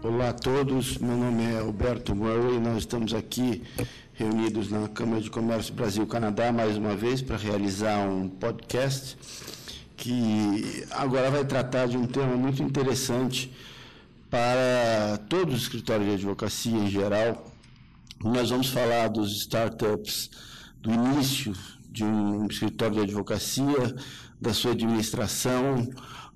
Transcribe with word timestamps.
Olá 0.00 0.28
a 0.28 0.32
todos, 0.32 0.96
meu 0.98 1.16
nome 1.16 1.42
é 1.42 1.58
Alberto 1.58 2.14
Murray, 2.14 2.60
nós 2.60 2.78
estamos 2.78 3.12
aqui 3.12 3.64
reunidos 4.14 4.70
na 4.70 4.86
Câmara 4.86 5.20
de 5.20 5.28
Comércio 5.28 5.74
Brasil-Canadá 5.74 6.52
mais 6.52 6.76
uma 6.76 6.94
vez 6.94 7.20
para 7.20 7.36
realizar 7.36 8.08
um 8.08 8.28
podcast 8.28 9.18
que 9.96 10.86
agora 10.92 11.32
vai 11.32 11.44
tratar 11.44 11.88
de 11.88 11.96
um 11.96 12.06
tema 12.06 12.36
muito 12.36 12.62
interessante 12.62 13.52
para 14.30 15.18
todos 15.28 15.54
os 15.54 15.62
escritórios 15.62 16.06
de 16.06 16.14
advocacia 16.14 16.78
em 16.78 16.88
geral. 16.88 17.52
Nós 18.22 18.50
vamos 18.50 18.68
falar 18.68 19.08
dos 19.08 19.32
startups, 19.32 20.30
do 20.80 20.92
início 20.92 21.52
de 21.90 22.04
um 22.04 22.46
escritório 22.46 22.94
de 22.94 23.00
advocacia, 23.00 23.96
da 24.40 24.54
sua 24.54 24.70
administração, 24.70 25.88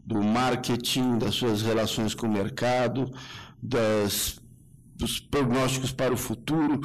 do 0.05 0.21
marketing, 0.21 1.19
das 1.19 1.37
suas 1.37 1.63
relações 1.63 2.15
com 2.15 2.27
o 2.27 2.33
mercado, 2.33 3.13
das, 3.63 4.41
dos 4.97 5.21
prognósticos 5.21 5.93
para 5.93 6.13
o 6.13 6.17
futuro. 6.17 6.81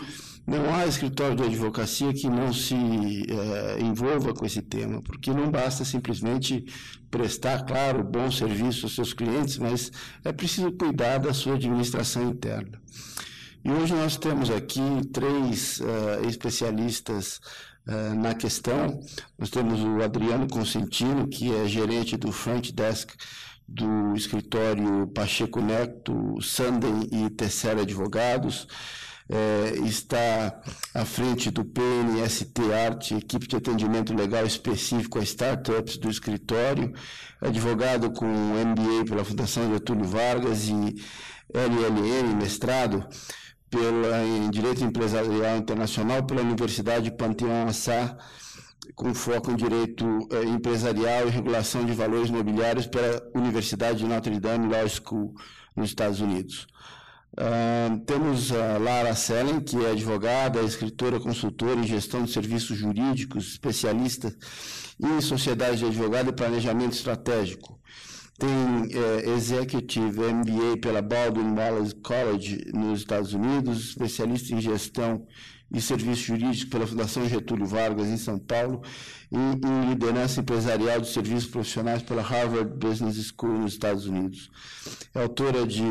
Não 0.45 0.73
há 0.73 0.85
escritório 0.85 1.35
de 1.35 1.44
advocacia 1.44 2.13
que 2.13 2.30
não 2.30 2.54
se 2.54 2.76
é, 2.76 3.81
envolva 3.81 4.34
com 4.34 4.45
esse 4.45 4.62
tema, 4.62 5.02
porque 5.02 5.32
não 5.32 5.52
basta 5.52 5.84
simplesmente 5.84 6.63
prestar, 7.12 7.66
claro, 7.66 8.04
bom 8.04 8.32
serviço 8.32 8.85
aos 8.85 8.95
seus 8.95 9.13
clientes, 9.13 9.58
mas 9.58 9.91
é 10.23 10.32
preciso 10.32 10.71
cuidar 10.71 11.18
da 11.18 11.34
sua 11.34 11.55
administração 11.55 12.30
interna. 12.30 12.82
E 13.66 13.70
hoje 13.70 13.94
nós 13.94 14.16
temos 14.16 14.49
aqui 14.49 14.80
três 15.12 15.82
uh, 15.82 16.26
especialistas 16.30 17.41
uh, 17.85 18.16
na 18.16 18.34
questão. 18.34 19.02
Nós 19.38 19.49
temos 19.49 19.82
o 19.82 20.02
Adriano 20.02 20.48
Consentino, 20.48 21.27
que 21.27 21.54
é 21.54 21.68
gerente 21.68 22.16
do 22.16 22.32
Front 22.32 22.71
Desk 22.71 23.13
do 23.67 24.16
escritório 24.16 25.07
Pacheco 25.07 25.60
Neto, 25.60 26.41
Sanden 26.41 27.07
e 27.12 27.29
Tessera 27.29 27.82
Advogados, 27.82 28.68
é, 29.29 29.76
está 29.85 30.62
à 30.93 31.04
frente 31.04 31.51
do 31.51 31.65
PNST 31.65 32.74
Arte, 32.74 33.15
equipe 33.15 33.48
de 33.48 33.57
atendimento 33.57 34.13
legal 34.13 34.46
específico 34.46 35.20
a 35.20 35.24
startups 35.24 35.98
do 35.98 36.09
escritório, 36.09 36.93
advogado 37.41 38.12
com 38.12 38.26
MBA 38.26 39.05
pela 39.05 39.26
Fundação 39.26 39.70
Getúlio 39.74 40.05
Vargas 40.05 40.70
e 40.70 40.96
LLM, 41.54 42.35
mestrado 42.37 43.05
pela, 43.70 44.24
em 44.24 44.49
Direito 44.49 44.84
Empresarial 44.84 45.57
Internacional 45.57 46.26
pela 46.26 46.41
Universidade 46.41 47.12
Panteão 47.12 47.68
Assá, 47.68 48.18
com 48.96 49.13
foco 49.13 49.52
em 49.52 49.55
direito 49.55 50.05
eh, 50.32 50.43
empresarial 50.46 51.27
e 51.27 51.32
regulação 51.32 51.85
de 51.85 51.93
valores 51.93 52.30
imobiliários 52.30 52.88
pela 52.88 53.21
Universidade 53.35 53.99
de 53.99 54.05
Notre 54.05 54.40
Dame 54.40 54.68
Law 54.68 54.88
School, 54.88 55.34
nos 55.76 55.90
Estados 55.90 56.20
Unidos. 56.21 56.68
Uh, 57.40 57.99
temos 58.05 58.52
a 58.52 58.80
Lara 58.80 59.13
Sellen, 59.13 59.60
que 59.60 59.77
é 59.85 59.91
advogada, 59.91 60.62
escritora, 60.62 61.20
consultora 61.20 61.80
em 61.80 61.84
gestão 61.84 62.24
de 62.24 62.32
serviços 62.32 62.76
jurídicos, 62.76 63.52
especialista 63.52 64.35
em 65.00 65.22
sociedade 65.22 65.78
de 65.78 65.85
advogado 65.85 66.30
e 66.30 66.34
planejamento 66.34 66.94
estratégico. 66.94 67.80
Tem 68.40 68.50
eh, 68.91 69.30
Executive 69.31 70.19
MBA 70.19 70.78
pela 70.80 71.02
Baldwin 71.02 71.56
Wallace 71.56 71.96
College 71.96 72.72
nos 72.72 73.00
Estados 73.00 73.34
Unidos, 73.34 73.90
especialista 73.90 74.53
em 74.53 74.62
gestão 74.62 75.25
e 75.72 75.81
Serviço 75.81 76.23
Jurídico 76.23 76.72
pela 76.72 76.88
Fundação 76.88 77.28
Getúlio 77.28 77.66
Vargas, 77.66 78.07
em 78.07 78.18
São 78.18 78.40
Paulo, 78.40 78.81
e 79.31 79.35
em 79.35 79.90
Liderança 79.90 80.40
Empresarial 80.40 81.01
de 81.01 81.09
Serviços 81.09 81.50
Profissionais 81.50 82.01
pela 82.01 82.22
Harvard 82.22 82.74
Business 82.75 83.34
School, 83.35 83.59
nos 83.59 83.74
Estados 83.74 84.06
Unidos. 84.06 84.50
É 85.13 85.22
autora 85.22 85.66
de 85.66 85.84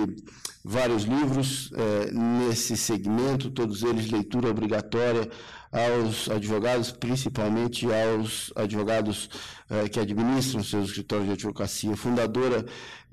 vários 0.64 1.04
livros 1.04 1.70
é, 1.74 2.10
nesse 2.10 2.76
segmento, 2.76 3.50
todos 3.50 3.84
eles 3.84 4.10
leitura 4.10 4.50
obrigatória 4.50 5.30
aos 5.70 6.28
advogados, 6.28 6.90
principalmente 6.90 7.86
aos 7.86 8.52
advogados 8.56 9.28
é, 9.68 9.88
que 9.88 10.00
administram 10.00 10.64
seus 10.64 10.88
escritórios 10.88 11.26
de 11.26 11.34
advocacia, 11.34 11.96
fundadora 11.96 12.64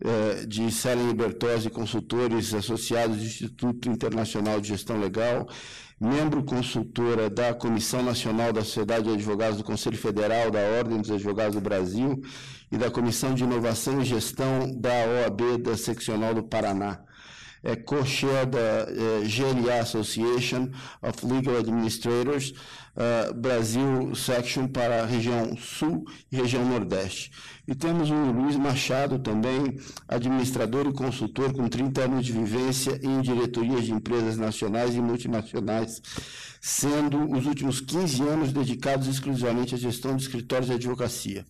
é, 0.01 0.45
de 0.45 0.71
Selen 0.71 1.13
Bertozzi 1.13 1.69
Consultores 1.69 2.53
Associados 2.53 3.17
do 3.17 3.23
Instituto 3.23 3.89
Internacional 3.89 4.59
de 4.59 4.69
Gestão 4.69 4.99
Legal, 4.99 5.47
membro 5.99 6.43
consultora 6.43 7.29
da 7.29 7.53
Comissão 7.53 8.03
Nacional 8.03 8.51
da 8.51 8.63
Sociedade 8.63 9.05
de 9.05 9.13
Advogados 9.13 9.57
do 9.57 9.63
Conselho 9.63 9.97
Federal 9.97 10.51
da 10.51 10.59
Ordem 10.77 10.99
dos 10.99 11.11
Advogados 11.11 11.55
do 11.55 11.61
Brasil 11.61 12.21
e 12.71 12.77
da 12.77 12.89
Comissão 12.89 13.33
de 13.33 13.43
Inovação 13.43 14.01
e 14.01 14.05
Gestão 14.05 14.71
da 14.75 14.89
OAB 14.89 15.57
da 15.61 15.77
Seccional 15.77 16.33
do 16.33 16.43
Paraná. 16.43 16.99
É 17.63 17.75
co-chair 17.75 18.45
da 18.45 18.59
uh, 18.59 19.23
eh, 19.23 19.27
GLA 19.27 19.79
Association 19.79 20.69
of 21.01 21.25
Legal 21.25 21.57
Administrators 21.57 22.53
uh, 22.97 23.33
Brasil 23.33 24.13
Section 24.15 24.67
para 24.67 25.03
a 25.03 25.05
região 25.05 25.55
Sul 25.57 26.05
e 26.31 26.35
região 26.35 26.65
Nordeste. 26.65 27.31
E 27.67 27.73
temos 27.73 28.09
o 28.09 28.13
Luiz 28.13 28.55
Machado 28.55 29.19
também, 29.19 29.79
administrador 30.07 30.87
e 30.87 30.93
consultor 30.93 31.53
com 31.53 31.67
30 31.67 32.01
anos 32.01 32.25
de 32.25 32.33
vivência 32.33 32.99
em 33.01 33.21
diretorias 33.21 33.85
de 33.85 33.93
empresas 33.93 34.37
nacionais 34.37 34.95
e 34.95 35.01
multinacionais, 35.01 36.01
sendo 36.61 37.31
os 37.31 37.45
últimos 37.45 37.79
15 37.79 38.21
anos 38.23 38.51
dedicados 38.51 39.07
exclusivamente 39.07 39.75
à 39.75 39.77
gestão 39.77 40.15
de 40.15 40.23
escritórios 40.23 40.67
de 40.67 40.73
advocacia. 40.73 41.45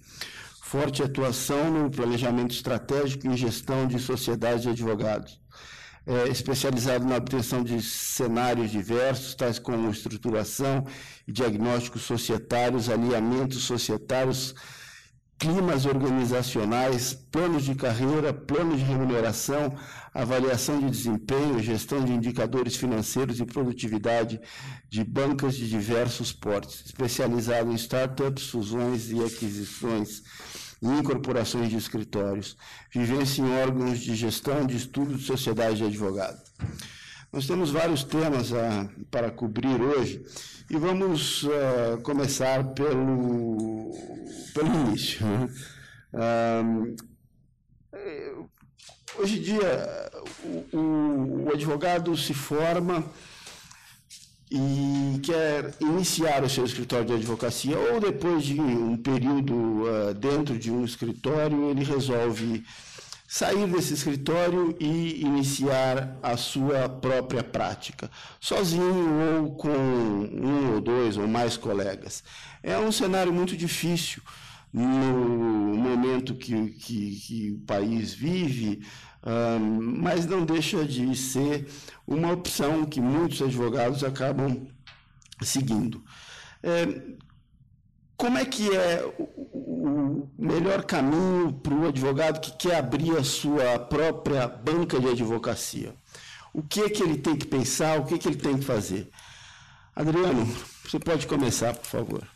Forte 0.62 1.04
atuação 1.04 1.70
no 1.72 1.92
planejamento 1.92 2.52
estratégico 2.52 3.28
e 3.28 3.38
gestão 3.38 3.86
de 3.86 4.00
sociedades 4.00 4.64
de 4.64 4.70
advogados. 4.70 5.43
É, 6.06 6.28
especializado 6.28 7.06
na 7.06 7.16
obtenção 7.16 7.64
de 7.64 7.82
cenários 7.82 8.70
diversos, 8.70 9.36
tais 9.36 9.58
como 9.58 9.90
estruturação 9.90 10.86
e 11.26 11.32
diagnósticos 11.32 12.02
societários, 12.02 12.90
alinhamentos 12.90 13.64
societários, 13.64 14.54
climas 15.38 15.86
organizacionais, 15.86 17.14
planos 17.14 17.64
de 17.64 17.76
carreira, 17.76 18.34
planos 18.34 18.80
de 18.80 18.86
remuneração, 18.86 19.76
avaliação 20.14 20.80
de 20.80 20.90
desempenho, 20.90 21.62
gestão 21.62 22.04
de 22.04 22.14
indicadores 22.14 22.76
financeiros 22.76 23.40
e 23.40 23.46
produtividade 23.46 24.40
de 24.90 25.04
bancas 25.04 25.56
de 25.56 25.70
diversos 25.70 26.32
portes, 26.32 26.86
especializado 26.86 27.72
em 27.72 27.76
startups, 27.76 28.48
fusões 28.48 29.10
e 29.10 29.24
aquisições 29.24 30.22
incorporações 30.84 31.70
de 31.70 31.78
escritórios, 31.78 32.58
vivência 32.92 33.42
em 33.42 33.62
órgãos 33.62 34.00
de 34.00 34.16
gestão 34.16 34.66
de 34.66 34.76
estudo 34.76 35.16
de 35.16 35.24
sociedade 35.24 35.78
de 35.78 35.86
advogado. 35.86 36.42
Nós 37.32 37.48
temos 37.48 37.72
vários 37.72 38.04
temas 38.04 38.54
a, 38.54 38.90
para 39.10 39.32
cobrir 39.32 39.82
hoje 39.82 40.24
e 40.70 40.78
vamos 40.78 41.44
uh, 41.44 42.00
começar 42.04 42.64
pelo, 42.74 43.92
pelo 44.54 44.68
início. 44.68 45.26
Uh, 46.14 46.96
hoje 49.18 49.40
em 49.40 49.42
dia, 49.42 50.12
o, 50.72 50.78
o, 50.78 51.44
o 51.46 51.54
advogado 51.54 52.16
se 52.16 52.34
forma 52.34 53.04
e 54.56 55.20
quer 55.24 55.74
iniciar 55.82 56.44
o 56.44 56.50
seu 56.50 56.64
escritório 56.64 57.08
de 57.08 57.14
advocacia, 57.14 57.76
ou 57.76 58.00
depois 58.00 58.44
de 58.44 58.62
um 58.62 58.96
período 58.96 59.56
uh, 59.56 60.14
dentro 60.14 60.60
de 60.60 60.70
um 60.70 60.86
escritório, 60.86 61.72
ele 61.72 61.84
resolve 61.84 62.64
sair 63.28 63.66
desse 63.66 63.96
escritório 63.96 64.78
e 64.80 65.22
iniciar 65.22 66.20
a 66.22 66.38
sua 66.38 66.88
própria 66.88 67.44
prática, 67.44 68.12
sozinho 68.40 69.42
ou 69.42 69.56
com 69.56 69.70
um 69.70 70.76
ou 70.76 70.82
dois 70.82 71.18
ou 71.18 71.28
mais 71.28 71.58
colegas. 71.58 72.24
É 72.62 72.78
um 72.78 72.92
cenário 72.92 73.34
muito 73.34 73.58
difícil 73.58 74.22
no 74.72 74.84
momento 74.84 76.36
que, 76.36 76.68
que, 76.74 77.16
que 77.16 77.52
o 77.54 77.60
país 77.66 78.14
vive, 78.14 78.84
mas 79.26 80.26
não 80.26 80.46
deixa 80.46 80.86
de 80.86 81.16
ser 81.16 81.68
uma 82.06 82.32
opção 82.32 82.86
que 82.86 83.00
muitos 83.00 83.42
advogados 83.42 84.04
acabam 84.04 84.68
seguindo. 85.42 86.04
É, 86.62 87.02
como 88.18 88.38
é 88.38 88.46
que 88.46 88.74
é 88.76 89.04
o 89.18 90.30
melhor 90.38 90.84
caminho 90.84 91.54
para 91.54 91.74
o 91.74 91.88
advogado 91.88 92.40
que 92.40 92.52
quer 92.58 92.78
abrir 92.78 93.18
a 93.18 93.24
sua 93.24 93.80
própria 93.80 94.48
banca 94.48 95.00
de 95.00 95.10
advocacia? 95.10 95.94
O 96.54 96.62
que 96.62 96.82
é 96.82 96.90
que 96.90 97.02
ele 97.02 97.18
tem 97.18 97.36
que 97.36 97.48
pensar, 97.48 98.00
o 98.00 98.06
que 98.06 98.14
é 98.14 98.18
que 98.18 98.28
ele 98.28 98.38
tem 98.38 98.58
que 98.58 98.64
fazer? 98.66 99.10
Adriano, 99.96 100.48
você 100.84 101.00
pode 101.00 101.28
começar, 101.28 101.74
por 101.74 101.86
favor. 101.86 102.28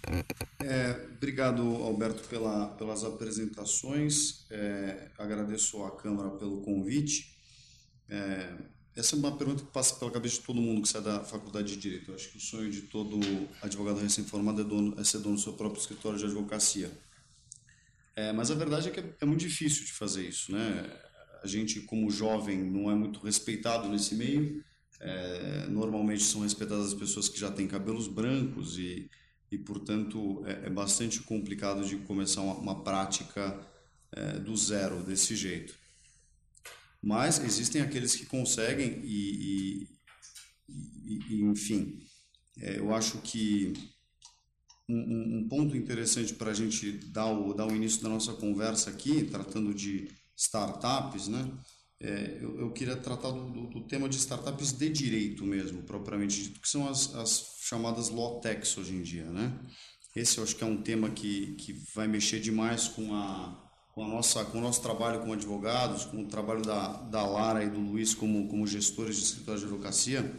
É, 0.60 1.08
obrigado, 1.16 1.62
Alberto, 1.62 2.28
pela, 2.28 2.68
pelas 2.70 3.04
apresentações. 3.04 4.46
É, 4.50 5.10
agradeço 5.18 5.84
à 5.84 5.92
Câmara 5.92 6.30
pelo 6.32 6.62
convite. 6.62 7.36
É, 8.10 8.54
essa 8.96 9.16
é 9.16 9.20
uma 9.20 9.38
pergunta 9.38 9.64
que 9.64 9.72
passa 9.72 9.96
pela 9.96 10.10
cabeça 10.10 10.36
de 10.36 10.42
todo 10.42 10.62
mundo 10.62 10.82
que 10.82 10.88
sai 10.88 11.02
da 11.02 11.24
faculdade 11.24 11.68
de 11.68 11.78
Direito. 11.78 12.12
Eu 12.12 12.16
acho 12.16 12.30
que 12.30 12.38
o 12.38 12.42
sonho 12.42 12.72
de 12.72 12.82
todo 12.84 13.20
advogado 13.62 14.00
recém-formado 14.00 14.96
é, 14.98 15.02
é 15.02 15.04
ser 15.04 15.20
dono 15.20 15.36
do 15.36 15.42
seu 15.42 15.54
próprio 15.54 15.80
escritório 15.80 16.18
de 16.18 16.26
advocacia. 16.26 16.92
É, 18.16 18.34
mas 18.34 18.50
a 18.50 18.56
verdade 18.56 18.88
é 18.88 18.92
que 18.92 19.00
é, 19.00 19.14
é 19.22 19.26
muito 19.26 19.42
difícil 19.42 19.86
de 19.86 19.94
fazer 19.94 20.28
isso, 20.28 20.52
né? 20.52 20.90
a 21.44 21.48
gente, 21.48 21.82
como 21.82 22.10
jovem, 22.10 22.58
não 22.58 22.90
é 22.90 22.96
muito 22.96 23.20
respeitado 23.20 23.88
nesse 23.90 24.16
meio. 24.16 24.64
É, 25.00 25.68
normalmente 25.68 26.24
são 26.24 26.42
respeitadas 26.42 26.88
as 26.88 26.94
pessoas 26.94 27.30
que 27.30 27.40
já 27.40 27.52
têm 27.52 27.68
cabelos 27.68 28.08
brancos 28.08 28.78
e, 28.80 29.10
e 29.52 29.58
portanto, 29.58 30.44
é, 30.46 30.68
é 30.68 30.70
bastante 30.70 31.22
complicado 31.22 31.86
de 31.86 31.98
começar 31.98 32.42
uma, 32.42 32.56
uma 32.56 32.84
prática 32.84 33.60
é, 34.12 34.40
do 34.40 34.56
zero 34.56 35.04
desse 35.04 35.36
jeito. 35.36 35.76
Mas 37.02 37.40
existem 37.40 37.82
aqueles 37.82 38.16
que 38.16 38.26
conseguem 38.26 39.02
e, 39.04 39.88
e, 40.68 41.20
e 41.30 41.42
enfim, 41.44 42.00
é, 42.60 42.80
eu 42.80 42.94
acho 42.94 43.20
que 43.20 43.74
um, 44.90 45.40
um 45.40 45.48
ponto 45.48 45.76
interessante 45.76 46.34
para 46.34 46.52
a 46.52 46.54
gente 46.54 46.92
dar 46.92 47.28
o, 47.28 47.54
dar 47.54 47.68
o 47.68 47.76
início 47.76 48.02
da 48.02 48.10
nossa 48.10 48.34
conversa 48.34 48.90
aqui, 48.90 49.26
tratando 49.26 49.74
de 49.74 50.10
startups, 50.36 51.28
né? 51.28 51.52
É, 52.00 52.38
eu, 52.42 52.60
eu, 52.60 52.72
queria 52.72 52.96
tratar 52.96 53.32
do, 53.32 53.50
do, 53.50 53.68
do, 53.70 53.82
tema 53.88 54.08
de 54.08 54.18
startups 54.18 54.72
de 54.72 54.88
direito 54.88 55.44
mesmo, 55.44 55.82
propriamente 55.82 56.44
dito, 56.44 56.62
que 56.62 56.70
são 56.70 56.88
as, 56.88 57.16
as 57.16 57.56
chamadas 57.62 58.10
law 58.10 58.40
techs 58.40 58.78
hoje 58.78 58.94
em 58.94 59.02
dia, 59.02 59.26
né? 59.26 59.60
Esse 60.16 60.38
eu 60.38 60.44
acho 60.44 60.56
que 60.56 60.64
é 60.64 60.68
um 60.68 60.82
tema 60.82 61.10
que, 61.10 61.56
que 61.56 61.74
vai 61.96 62.08
mexer 62.08 62.40
demais 62.40 62.88
com 62.88 63.14
a, 63.16 63.68
com, 63.94 64.04
a 64.04 64.08
nossa, 64.08 64.46
com 64.46 64.60
o 64.60 64.62
nosso 64.62 64.82
trabalho 64.82 65.20
como 65.20 65.34
advogados, 65.34 66.06
com 66.06 66.24
o 66.24 66.28
trabalho 66.28 66.62
da, 66.62 67.02
da 67.04 67.26
Lara 67.26 67.64
e 67.64 67.70
do 67.70 67.80
Luiz 67.80 68.14
como, 68.14 68.48
como 68.48 68.68
gestores 68.68 69.16
de 69.16 69.24
escritório 69.24 69.60
de 69.60 69.66
advocacia. 69.66 70.36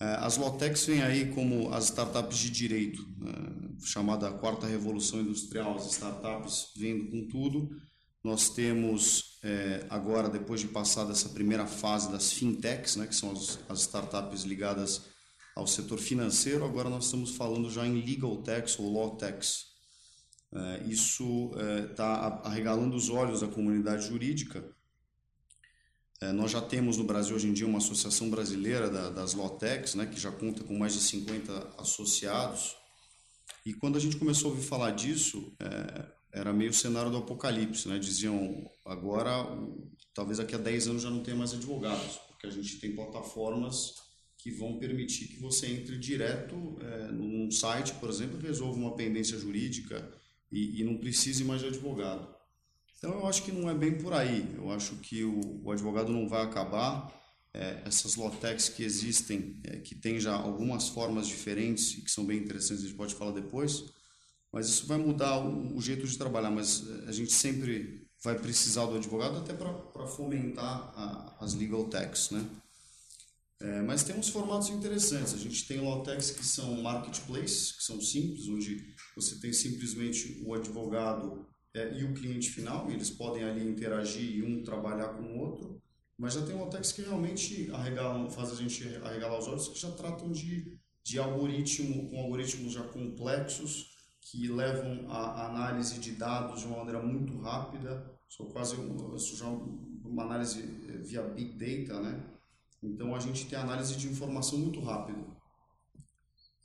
É, 0.00 0.06
as 0.16 0.36
Lotex 0.36 0.86
vêm 0.86 1.02
aí 1.02 1.32
como 1.32 1.72
as 1.72 1.84
startups 1.84 2.36
de 2.38 2.50
direito, 2.50 3.00
é, 3.26 3.86
chamada 3.86 4.32
quarta 4.32 4.66
revolução 4.66 5.20
industrial, 5.20 5.76
as 5.76 5.90
startups 5.92 6.72
vindo 6.76 7.10
com 7.10 7.28
tudo. 7.28 7.70
Nós 8.24 8.48
temos 8.48 9.38
é, 9.42 9.86
agora, 9.90 10.30
depois 10.30 10.62
de 10.62 10.68
passar 10.68 11.04
dessa 11.04 11.28
primeira 11.28 11.66
fase 11.66 12.10
das 12.10 12.32
fintechs, 12.32 12.96
né, 12.96 13.06
que 13.06 13.14
são 13.14 13.30
as, 13.30 13.58
as 13.68 13.80
startups 13.80 14.44
ligadas 14.44 15.02
ao 15.54 15.66
setor 15.66 15.98
financeiro, 15.98 16.64
agora 16.64 16.88
nós 16.88 17.04
estamos 17.04 17.36
falando 17.36 17.70
já 17.70 17.86
em 17.86 18.00
legal 18.00 18.38
techs 18.38 18.78
ou 18.78 18.90
law 18.90 19.16
techs. 19.16 19.66
É, 20.50 20.84
isso 20.84 21.52
está 21.90 22.40
é, 22.42 22.48
arregalando 22.48 22.96
os 22.96 23.10
olhos 23.10 23.42
da 23.42 23.48
comunidade 23.48 24.06
jurídica. 24.06 24.64
É, 26.22 26.32
nós 26.32 26.50
já 26.50 26.62
temos 26.62 26.96
no 26.96 27.04
Brasil 27.04 27.36
hoje 27.36 27.48
em 27.48 27.52
dia 27.52 27.66
uma 27.66 27.78
associação 27.78 28.30
brasileira 28.30 28.88
da, 28.88 29.10
das 29.10 29.34
Lotex, 29.34 29.94
né, 29.94 30.06
que 30.06 30.18
já 30.18 30.32
conta 30.32 30.64
com 30.64 30.78
mais 30.78 30.94
de 30.94 31.00
50 31.00 31.74
associados. 31.76 32.74
E 33.66 33.74
quando 33.74 33.96
a 33.96 34.00
gente 34.00 34.16
começou 34.16 34.50
a 34.50 34.54
ouvir 34.54 34.66
falar 34.66 34.92
disso, 34.92 35.54
é, 35.60 36.13
era 36.34 36.52
meio 36.52 36.70
o 36.70 36.74
cenário 36.74 37.10
do 37.10 37.18
apocalipse. 37.18 37.88
Né? 37.88 37.98
Diziam, 37.98 38.68
agora, 38.84 39.46
talvez 40.12 40.38
daqui 40.38 40.54
a 40.54 40.58
10 40.58 40.88
anos 40.88 41.02
já 41.02 41.10
não 41.10 41.22
tenha 41.22 41.36
mais 41.36 41.54
advogados, 41.54 42.18
porque 42.28 42.46
a 42.46 42.50
gente 42.50 42.78
tem 42.78 42.94
plataformas 42.94 43.94
que 44.36 44.50
vão 44.50 44.78
permitir 44.78 45.28
que 45.28 45.40
você 45.40 45.68
entre 45.68 45.96
direto 45.96 46.76
é, 46.82 47.12
num 47.12 47.50
site, 47.50 47.94
por 47.94 48.10
exemplo, 48.10 48.38
resolva 48.38 48.76
uma 48.76 48.94
pendência 48.94 49.38
jurídica 49.38 50.12
e, 50.52 50.80
e 50.80 50.84
não 50.84 50.98
precise 50.98 51.44
mais 51.44 51.62
de 51.62 51.68
advogado. 51.68 52.34
Então 52.98 53.12
eu 53.12 53.26
acho 53.26 53.42
que 53.42 53.52
não 53.52 53.70
é 53.70 53.74
bem 53.74 53.96
por 53.96 54.12
aí. 54.12 54.46
Eu 54.56 54.70
acho 54.70 54.96
que 54.96 55.24
o, 55.24 55.62
o 55.62 55.70
advogado 55.70 56.12
não 56.12 56.28
vai 56.28 56.42
acabar. 56.42 57.22
É, 57.54 57.82
essas 57.86 58.16
lotex 58.16 58.68
que 58.68 58.82
existem, 58.82 59.60
é, 59.62 59.76
que 59.76 59.94
tem 59.94 60.18
já 60.18 60.34
algumas 60.34 60.88
formas 60.88 61.28
diferentes 61.28 61.96
e 61.96 62.02
que 62.02 62.10
são 62.10 62.26
bem 62.26 62.38
interessantes, 62.38 62.82
a 62.82 62.88
gente 62.88 62.96
pode 62.96 63.14
falar 63.14 63.30
depois, 63.30 63.84
mas 64.54 64.68
isso 64.68 64.86
vai 64.86 64.98
mudar 64.98 65.36
o, 65.40 65.76
o 65.76 65.82
jeito 65.82 66.06
de 66.06 66.16
trabalhar. 66.16 66.48
Mas 66.48 66.84
é, 66.88 67.08
a 67.08 67.12
gente 67.12 67.32
sempre 67.32 68.06
vai 68.22 68.38
precisar 68.38 68.86
do 68.86 68.94
advogado 68.94 69.38
até 69.38 69.52
para 69.52 70.06
fomentar 70.06 70.92
a, 70.94 71.36
as 71.40 71.54
legal 71.54 71.84
techs, 71.86 72.30
né? 72.30 72.46
É, 73.60 73.82
mas 73.82 74.04
tem 74.04 74.16
uns 74.16 74.28
formatos 74.28 74.68
interessantes. 74.68 75.34
A 75.34 75.38
gente 75.38 75.66
tem 75.66 75.80
lotex 75.80 76.30
que 76.30 76.46
são 76.46 76.80
marketplaces, 76.82 77.72
que 77.72 77.82
são 77.82 78.00
simples, 78.00 78.46
onde 78.46 78.94
você 79.16 79.40
tem 79.40 79.52
simplesmente 79.52 80.40
o 80.46 80.54
advogado 80.54 81.44
é, 81.74 81.98
e 81.98 82.04
o 82.04 82.14
cliente 82.14 82.50
final, 82.50 82.88
eles 82.88 83.10
podem 83.10 83.42
ali 83.42 83.68
interagir 83.68 84.36
e 84.36 84.42
um 84.42 84.62
trabalhar 84.62 85.08
com 85.14 85.24
o 85.24 85.38
outro. 85.40 85.82
Mas 86.16 86.34
já 86.34 86.42
tem 86.42 86.54
lotex 86.54 86.92
que 86.92 87.02
realmente 87.02 87.68
arregalam, 87.72 88.30
faz 88.30 88.52
a 88.52 88.54
gente 88.54 88.86
arregalar 89.02 89.36
os 89.36 89.48
olhos, 89.48 89.66
que 89.66 89.80
já 89.80 89.90
tratam 89.90 90.30
de, 90.30 90.78
de 91.02 91.18
algoritmo, 91.18 92.08
com 92.08 92.20
algoritmos 92.20 92.72
já 92.72 92.84
complexos, 92.84 93.93
que 94.34 94.48
levam 94.48 95.08
a 95.08 95.46
análise 95.46 96.00
de 96.00 96.10
dados 96.12 96.60
de 96.60 96.66
uma 96.66 96.78
maneira 96.78 97.00
muito 97.00 97.38
rápida, 97.38 98.04
sou 98.28 98.46
quase 98.46 98.74
já 99.36 99.46
uma 99.46 100.24
análise 100.24 100.60
via 101.04 101.22
Big 101.22 101.52
Data, 101.52 102.00
né? 102.00 102.20
Então 102.82 103.14
a 103.14 103.20
gente 103.20 103.46
tem 103.46 103.56
análise 103.56 103.96
de 103.96 104.08
informação 104.08 104.58
muito 104.58 104.80
rápido. 104.80 105.24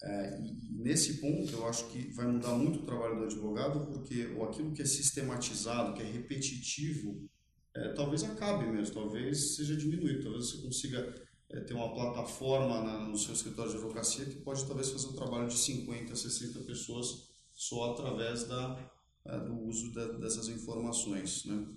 É, 0.02 0.40
e 0.42 0.82
nesse 0.82 1.22
ponto 1.22 1.52
eu 1.52 1.68
acho 1.68 1.86
que 1.90 2.12
vai 2.14 2.26
mudar 2.26 2.56
muito 2.56 2.80
o 2.80 2.86
trabalho 2.86 3.18
do 3.18 3.26
advogado, 3.26 3.86
porque 3.86 4.36
aquilo 4.42 4.72
que 4.72 4.82
é 4.82 4.86
sistematizado, 4.86 5.94
que 5.94 6.02
é 6.02 6.06
repetitivo, 6.06 7.30
é, 7.76 7.94
talvez 7.94 8.24
acabe 8.24 8.66
mesmo, 8.66 8.96
talvez 8.96 9.56
seja 9.56 9.76
diminuído, 9.76 10.24
talvez 10.24 10.50
você 10.50 10.58
consiga 10.64 11.16
é, 11.52 11.60
ter 11.60 11.76
uma 11.76 11.94
plataforma 11.94 12.82
na, 12.82 13.08
no 13.08 13.18
seu 13.18 13.34
escritório 13.34 13.72
de 13.72 13.78
advocacia 13.78 14.26
que 14.26 14.38
pode 14.38 14.66
talvez 14.66 14.90
fazer 14.90 15.08
o 15.08 15.14
trabalho 15.14 15.48
de 15.48 15.58
50, 15.58 16.16
60 16.16 16.62
pessoas 16.62 17.30
só 17.60 17.92
através 17.92 18.46
da, 18.46 18.90
é, 19.26 19.38
do 19.38 19.54
uso 19.64 19.92
da, 19.92 20.14
dessas 20.14 20.48
informações. 20.48 21.44
Né? 21.44 21.68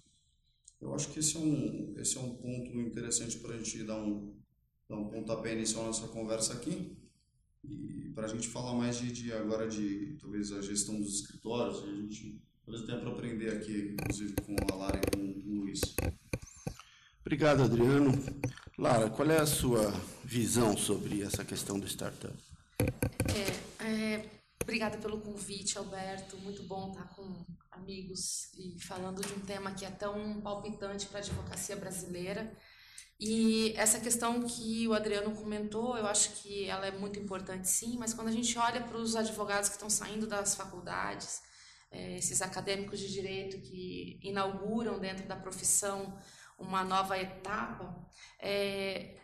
Eu 0.81 0.95
acho 0.95 1.09
que 1.11 1.19
esse 1.19 1.37
é 1.37 1.41
um, 1.41 1.95
esse 1.99 2.17
é 2.17 2.21
um 2.21 2.37
ponto 2.37 2.81
interessante 2.81 3.37
para 3.39 3.57
a 3.57 3.59
gente 3.59 3.83
dar 3.83 3.97
um, 3.97 4.33
dar 4.89 4.95
um 4.95 5.09
pontapé 5.09 5.53
inicial 5.55 5.85
nessa 5.89 6.07
conversa 6.07 6.53
aqui. 6.53 6.97
E 7.65 8.13
para 8.15 8.27
a 8.27 8.29
gente 8.29 8.47
falar 8.47 8.75
mais 8.75 8.99
de, 8.99 9.11
de, 9.11 9.33
agora 9.33 9.69
de 9.69 10.17
talvez 10.21 10.53
a 10.53 10.63
gestão 10.63 11.01
dos 11.01 11.17
escritórios, 11.17 11.83
a 11.83 11.93
gente 11.93 12.41
talvez 12.65 12.87
tenha 12.87 13.01
para 13.01 13.11
aprender 13.11 13.51
aqui, 13.51 13.97
inclusive 13.99 14.35
com 14.47 14.55
a 14.71 14.77
Lara 14.77 15.01
e 15.01 15.17
com 15.17 15.21
o 15.21 15.63
Luiz. 15.63 15.81
Obrigado, 17.23 17.61
Adriano. 17.61 18.13
Lara, 18.79 19.11
qual 19.11 19.29
é 19.29 19.39
a 19.39 19.47
sua 19.47 19.93
visão 20.25 20.77
sobre 20.77 21.23
essa 21.23 21.45
questão 21.45 21.79
do 21.79 21.89
startup? 21.89 22.35
É, 23.81 23.85
é, 23.85 24.42
obrigada 24.73 24.97
pelo 24.97 25.21
convite, 25.21 25.77
Alberto. 25.77 26.39
Muito 26.39 26.63
bom 26.63 26.91
estar 26.91 27.07
com 27.15 27.45
amigos 27.71 28.51
e 28.55 28.81
falando 28.81 29.21
de 29.21 29.31
um 29.35 29.41
tema 29.41 29.73
que 29.73 29.85
é 29.85 29.91
tão 29.91 30.41
palpitante 30.41 31.05
para 31.09 31.19
a 31.19 31.23
advocacia 31.23 31.77
brasileira. 31.77 32.57
E 33.21 33.75
essa 33.77 34.01
questão 34.01 34.43
que 34.45 34.89
o 34.89 34.95
Adriano 34.95 35.37
comentou, 35.37 35.99
eu 35.99 36.07
acho 36.07 36.33
que 36.37 36.71
ela 36.71 36.87
é 36.87 36.91
muito 36.91 37.19
importante 37.19 37.69
sim, 37.69 37.99
mas 37.99 38.15
quando 38.15 38.29
a 38.29 38.33
gente 38.33 38.59
olha 38.59 38.81
para 38.83 38.97
os 38.97 39.15
advogados 39.15 39.69
que 39.69 39.75
estão 39.75 39.91
saindo 39.91 40.27
das 40.27 40.55
faculdades, 40.55 41.43
é, 41.91 42.17
esses 42.17 42.41
acadêmicos 42.41 42.99
de 42.99 43.13
direito 43.13 43.61
que 43.61 44.19
inauguram 44.23 44.99
dentro 44.99 45.29
da 45.29 45.37
profissão 45.37 46.19
uma 46.59 46.83
nova 46.83 47.19
etapa, 47.19 47.95
é, 48.41 49.21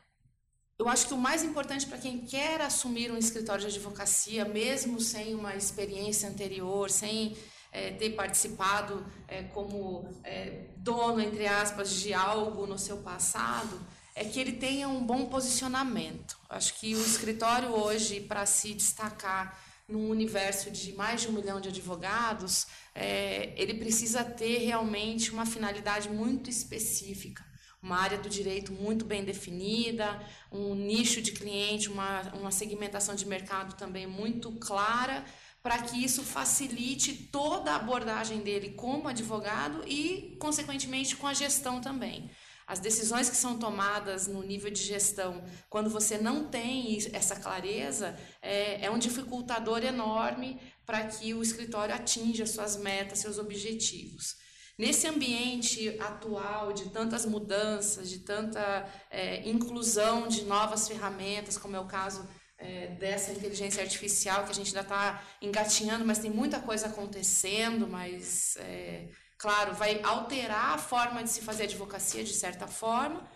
eu 0.79 0.89
acho 0.89 1.09
que 1.09 1.15
o 1.15 1.19
mais 1.19 1.43
importante 1.43 1.87
para 1.87 1.99
quem 1.99 2.19
quer 2.21 2.61
assumir 2.61 3.11
um 3.11 3.19
escritório 3.19 3.63
de 3.63 3.77
advocacia, 3.77 4.45
mesmo 4.45 5.01
sem 5.01 5.35
uma 5.35 5.57
experiência 5.57 6.29
anterior, 6.29 6.89
sem 6.89 7.37
é, 7.73 7.91
ter 7.91 8.11
participado 8.11 9.05
é, 9.27 9.43
como 9.43 10.09
é, 10.23 10.67
dono, 10.77 11.21
entre 11.21 11.49
aspas, 11.49 11.91
de 11.91 12.15
algo 12.15 12.65
no 12.65 12.79
seu 12.79 12.99
passado, 12.99 13.81
é 14.15 14.25
que 14.25 14.39
ele 14.39 14.53
tenha 14.53 14.89
um 14.89 15.05
bom 15.05 15.27
posicionamento. 15.27 16.39
Acho 16.49 16.75
que 16.79 16.95
o 16.95 17.01
escritório 17.01 17.71
hoje, 17.71 18.21
para 18.21 18.47
se 18.47 18.73
destacar 18.73 19.61
num 19.89 20.09
universo 20.09 20.71
de 20.71 20.93
mais 20.93 21.23
de 21.23 21.29
um 21.29 21.33
milhão 21.33 21.61
de 21.61 21.71
advogados, 21.71 22.69
é, 22.95 23.53
ele 23.57 23.75
precisa 23.75 24.23
ter 24.23 24.59
realmente 24.59 25.33
uma 25.33 25.45
finalidade 25.45 26.09
muito 26.09 26.49
específica 26.49 27.48
uma 27.83 27.99
área 27.99 28.19
do 28.19 28.29
direito 28.29 28.73
muito 28.73 29.05
bem 29.05 29.25
definida, 29.25 30.21
um 30.51 30.75
nicho 30.75 31.23
de 31.23 31.33
cliente, 31.33 31.89
uma, 31.89 32.23
uma 32.35 32.51
segmentação 32.51 33.15
de 33.15 33.27
mercado 33.27 33.77
também 33.77 34.07
muito 34.07 34.53
clara, 34.53 35.25
para 35.63 35.83
que 35.83 36.03
isso 36.03 36.23
facilite 36.23 37.13
toda 37.31 37.73
a 37.73 37.77
abordagem 37.77 38.41
dele 38.41 38.71
como 38.71 39.09
advogado 39.09 39.83
e, 39.87 40.37
consequentemente, 40.41 41.17
com 41.17 41.27
a 41.27 41.35
gestão 41.35 41.81
também. 41.81 42.31
As 42.67 42.81
decisões 42.81 43.31
que 43.31 43.37
são 43.37 43.59
tomadas 43.59 44.27
no 44.27 44.43
nível 44.43 44.71
de 44.71 44.83
gestão, 44.83 45.43
quando 45.71 45.89
você 45.89 46.19
não 46.19 46.49
tem 46.49 46.99
essa 47.15 47.35
clareza, 47.37 48.15
é, 48.43 48.85
é 48.85 48.91
um 48.91 48.99
dificultador 48.99 49.83
enorme 49.83 50.61
para 50.85 51.07
que 51.07 51.33
o 51.33 51.43
escritório 51.43 51.95
atinja 51.95 52.45
suas 52.45 52.77
metas, 52.77 53.21
seus 53.21 53.39
objetivos. 53.39 54.37
Nesse 54.79 55.09
ambiente 55.09 55.99
atual 55.99 56.73
de 56.73 56.91
tantas 56.91 57.27
mudanças, 57.27 58.09
de 58.09 58.21
tanta 58.21 58.89
é, 59.11 59.49
inclusão 59.49 60.29
de 60.29 60.45
novas 60.45 60.87
ferramentas, 60.87 61.59
como 61.59 61.75
é 61.75 61.81
o 61.81 61.87
caso 61.87 62.29
é, 62.57 62.87
dessa 62.89 63.33
inteligência 63.33 63.83
artificial 63.83 64.45
que 64.45 64.53
a 64.53 64.55
gente 64.55 64.69
ainda 64.69 64.83
está 64.83 65.23
engatinhando, 65.43 66.05
mas 66.05 66.21
tem 66.21 66.31
muita 66.31 66.61
coisa 66.61 66.87
acontecendo, 66.87 67.89
mas 67.89 68.57
é, 68.59 69.09
claro, 69.37 69.75
vai 69.75 70.01
alterar 70.03 70.75
a 70.75 70.79
forma 70.79 71.25
de 71.25 71.31
se 71.31 71.41
fazer 71.43 71.65
advocacia 71.65 72.23
de 72.23 72.35
certa 72.35 72.69
forma. 72.69 73.29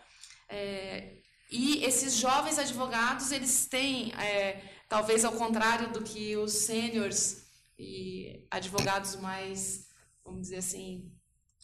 É, 0.48 1.18
e 1.50 1.84
esses 1.84 2.14
jovens 2.14 2.58
advogados, 2.58 3.32
eles 3.32 3.66
têm, 3.66 4.12
é, 4.14 4.62
talvez 4.88 5.24
ao 5.24 5.32
contrário 5.32 5.92
do 5.92 6.02
que 6.02 6.36
os 6.36 6.52
sêniores 6.52 7.50
e 7.76 8.46
advogados 8.48 9.16
mais, 9.16 9.88
vamos 10.24 10.42
dizer 10.42 10.58
assim, 10.58 11.11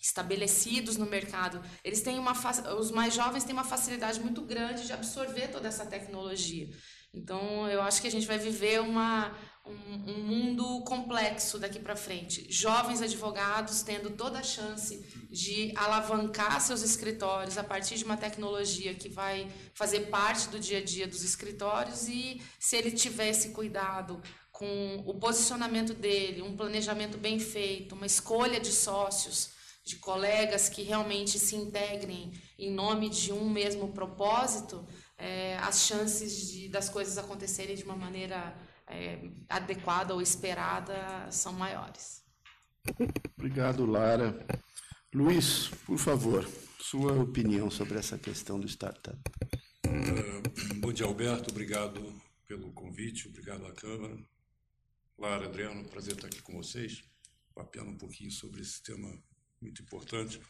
estabelecidos 0.08 0.96
no 0.96 1.04
mercado, 1.06 1.62
eles 1.84 2.00
têm 2.00 2.18
uma 2.18 2.32
os 2.78 2.90
mais 2.90 3.14
jovens 3.14 3.44
têm 3.44 3.52
uma 3.52 3.64
facilidade 3.64 4.18
muito 4.20 4.40
grande 4.42 4.86
de 4.86 4.92
absorver 4.92 5.48
toda 5.48 5.68
essa 5.68 5.84
tecnologia. 5.84 6.68
Então, 7.12 7.68
eu 7.68 7.82
acho 7.82 8.00
que 8.00 8.08
a 8.08 8.10
gente 8.10 8.26
vai 8.26 8.38
viver 8.38 8.80
uma, 8.80 9.36
um, 9.66 10.12
um 10.12 10.22
mundo 10.24 10.82
complexo 10.84 11.58
daqui 11.58 11.78
para 11.78 11.96
frente. 11.96 12.46
Jovens 12.50 13.02
advogados 13.02 13.82
tendo 13.82 14.10
toda 14.10 14.38
a 14.38 14.42
chance 14.42 14.98
de 15.30 15.72
alavancar 15.76 16.60
seus 16.60 16.82
escritórios 16.82 17.58
a 17.58 17.64
partir 17.64 17.96
de 17.96 18.04
uma 18.04 18.16
tecnologia 18.16 18.94
que 18.94 19.08
vai 19.08 19.50
fazer 19.74 20.08
parte 20.08 20.48
do 20.48 20.58
dia 20.58 20.78
a 20.78 20.84
dia 20.84 21.06
dos 21.06 21.22
escritórios 21.22 22.08
e 22.08 22.42
se 22.58 22.76
ele 22.76 22.92
tiver 22.92 23.28
esse 23.28 23.50
cuidado 23.50 24.22
com 24.52 25.02
o 25.06 25.14
posicionamento 25.18 25.94
dele, 25.94 26.42
um 26.42 26.56
planejamento 26.56 27.16
bem 27.16 27.38
feito, 27.38 27.94
uma 27.94 28.06
escolha 28.06 28.58
de 28.58 28.72
sócios, 28.72 29.57
de 29.88 29.96
colegas 29.96 30.68
que 30.68 30.82
realmente 30.82 31.38
se 31.38 31.56
integrem 31.56 32.32
em 32.58 32.70
nome 32.70 33.08
de 33.08 33.32
um 33.32 33.48
mesmo 33.48 33.92
propósito, 33.92 34.86
é, 35.16 35.56
as 35.58 35.86
chances 35.86 36.50
de, 36.50 36.68
das 36.68 36.90
coisas 36.90 37.16
acontecerem 37.16 37.74
de 37.74 37.84
uma 37.84 37.96
maneira 37.96 38.54
é, 38.86 39.18
adequada 39.48 40.12
ou 40.12 40.20
esperada 40.20 41.26
são 41.30 41.54
maiores. 41.54 42.22
Obrigado, 43.36 43.86
Lara. 43.86 44.46
Luiz, 45.14 45.68
por 45.86 45.98
favor, 45.98 46.46
sua 46.78 47.12
opinião 47.22 47.70
sobre 47.70 47.98
essa 47.98 48.18
questão 48.18 48.60
do 48.60 48.68
startup. 48.68 49.18
Uh, 49.86 50.74
bom 50.80 50.92
dia, 50.92 51.06
Alberto. 51.06 51.50
Obrigado 51.50 52.20
pelo 52.46 52.70
convite, 52.72 53.26
obrigado 53.26 53.64
à 53.66 53.72
Câmara. 53.72 54.18
Lara, 55.18 55.46
Adriano, 55.46 55.88
prazer 55.88 56.14
estar 56.14 56.26
aqui 56.28 56.42
com 56.42 56.52
vocês, 56.52 57.02
papeando 57.54 57.90
um 57.90 57.96
pouquinho 57.96 58.30
sobre 58.30 58.60
esse 58.60 58.82
tema 58.82 59.10
muito 59.60 59.82
importante. 59.82 60.40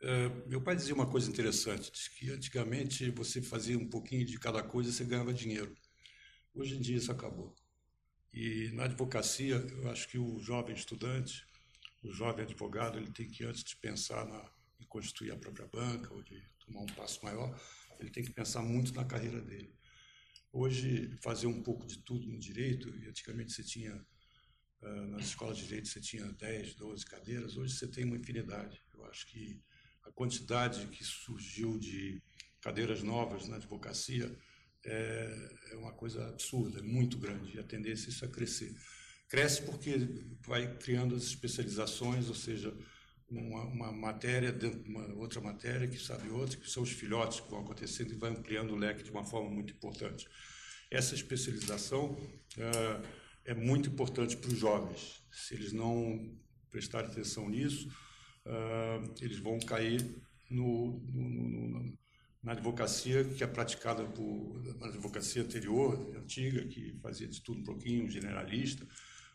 Uh, 0.00 0.48
meu 0.48 0.60
pai 0.60 0.76
dizia 0.76 0.94
uma 0.94 1.06
coisa 1.06 1.30
interessante, 1.30 1.90
que 2.18 2.30
antigamente 2.30 3.10
você 3.10 3.40
fazia 3.40 3.78
um 3.78 3.88
pouquinho 3.88 4.24
de 4.24 4.38
cada 4.38 4.62
coisa 4.62 4.90
e 4.90 4.92
você 4.92 5.04
ganhava 5.04 5.32
dinheiro. 5.32 5.74
Hoje 6.54 6.76
em 6.76 6.80
dia 6.80 6.96
isso 6.96 7.10
acabou. 7.10 7.54
E 8.32 8.70
na 8.72 8.84
advocacia, 8.84 9.56
eu 9.56 9.90
acho 9.90 10.08
que 10.08 10.18
o 10.18 10.38
jovem 10.40 10.74
estudante, 10.74 11.46
o 12.02 12.12
jovem 12.12 12.44
advogado, 12.44 12.98
ele 12.98 13.10
tem 13.10 13.28
que, 13.28 13.44
antes 13.44 13.64
de 13.64 13.76
pensar 13.76 14.26
na, 14.26 14.44
em 14.80 14.84
constituir 14.84 15.32
a 15.32 15.36
própria 15.36 15.66
banca 15.66 16.12
ou 16.12 16.22
de 16.22 16.42
tomar 16.66 16.80
um 16.80 16.94
passo 16.94 17.24
maior, 17.24 17.58
ele 17.98 18.10
tem 18.10 18.24
que 18.24 18.32
pensar 18.32 18.62
muito 18.62 18.92
na 18.92 19.04
carreira 19.04 19.40
dele. 19.40 19.72
Hoje, 20.52 21.16
fazer 21.22 21.46
um 21.46 21.62
pouco 21.62 21.86
de 21.86 21.98
tudo 21.98 22.26
no 22.26 22.38
direito, 22.38 22.88
e 22.96 23.08
antigamente 23.08 23.52
você 23.52 23.62
tinha, 23.62 24.04
nas 25.08 25.26
escolas 25.26 25.56
de 25.56 25.66
direito, 25.66 25.88
você 25.88 26.00
tinha 26.00 26.24
10, 26.24 26.74
12 26.74 27.06
cadeiras, 27.06 27.56
hoje 27.56 27.74
você 27.74 27.86
tem 27.88 28.04
uma 28.04 28.16
infinidade. 28.16 28.82
Eu 28.92 29.04
acho 29.06 29.26
que 29.26 29.60
a 30.04 30.10
quantidade 30.12 30.86
que 30.88 31.04
surgiu 31.04 31.78
de 31.78 32.22
cadeiras 32.60 33.02
novas 33.02 33.48
na 33.48 33.56
advocacia 33.56 34.36
é, 34.84 35.50
é 35.72 35.76
uma 35.76 35.92
coisa 35.92 36.28
absurda, 36.28 36.80
é 36.80 36.82
muito 36.82 37.18
grande, 37.18 37.56
e 37.56 37.58
a 37.58 37.62
tendência 37.62 38.08
é 38.08 38.10
isso 38.10 38.24
a 38.24 38.28
crescer. 38.28 38.74
Cresce 39.28 39.62
porque 39.62 39.96
vai 40.46 40.76
criando 40.78 41.14
as 41.14 41.24
especializações, 41.24 42.28
ou 42.28 42.34
seja, 42.34 42.76
uma, 43.28 43.64
uma 43.64 43.92
matéria 43.92 44.52
dentro 44.52 44.82
de 44.82 44.88
uma 44.90 45.06
outra 45.14 45.40
matéria 45.40 45.88
que 45.88 45.98
sabe 45.98 46.28
outra, 46.28 46.58
que 46.58 46.70
são 46.70 46.82
os 46.82 46.90
filhotes 46.90 47.40
que 47.40 47.50
vão 47.50 47.60
acontecendo 47.60 48.12
e 48.12 48.16
vai 48.16 48.30
ampliando 48.30 48.72
o 48.72 48.76
leque 48.76 49.02
de 49.02 49.10
uma 49.10 49.24
forma 49.24 49.50
muito 49.50 49.72
importante. 49.72 50.28
Essa 50.90 51.14
especialização 51.14 52.16
é, 52.58 53.23
é 53.44 53.54
muito 53.54 53.88
importante 53.88 54.36
para 54.36 54.50
os 54.50 54.58
jovens. 54.58 55.22
Se 55.30 55.54
eles 55.54 55.72
não 55.72 56.36
prestarem 56.70 57.10
atenção 57.10 57.48
nisso, 57.48 57.88
é, 58.46 59.02
eles 59.20 59.38
vão 59.38 59.58
cair 59.60 60.04
no, 60.50 61.00
no, 61.12 61.28
no, 61.28 61.98
na 62.42 62.52
advocacia 62.52 63.24
que 63.24 63.42
é 63.42 63.46
praticada 63.46 64.04
por 64.04 64.62
na 64.78 64.86
advocacia 64.86 65.42
anterior, 65.42 66.14
antiga, 66.16 66.64
que 66.66 66.98
fazia 67.02 67.26
de 67.26 67.40
tudo 67.40 67.60
um 67.60 67.64
pouquinho, 67.64 68.08
generalista, 68.10 68.86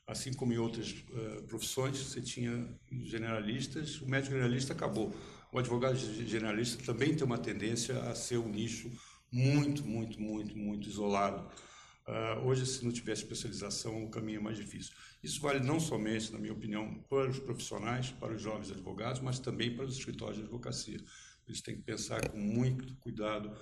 assim 0.05 0.33
como 0.33 0.53
em 0.53 0.57
outras 0.57 0.91
uh, 0.91 1.43
profissões, 1.43 1.97
você 1.97 2.21
tinha 2.21 2.67
generalistas, 3.03 4.01
o 4.01 4.09
médico 4.09 4.33
generalista 4.33 4.73
acabou. 4.73 5.13
O 5.51 5.57
advogado 5.57 5.95
generalista 5.97 6.83
também 6.83 7.15
tem 7.15 7.25
uma 7.25 7.37
tendência 7.37 7.99
a 8.03 8.15
ser 8.15 8.37
um 8.37 8.49
nicho 8.49 8.91
muito, 9.31 9.83
muito, 9.83 10.21
muito, 10.21 10.57
muito 10.57 10.87
isolado. 10.87 11.47
Uh, 12.09 12.47
hoje, 12.47 12.65
se 12.65 12.83
não 12.83 12.91
tiver 12.91 13.13
especialização, 13.13 14.03
o 14.03 14.09
caminho 14.09 14.39
é 14.39 14.41
mais 14.41 14.57
difícil. 14.57 14.91
Isso 15.21 15.39
vale 15.39 15.59
não 15.59 15.79
somente, 15.79 16.33
na 16.33 16.39
minha 16.39 16.53
opinião, 16.53 16.95
para 17.07 17.29
os 17.29 17.37
profissionais, 17.37 18.09
para 18.09 18.33
os 18.33 18.41
jovens 18.41 18.71
advogados, 18.71 19.21
mas 19.21 19.37
também 19.37 19.75
para 19.75 19.85
os 19.85 19.95
escritórios 19.95 20.37
de 20.37 20.43
advocacia. 20.43 20.99
Eles 21.47 21.61
têm 21.61 21.75
que 21.75 21.83
pensar 21.83 22.27
com 22.29 22.39
muito 22.39 22.95
cuidado 22.95 23.55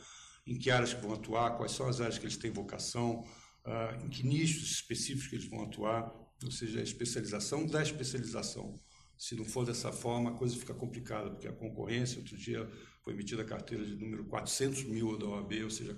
em 0.45 0.57
que 0.57 0.71
áreas 0.71 0.93
que 0.93 1.01
vão 1.01 1.13
atuar, 1.13 1.57
quais 1.57 1.73
são 1.73 1.89
as 1.89 1.99
áreas 1.99 2.17
que 2.17 2.23
eles 2.23 2.37
têm 2.37 2.49
vocação, 2.49 3.25
uh, 3.65 4.05
em 4.05 4.07
que 4.07 4.25
nichos 4.25 4.71
específicos 4.71 5.27
que 5.27 5.35
eles 5.35 5.49
vão 5.49 5.63
atuar, 5.63 6.09
ou 6.41 6.51
seja, 6.51 6.79
a 6.79 6.83
especialização 6.83 7.65
da 7.65 7.81
especialização. 7.83 8.79
Se 9.17 9.35
não 9.35 9.43
for 9.43 9.65
dessa 9.65 9.91
forma, 9.91 10.29
a 10.29 10.33
coisa 10.33 10.55
fica 10.55 10.73
complicada, 10.73 11.31
porque 11.31 11.49
a 11.49 11.53
concorrência, 11.53 12.19
outro 12.19 12.37
dia 12.37 12.65
foi 13.03 13.11
emitida 13.11 13.41
a 13.41 13.45
carteira 13.45 13.83
de 13.85 13.95
número 13.95 14.23
400 14.25 14.83
mil 14.83 15.17
da 15.17 15.25
OAB, 15.25 15.63
ou 15.63 15.69
seja, 15.69 15.93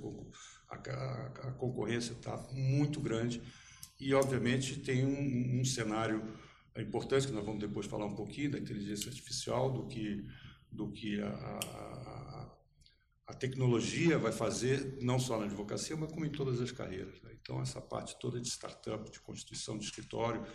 a, 0.69 0.75
a, 0.75 1.51
concorrência 1.53 2.13
está 2.13 2.37
muito 2.51 2.99
grande 2.99 3.41
e, 3.99 4.13
obviamente, 4.13 4.79
tem 4.79 5.05
um, 5.05 5.59
um 5.59 5.65
cenário 5.65 6.23
importante, 6.77 7.27
que 7.27 7.33
nós 7.33 7.45
vamos 7.45 7.59
depois 7.59 7.85
falar 7.85 8.05
um 8.05 8.15
pouquinho 8.15 8.51
da 8.51 8.59
inteligência 8.59 9.09
artificial, 9.09 9.71
do 9.71 9.87
que 9.87 10.25
do 10.71 10.91
que 10.91 11.19
a, 11.19 11.29
a, 11.29 12.55
a, 13.27 13.33
tecnologia 13.33 14.19
vai 14.19 14.31
fazer, 14.31 14.97
não 15.01 15.19
só 15.19 15.39
na 15.39 15.45
advocacia, 15.45 15.95
mas 15.97 16.11
como 16.11 16.25
em 16.25 16.31
todas 16.31 16.61
as 16.61 16.71
carreiras. 16.71 17.19
Né? 17.21 17.31
Então, 17.41 17.61
essa 17.61 17.81
parte 17.81 18.17
toda 18.19 18.39
de 18.39 18.47
startup, 18.47 19.09
de 19.09 19.19
constituição 19.19 19.77
de 19.77 19.85
escritório, 19.85 20.45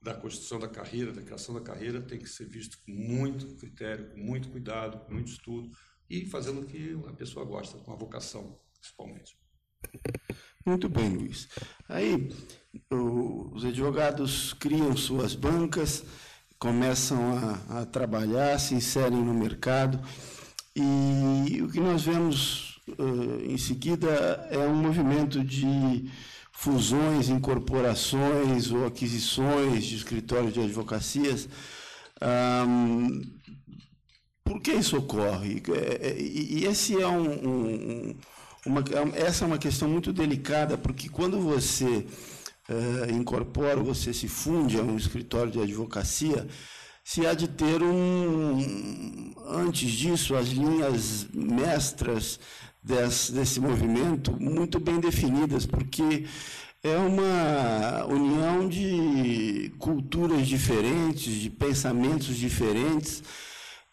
da 0.00 0.14
construção 0.14 0.58
da 0.58 0.68
carreira, 0.68 1.12
da 1.12 1.22
criação 1.22 1.54
da 1.54 1.60
carreira, 1.60 2.00
tem 2.00 2.18
que 2.18 2.28
ser 2.28 2.46
visto 2.46 2.78
com 2.84 2.92
muito 2.92 3.56
critério, 3.56 4.10
com 4.10 4.18
muito 4.18 4.50
cuidado, 4.50 5.04
com 5.04 5.14
muito 5.14 5.32
estudo 5.32 5.70
e 6.08 6.26
fazendo 6.26 6.60
o 6.60 6.66
que 6.66 6.92
a 7.08 7.12
pessoa 7.14 7.44
gosta, 7.44 7.78
com 7.78 7.92
a 7.92 7.96
vocação, 7.96 8.60
principalmente. 8.78 9.36
Muito 10.64 10.88
bem, 10.88 11.10
Luiz. 11.10 11.48
Aí, 11.88 12.32
os 12.90 13.64
advogados 13.64 14.54
criam 14.54 14.96
suas 14.96 15.34
bancas, 15.34 16.04
começam 16.58 17.20
a, 17.68 17.80
a 17.80 17.86
trabalhar, 17.86 18.58
se 18.58 18.74
inserem 18.74 19.22
no 19.22 19.34
mercado. 19.34 20.00
E 20.74 21.60
o 21.62 21.68
que 21.68 21.80
nós 21.80 22.02
vemos 22.02 22.80
uh, 22.98 23.44
em 23.44 23.58
seguida 23.58 24.08
é 24.50 24.58
um 24.58 24.74
movimento 24.74 25.44
de 25.44 26.10
fusões, 26.50 27.28
incorporações 27.28 28.70
ou 28.70 28.86
aquisições 28.86 29.84
de 29.84 29.96
escritórios 29.96 30.54
de 30.54 30.60
advocacias. 30.60 31.48
Um, 32.66 33.20
por 34.44 34.60
que 34.60 34.72
isso 34.72 34.96
ocorre? 34.96 35.62
É, 35.68 36.08
é, 36.08 36.20
e 36.20 36.64
esse 36.64 37.00
é 37.00 37.06
um, 37.06 37.48
um, 37.48 38.16
uma, 38.66 38.82
essa 39.14 39.44
é 39.44 39.46
uma 39.46 39.58
questão 39.58 39.88
muito 39.88 40.12
delicada, 40.12 40.78
porque 40.78 41.08
quando 41.08 41.40
você 41.40 42.06
uh, 42.68 43.10
incorpora, 43.12 43.76
você 43.82 44.12
se 44.12 44.28
funde 44.28 44.78
a 44.78 44.82
um 44.82 44.96
escritório 44.96 45.52
de 45.52 45.60
advocacia, 45.60 46.46
se 47.02 47.26
há 47.26 47.34
de 47.34 47.46
ter 47.46 47.82
um, 47.82 49.34
antes 49.46 49.90
disso, 49.90 50.34
as 50.34 50.48
linhas 50.48 51.26
mestras 51.34 52.40
desse, 52.82 53.32
desse 53.32 53.60
movimento 53.60 54.32
muito 54.40 54.80
bem 54.80 54.98
definidas, 54.98 55.66
porque 55.66 56.24
é 56.82 56.96
uma 56.96 58.06
união 58.06 58.68
de 58.68 59.72
culturas 59.78 60.46
diferentes, 60.46 61.34
de 61.34 61.50
pensamentos 61.50 62.36
diferentes, 62.36 63.22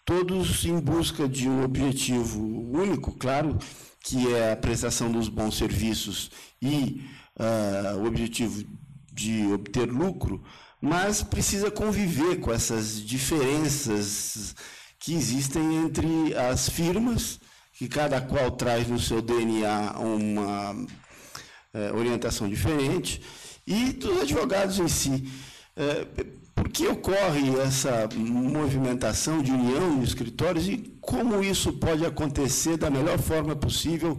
todos 0.05 0.65
em 0.65 0.79
busca 0.79 1.27
de 1.27 1.47
um 1.49 1.63
objetivo 1.63 2.41
único, 2.71 3.11
claro, 3.13 3.57
que 4.03 4.33
é 4.33 4.51
a 4.51 4.57
prestação 4.57 5.11
dos 5.11 5.29
bons 5.29 5.57
serviços 5.57 6.31
e 6.61 7.05
uh, 7.39 7.97
o 7.99 8.05
objetivo 8.05 8.65
de 9.11 9.45
obter 9.47 9.85
lucro, 9.85 10.43
mas 10.81 11.21
precisa 11.21 11.69
conviver 11.69 12.39
com 12.39 12.51
essas 12.51 13.03
diferenças 13.03 14.55
que 14.99 15.13
existem 15.13 15.77
entre 15.77 16.35
as 16.35 16.69
firmas, 16.69 17.39
que 17.73 17.87
cada 17.87 18.21
qual 18.21 18.51
traz 18.51 18.87
no 18.87 18.99
seu 18.99 19.21
DNA 19.21 19.99
uma 19.99 20.71
uh, 20.73 21.97
orientação 21.97 22.49
diferente, 22.49 23.21
e 23.65 23.93
dos 23.93 24.21
advogados 24.21 24.79
em 24.79 24.87
si. 24.87 25.31
Uh, 25.77 26.40
que 26.71 26.87
ocorre 26.87 27.59
essa 27.59 28.07
movimentação 28.15 29.41
de 29.41 29.51
união 29.51 29.95
nos 29.97 30.09
escritórios 30.09 30.67
e 30.67 30.77
como 31.01 31.43
isso 31.43 31.73
pode 31.73 32.05
acontecer 32.05 32.77
da 32.77 32.89
melhor 32.89 33.19
forma 33.19 33.55
possível 33.55 34.17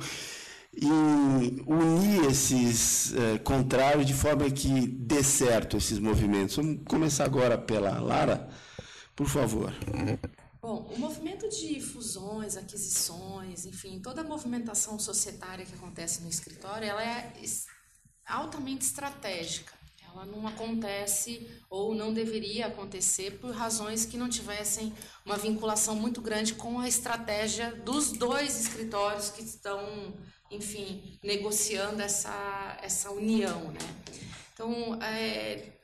em 0.75 1.63
unir 1.67 2.25
esses 2.31 3.13
eh, 3.15 3.39
contrários 3.39 4.07
de 4.07 4.15
forma 4.15 4.51
que 4.51 4.87
dê 4.87 5.23
certo 5.23 5.77
esses 5.77 5.99
movimentos. 5.99 6.57
Vamos 6.57 6.81
começar 6.87 7.25
agora 7.25 7.59
pela 7.59 8.01
Lara, 8.01 8.49
por 9.15 9.27
favor. 9.27 9.73
Bom, 10.63 10.91
o 10.95 10.99
movimento 10.99 11.49
de 11.49 11.81
fusões, 11.81 12.57
aquisições, 12.57 13.67
enfim, 13.67 14.01
toda 14.01 14.23
a 14.23 14.25
movimentação 14.25 14.99
societária 14.99 15.67
que 15.67 15.75
acontece 15.75 16.23
no 16.23 16.29
escritório, 16.29 16.89
ela 16.89 17.03
é 17.03 17.33
altamente 18.27 18.85
estratégica. 18.87 19.82
Ela 20.15 20.27
não 20.27 20.47
acontece 20.47 21.49
ou 21.71 21.95
não 21.95 22.13
deveria 22.13 22.67
acontecer 22.67 23.39
por 23.39 23.51
razões 23.51 24.05
que 24.05 24.19
não 24.19 24.29
tivessem 24.29 24.93
uma 25.25 25.39
vinculação 25.39 25.97
muito 25.97 26.21
grande 26.21 26.55
com 26.55 26.79
a 26.79 26.87
estratégia 26.87 27.75
dos 27.77 28.13
dois 28.13 28.61
escritórios 28.61 29.31
que 29.31 29.43
estão, 29.43 30.15
enfim, 30.51 31.19
negociando 31.23 32.03
essa, 32.03 32.79
essa 32.83 33.11
união, 33.11 33.73
né? 33.73 33.81
Então, 34.53 35.03
é, 35.03 35.79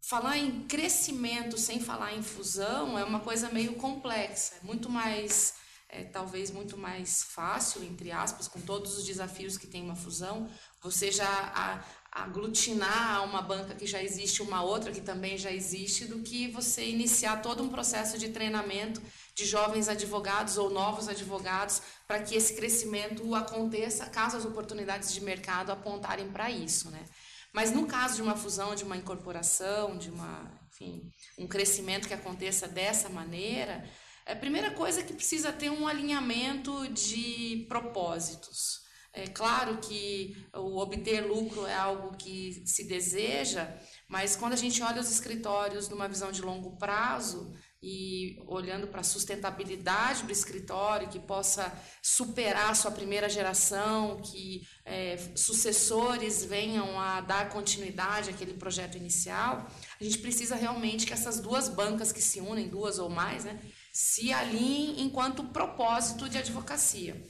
falar 0.00 0.38
em 0.38 0.62
crescimento 0.62 1.58
sem 1.58 1.78
falar 1.78 2.14
em 2.14 2.22
fusão 2.22 2.98
é 2.98 3.04
uma 3.04 3.20
coisa 3.20 3.50
meio 3.50 3.74
complexa, 3.74 4.54
é 4.62 4.66
muito 4.66 4.88
mais 4.88 5.54
é, 5.90 6.04
talvez 6.04 6.50
muito 6.50 6.78
mais 6.78 7.22
fácil, 7.22 7.84
entre 7.84 8.10
aspas, 8.10 8.48
com 8.48 8.58
todos 8.62 8.96
os 8.96 9.04
desafios 9.04 9.58
que 9.58 9.66
tem 9.66 9.82
uma 9.82 9.94
fusão, 9.94 10.48
você 10.80 11.12
já 11.12 11.84
aglutinar 12.12 13.24
uma 13.24 13.40
banca 13.40 13.74
que 13.74 13.86
já 13.86 14.02
existe, 14.02 14.42
uma 14.42 14.62
outra 14.62 14.92
que 14.92 15.00
também 15.00 15.38
já 15.38 15.50
existe, 15.50 16.04
do 16.04 16.18
que 16.18 16.46
você 16.48 16.84
iniciar 16.84 17.40
todo 17.40 17.62
um 17.62 17.70
processo 17.70 18.18
de 18.18 18.28
treinamento 18.28 19.00
de 19.34 19.46
jovens 19.46 19.88
advogados 19.88 20.58
ou 20.58 20.68
novos 20.68 21.08
advogados 21.08 21.80
para 22.06 22.22
que 22.22 22.34
esse 22.34 22.54
crescimento 22.54 23.34
aconteça 23.34 24.04
caso 24.04 24.36
as 24.36 24.44
oportunidades 24.44 25.14
de 25.14 25.22
mercado 25.22 25.72
apontarem 25.72 26.30
para 26.30 26.50
isso, 26.50 26.90
né? 26.90 27.02
Mas 27.50 27.72
no 27.72 27.86
caso 27.86 28.16
de 28.16 28.22
uma 28.22 28.36
fusão, 28.36 28.74
de 28.74 28.84
uma 28.84 28.96
incorporação, 28.96 29.96
de 29.96 30.10
uma, 30.10 30.50
enfim, 30.70 31.10
um 31.38 31.46
crescimento 31.46 32.06
que 32.06 32.14
aconteça 32.14 32.68
dessa 32.68 33.08
maneira, 33.08 33.88
a 34.26 34.36
primeira 34.36 34.70
coisa 34.72 35.00
é 35.00 35.02
que 35.02 35.14
precisa 35.14 35.50
ter 35.50 35.70
um 35.70 35.88
alinhamento 35.88 36.88
de 36.88 37.64
propósitos. 37.68 38.81
É 39.14 39.26
claro 39.26 39.76
que 39.76 40.34
o 40.54 40.78
obter 40.78 41.20
lucro 41.20 41.66
é 41.66 41.74
algo 41.74 42.16
que 42.16 42.62
se 42.64 42.84
deseja, 42.84 43.68
mas 44.08 44.34
quando 44.34 44.54
a 44.54 44.56
gente 44.56 44.82
olha 44.82 45.02
os 45.02 45.10
escritórios 45.10 45.86
numa 45.90 46.08
visão 46.08 46.32
de 46.32 46.40
longo 46.40 46.78
prazo 46.78 47.54
e 47.82 48.38
olhando 48.46 48.86
para 48.86 49.00
a 49.00 49.04
sustentabilidade 49.04 50.22
do 50.22 50.32
escritório, 50.32 51.10
que 51.10 51.18
possa 51.18 51.70
superar 52.00 52.70
a 52.70 52.74
sua 52.74 52.90
primeira 52.90 53.28
geração, 53.28 54.22
que 54.22 54.66
é, 54.82 55.18
sucessores 55.36 56.42
venham 56.42 56.98
a 56.98 57.20
dar 57.20 57.50
continuidade 57.50 58.30
àquele 58.30 58.54
projeto 58.54 58.96
inicial, 58.96 59.68
a 60.00 60.04
gente 60.04 60.18
precisa 60.20 60.54
realmente 60.54 61.04
que 61.04 61.12
essas 61.12 61.38
duas 61.38 61.68
bancas 61.68 62.12
que 62.12 62.22
se 62.22 62.40
unem, 62.40 62.66
duas 62.66 62.98
ou 62.98 63.10
mais, 63.10 63.44
né, 63.44 63.60
se 63.92 64.32
alinhem 64.32 65.02
enquanto 65.02 65.44
propósito 65.44 66.30
de 66.30 66.38
advocacia 66.38 67.22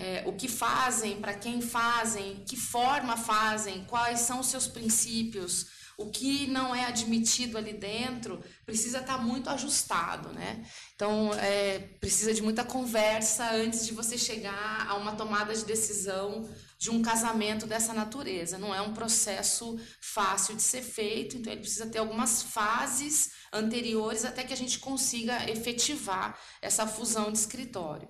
é, 0.00 0.22
o 0.26 0.32
que 0.32 0.48
fazem, 0.48 1.20
para 1.20 1.34
quem 1.34 1.60
fazem, 1.60 2.42
que 2.46 2.56
forma 2.56 3.18
fazem, 3.18 3.84
quais 3.84 4.20
são 4.20 4.40
os 4.40 4.46
seus 4.46 4.66
princípios, 4.66 5.66
o 5.98 6.06
que 6.06 6.46
não 6.46 6.74
é 6.74 6.86
admitido 6.86 7.58
ali 7.58 7.74
dentro, 7.74 8.42
precisa 8.64 9.00
estar 9.00 9.18
tá 9.18 9.22
muito 9.22 9.50
ajustado, 9.50 10.30
né? 10.30 10.64
Então, 10.96 11.34
é, 11.34 11.80
precisa 12.00 12.32
de 12.32 12.40
muita 12.40 12.64
conversa 12.64 13.50
antes 13.52 13.86
de 13.86 13.92
você 13.92 14.16
chegar 14.16 14.86
a 14.88 14.94
uma 14.94 15.12
tomada 15.12 15.54
de 15.54 15.66
decisão 15.66 16.48
de 16.78 16.90
um 16.90 17.02
casamento 17.02 17.66
dessa 17.66 17.92
natureza. 17.92 18.56
Não 18.56 18.74
é 18.74 18.80
um 18.80 18.94
processo 18.94 19.78
fácil 20.00 20.56
de 20.56 20.62
ser 20.62 20.80
feito, 20.80 21.36
então 21.36 21.52
ele 21.52 21.60
precisa 21.60 21.86
ter 21.86 21.98
algumas 21.98 22.42
fases 22.42 23.32
anteriores 23.52 24.24
até 24.24 24.42
que 24.42 24.54
a 24.54 24.56
gente 24.56 24.78
consiga 24.78 25.50
efetivar 25.50 26.40
essa 26.62 26.86
fusão 26.86 27.30
de 27.30 27.36
escritório 27.36 28.08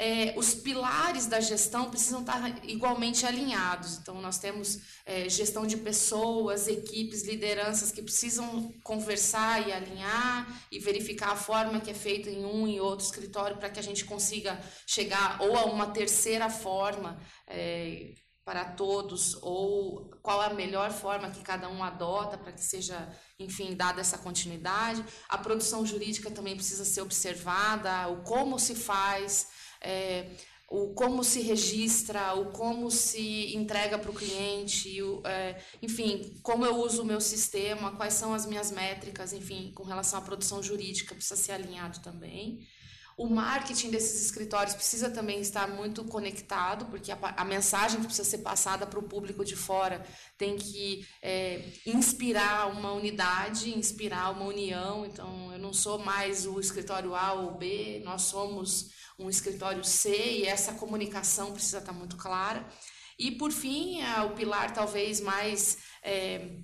é, 0.00 0.32
os 0.36 0.54
pilares 0.54 1.26
da 1.26 1.40
gestão 1.40 1.90
precisam 1.90 2.20
estar 2.20 2.64
igualmente 2.64 3.26
alinhados. 3.26 3.98
Então, 3.98 4.20
nós 4.20 4.38
temos 4.38 4.78
é, 5.04 5.28
gestão 5.28 5.66
de 5.66 5.76
pessoas, 5.76 6.68
equipes, 6.68 7.24
lideranças 7.24 7.90
que 7.90 8.00
precisam 8.00 8.72
conversar 8.84 9.66
e 9.66 9.72
alinhar 9.72 10.46
e 10.70 10.78
verificar 10.78 11.32
a 11.32 11.36
forma 11.36 11.80
que 11.80 11.90
é 11.90 11.94
feita 11.94 12.30
em 12.30 12.44
um 12.44 12.68
e 12.68 12.80
outro 12.80 13.04
escritório 13.04 13.56
para 13.56 13.70
que 13.70 13.80
a 13.80 13.82
gente 13.82 14.04
consiga 14.04 14.60
chegar 14.86 15.42
ou 15.42 15.56
a 15.58 15.64
uma 15.64 15.88
terceira 15.88 16.48
forma. 16.48 17.20
É, 17.48 18.14
para 18.44 18.64
todos 18.64 19.36
ou 19.42 20.08
qual 20.22 20.40
a 20.40 20.54
melhor 20.54 20.90
forma 20.90 21.30
que 21.30 21.42
cada 21.42 21.68
um 21.68 21.84
adota 21.84 22.38
para 22.38 22.50
que 22.50 22.64
seja, 22.64 23.14
enfim, 23.38 23.76
dada 23.76 24.00
essa 24.00 24.16
continuidade. 24.16 25.04
A 25.28 25.36
produção 25.36 25.84
jurídica 25.84 26.30
também 26.30 26.56
precisa 26.56 26.82
ser 26.82 27.02
observada, 27.02 28.08
o 28.08 28.22
como 28.22 28.58
se 28.58 28.74
faz, 28.74 29.48
é, 29.80 30.30
o 30.70 30.92
como 30.92 31.24
se 31.24 31.40
registra, 31.40 32.34
o 32.34 32.52
como 32.52 32.90
se 32.90 33.54
entrega 33.56 33.98
para 33.98 34.10
o 34.10 34.14
cliente, 34.14 35.02
o, 35.02 35.22
é, 35.26 35.58
enfim, 35.80 36.38
como 36.42 36.64
eu 36.64 36.76
uso 36.76 37.02
o 37.02 37.06
meu 37.06 37.20
sistema, 37.20 37.96
quais 37.96 38.14
são 38.14 38.34
as 38.34 38.44
minhas 38.44 38.70
métricas, 38.70 39.32
enfim, 39.32 39.72
com 39.74 39.82
relação 39.82 40.18
à 40.18 40.22
produção 40.22 40.62
jurídica, 40.62 41.14
precisa 41.14 41.36
ser 41.36 41.52
alinhado 41.52 42.00
também. 42.00 42.66
O 43.16 43.28
marketing 43.28 43.90
desses 43.90 44.26
escritórios 44.26 44.76
precisa 44.76 45.10
também 45.10 45.40
estar 45.40 45.66
muito 45.66 46.04
conectado, 46.04 46.84
porque 46.84 47.10
a, 47.10 47.18
a 47.36 47.44
mensagem 47.44 47.98
que 47.98 48.06
precisa 48.06 48.28
ser 48.28 48.38
passada 48.38 48.86
para 48.86 48.98
o 49.00 49.08
público 49.08 49.44
de 49.44 49.56
fora 49.56 50.06
tem 50.36 50.56
que 50.56 51.04
é, 51.20 51.64
inspirar 51.84 52.70
uma 52.70 52.92
unidade, 52.92 53.76
inspirar 53.76 54.30
uma 54.30 54.44
união. 54.44 55.04
Então, 55.04 55.52
eu 55.52 55.58
não 55.58 55.72
sou 55.72 55.98
mais 55.98 56.46
o 56.46 56.60
escritório 56.60 57.12
A 57.12 57.32
ou 57.32 57.56
B, 57.56 58.02
nós 58.04 58.22
somos 58.22 58.90
um 59.18 59.28
escritório 59.28 59.84
C 59.84 60.10
e 60.38 60.44
essa 60.46 60.74
comunicação 60.74 61.52
precisa 61.52 61.78
estar 61.78 61.92
muito 61.92 62.16
clara. 62.16 62.66
E, 63.18 63.32
por 63.32 63.50
fim, 63.50 64.00
é 64.00 64.22
o 64.22 64.34
pilar 64.34 64.72
talvez 64.72 65.20
mais 65.20 65.78
é, 66.02 66.60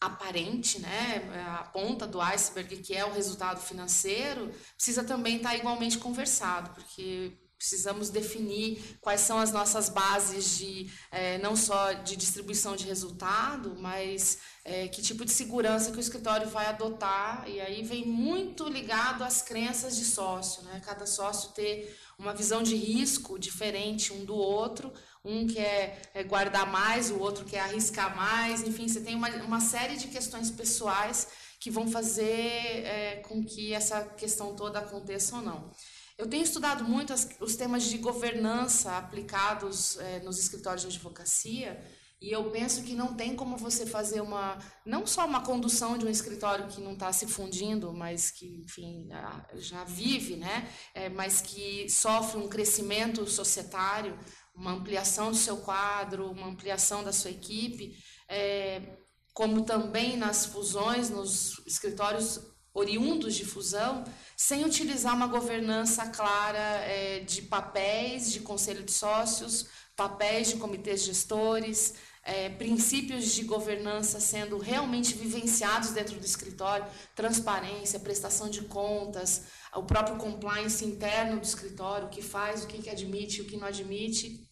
aparente, 0.00 0.80
né, 0.80 1.22
a 1.58 1.64
ponta 1.64 2.06
do 2.06 2.20
iceberg, 2.20 2.78
que 2.78 2.94
é 2.94 3.04
o 3.04 3.12
resultado 3.12 3.60
financeiro, 3.60 4.50
precisa 4.74 5.04
também 5.04 5.36
estar 5.36 5.56
igualmente 5.56 5.98
conversado, 5.98 6.70
porque 6.74 7.38
precisamos 7.58 8.10
definir 8.10 8.98
quais 9.00 9.22
são 9.22 9.38
as 9.38 9.50
nossas 9.50 9.88
bases 9.88 10.58
de 10.58 10.90
é, 11.10 11.38
não 11.38 11.56
só 11.56 11.92
de 11.92 12.16
distribuição 12.16 12.76
de 12.76 12.84
resultado, 12.86 13.74
mas 13.78 14.38
é, 14.64 14.88
que 14.88 15.00
tipo 15.00 15.24
de 15.24 15.30
segurança 15.30 15.90
que 15.90 15.96
o 15.96 16.00
escritório 16.00 16.48
vai 16.48 16.66
adotar 16.66 17.48
e 17.48 17.60
aí 17.60 17.82
vem 17.82 18.04
muito 18.04 18.68
ligado 18.68 19.24
às 19.24 19.40
crenças 19.42 19.96
de 19.96 20.04
sócio, 20.04 20.62
né? 20.64 20.80
Cada 20.84 21.06
sócio 21.06 21.52
ter 21.52 21.96
uma 22.18 22.34
visão 22.34 22.62
de 22.62 22.74
risco 22.74 23.38
diferente 23.38 24.12
um 24.12 24.24
do 24.24 24.34
outro, 24.34 24.92
um 25.24 25.46
quer 25.46 26.00
é, 26.14 26.22
guardar 26.22 26.70
mais, 26.70 27.10
o 27.10 27.18
outro 27.18 27.44
quer 27.44 27.60
arriscar 27.60 28.16
mais, 28.16 28.62
enfim, 28.62 28.86
você 28.88 29.00
tem 29.00 29.14
uma, 29.14 29.28
uma 29.44 29.60
série 29.60 29.96
de 29.96 30.08
questões 30.08 30.50
pessoais 30.50 31.28
que 31.58 31.70
vão 31.70 31.90
fazer 31.90 32.84
é, 32.84 33.16
com 33.26 33.44
que 33.44 33.72
essa 33.72 34.04
questão 34.04 34.54
toda 34.54 34.78
aconteça 34.78 35.36
ou 35.36 35.42
não. 35.42 35.70
Eu 36.18 36.28
tenho 36.28 36.42
estudado 36.42 36.82
muito 36.84 37.12
as, 37.12 37.28
os 37.40 37.56
temas 37.56 37.84
de 37.84 37.98
governança 37.98 38.96
aplicados 38.96 39.98
é, 39.98 40.20
nos 40.20 40.38
escritórios 40.38 40.82
de 40.82 40.88
advocacia 40.88 41.78
e 42.20 42.32
eu 42.32 42.50
penso 42.50 42.82
que 42.82 42.94
não 42.94 43.14
tem 43.14 43.36
como 43.36 43.58
você 43.58 43.84
fazer 43.84 44.22
uma, 44.22 44.58
não 44.86 45.06
só 45.06 45.26
uma 45.26 45.42
condução 45.42 45.98
de 45.98 46.06
um 46.06 46.10
escritório 46.10 46.66
que 46.66 46.80
não 46.80 46.94
está 46.94 47.12
se 47.12 47.26
fundindo, 47.26 47.92
mas 47.92 48.30
que, 48.30 48.62
enfim, 48.64 49.08
já 49.56 49.84
vive, 49.84 50.36
né? 50.36 50.66
É, 50.94 51.10
mas 51.10 51.42
que 51.42 51.88
sofre 51.90 52.40
um 52.40 52.48
crescimento 52.48 53.26
societário, 53.26 54.18
uma 54.54 54.72
ampliação 54.72 55.30
do 55.30 55.36
seu 55.36 55.58
quadro, 55.58 56.30
uma 56.30 56.46
ampliação 56.46 57.04
da 57.04 57.12
sua 57.12 57.30
equipe, 57.30 57.94
é, 58.30 58.96
como 59.34 59.66
também 59.66 60.16
nas 60.16 60.46
fusões, 60.46 61.10
nos 61.10 61.62
escritórios 61.66 62.40
oriundos 62.76 63.34
de 63.34 63.44
fusão, 63.44 64.04
sem 64.36 64.64
utilizar 64.64 65.14
uma 65.14 65.26
governança 65.26 66.06
clara 66.08 66.58
é, 66.58 67.20
de 67.20 67.40
papéis 67.40 68.30
de 68.30 68.40
conselho 68.40 68.84
de 68.84 68.92
sócios, 68.92 69.66
papéis 69.96 70.48
de 70.48 70.56
comitês 70.56 71.02
gestores, 71.02 71.94
é, 72.22 72.50
princípios 72.50 73.32
de 73.32 73.44
governança 73.44 74.20
sendo 74.20 74.58
realmente 74.58 75.14
vivenciados 75.14 75.90
dentro 75.90 76.18
do 76.20 76.26
escritório, 76.26 76.84
transparência, 77.14 77.98
prestação 77.98 78.50
de 78.50 78.62
contas, 78.62 79.44
o 79.74 79.82
próprio 79.82 80.18
compliance 80.18 80.84
interno 80.84 81.40
do 81.40 81.46
escritório, 81.46 82.08
o 82.08 82.10
que 82.10 82.20
faz, 82.20 82.62
o 82.62 82.66
que, 82.66 82.90
admite, 82.90 83.40
o 83.40 83.46
que 83.46 83.56
não 83.56 83.66
admite, 83.66 84.46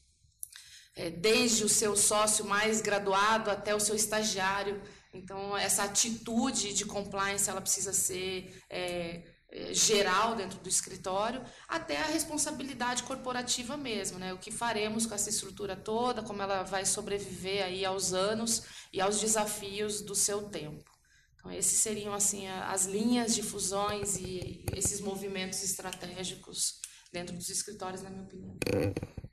é, 0.97 1.11
desde 1.11 1.63
o 1.63 1.69
seu 1.69 1.95
sócio 1.95 2.47
mais 2.47 2.81
graduado 2.81 3.51
até 3.51 3.75
o 3.75 3.81
seu 3.81 3.95
estagiário, 3.95 4.81
Então, 5.15 5.57
essa 5.57 5.85
atitude 5.85 6.75
de 6.75 6.85
compliance 6.85 7.49
ela 7.49 7.61
precisa 7.61 7.93
ser 7.93 8.53
é, 8.69 9.23
é, 9.51 9.73
geral 9.73 10.35
dentro 10.35 10.59
do 10.59 10.69
escritório, 10.69 11.41
até 11.69 11.97
a 11.99 12.07
responsabilidade 12.07 13.05
corporativa 13.05 13.77
mesmo, 13.77 14.19
né? 14.19 14.33
O 14.33 14.39
que 14.39 14.51
faremos 14.51 15.07
com 15.07 15.15
essa 15.15 15.31
estrutura 15.31 15.77
toda, 15.77 16.23
como 16.23 16.43
ela 16.43 16.65
vai 16.65 16.85
sobreviver 16.85 17.65
aí 17.65 17.85
aos 17.85 18.13
anos 18.13 18.65
e 18.93 19.01
aos 19.01 19.21
desafios 19.21 20.01
do 20.01 20.15
seu 20.15 20.43
tempo. 20.49 20.91
Então, 21.37 21.53
esses 21.53 21.79
seriam 21.79 22.13
assim 22.13 22.49
as 22.49 22.87
linhas 22.87 23.35
de 23.35 23.43
fusões 23.43 24.17
e 24.17 24.65
esses 24.75 25.01
movimentos 25.01 25.63
estratégicos 25.63 26.81
dentro 27.13 27.37
dos 27.37 27.49
escritórios, 27.49 28.03
na 28.03 28.11
minha 28.11 28.25
opinião. 28.25 28.57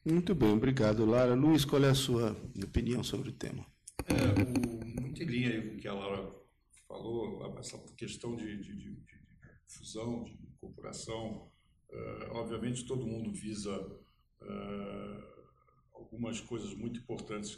Muito 0.06 0.36
bem, 0.36 0.52
obrigado, 0.52 1.06
Lara. 1.06 1.34
Luiz, 1.34 1.65
qual 1.65 1.84
é 1.84 1.89
a 1.89 1.96
sua 1.96 2.36
opinião 2.63 3.04
sobre 3.04 3.30
o 3.30 3.34
tema? 3.34 3.65
É, 4.08 4.13
o, 4.41 4.91
em 5.22 5.26
linha 5.26 5.70
com 5.70 5.76
o 5.76 5.78
que 5.78 5.88
a 5.88 5.94
Lara 5.94 6.34
falou, 6.88 7.58
essa 7.58 7.78
questão 7.96 8.36
de, 8.36 8.58
de, 8.58 8.76
de, 8.76 8.96
de 8.96 9.22
fusão, 9.68 10.24
de 10.24 10.34
incorporação. 10.34 11.50
Uh, 11.90 12.32
obviamente, 12.32 12.86
todo 12.86 13.08
mundo 13.08 13.32
visa 13.32 13.78
uh, 13.80 15.32
algumas 15.94 16.40
coisas 16.40 16.74
muito 16.74 17.00
importantes. 17.00 17.58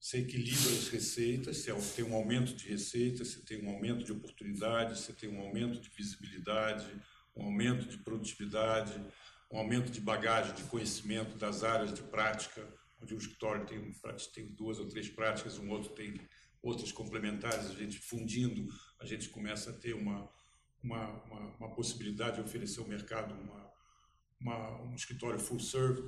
Você 0.00 0.18
equilibra 0.18 0.70
as 0.70 0.88
receitas, 0.88 1.58
você 1.58 2.02
tem 2.02 2.04
um 2.04 2.14
aumento 2.14 2.54
de 2.54 2.68
receitas, 2.68 3.28
você 3.28 3.40
tem 3.42 3.64
um 3.64 3.70
aumento 3.70 4.04
de 4.04 4.12
oportunidades, 4.12 5.00
você 5.00 5.12
tem 5.12 5.28
um 5.28 5.40
aumento 5.40 5.80
de 5.80 5.90
visibilidade, 5.90 6.86
um 7.36 7.44
aumento 7.44 7.86
de 7.86 7.98
produtividade, 7.98 8.92
um 9.50 9.58
aumento 9.58 9.90
de 9.90 10.00
bagagem 10.00 10.54
de 10.54 10.62
conhecimento 10.64 11.36
das 11.36 11.62
áreas 11.64 11.92
de 11.92 12.02
prática, 12.02 12.66
onde 13.00 13.14
o 13.14 13.18
escritório 13.18 13.66
tem, 13.66 13.92
tem 14.34 14.46
duas 14.54 14.78
ou 14.78 14.88
três 14.88 15.08
práticas, 15.08 15.58
um 15.58 15.70
outro 15.70 15.90
tem 15.94 16.20
outras 16.62 16.92
complementares, 16.92 17.70
a 17.70 17.74
gente 17.74 17.98
fundindo, 17.98 18.66
a 19.00 19.06
gente 19.06 19.28
começa 19.28 19.70
a 19.70 19.72
ter 19.72 19.94
uma, 19.94 20.28
uma, 20.82 21.08
uma, 21.24 21.56
uma 21.56 21.74
possibilidade 21.74 22.36
de 22.36 22.42
oferecer 22.42 22.80
ao 22.80 22.88
mercado 22.88 23.34
uma, 23.34 23.70
uma, 24.40 24.82
um 24.82 24.94
escritório 24.94 25.38
full 25.38 25.60
serve. 25.60 26.02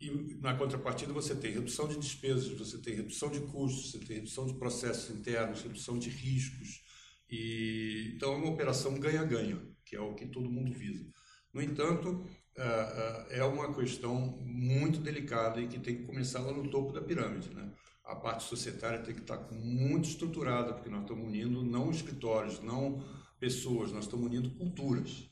E 0.00 0.10
na 0.40 0.54
contrapartida 0.56 1.12
você 1.12 1.34
tem 1.34 1.52
redução 1.52 1.86
de 1.86 1.96
despesas, 1.96 2.48
você 2.58 2.78
tem 2.78 2.94
redução 2.94 3.30
de 3.30 3.40
custos, 3.40 3.92
você 3.92 3.98
tem 4.00 4.16
redução 4.16 4.46
de 4.46 4.54
processos 4.54 5.14
internos, 5.16 5.62
redução 5.62 5.98
de 5.98 6.10
riscos. 6.10 6.82
E, 7.30 8.12
então 8.14 8.34
é 8.34 8.36
uma 8.36 8.50
operação 8.50 8.98
ganha-ganha, 8.98 9.62
que 9.84 9.94
é 9.94 10.00
o 10.00 10.14
que 10.14 10.26
todo 10.26 10.50
mundo 10.50 10.72
visa. 10.72 11.06
No 11.52 11.62
entanto, 11.62 12.28
é, 12.56 13.38
é 13.38 13.44
uma 13.44 13.74
questão 13.74 14.38
muito 14.44 15.00
delicada 15.00 15.60
e 15.60 15.68
que 15.68 15.78
tem 15.78 15.96
que 15.96 16.04
começar 16.04 16.40
lá 16.40 16.52
no 16.52 16.70
topo 16.70 16.92
da 16.92 17.00
pirâmide. 17.00 17.52
Né? 17.54 17.70
a 18.04 18.14
parte 18.14 18.44
societária 18.44 19.02
tem 19.02 19.14
que 19.14 19.22
estar 19.22 19.38
muito 19.50 20.08
estruturada, 20.08 20.74
porque 20.74 20.90
nós 20.90 21.02
estamos 21.02 21.26
unindo 21.26 21.64
não 21.64 21.90
escritórios, 21.90 22.60
não 22.60 23.02
pessoas, 23.40 23.92
nós 23.92 24.04
estamos 24.04 24.26
unindo 24.26 24.50
culturas. 24.50 25.30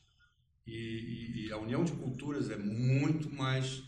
E, 0.65 1.45
e 1.45 1.51
a 1.51 1.57
união 1.57 1.83
de 1.83 1.91
culturas 1.91 2.49
é 2.49 2.57
muito 2.57 3.29
mais 3.29 3.83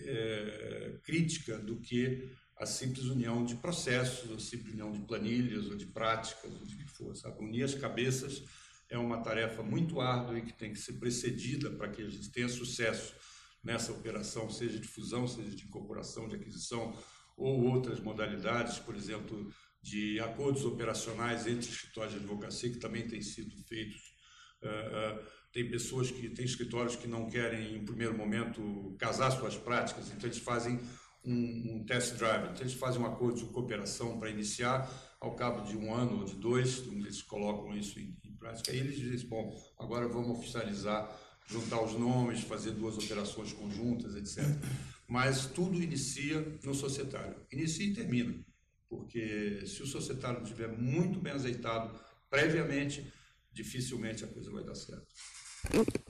é, 0.00 0.98
crítica 1.02 1.58
do 1.58 1.80
que 1.80 2.30
a 2.58 2.66
simples 2.66 3.06
união 3.06 3.44
de 3.44 3.54
processos, 3.56 4.30
a 4.32 4.38
simples 4.38 4.74
união 4.74 4.92
de 4.92 5.00
planilhas 5.00 5.66
ou 5.66 5.76
de 5.76 5.86
práticas, 5.86 6.52
ou 6.52 6.66
de 6.66 6.76
que 6.76 6.88
for. 6.90 7.16
Sabe? 7.16 7.42
Unir 7.42 7.64
as 7.64 7.74
cabeças 7.74 8.44
é 8.90 8.98
uma 8.98 9.22
tarefa 9.22 9.62
muito 9.62 10.00
árdua 10.00 10.38
e 10.38 10.42
que 10.42 10.52
tem 10.52 10.72
que 10.72 10.78
ser 10.78 10.94
precedida 10.94 11.70
para 11.70 11.88
que 11.88 12.02
a 12.02 12.08
gente 12.08 12.30
tenha 12.30 12.48
sucesso 12.48 13.14
nessa 13.62 13.92
operação, 13.92 14.48
seja 14.50 14.78
de 14.78 14.88
fusão, 14.88 15.26
seja 15.26 15.54
de 15.54 15.64
incorporação, 15.64 16.28
de 16.28 16.36
aquisição, 16.36 16.96
ou 17.36 17.64
outras 17.64 18.00
modalidades, 18.00 18.78
por 18.78 18.96
exemplo, 18.96 19.52
de 19.82 20.18
acordos 20.20 20.64
operacionais 20.64 21.46
entre 21.46 21.68
escritórios 21.68 22.14
de 22.14 22.20
advocacia, 22.20 22.70
que 22.70 22.78
também 22.78 23.06
têm 23.06 23.22
sido 23.22 23.56
feitos. 23.64 24.16
Uh, 24.62 25.20
uh, 25.20 25.26
tem 25.52 25.70
pessoas 25.70 26.10
que 26.10 26.28
têm 26.30 26.44
escritórios 26.44 26.96
que 26.96 27.06
não 27.06 27.28
querem, 27.28 27.76
em 27.76 27.84
primeiro 27.84 28.16
momento, 28.16 28.96
casar 28.98 29.30
suas 29.30 29.56
práticas, 29.56 30.10
então 30.10 30.28
eles 30.28 30.38
fazem 30.38 30.80
um, 31.24 31.76
um 31.76 31.84
test 31.86 32.16
drive, 32.16 32.50
então 32.50 32.60
eles 32.62 32.74
fazem 32.74 33.00
um 33.00 33.06
acordo 33.06 33.38
de 33.38 33.46
cooperação 33.46 34.18
para 34.18 34.30
iniciar, 34.30 34.90
ao 35.20 35.34
cabo 35.34 35.62
de 35.62 35.76
um 35.76 35.94
ano 35.94 36.18
ou 36.18 36.24
de 36.24 36.34
dois, 36.34 36.78
eles 36.86 37.22
colocam 37.22 37.76
isso 37.76 37.98
em 37.98 38.16
prática, 38.38 38.70
aí 38.70 38.78
eles 38.78 38.96
dizem, 38.96 39.28
bom, 39.28 39.54
agora 39.78 40.08
vamos 40.08 40.28
oficializar, 40.28 41.10
juntar 41.46 41.82
os 41.82 41.92
nomes, 41.92 42.40
fazer 42.42 42.72
duas 42.72 42.96
operações 42.96 43.52
conjuntas, 43.52 44.14
etc 44.14 44.44
mas 45.08 45.46
tudo 45.46 45.82
inicia 45.82 46.40
no 46.62 46.74
societário. 46.74 47.34
Inicia 47.50 47.86
e 47.86 47.94
termina, 47.94 48.38
porque 48.88 49.66
se 49.66 49.82
o 49.82 49.86
societário 49.86 50.42
estiver 50.42 50.68
muito 50.68 51.18
bem 51.18 51.32
azeitado 51.32 51.98
previamente, 52.28 53.10
dificilmente 53.50 54.22
a 54.22 54.28
coisa 54.28 54.50
vai 54.50 54.62
dar 54.62 54.74
certo. 54.74 55.06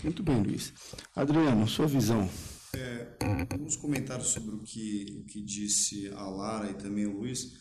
Muito 0.03 0.23
bem, 0.23 0.43
Luiz. 0.43 0.75
Adriano, 1.15 1.67
sua 1.69 1.87
visão. 1.87 2.29
É, 2.75 3.17
alguns 3.51 3.77
comentários 3.77 4.29
sobre 4.29 4.55
o 4.57 4.59
que, 4.59 5.21
o 5.21 5.25
que 5.25 5.41
disse 5.43 6.09
a 6.09 6.29
Lara 6.29 6.71
e 6.71 6.75
também 6.75 7.07
o 7.07 7.19
Luiz. 7.19 7.57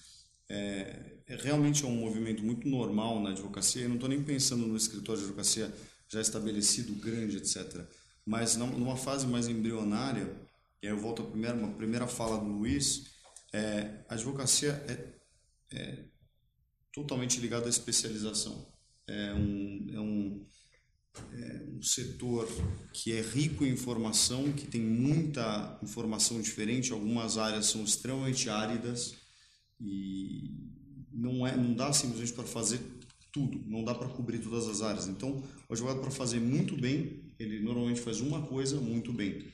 É, 0.49 1.16
realmente 1.35 1.83
é 1.83 1.87
um 1.87 1.95
movimento 1.95 2.43
muito 2.43 2.67
normal 2.67 3.19
na 3.21 3.31
advocacia. 3.31 3.83
Eu 3.83 3.89
não 3.89 3.95
estou 3.95 4.09
nem 4.09 4.23
pensando 4.23 4.65
no 4.65 4.77
escritório 4.77 5.21
de 5.21 5.27
advocacia 5.27 5.73
já 6.07 6.21
estabelecido, 6.21 6.93
grande, 6.95 7.37
etc. 7.37 7.85
Mas 8.25 8.55
numa 8.55 8.95
fase 8.95 9.27
mais 9.27 9.47
embrionária, 9.47 10.33
e 10.81 10.87
aí 10.87 10.93
eu 10.93 10.99
volto 10.99 11.21
à 11.21 11.25
primeira, 11.25 11.55
uma 11.55 11.71
primeira 11.73 12.07
fala 12.07 12.37
do 12.37 12.45
Luiz, 12.45 13.07
é, 13.53 14.03
a 14.07 14.13
advocacia 14.13 14.71
é, 14.87 15.75
é 15.75 16.05
totalmente 16.93 17.39
ligada 17.39 17.65
à 17.65 17.69
especialização. 17.69 18.67
É 19.05 19.33
um, 19.33 19.87
é, 19.93 19.99
um, 19.99 20.45
é 21.33 21.63
um 21.69 21.81
setor 21.81 22.47
que 22.93 23.13
é 23.13 23.21
rico 23.21 23.65
em 23.65 23.71
informação, 23.71 24.51
que 24.53 24.67
tem 24.67 24.81
muita 24.81 25.79
informação 25.81 26.41
diferente, 26.41 26.91
algumas 26.91 27.37
áreas 27.37 27.67
são 27.67 27.83
extremamente 27.83 28.49
áridas 28.49 29.15
e 29.79 30.76
não, 31.17 31.45
é, 31.45 31.57
não 31.57 31.73
dá 31.73 31.91
simplesmente 31.91 32.33
para 32.33 32.43
fazer 32.43 32.79
tudo, 33.31 33.59
não 33.65 33.83
dá 33.83 33.93
para 33.93 34.07
cobrir 34.07 34.39
todas 34.39 34.67
as 34.67 34.81
áreas. 34.81 35.07
Então, 35.07 35.43
o 35.67 35.73
advogado, 35.73 35.99
para 35.99 36.11
fazer 36.11 36.39
muito 36.39 36.77
bem, 36.77 37.23
ele 37.39 37.59
normalmente 37.59 37.99
faz 37.99 38.21
uma 38.21 38.43
coisa 38.43 38.79
muito 38.79 39.11
bem. 39.11 39.45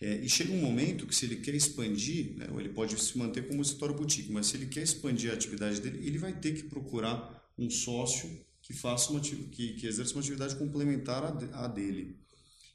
É, 0.00 0.16
e 0.16 0.28
chega 0.28 0.52
um 0.52 0.60
momento 0.60 1.06
que 1.06 1.14
se 1.14 1.24
ele 1.24 1.36
quer 1.36 1.54
expandir, 1.54 2.36
né, 2.36 2.46
ele 2.58 2.68
pode 2.68 3.00
se 3.00 3.18
manter 3.18 3.48
como 3.48 3.62
escritório 3.62 3.94
boutique, 3.94 4.30
mas 4.30 4.46
se 4.46 4.56
ele 4.56 4.66
quer 4.66 4.82
expandir 4.82 5.30
a 5.30 5.34
atividade 5.34 5.80
dele, 5.80 6.06
ele 6.06 6.18
vai 6.18 6.32
ter 6.32 6.54
que 6.54 6.64
procurar 6.64 7.48
um 7.58 7.68
sócio 7.68 8.28
que 8.62 8.72
faça 8.72 9.10
uma 9.10 9.20
que, 9.20 9.72
que 9.74 9.86
exerça 9.86 10.14
uma 10.14 10.20
atividade 10.20 10.54
complementar 10.56 11.24
à, 11.52 11.66
dele. 11.66 12.16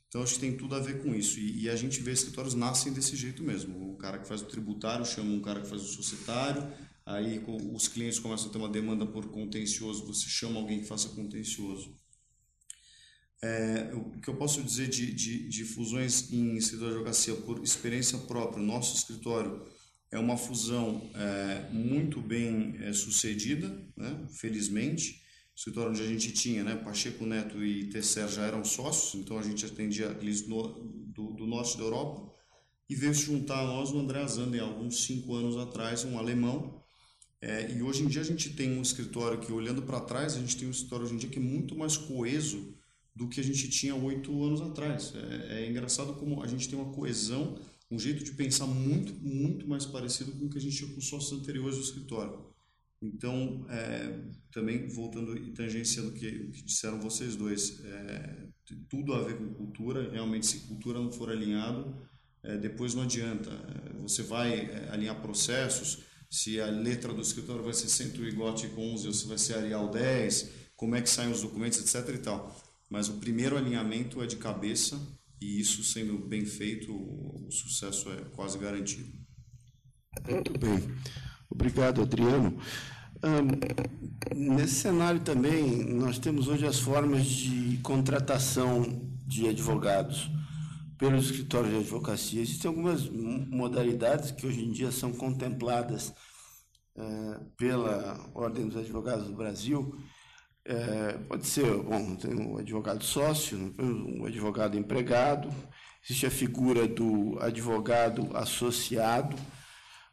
Então 0.10 0.22
acho 0.22 0.36
que 0.36 0.42
tem 0.42 0.58
tudo 0.58 0.76
a 0.76 0.80
ver 0.80 1.02
com 1.02 1.16
isso. 1.16 1.40
E, 1.40 1.64
e, 1.64 1.70
a 1.70 1.76
gente 1.76 2.02
vê 2.02 2.12
escritórios 2.12 2.54
nascem 2.54 2.92
desse 2.92 3.16
jeito 3.16 3.42
mesmo. 3.42 3.94
O 3.94 3.96
cara 3.96 4.18
que 4.18 4.28
faz 4.28 4.42
o 4.42 4.46
tributário 4.46 5.06
chama 5.06 5.32
um 5.32 5.42
cara 5.42 5.62
que 5.62 5.68
faz 5.68 5.82
o 5.82 5.88
societário, 5.88 6.68
aí 7.06 7.44
os 7.74 7.88
clientes 7.88 8.20
começam 8.20 8.48
a 8.48 8.52
ter 8.52 8.58
uma 8.58 8.70
demanda 8.70 9.06
por 9.06 9.30
contencioso, 9.30 10.06
você 10.06 10.28
chama 10.30 10.60
alguém 10.60 10.82
que 10.82 10.88
faça 10.88 11.10
contencioso. 11.10 11.96
É, 13.42 13.92
o 13.94 14.22
que 14.22 14.30
eu 14.30 14.38
posso 14.38 14.64
dizer 14.64 14.88
de, 14.88 15.14
de, 15.14 15.50
de 15.50 15.66
fusões 15.66 16.32
em 16.32 16.56
escritório 16.56 16.94
de 16.94 17.00
advocacia 17.00 17.36
por 17.36 17.62
experiência 17.62 18.18
própria, 18.20 18.64
nosso 18.64 18.96
escritório 18.96 19.66
é 20.14 20.20
uma 20.20 20.38
fusão 20.38 21.10
é, 21.16 21.70
muito 21.72 22.22
bem 22.22 22.76
é, 22.80 22.94
sucedida, 22.94 23.68
né? 23.98 24.28
felizmente. 24.40 25.24
O 25.56 25.58
escritório 25.58 25.90
onde 25.90 26.02
a 26.02 26.08
gente 26.08 26.32
tinha, 26.32 26.64
né? 26.64 26.76
Pacheco 26.76 27.26
Neto 27.26 27.64
e 27.64 27.90
Tesser 27.90 28.28
já 28.28 28.46
eram 28.46 28.64
sócios, 28.64 29.16
então 29.16 29.38
a 29.38 29.44
gente 29.44 29.66
atendia 29.66 30.14
clientes 30.14 30.44
do, 30.44 30.68
do, 31.14 31.34
do, 31.34 31.48
norte 31.48 31.78
da 31.78 31.84
Europa. 31.84 32.32
E 32.90 32.96
veio 32.96 33.14
se 33.14 33.26
juntar 33.26 33.60
a 33.60 33.66
nós 33.66 33.92
o 33.92 34.00
André 34.00 34.26
Zander, 34.28 34.62
alguns 34.62 35.04
cinco 35.04 35.36
anos 35.36 35.58
atrás, 35.58 36.04
um 36.06 36.18
alemão. 36.18 36.83
É, 37.46 37.70
e 37.76 37.84
hoje 37.84 38.04
em 38.04 38.08
dia 38.08 38.22
a 38.22 38.26
gente 38.26 38.52
tem 38.52 38.72
um 38.72 38.82
escritório 38.82 39.38
que, 39.38 39.52
olhando 39.52 39.82
para 39.82 40.00
trás, 40.00 40.38
a 40.38 40.40
gente 40.40 40.56
tem 40.56 40.66
um 40.66 40.72
escritório 40.72 41.06
hoje 41.06 41.16
em 41.16 41.18
dia 41.18 41.30
que 41.30 41.40
é 41.40 41.42
muito 41.42 41.78
mais 41.78 41.98
coeso 41.98 42.74
do 43.14 43.28
que 43.28 43.42
a 43.42 43.44
gente 43.44 43.70
tinha 43.70 43.94
oito 43.94 44.44
anos 44.46 44.62
atrás. 44.62 45.14
É, 45.14 45.60
é, 45.60 45.70
engraçado 45.70 46.14
como 46.14 46.42
a 46.42 46.48
gente 46.48 46.70
tem 46.70 46.80
uma 46.80 46.94
coesão, 46.94 47.60
um 47.92 48.00
jeito 48.00 48.24
de 48.24 48.32
pensar 48.32 48.66
muito, 48.66 49.14
muito 49.16 49.68
mais 49.68 49.86
parecido 49.86 50.32
com 50.32 50.46
o 50.46 50.50
que 50.50 50.58
a 50.58 50.62
gente 50.62 50.78
tinha 50.78 50.90
com 50.90 50.98
os 50.98 51.10
sócios 51.10 51.38
anteriores 51.38 51.76
do 51.76 51.84
escritório. 51.84 52.46
Então, 53.02 53.66
é, 53.70 54.22
também 54.50 54.88
voltando 54.88 55.38
e 55.38 55.52
tangenciando 55.52 56.12
o 56.12 56.14
que, 56.14 56.48
que 56.48 56.64
disseram 56.64 57.02
vocês 57.02 57.36
dois, 57.36 57.84
é, 57.84 58.48
tudo 58.90 59.14
a 59.14 59.22
ver 59.22 59.38
com 59.38 59.54
cultura. 59.54 60.10
Realmente, 60.10 60.46
se 60.46 60.60
cultura 60.60 60.98
não 60.98 61.12
for 61.12 61.30
alinhado, 61.30 61.94
é, 62.42 62.58
depois 62.58 62.96
não 62.96 63.04
adianta. 63.04 63.52
É, 63.52 64.02
você 64.02 64.24
vai 64.24 64.54
é, 64.54 64.90
alinhar 64.92 65.22
processos, 65.22 66.13
se 66.34 66.60
a 66.60 66.66
letra 66.66 67.14
do 67.14 67.22
escritório 67.22 67.64
vai 67.64 67.74
ser 67.74 67.90
Centro 67.90 68.28
Igote 68.28 68.68
com 68.70 68.94
11 68.94 69.08
ou 69.08 69.14
se 69.14 69.28
vai 69.28 69.38
ser 69.38 69.56
Arial 69.56 69.90
10, 69.90 70.50
como 70.76 70.96
é 70.96 71.02
que 71.02 71.10
saem 71.10 71.32
os 71.32 71.42
documentos, 71.42 71.80
etc. 71.80 72.16
e 72.16 72.18
tal 72.18 72.64
mas 72.94 73.10
o 73.10 73.14
primeiro 73.14 73.58
alinhamento 73.58 74.22
é 74.22 74.28
de 74.28 74.36
cabeça 74.36 75.02
e 75.42 75.60
isso 75.60 75.84
sendo 75.84 76.16
bem 76.16 76.46
feito, 76.46 76.94
o 76.94 77.50
sucesso 77.50 78.08
é 78.12 78.18
quase 78.36 78.60
garantido. 78.60 79.12
Muito 80.30 80.54
bem. 80.60 80.80
Obrigado, 81.50 82.04
Adriano. 82.04 82.56
Nesse 84.36 84.76
cenário 84.76 85.22
também, 85.22 85.84
nós 85.86 86.20
temos 86.20 86.48
hoje 86.48 86.68
as 86.68 86.78
formas 86.78 87.26
de 87.26 87.80
contratação 87.82 89.10
de 89.26 89.50
advogados 89.50 90.30
pelos 91.04 91.26
escritórios 91.26 91.74
de 91.74 91.80
advocacia. 91.80 92.42
Existem 92.42 92.70
algumas 92.70 93.10
modalidades 93.10 94.32
que 94.32 94.48
hoje 94.48 94.64
em 94.64 94.72
dia 94.72 94.90
são 94.90 95.12
contempladas 95.12 96.14
uh, 96.96 97.44
pela 97.58 98.32
Ordem 98.34 98.70
dos 98.70 98.78
Advogados 98.78 99.28
do 99.28 99.36
Brasil. 99.36 99.98
Uh, 100.66 101.26
pode 101.28 101.46
ser, 101.46 101.66
bom, 101.76 102.16
tem 102.16 102.34
o 102.34 102.58
advogado 102.58 103.04
sócio, 103.04 103.76
o 104.18 104.26
advogado 104.26 104.78
empregado, 104.78 105.50
existe 106.02 106.26
a 106.26 106.32
figura 106.32 106.88
do 106.88 107.38
advogado 107.42 108.30
associado 108.34 109.36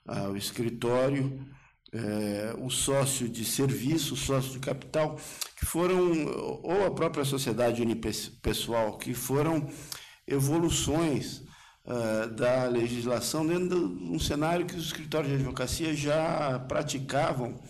ao 0.04 0.36
escritório, 0.36 1.46
é, 1.92 2.54
o 2.58 2.70
sócio 2.70 3.28
de 3.28 3.44
serviço, 3.44 4.14
o 4.14 4.16
sócio 4.16 4.52
de 4.52 4.58
capital, 4.60 5.16
que 5.56 5.66
foram, 5.66 6.26
ou 6.62 6.86
a 6.86 6.90
própria 6.90 7.24
sociedade 7.24 7.82
unipessoal, 7.82 8.96
que 8.96 9.12
foram 9.12 9.68
evoluções 10.30 11.42
uh, 11.84 12.30
da 12.34 12.64
legislação 12.64 13.46
dentro 13.46 13.68
de 13.68 14.04
um 14.10 14.18
cenário 14.18 14.64
que 14.64 14.76
os 14.76 14.86
escritórios 14.86 15.30
de 15.30 15.36
advocacia 15.36 15.94
já 15.94 16.58
praticavam. 16.68 17.60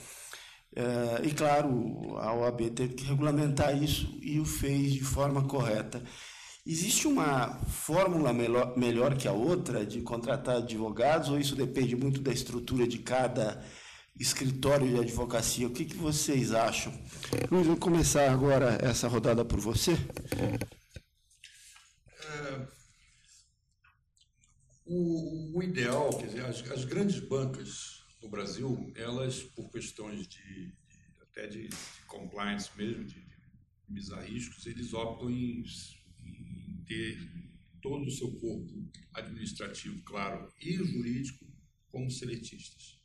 Uh, 0.72 1.24
e, 1.24 1.32
claro, 1.32 2.16
a 2.18 2.32
OAB 2.32 2.70
teve 2.70 2.94
que 2.94 3.04
regulamentar 3.04 3.76
isso 3.82 4.16
e 4.22 4.38
o 4.38 4.44
fez 4.44 4.92
de 4.92 5.02
forma 5.02 5.44
correta. 5.44 6.02
Existe 6.66 7.08
uma 7.08 7.58
fórmula 7.68 8.32
melhor, 8.32 8.76
melhor 8.76 9.16
que 9.16 9.26
a 9.26 9.32
outra 9.32 9.84
de 9.84 10.02
contratar 10.02 10.58
advogados, 10.58 11.30
ou 11.30 11.40
isso 11.40 11.56
depende 11.56 11.96
muito 11.96 12.20
da 12.20 12.30
estrutura 12.30 12.86
de 12.86 12.98
cada 12.98 13.64
escritório 14.18 14.86
de 14.86 15.00
advocacia? 15.00 15.66
O 15.66 15.70
que, 15.70 15.86
que 15.86 15.96
vocês 15.96 16.52
acham? 16.52 16.92
Luiz, 17.50 17.66
vou 17.66 17.76
começar 17.76 18.30
agora 18.30 18.78
essa 18.82 19.08
rodada 19.08 19.44
por 19.44 19.58
você. 19.58 19.96
É, 22.30 22.68
o, 24.86 25.58
o, 25.58 25.62
ideal, 25.62 26.10
quer 26.16 26.26
dizer, 26.26 26.44
as, 26.44 26.70
as, 26.70 26.84
grandes 26.84 27.18
bancas 27.18 28.04
no 28.22 28.28
Brasil, 28.28 28.92
elas, 28.94 29.42
por 29.42 29.68
questões 29.70 30.28
de, 30.28 30.38
de 30.38 30.74
até 31.22 31.48
de, 31.48 31.68
de, 31.68 31.76
compliance 32.06 32.70
mesmo, 32.76 33.04
de, 33.04 33.20
de 33.20 33.36
bizarriscos, 33.88 34.64
eles 34.66 34.94
optam 34.94 35.28
em 35.28 35.64
ter 36.86 37.18
todo 37.82 38.06
o 38.06 38.10
seu 38.10 38.30
corpo 38.38 38.88
administrativo, 39.14 40.00
claro, 40.04 40.52
e 40.60 40.72
jurídico 40.72 41.44
como 41.90 42.10
seletistas. 42.10 43.00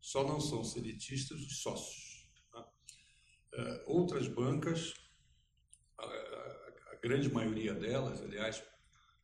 Só 0.00 0.26
não 0.26 0.40
são 0.40 0.62
seletistas 0.62 1.40
os 1.40 1.60
sócios. 1.60 2.28
Tá? 2.52 2.60
Uh, 3.54 3.92
outras 3.92 4.28
bancas, 4.28 4.94
grande 7.02 7.32
maioria 7.32 7.74
delas, 7.74 8.22
aliás, 8.22 8.62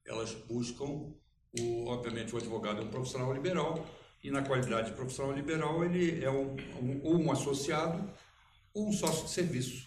elas 0.06 0.32
buscam, 0.32 1.12
o, 1.58 1.86
obviamente, 1.86 2.34
o 2.34 2.38
advogado 2.38 2.80
é 2.80 2.84
um 2.84 2.90
profissional 2.90 3.32
liberal, 3.32 3.86
e 4.22 4.30
na 4.30 4.42
qualidade 4.42 4.90
de 4.90 4.96
profissional 4.96 5.34
liberal 5.34 5.84
ele 5.84 6.24
é 6.24 6.30
um, 6.30 6.56
um, 6.80 7.00
ou 7.02 7.18
um 7.18 7.30
associado 7.30 8.10
ou 8.72 8.88
um 8.88 8.92
sócio 8.92 9.26
de 9.26 9.30
serviço 9.30 9.86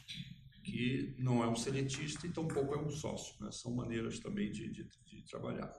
que 0.63 1.15
não 1.17 1.43
é 1.43 1.47
um 1.47 1.55
seletista 1.55 2.27
e 2.27 2.31
tampouco 2.31 2.75
é 2.75 2.77
um 2.77 2.89
sócio. 2.89 3.33
Né? 3.41 3.51
São 3.51 3.73
maneiras 3.73 4.19
também 4.19 4.51
de, 4.51 4.69
de, 4.69 4.83
de 4.83 5.23
trabalhar. 5.23 5.73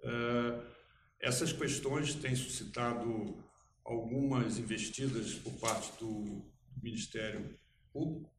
Uh, 0.00 0.62
essas 1.18 1.52
questões 1.52 2.14
têm 2.14 2.36
suscitado 2.36 3.42
algumas 3.84 4.58
investidas 4.58 5.34
por 5.34 5.52
parte 5.54 5.98
do 5.98 6.48
Ministério 6.82 7.58
Público 7.92 8.30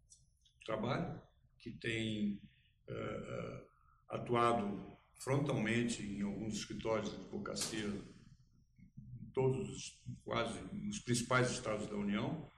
do 0.60 0.66
Trabalho, 0.66 1.22
que 1.60 1.72
tem 1.72 2.42
uh, 2.90 3.66
atuado 4.10 4.98
frontalmente 5.16 6.02
em 6.04 6.22
alguns 6.22 6.56
escritórios 6.56 7.12
de 7.12 7.18
advocacia 7.18 7.86
em 7.86 9.30
todos, 9.34 10.02
quase, 10.24 10.60
nos 10.74 11.00
principais 11.00 11.52
estados 11.52 11.88
da 11.88 11.96
União. 11.96 12.50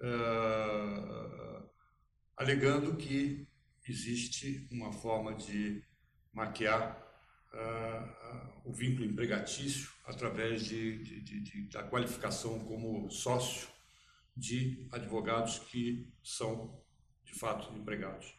Uh, 0.00 1.70
alegando 2.36 2.96
que 2.96 3.48
existe 3.88 4.68
uma 4.70 4.92
forma 4.92 5.34
de 5.34 5.82
maquiar 6.32 6.98
uh, 7.52 8.68
o 8.68 8.72
vínculo 8.72 9.04
empregatício 9.04 9.90
através 10.04 10.64
de, 10.64 11.02
de, 11.02 11.20
de, 11.20 11.40
de, 11.40 11.68
da 11.68 11.82
qualificação 11.84 12.60
como 12.60 13.10
sócio 13.10 13.68
de 14.36 14.88
advogados 14.92 15.58
que 15.58 16.12
são, 16.22 16.82
de 17.24 17.34
fato, 17.34 17.72
empregados. 17.76 18.34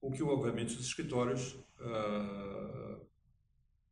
O 0.00 0.10
que, 0.10 0.22
obviamente, 0.22 0.76
os 0.76 0.86
escritórios 0.86 1.54
uh, 1.80 3.06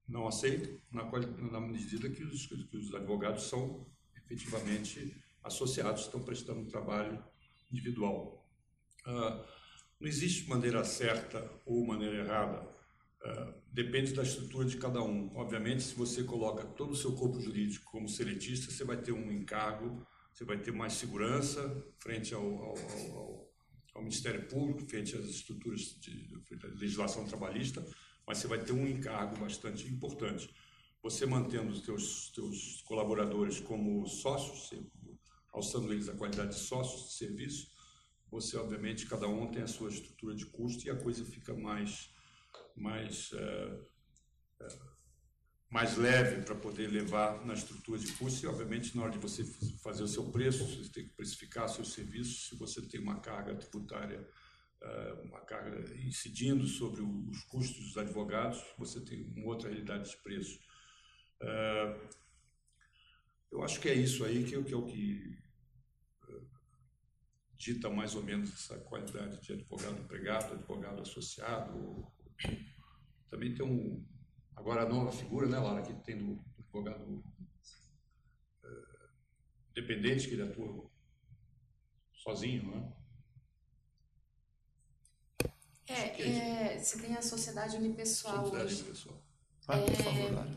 não 0.08 0.28
aceitam, 0.28 0.78
na, 0.92 1.04
na 1.50 1.60
medida 1.60 2.08
que 2.08 2.22
os, 2.22 2.46
que 2.46 2.76
os 2.76 2.94
advogados 2.94 3.44
são 3.44 3.86
efetivamente 4.16 5.20
associados, 5.42 6.02
estão 6.02 6.22
prestando 6.22 6.60
um 6.60 6.66
trabalho 6.66 7.22
individual. 7.70 8.44
Uh, 9.06 9.44
não 10.00 10.08
existe 10.08 10.48
maneira 10.48 10.84
certa 10.84 11.50
ou 11.64 11.86
maneira 11.86 12.18
errada. 12.18 12.68
Uh, 13.24 13.54
depende 13.72 14.12
da 14.12 14.22
estrutura 14.22 14.66
de 14.66 14.76
cada 14.76 15.02
um. 15.02 15.34
Obviamente, 15.34 15.82
se 15.82 15.94
você 15.94 16.22
coloca 16.22 16.64
todo 16.64 16.92
o 16.92 16.96
seu 16.96 17.12
corpo 17.12 17.40
jurídico 17.40 17.90
como 17.90 18.08
seletista, 18.08 18.70
você 18.70 18.84
vai 18.84 18.96
ter 18.96 19.12
um 19.12 19.32
encargo, 19.32 20.06
você 20.32 20.44
vai 20.44 20.58
ter 20.58 20.70
mais 20.70 20.92
segurança 20.92 21.84
frente 21.98 22.34
ao, 22.34 22.42
ao, 22.42 22.74
ao, 23.14 23.45
ao 23.96 24.02
Ministério 24.02 24.46
Público, 24.46 24.88
frente 24.88 25.16
às 25.16 25.24
estruturas 25.24 25.98
de, 26.00 26.30
legislação 26.78 27.24
trabalhista, 27.24 27.84
mas 28.26 28.38
você 28.38 28.46
vai 28.46 28.62
ter 28.62 28.72
um 28.72 28.86
encargo 28.86 29.38
bastante 29.38 29.88
importante. 29.88 30.54
Você 31.02 31.24
mantendo 31.24 31.70
os 31.70 31.80
teus, 31.80 32.30
teus 32.30 32.82
colaboradores 32.82 33.58
como 33.60 34.06
sócios, 34.06 34.70
alçando 35.52 35.92
eles 35.92 36.08
a 36.08 36.14
qualidade 36.14 36.50
de 36.50 36.60
sócios 36.60 37.08
de 37.08 37.14
serviço, 37.14 37.68
você 38.30 38.56
obviamente 38.56 39.06
cada 39.06 39.26
um 39.28 39.50
tem 39.50 39.62
a 39.62 39.66
sua 39.66 39.88
estrutura 39.88 40.34
de 40.34 40.46
custo 40.46 40.86
e 40.86 40.90
a 40.90 40.96
coisa 40.96 41.24
fica 41.24 41.54
mais 41.54 42.10
mais 42.76 43.30
é, 43.32 43.80
é, 44.60 44.66
mais 45.70 45.96
leve 45.96 46.42
para 46.42 46.54
poder 46.54 46.88
levar 46.88 47.44
na 47.44 47.54
estrutura 47.54 47.98
de 47.98 48.12
custo 48.12 48.44
e 48.44 48.48
obviamente 48.48 48.96
na 48.96 49.02
hora 49.02 49.12
de 49.12 49.18
você 49.18 49.44
fazer 49.82 50.02
o 50.02 50.08
seu 50.08 50.30
preço 50.30 50.64
você 50.64 50.90
tem 50.90 51.06
que 51.06 51.14
precificar 51.14 51.68
seus 51.68 51.92
serviços 51.92 52.48
se 52.48 52.56
você 52.56 52.80
tem 52.82 53.00
uma 53.00 53.20
carga 53.20 53.54
tributária 53.54 54.26
é, 54.82 55.12
uma 55.24 55.40
carga 55.40 55.92
incidindo 55.96 56.66
sobre 56.66 57.02
os 57.02 57.42
custos 57.44 57.84
dos 57.84 57.98
advogados 57.98 58.62
você 58.78 59.00
tem 59.00 59.32
uma 59.36 59.46
outra 59.46 59.68
realidade 59.68 60.10
de 60.10 60.16
preço 60.18 60.58
eu 63.50 63.62
acho 63.62 63.80
que 63.80 63.88
é 63.88 63.94
isso 63.94 64.24
aí 64.24 64.44
que, 64.44 64.62
que 64.62 64.72
é 64.72 64.76
o 64.76 64.86
que 64.86 65.36
dita 67.56 67.88
mais 67.88 68.14
ou 68.14 68.22
menos 68.22 68.52
essa 68.52 68.78
qualidade 68.80 69.40
de 69.40 69.52
advogado 69.52 69.98
empregado, 70.00 70.54
advogado 70.54 71.00
associado. 71.00 72.06
Também 73.30 73.54
tem 73.54 73.64
um. 73.64 74.06
Agora 74.56 74.82
a 74.82 74.88
nova 74.88 75.12
figura, 75.12 75.46
né, 75.46 75.58
Lara, 75.58 75.82
que 75.82 75.92
tem 76.02 76.16
do, 76.16 76.42
advogado 76.58 77.22
é, 78.64 78.68
dependente, 79.74 80.26
que 80.26 80.34
ele 80.34 80.42
atua 80.42 80.90
sozinho, 82.12 82.70
né? 82.70 82.92
É, 85.88 86.22
é, 86.22 86.74
é 86.74 86.78
você 86.78 86.98
tem 87.00 87.14
a 87.14 87.22
sociedade 87.22 87.76
unipessoal 87.76 88.46
sociedade 88.46 88.64
hoje. 88.64 88.82
Unipessoal. 88.82 89.22
Ah, 89.68 89.78
por 89.78 89.94
favor, 89.96 90.46
é, 90.46 90.56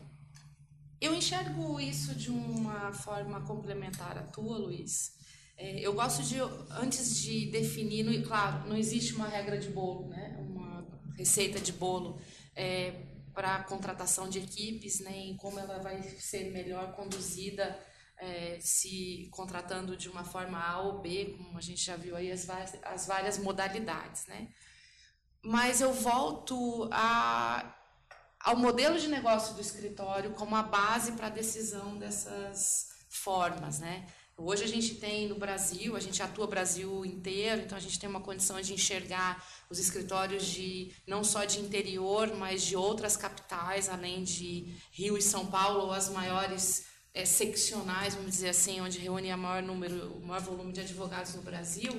Eu 1.00 1.14
enxergo 1.14 1.80
isso 1.80 2.14
de 2.14 2.30
uma 2.30 2.92
forma 2.92 3.40
complementar 3.42 4.16
à 4.18 4.22
tua, 4.22 4.58
Luiz. 4.58 5.12
É, 5.56 5.78
eu 5.80 5.92
gosto 5.92 6.22
de, 6.22 6.40
antes 6.70 7.20
de 7.20 7.50
definir, 7.50 8.02
no, 8.02 8.26
claro, 8.26 8.68
não 8.68 8.76
existe 8.76 9.14
uma 9.14 9.28
regra 9.28 9.58
de 9.58 9.68
bolo, 9.68 10.08
né? 10.08 10.36
uma 10.38 10.86
receita 11.16 11.60
de 11.60 11.72
bolo 11.72 12.18
é, 12.54 13.09
para 13.32 13.56
a 13.56 13.64
contratação 13.64 14.28
de 14.28 14.38
equipes, 14.38 15.00
né? 15.00 15.34
como 15.38 15.58
ela 15.58 15.78
vai 15.78 16.02
ser 16.02 16.50
melhor 16.52 16.92
conduzida 16.92 17.78
é, 18.18 18.58
se 18.60 19.28
contratando 19.32 19.96
de 19.96 20.08
uma 20.08 20.24
forma 20.24 20.62
A 20.62 20.80
ou 20.80 21.00
B, 21.00 21.34
como 21.36 21.58
a 21.58 21.60
gente 21.60 21.82
já 21.82 21.96
viu 21.96 22.14
aí 22.14 22.30
as, 22.30 22.48
as 22.82 23.06
várias 23.06 23.38
modalidades. 23.38 24.26
Né? 24.26 24.48
Mas 25.42 25.80
eu 25.80 25.92
volto 25.92 26.88
a, 26.92 27.74
ao 28.40 28.56
modelo 28.56 28.98
de 28.98 29.08
negócio 29.08 29.54
do 29.54 29.60
escritório 29.60 30.32
como 30.34 30.54
a 30.54 30.62
base 30.62 31.12
para 31.12 31.28
a 31.28 31.30
decisão 31.30 31.98
dessas 31.98 32.88
formas, 33.08 33.80
né? 33.80 34.06
Hoje 34.42 34.64
a 34.64 34.66
gente 34.66 34.94
tem 34.94 35.28
no 35.28 35.34
Brasil, 35.34 35.94
a 35.94 36.00
gente 36.00 36.22
atua 36.22 36.46
Brasil 36.46 37.04
inteiro, 37.04 37.60
então 37.60 37.76
a 37.76 37.80
gente 37.80 37.98
tem 37.98 38.08
uma 38.08 38.20
condição 38.20 38.58
de 38.58 38.72
enxergar 38.72 39.46
os 39.68 39.78
escritórios 39.78 40.46
de 40.46 40.90
não 41.06 41.22
só 41.22 41.44
de 41.44 41.60
interior, 41.60 42.34
mas 42.36 42.62
de 42.62 42.74
outras 42.74 43.18
capitais, 43.18 43.90
além 43.90 44.24
de 44.24 44.66
Rio 44.92 45.18
e 45.18 45.22
São 45.22 45.44
Paulo, 45.44 45.80
ou 45.80 45.92
as 45.92 46.08
maiores 46.08 46.86
é, 47.12 47.26
seccionais, 47.26 48.14
vamos 48.14 48.30
dizer 48.30 48.48
assim, 48.48 48.80
onde 48.80 48.98
reúne 48.98 49.30
a 49.30 49.36
maior 49.36 49.62
número, 49.62 50.10
o 50.14 50.26
maior 50.26 50.40
volume 50.40 50.72
de 50.72 50.80
advogados 50.80 51.34
no 51.34 51.42
Brasil, 51.42 51.92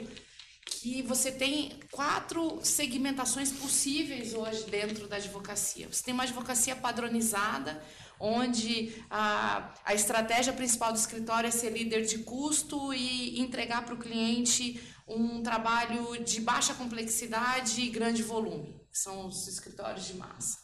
que 0.66 1.04
você 1.04 1.32
tem 1.32 1.80
quatro 1.92 2.60
segmentações 2.64 3.52
possíveis 3.52 4.34
hoje 4.34 4.64
dentro 4.64 5.08
da 5.08 5.18
advocacia. 5.18 5.88
Você 5.92 6.04
tem 6.04 6.14
uma 6.14 6.24
advocacia 6.24 6.76
padronizada, 6.76 7.84
onde 8.22 8.94
a, 9.10 9.74
a 9.84 9.94
estratégia 9.96 10.54
principal 10.54 10.94
do 10.94 11.00
escritório 11.00 11.48
é 11.48 11.52
ser 11.52 11.72
líder 11.72 12.06
de 12.06 12.20
custo 12.20 12.94
e 12.94 13.40
entregar 13.40 13.84
para 13.84 13.96
o 13.96 13.98
cliente 13.98 14.80
um 15.08 15.42
trabalho 15.42 16.24
de 16.24 16.40
baixa 16.40 16.74
complexidade 16.74 17.82
e 17.82 17.90
grande 17.90 18.22
volume, 18.24 18.80
são 18.92 19.28
os 19.28 19.48
escritórios 19.48 20.06
de 20.06 20.14
massa. 20.14 20.60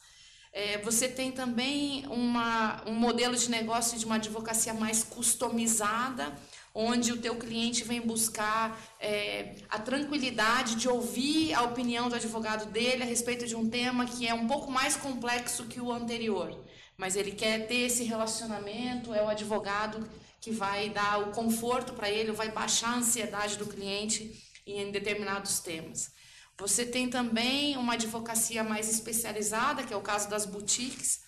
É, 0.54 0.78
você 0.80 1.08
tem 1.08 1.32
também 1.32 2.06
uma, 2.08 2.82
um 2.88 2.93
modelo 2.93 3.36
de 3.36 3.50
negócio 3.50 3.98
de 3.98 4.06
uma 4.06 4.15
advocacia 4.15 4.74
mais 4.74 5.04
customizada, 5.04 6.34
onde 6.74 7.12
o 7.12 7.17
teu 7.17 7.36
cliente 7.36 7.84
vem 7.84 8.02
buscar 8.02 8.80
é, 9.00 9.56
a 9.67 9.80
tranquilidade 9.80 10.76
de 10.76 10.88
ouvir 10.88 11.54
a 11.54 11.63
opinião 11.63 12.08
do 12.08 12.15
advogado 12.15 12.72
dele 12.72 13.04
a 13.04 13.06
respeito 13.06 13.46
de 13.46 13.56
um 13.56 13.70
tema 13.70 14.06
que 14.06 14.28
é 14.28 14.34
um 14.34 14.48
pouco 14.48 14.72
mais 14.72 14.96
complexo 14.96 15.65
que 15.65 15.82
o 15.82 15.91
anterior 15.91 16.56
mas 16.98 17.16
ele 17.16 17.32
quer 17.32 17.68
ter 17.68 17.86
esse 17.86 18.04
relacionamento, 18.04 19.14
é 19.14 19.22
o 19.24 19.30
advogado 19.30 20.10
que 20.42 20.52
vai 20.52 20.90
dar 20.90 21.20
o 21.20 21.32
conforto 21.32 21.94
para 21.94 22.10
ele, 22.10 22.32
vai 22.32 22.50
baixar 22.52 22.90
a 22.90 22.98
ansiedade 22.98 23.58
do 23.58 23.68
cliente 23.68 24.44
em 24.66 24.92
determinados 24.92 25.60
temas. 25.60 26.12
Você 26.58 26.86
tem 26.86 27.08
também 27.08 27.78
uma 27.78 27.94
advocacia 27.94 28.64
mais 28.64 28.90
especializada, 28.90 29.84
que 29.84 29.94
é 29.94 29.98
o 29.98 30.02
caso 30.02 30.28
das 30.28 30.46
boutiques, 30.46 31.22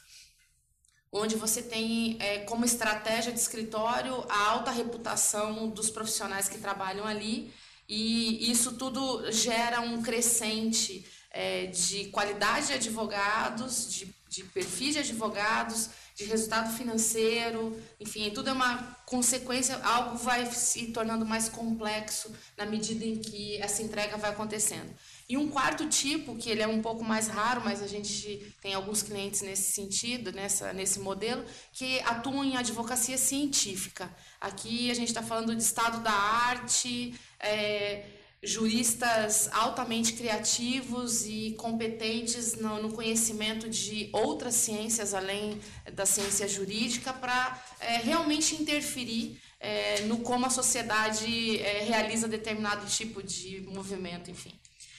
onde 1.12 1.36
você 1.36 1.62
tem 1.62 2.18
é, 2.20 2.40
como 2.40 2.66
estratégia 2.66 3.32
de 3.32 3.40
escritório 3.40 4.26
a 4.28 4.48
alta 4.48 4.72
reputação 4.72 5.70
dos 5.70 5.90
profissionais 5.90 6.50
que 6.50 6.58
trabalham 6.58 7.06
ali, 7.06 7.54
e 7.88 8.52
isso 8.52 8.74
tudo 8.74 9.32
gera 9.32 9.82
um 9.82 10.02
crescente 10.02 11.06
é, 11.32 11.68
de 11.68 12.06
qualidade 12.06 12.68
de 12.68 12.74
advogados, 12.74 13.92
de 13.92 14.20
de 14.30 14.44
perfis 14.44 14.94
de 14.94 15.00
advogados, 15.00 15.90
de 16.16 16.24
resultado 16.26 16.76
financeiro, 16.78 17.82
enfim, 18.00 18.30
tudo 18.30 18.50
é 18.50 18.54
uma 18.54 18.78
consequência, 19.06 19.76
algo 19.84 20.18
vai 20.18 20.46
se 20.52 20.88
tornando 20.88 21.26
mais 21.26 21.50
complexo 21.50 22.32
na 22.56 22.66
medida 22.66 23.04
em 23.04 23.16
que 23.16 23.58
essa 23.58 23.82
entrega 23.82 24.18
vai 24.18 24.30
acontecendo. 24.30 24.94
E 25.28 25.36
um 25.36 25.50
quarto 25.50 25.88
tipo, 25.88 26.36
que 26.36 26.50
ele 26.50 26.62
é 26.62 26.68
um 26.68 26.82
pouco 26.82 27.04
mais 27.04 27.28
raro, 27.28 27.62
mas 27.64 27.82
a 27.82 27.88
gente 27.88 28.54
tem 28.62 28.74
alguns 28.74 29.02
clientes 29.02 29.42
nesse 29.42 29.72
sentido, 29.72 30.32
nessa, 30.32 30.74
nesse 30.74 31.00
modelo, 31.00 31.44
que 31.74 32.00
atuam 32.02 32.44
em 32.44 32.56
advocacia 32.56 33.18
científica. 33.18 34.14
Aqui 34.40 34.92
a 34.92 34.94
gente 34.94 35.08
está 35.08 35.24
falando 35.24 35.56
de 35.56 35.64
estado 35.64 36.02
da 36.02 36.12
arte, 36.12 37.16
é, 37.40 38.06
juristas 38.42 39.50
altamente 39.52 40.14
criativos 40.14 41.26
e 41.26 41.56
competentes 41.58 42.56
no, 42.56 42.82
no, 42.82 42.94
conhecimento 42.94 43.70
de 43.70 44.10
outras 44.14 44.56
ciências 44.56 45.14
além 45.14 45.60
da 45.94 46.06
ciência 46.06 46.48
jurídica 46.48 47.12
para 47.12 47.62
é, 47.82 47.98
realmente 47.98 48.56
interferir 48.56 49.38
é, 49.60 50.02
no 50.02 50.20
como 50.20 50.46
a 50.46 50.50
sociedade 50.50 51.60
é, 51.60 51.84
realiza 51.84 52.30
determinado 52.30 52.86
tipo 52.86 53.22
de 53.22 53.62
movimento, 53.68 54.32
enfim. 54.32 54.54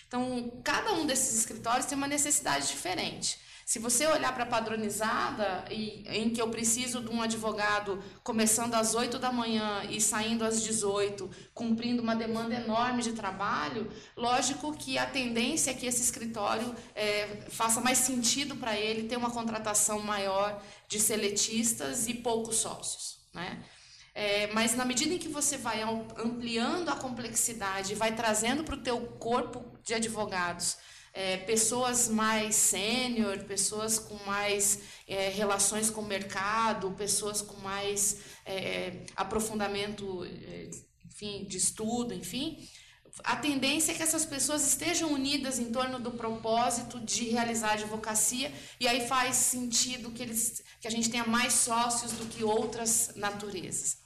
Então, 0.07 0.53
cada 0.63 0.93
um 0.93 1.07
desses 1.07 1.39
escritórios 1.39 1.87
tem 1.87 1.97
uma 1.97 2.09
necessidade 2.09 2.69
diferente. 2.69 3.39
Se 3.71 3.79
você 3.79 4.05
olhar 4.05 4.35
para 4.35 4.43
a 4.43 4.47
padronizada, 4.49 5.65
e, 5.71 6.03
em 6.09 6.31
que 6.31 6.43
eu 6.43 6.49
preciso 6.49 7.01
de 7.01 7.09
um 7.09 7.23
advogado 7.23 8.03
começando 8.25 8.75
às 8.75 8.97
8 8.97 9.17
da 9.17 9.31
manhã 9.31 9.85
e 9.89 10.01
saindo 10.01 10.45
às 10.45 10.61
18, 10.61 11.31
cumprindo 11.55 12.03
uma 12.03 12.17
demanda 12.17 12.53
enorme 12.53 13.01
de 13.01 13.13
trabalho, 13.13 13.89
lógico 14.17 14.77
que 14.77 14.99
a 14.99 15.07
tendência 15.07 15.71
é 15.71 15.75
que 15.75 15.87
esse 15.87 16.03
escritório 16.03 16.75
é, 16.97 17.45
faça 17.49 17.81
mais 17.81 17.99
sentido 17.99 18.57
para 18.57 18.77
ele 18.77 19.07
ter 19.07 19.17
uma 19.17 19.31
contratação 19.31 20.01
maior 20.01 20.61
de 20.89 20.99
seletistas 20.99 22.09
e 22.09 22.15
poucos 22.15 22.57
sócios. 22.57 23.21
Né? 23.33 23.63
É, 24.13 24.49
mas 24.53 24.75
na 24.75 24.85
medida 24.85 25.15
em 25.15 25.19
que 25.19 25.29
você 25.29 25.57
vai 25.57 25.81
ampliando 26.19 26.89
a 26.89 26.97
complexidade, 26.97 27.95
vai 27.95 28.17
trazendo 28.17 28.65
para 28.65 28.75
o 28.75 28.83
teu 28.83 29.01
corpo 29.21 29.65
de 29.85 29.95
advogados 29.95 30.77
é, 31.13 31.37
pessoas 31.39 32.09
mais 32.09 32.55
sênior, 32.55 33.39
pessoas 33.45 33.99
com 33.99 34.15
mais 34.25 34.81
é, 35.07 35.29
relações 35.29 35.91
com 35.91 36.01
o 36.01 36.07
mercado, 36.07 36.93
pessoas 36.93 37.43
com 37.43 37.57
mais 37.61 38.19
é, 38.47 39.05
aprofundamento, 39.17 40.25
é, 40.25 40.71
enfim, 41.07 41.45
de 41.45 41.57
estudo, 41.57 42.15
enfim, 42.15 42.59
a 43.25 43.37
tendência 43.37 43.93
é 43.93 43.95
que 43.95 44.03
essas 44.03 44.25
pessoas 44.25 44.67
estejam 44.67 45.13
unidas 45.13 45.59
em 45.59 45.73
torno 45.73 45.99
do 45.99 46.13
propósito 46.13 47.01
de 47.01 47.29
realizar 47.29 47.71
a 47.71 47.73
advocacia 47.73 48.53
e 48.79 48.87
aí 48.87 49.07
faz 49.07 49.37
sentido 49.37 50.11
que, 50.11 50.23
eles, 50.23 50.63
que 50.81 50.89
a 50.89 50.91
gente 50.91 51.11
tenha 51.11 51.27
mais 51.27 51.53
sócios 51.53 52.13
do 52.13 52.27
que 52.27 52.45
outras 52.45 53.13
naturezas 53.17 53.99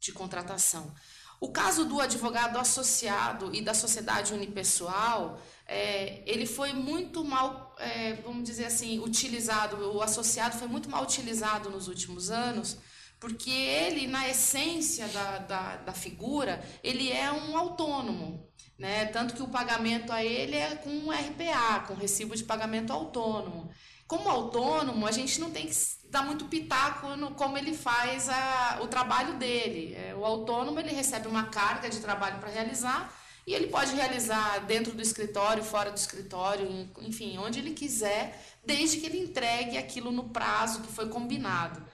de 0.00 0.12
contratação. 0.12 0.94
O 1.40 1.50
caso 1.50 1.84
do 1.84 2.00
advogado 2.00 2.58
associado 2.58 3.54
e 3.54 3.60
da 3.60 3.74
sociedade 3.74 4.32
unipessoal, 4.32 5.40
é, 5.66 6.22
ele 6.26 6.46
foi 6.46 6.72
muito 6.72 7.24
mal, 7.24 7.74
é, 7.78 8.14
vamos 8.14 8.44
dizer 8.44 8.66
assim, 8.66 8.98
utilizado, 8.98 9.76
o 9.92 10.02
associado 10.02 10.58
foi 10.58 10.68
muito 10.68 10.90
mal 10.90 11.02
utilizado 11.02 11.70
nos 11.70 11.88
últimos 11.88 12.30
anos, 12.30 12.78
porque 13.18 13.50
ele, 13.50 14.06
na 14.06 14.28
essência 14.28 15.08
da, 15.08 15.38
da, 15.38 15.76
da 15.76 15.92
figura, 15.92 16.62
ele 16.82 17.10
é 17.10 17.32
um 17.32 17.56
autônomo, 17.56 18.46
né? 18.78 19.06
tanto 19.06 19.34
que 19.34 19.42
o 19.42 19.48
pagamento 19.48 20.12
a 20.12 20.22
ele 20.22 20.56
é 20.56 20.76
com 20.76 20.90
um 20.90 21.10
RPA, 21.10 21.84
com 21.86 21.94
recibo 21.94 22.36
de 22.36 22.44
pagamento 22.44 22.92
autônomo. 22.92 23.70
Como 24.06 24.28
autônomo, 24.28 25.06
a 25.06 25.12
gente 25.12 25.40
não 25.40 25.50
tem 25.50 25.66
que 25.66 25.74
dar 26.10 26.22
muito 26.22 26.44
pitaco 26.44 27.16
no 27.16 27.30
como 27.30 27.56
ele 27.56 27.72
faz 27.72 28.28
a, 28.28 28.80
o 28.82 28.88
trabalho 28.88 29.38
dele. 29.38 29.94
É, 29.94 30.14
o 30.14 30.22
autônomo 30.22 30.78
ele 30.78 30.92
recebe 30.92 31.26
uma 31.26 31.44
carga 31.44 31.88
de 31.88 32.00
trabalho 32.00 32.38
para 32.38 32.50
realizar 32.50 33.23
e 33.46 33.52
ele 33.52 33.66
pode 33.66 33.94
realizar 33.94 34.60
dentro 34.66 34.92
do 34.92 35.02
escritório, 35.02 35.62
fora 35.62 35.90
do 35.90 35.96
escritório, 35.96 36.88
enfim, 37.00 37.36
onde 37.38 37.58
ele 37.58 37.72
quiser, 37.72 38.42
desde 38.64 38.98
que 38.98 39.06
ele 39.06 39.18
entregue 39.18 39.76
aquilo 39.76 40.10
no 40.10 40.30
prazo 40.30 40.80
que 40.80 40.92
foi 40.92 41.08
combinado. 41.08 41.84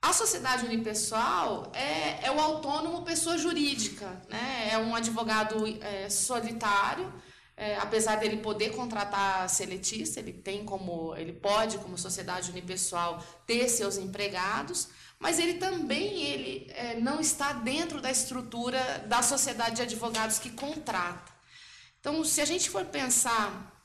A 0.00 0.12
sociedade 0.12 0.64
unipessoal 0.64 1.72
é, 1.74 2.26
é 2.26 2.30
o 2.30 2.38
autônomo 2.38 3.02
pessoa 3.02 3.36
jurídica, 3.36 4.06
né? 4.28 4.68
é 4.70 4.78
um 4.78 4.94
advogado 4.94 5.66
é, 5.82 6.08
solitário, 6.08 7.12
é, 7.56 7.76
apesar 7.78 8.16
dele 8.16 8.36
poder 8.36 8.70
contratar 8.76 9.48
seletista, 9.48 10.20
ele 10.20 10.32
tem 10.32 10.64
como, 10.64 11.16
ele 11.16 11.32
pode, 11.32 11.78
como 11.78 11.96
sociedade 11.96 12.50
unipessoal, 12.50 13.24
ter 13.46 13.68
seus 13.68 13.96
empregados, 13.96 14.88
mas 15.18 15.38
ele 15.38 15.54
também 15.54 16.22
ele 16.22 16.70
é, 16.74 17.00
não 17.00 17.20
está 17.20 17.52
dentro 17.52 18.00
da 18.00 18.10
estrutura 18.10 19.04
da 19.08 19.22
sociedade 19.22 19.76
de 19.76 19.82
advogados 19.82 20.38
que 20.38 20.50
contrata. 20.50 21.32
Então, 22.00 22.22
se 22.24 22.40
a 22.40 22.44
gente 22.44 22.70
for 22.70 22.84
pensar 22.84 23.76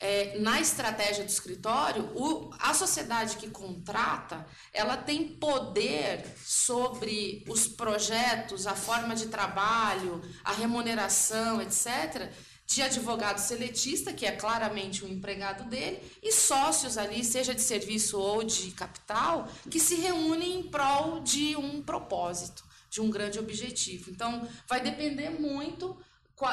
é, 0.00 0.38
na 0.38 0.60
estratégia 0.60 1.24
do 1.24 1.30
escritório, 1.30 2.10
o, 2.14 2.50
a 2.58 2.72
sociedade 2.72 3.36
que 3.36 3.50
contrata, 3.50 4.46
ela 4.72 4.96
tem 4.96 5.36
poder 5.36 6.24
sobre 6.44 7.44
os 7.48 7.66
projetos, 7.66 8.66
a 8.66 8.74
forma 8.74 9.14
de 9.14 9.26
trabalho, 9.26 10.22
a 10.44 10.52
remuneração, 10.52 11.60
etc., 11.60 12.32
de 12.68 12.82
advogado 12.82 13.38
seletista, 13.38 14.12
que 14.12 14.26
é 14.26 14.32
claramente 14.32 15.02
um 15.02 15.08
empregado 15.08 15.64
dele, 15.70 16.02
e 16.22 16.30
sócios 16.30 16.98
ali, 16.98 17.24
seja 17.24 17.54
de 17.54 17.62
serviço 17.62 18.20
ou 18.20 18.44
de 18.44 18.70
capital, 18.72 19.48
que 19.70 19.80
se 19.80 19.94
reúnem 19.94 20.60
em 20.60 20.62
prol 20.64 21.20
de 21.20 21.56
um 21.56 21.82
propósito, 21.82 22.62
de 22.90 23.00
um 23.00 23.08
grande 23.08 23.38
objetivo. 23.38 24.10
Então, 24.10 24.46
vai 24.68 24.82
depender 24.82 25.30
muito 25.30 25.98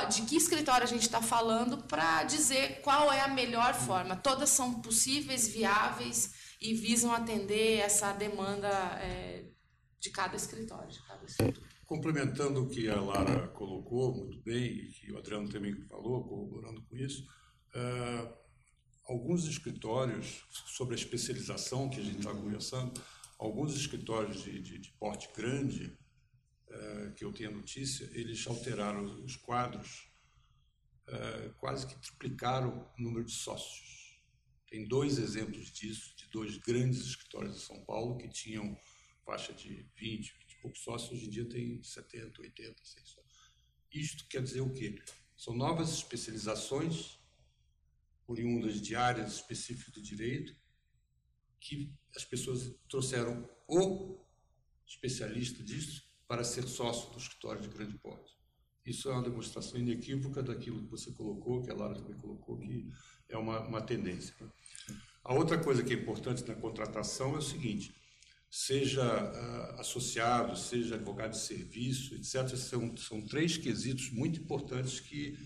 de 0.09 0.21
que 0.21 0.37
escritório 0.37 0.85
a 0.85 0.89
gente 0.89 1.01
está 1.01 1.21
falando 1.21 1.83
para 1.83 2.23
dizer 2.23 2.79
qual 2.81 3.11
é 3.11 3.19
a 3.19 3.27
melhor 3.27 3.73
forma. 3.73 4.15
Todas 4.15 4.49
são 4.49 4.81
possíveis, 4.81 5.49
viáveis 5.49 6.33
e 6.61 6.73
visam 6.73 7.13
atender 7.13 7.79
essa 7.79 8.13
demanda 8.13 8.69
é, 9.01 9.43
de 9.99 10.09
cada 10.09 10.37
escritório. 10.37 10.89
De 10.89 11.01
cada 11.05 11.25
escritório. 11.25 11.74
Complementando 11.95 12.61
o 12.61 12.67
que 12.67 12.89
a 12.89 12.99
Lara 12.99 13.47
colocou 13.47 14.13
muito 14.13 14.37
bem 14.41 14.65
e 14.65 14.91
que 14.91 15.13
o 15.13 15.17
Adriano 15.17 15.47
também 15.47 15.73
falou, 15.87 16.25
corroborando 16.25 16.81
com 16.81 16.97
isso, 16.97 17.25
uh, 17.73 18.37
alguns 19.07 19.45
escritórios, 19.45 20.43
sobre 20.49 20.93
a 20.93 20.97
especialização 20.97 21.89
que 21.89 22.01
a 22.01 22.03
gente 22.03 22.17
está 22.17 22.33
conversando, 22.33 23.01
alguns 23.39 23.73
escritórios 23.77 24.43
de, 24.43 24.61
de, 24.61 24.77
de 24.77 24.91
porte 24.99 25.29
grande, 25.33 25.97
uh, 26.67 27.13
que 27.13 27.23
eu 27.23 27.31
tenho 27.31 27.55
notícia, 27.55 28.09
eles 28.11 28.45
alteraram 28.45 29.05
os 29.23 29.37
quadros, 29.37 30.11
uh, 31.07 31.53
quase 31.61 31.87
que 31.87 31.95
triplicaram 31.95 32.91
o 32.99 33.01
número 33.01 33.23
de 33.23 33.31
sócios. 33.31 34.19
Tem 34.67 34.85
dois 34.85 35.17
exemplos 35.17 35.71
disso, 35.71 36.13
de 36.17 36.27
dois 36.29 36.57
grandes 36.57 37.05
escritórios 37.05 37.55
de 37.55 37.61
São 37.61 37.85
Paulo 37.85 38.17
que 38.17 38.27
tinham 38.27 38.77
faixa 39.25 39.53
de 39.53 39.89
20, 39.95 40.33
20 40.33 40.41
e 40.41 40.44
poucos 40.66 40.82
sócios, 40.82 41.11
hoje 41.11 41.28
em 41.28 41.30
dia 41.30 41.45
tem 41.45 41.84
70, 41.84 42.41
80, 42.41 42.84
100 42.84 43.05
sócios. 43.05 43.51
Isto 43.93 44.28
quer 44.28 44.41
dizer 44.41 44.61
o 44.61 44.74
quê? 44.74 44.99
São 45.38 45.55
novas 45.55 45.93
especializações 45.93 47.20
oriundas 48.28 48.82
de 48.82 48.95
áreas 48.95 49.36
específicas 49.36 49.93
do 49.93 50.01
direito 50.01 50.55
que 51.59 51.93
as 52.16 52.26
pessoas 52.26 52.76
trouxeram 52.89 53.47
o 53.68 54.26
especialista 54.88 55.63
disso 55.63 56.03
para 56.28 56.43
ser 56.43 56.68
sócio 56.68 57.11
do 57.11 57.20
escritório 57.20 57.61
de 57.61 57.70
grande 57.70 57.97
porte. 57.99 58.36
Isso 58.84 59.09
é 59.09 59.13
uma 59.13 59.24
demonstração 59.24 59.80
inequívoca 59.80 60.41
daquilo 60.41 60.84
que 60.84 60.89
você 60.89 61.11
colocou, 61.11 61.61
que 61.61 61.70
a 61.70 61.76
Lara 61.76 61.95
também 61.95 62.18
colocou, 62.18 62.57
que 62.57 62.91
é 63.30 63.38
uma, 63.38 63.59
uma 63.61 63.82
tendência. 63.82 64.36
A 65.24 65.34
outra 65.34 65.63
coisa 65.63 65.84
que 65.84 65.93
é 65.93 65.97
importante 65.97 66.43
na 66.47 66.55
contratação 66.55 67.36
é 67.36 67.38
o 67.38 67.41
seguinte: 67.41 67.95
seja 68.57 69.03
uh, 69.03 69.81
associado, 69.81 70.55
seja 70.55 70.95
advogado 70.95 71.31
de 71.31 71.39
serviço, 71.39 72.15
etc., 72.15 72.55
são, 72.55 72.95
são 72.95 73.21
três 73.21 73.57
quesitos 73.57 74.09
muito 74.11 74.39
importantes 74.39 75.01
que, 75.01 75.37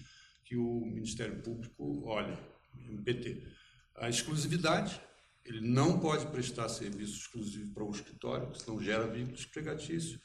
que 0.46 0.56
o 0.56 0.86
Ministério 0.86 1.42
Público 1.42 2.04
olha, 2.06 2.40
MPT. 2.78 3.48
A 3.96 4.10
exclusividade, 4.10 5.02
ele 5.44 5.60
não 5.60 6.00
pode 6.00 6.28
prestar 6.28 6.70
serviço 6.70 7.18
exclusivo 7.18 7.74
para 7.74 7.84
o 7.84 7.90
escritório, 7.90 8.54
senão 8.54 8.80
gera 8.80 9.08
vínculos 9.08 9.44
empregatícios. 9.44 10.20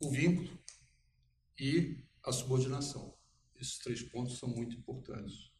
O 0.00 0.10
vínculo 0.10 0.58
e 1.60 2.04
a 2.24 2.32
subordinação. 2.32 3.16
Esses 3.54 3.78
três 3.78 4.02
pontos 4.02 4.36
são 4.36 4.48
muito 4.48 4.76
importantes. 4.76 5.52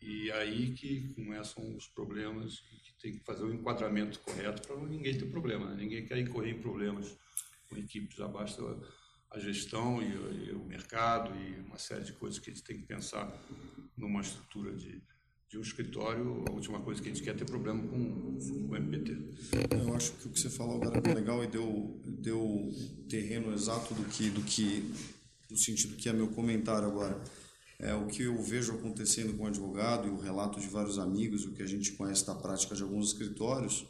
E 0.00 0.30
aí 0.32 0.72
que 0.72 1.12
começam 1.14 1.76
os 1.76 1.86
problemas 1.88 2.60
que 2.82 2.92
tem 3.02 3.12
que 3.12 3.24
fazer 3.24 3.44
o 3.44 3.52
enquadramento 3.52 4.18
correto 4.20 4.66
para 4.66 4.76
ninguém 4.86 5.16
ter 5.16 5.26
problema. 5.26 5.66
Né? 5.70 5.82
Ninguém 5.82 6.06
quer 6.06 6.18
incorrer 6.18 6.54
em 6.54 6.60
problemas 6.60 7.16
com 7.68 7.76
equipes, 7.76 8.16
já 8.16 8.28
basta 8.28 8.62
a 9.30 9.38
gestão 9.38 10.00
e, 10.00 10.48
e, 10.48 10.52
o 10.52 10.64
mercado 10.64 11.34
e 11.36 11.60
uma 11.60 11.78
série 11.78 12.04
de 12.04 12.12
coisas 12.12 12.38
que 12.38 12.50
a 12.50 12.54
gente 12.54 12.64
tem 12.64 12.78
que 12.78 12.86
pensar 12.86 13.30
numa 13.96 14.20
estrutura 14.20 14.74
de, 14.74 15.02
de 15.48 15.58
um 15.58 15.60
escritório. 15.60 16.44
A 16.48 16.52
última 16.52 16.80
coisa 16.80 17.02
que 17.02 17.08
a 17.08 17.12
gente 17.12 17.22
quer 17.22 17.30
é 17.30 17.34
ter 17.34 17.44
problema 17.44 17.82
com, 17.86 18.38
com 18.38 18.68
o 18.68 18.76
MPT. 18.76 19.12
Eu 19.70 19.94
acho 19.94 20.12
que 20.12 20.28
o 20.28 20.30
que 20.30 20.40
você 20.40 20.48
falou 20.48 20.76
agora 20.76 21.10
é 21.10 21.14
legal 21.14 21.44
e 21.44 21.46
deu, 21.48 22.00
deu 22.04 22.70
terreno 23.08 23.52
exato 23.52 23.92
do 23.94 24.04
que, 24.04 24.30
do 24.30 24.42
que 24.42 24.94
no 25.50 25.56
sentido 25.58 25.96
que 25.96 26.08
é 26.08 26.12
meu 26.12 26.28
comentário 26.28 26.88
agora. 26.88 27.22
É, 27.80 27.94
o 27.94 28.06
que 28.06 28.24
eu 28.24 28.42
vejo 28.42 28.74
acontecendo 28.74 29.36
com 29.36 29.44
o 29.44 29.46
advogado 29.46 30.08
e 30.08 30.10
o 30.10 30.18
relato 30.18 30.58
de 30.58 30.66
vários 30.66 30.98
amigos, 30.98 31.44
o 31.44 31.52
que 31.52 31.62
a 31.62 31.66
gente 31.66 31.92
conhece 31.92 32.26
da 32.26 32.34
prática 32.34 32.74
de 32.74 32.82
alguns 32.82 33.08
escritórios, 33.08 33.86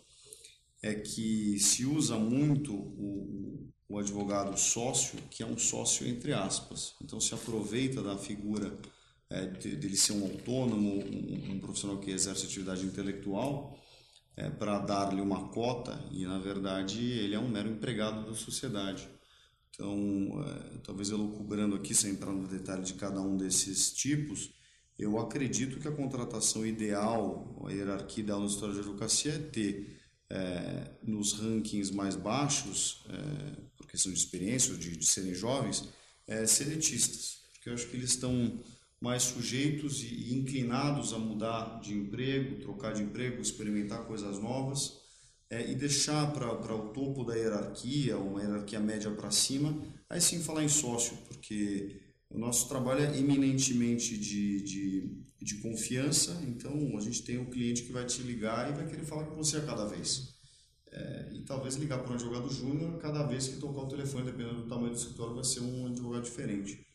é 0.82 0.94
que 0.94 1.58
se 1.58 1.86
usa 1.86 2.18
muito 2.18 2.74
o, 2.74 3.70
o 3.88 3.98
advogado 3.98 4.56
sócio, 4.58 5.18
que 5.30 5.42
é 5.42 5.46
um 5.46 5.56
sócio 5.56 6.06
entre 6.06 6.32
aspas. 6.34 6.94
Então 7.02 7.18
se 7.20 7.32
aproveita 7.34 8.02
da 8.02 8.16
figura 8.16 8.76
é, 9.30 9.46
dele 9.46 9.96
ser 9.96 10.12
um 10.12 10.24
autônomo, 10.24 11.02
um, 11.04 11.52
um 11.52 11.60
profissional 11.60 11.98
que 11.98 12.10
exerce 12.10 12.44
atividade 12.44 12.84
intelectual, 12.84 13.78
é, 14.36 14.50
para 14.50 14.78
dar-lhe 14.78 15.20
uma 15.20 15.48
cota 15.48 15.98
e 16.12 16.24
na 16.24 16.38
verdade 16.38 17.02
ele 17.02 17.34
é 17.34 17.38
um 17.38 17.48
mero 17.48 17.70
empregado 17.70 18.26
da 18.26 18.34
sociedade. 18.34 19.08
Então, 19.78 20.44
é, 20.44 20.78
talvez 20.78 21.10
elucubrando 21.10 21.76
aqui, 21.76 21.94
sem 21.94 22.10
entrar 22.10 22.32
no 22.32 22.48
detalhe 22.48 22.82
de 22.82 22.94
cada 22.94 23.20
um 23.20 23.36
desses 23.36 23.92
tipos, 23.92 24.52
eu 24.98 25.20
acredito 25.20 25.78
que 25.78 25.86
a 25.86 25.92
contratação 25.92 26.66
ideal, 26.66 27.64
a 27.64 27.70
hierarquia 27.70 28.24
ideal 28.24 28.40
na 28.40 28.46
história 28.46 28.74
de 28.74 28.80
advocacia 28.80 29.34
é 29.34 29.38
ter 29.38 30.00
é, 30.28 30.90
nos 31.00 31.34
rankings 31.34 31.94
mais 31.94 32.16
baixos, 32.16 33.04
é, 33.08 33.60
por 33.76 33.86
questão 33.86 34.12
de 34.12 34.18
experiência, 34.18 34.74
de, 34.74 34.96
de 34.96 35.06
serem 35.06 35.32
jovens, 35.32 35.88
é, 36.26 36.44
seletistas, 36.44 37.44
porque 37.52 37.70
eu 37.70 37.74
acho 37.74 37.86
que 37.86 37.96
eles 37.96 38.10
estão 38.10 38.60
mais 39.00 39.22
sujeitos 39.22 40.02
e 40.02 40.34
inclinados 40.34 41.12
a 41.12 41.18
mudar 41.20 41.78
de 41.78 41.94
emprego, 41.94 42.60
trocar 42.60 42.94
de 42.94 43.04
emprego, 43.04 43.40
experimentar 43.40 44.04
coisas 44.06 44.40
novas 44.40 44.97
é, 45.50 45.70
e 45.70 45.74
deixar 45.74 46.30
para 46.32 46.74
o 46.74 46.88
topo 46.90 47.24
da 47.24 47.34
hierarquia, 47.34 48.18
uma 48.18 48.40
hierarquia 48.42 48.80
média 48.80 49.10
para 49.10 49.30
cima, 49.30 49.76
aí 50.08 50.20
sim 50.20 50.40
falar 50.40 50.62
em 50.62 50.68
sócio, 50.68 51.16
porque 51.26 52.00
o 52.28 52.38
nosso 52.38 52.68
trabalho 52.68 53.00
é 53.00 53.18
eminentemente 53.18 54.18
de, 54.18 54.62
de, 54.62 55.22
de 55.40 55.54
confiança, 55.56 56.38
então 56.46 56.96
a 56.96 57.00
gente 57.00 57.22
tem 57.22 57.38
um 57.38 57.46
cliente 57.46 57.82
que 57.82 57.92
vai 57.92 58.04
te 58.04 58.22
ligar 58.22 58.70
e 58.70 58.74
vai 58.74 58.86
querer 58.86 59.04
falar 59.04 59.24
com 59.24 59.36
você 59.36 59.56
a 59.56 59.64
cada 59.64 59.86
vez. 59.86 60.36
É, 60.90 61.28
e 61.34 61.42
talvez 61.42 61.76
ligar 61.76 62.02
para 62.02 62.12
um 62.12 62.14
advogado 62.14 62.50
júnior, 62.50 62.98
cada 62.98 63.22
vez 63.22 63.48
que 63.48 63.56
tocar 63.56 63.82
o 63.82 63.88
telefone, 63.88 64.26
dependendo 64.26 64.62
do 64.62 64.68
tamanho 64.68 64.90
do 64.90 64.96
escritório, 64.96 65.34
vai 65.34 65.44
ser 65.44 65.60
um 65.60 65.86
advogado 65.86 66.24
diferente. 66.24 66.86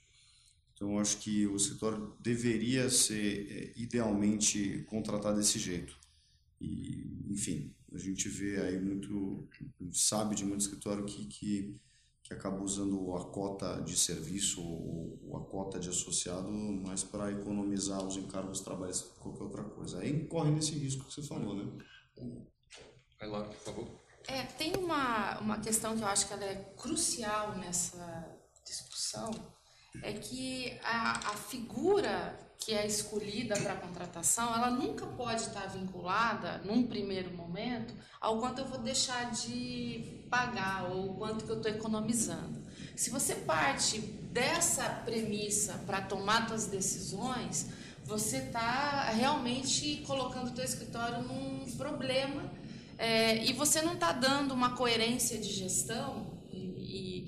Então, 0.74 1.00
acho 1.00 1.18
que 1.18 1.46
o 1.48 1.56
escritório 1.56 2.14
deveria 2.20 2.90
ser, 2.90 3.48
é, 3.52 3.74
idealmente, 3.80 4.84
contratado 4.90 5.38
desse 5.38 5.60
jeito. 5.60 5.96
E, 6.60 7.28
enfim, 7.30 7.74
a 7.94 7.98
gente 7.98 8.28
vê 8.28 8.60
aí 8.60 8.80
muito, 8.80 9.48
sabe 9.92 10.36
de 10.36 10.44
muito 10.44 10.62
escritório 10.62 11.06
que, 11.06 11.26
que, 11.28 11.80
que 12.24 12.34
acaba 12.34 12.62
usando 12.62 13.16
a 13.16 13.26
cota 13.26 13.82
de 13.82 13.96
serviço 13.96 14.62
ou, 14.62 15.20
ou 15.24 15.38
a 15.38 15.46
cota 15.46 15.80
de 15.80 15.90
associado 15.90 16.52
mais 16.52 17.04
para 17.04 17.32
economizar 17.32 18.04
os 18.04 18.18
encargos 18.18 18.62
trabalhos 18.62 19.02
que 19.02 19.20
qualquer 19.20 19.44
outra 19.44 19.64
coisa. 19.64 20.00
Aí 20.00 20.26
corre 20.28 20.52
nesse 20.52 20.74
risco 20.74 21.06
que 21.06 21.14
você 21.14 21.22
falou, 21.22 21.56
né? 21.56 21.72
Vai 23.20 23.30
lá, 23.30 23.44
por 23.44 23.56
favor. 23.58 23.88
É, 24.28 24.44
tem 24.44 24.76
uma, 24.76 25.40
uma 25.40 25.60
questão 25.60 25.96
que 25.96 26.02
eu 26.02 26.08
acho 26.08 26.28
que 26.28 26.34
ela 26.34 26.46
é 26.46 26.56
crucial 26.78 27.58
nessa 27.58 28.38
discussão, 28.66 29.30
é 30.02 30.14
que 30.14 30.80
a, 30.82 31.12
a 31.30 31.36
figura 31.36 32.40
que 32.64 32.74
é 32.74 32.88
escolhida 32.88 33.60
para 33.60 33.76
contratação, 33.76 34.56
ela 34.56 34.70
nunca 34.70 35.06
pode 35.06 35.42
estar 35.42 35.68
vinculada, 35.68 36.60
num 36.64 36.88
primeiro 36.88 37.36
momento, 37.36 37.94
ao 38.22 38.40
quanto 38.40 38.60
eu 38.60 38.66
vou 38.66 38.80
deixar 38.80 39.32
de 39.32 40.26
pagar 40.30 40.90
ou 40.90 41.14
quanto 41.16 41.44
que 41.44 41.52
eu 41.52 41.58
estou 41.58 41.72
economizando. 41.72 42.64
Se 42.96 43.10
você 43.10 43.36
parte 43.36 44.00
dessa 44.00 44.84
premissa 45.04 45.74
para 45.86 46.02
tomar 46.02 46.48
suas 46.48 46.68
decisões, 46.68 47.68
você 48.06 48.38
está 48.38 49.10
realmente 49.10 50.04
colocando 50.08 50.48
o 50.48 50.52
teu 50.52 50.64
escritório 50.64 51.22
num 51.22 51.70
problema 51.76 52.50
é, 52.98 53.44
e 53.44 53.54
você 53.54 53.82
não 53.82 53.94
está 53.94 54.12
dando 54.12 54.54
uma 54.54 54.76
coerência 54.76 55.38
de 55.38 55.52
gestão 55.52 56.42
e, 56.52 57.28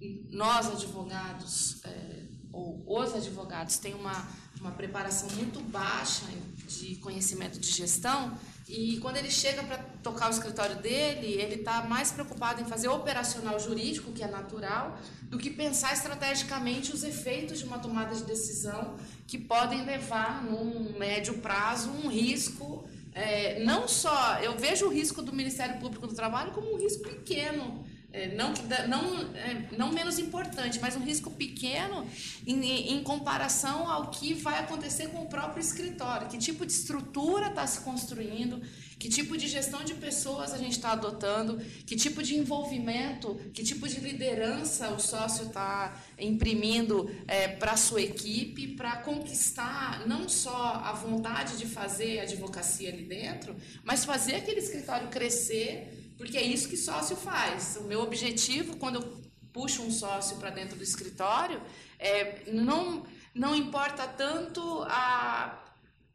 e 0.00 0.28
nós 0.30 0.68
advogados 0.68 1.84
é, 1.84 2.10
ou 2.52 2.84
os 2.86 3.14
advogados 3.14 3.78
têm 3.78 3.94
uma 3.94 4.39
uma 4.60 4.70
preparação 4.70 5.28
muito 5.30 5.60
baixa 5.60 6.26
de 6.68 6.96
conhecimento 6.96 7.58
de 7.58 7.70
gestão 7.70 8.36
e 8.70 8.98
quando 8.98 9.16
ele 9.16 9.32
chega 9.32 9.64
para 9.64 9.78
tocar 10.00 10.28
o 10.28 10.30
escritório 10.30 10.76
dele, 10.76 11.26
ele 11.26 11.56
está 11.56 11.82
mais 11.82 12.12
preocupado 12.12 12.62
em 12.62 12.64
fazer 12.64 12.86
operacional 12.86 13.58
jurídico, 13.58 14.12
que 14.12 14.22
é 14.22 14.28
natural, 14.28 14.96
do 15.24 15.38
que 15.38 15.50
pensar 15.50 15.92
estrategicamente 15.92 16.92
os 16.92 17.02
efeitos 17.02 17.58
de 17.58 17.64
uma 17.64 17.80
tomada 17.80 18.14
de 18.14 18.22
decisão 18.22 18.96
que 19.26 19.36
podem 19.36 19.84
levar, 19.84 20.44
num 20.44 20.96
médio 20.96 21.38
prazo, 21.38 21.90
um 21.90 22.08
risco. 22.08 22.88
É, 23.12 23.58
não 23.64 23.88
só, 23.88 24.38
eu 24.38 24.56
vejo 24.56 24.86
o 24.86 24.88
risco 24.88 25.20
do 25.20 25.32
Ministério 25.32 25.80
Público 25.80 26.06
do 26.06 26.14
Trabalho 26.14 26.52
como 26.52 26.72
um 26.72 26.78
risco 26.78 27.02
pequeno 27.02 27.84
é, 28.12 28.34
não, 28.34 28.52
não, 28.88 29.36
é, 29.36 29.68
não 29.78 29.92
menos 29.92 30.18
importante, 30.18 30.80
mas 30.80 30.96
um 30.96 31.04
risco 31.04 31.30
pequeno 31.30 32.04
em, 32.44 32.92
em, 32.92 33.02
comparação 33.04 33.88
ao 33.88 34.10
que 34.10 34.34
vai 34.34 34.58
acontecer 34.58 35.08
com 35.10 35.22
o 35.22 35.26
próprio 35.26 35.60
escritório. 35.60 36.26
Que 36.28 36.36
tipo 36.36 36.66
de 36.66 36.72
estrutura 36.72 37.48
está 37.48 37.64
se 37.68 37.80
construindo, 37.82 38.60
que 38.98 39.08
tipo 39.08 39.36
de 39.36 39.46
gestão 39.46 39.84
de 39.84 39.94
pessoas 39.94 40.52
a 40.52 40.58
gente 40.58 40.72
está 40.72 40.92
adotando, 40.92 41.60
que 41.86 41.94
tipo 41.94 42.20
de 42.20 42.36
envolvimento, 42.36 43.36
que 43.54 43.62
tipo 43.62 43.86
de 43.88 44.00
liderança 44.00 44.90
o 44.90 44.98
sócio 44.98 45.46
está 45.46 45.96
imprimindo 46.18 47.08
é, 47.28 47.46
para 47.46 47.72
a 47.72 47.76
sua 47.76 48.02
equipe, 48.02 48.74
para 48.74 48.96
conquistar 48.96 50.06
não 50.08 50.28
só 50.28 50.82
a 50.84 50.92
vontade 50.92 51.56
de 51.56 51.66
fazer 51.66 52.20
advocacia 52.20 52.88
ali 52.88 53.04
dentro, 53.04 53.54
mas 53.84 54.04
fazer 54.04 54.34
aquele 54.34 54.58
escritório 54.58 55.06
crescer 55.08 56.09
porque 56.20 56.36
é 56.36 56.42
isso 56.42 56.68
que 56.68 56.76
sócio 56.76 57.16
faz. 57.16 57.78
O 57.80 57.84
meu 57.84 58.00
objetivo, 58.02 58.76
quando 58.76 58.96
eu 58.96 59.22
puxo 59.54 59.80
um 59.82 59.90
sócio 59.90 60.36
para 60.36 60.50
dentro 60.50 60.76
do 60.76 60.84
escritório, 60.84 61.58
é, 61.98 62.42
não, 62.52 63.06
não 63.34 63.56
importa 63.56 64.06
tanto 64.06 64.60
a, 64.82 65.64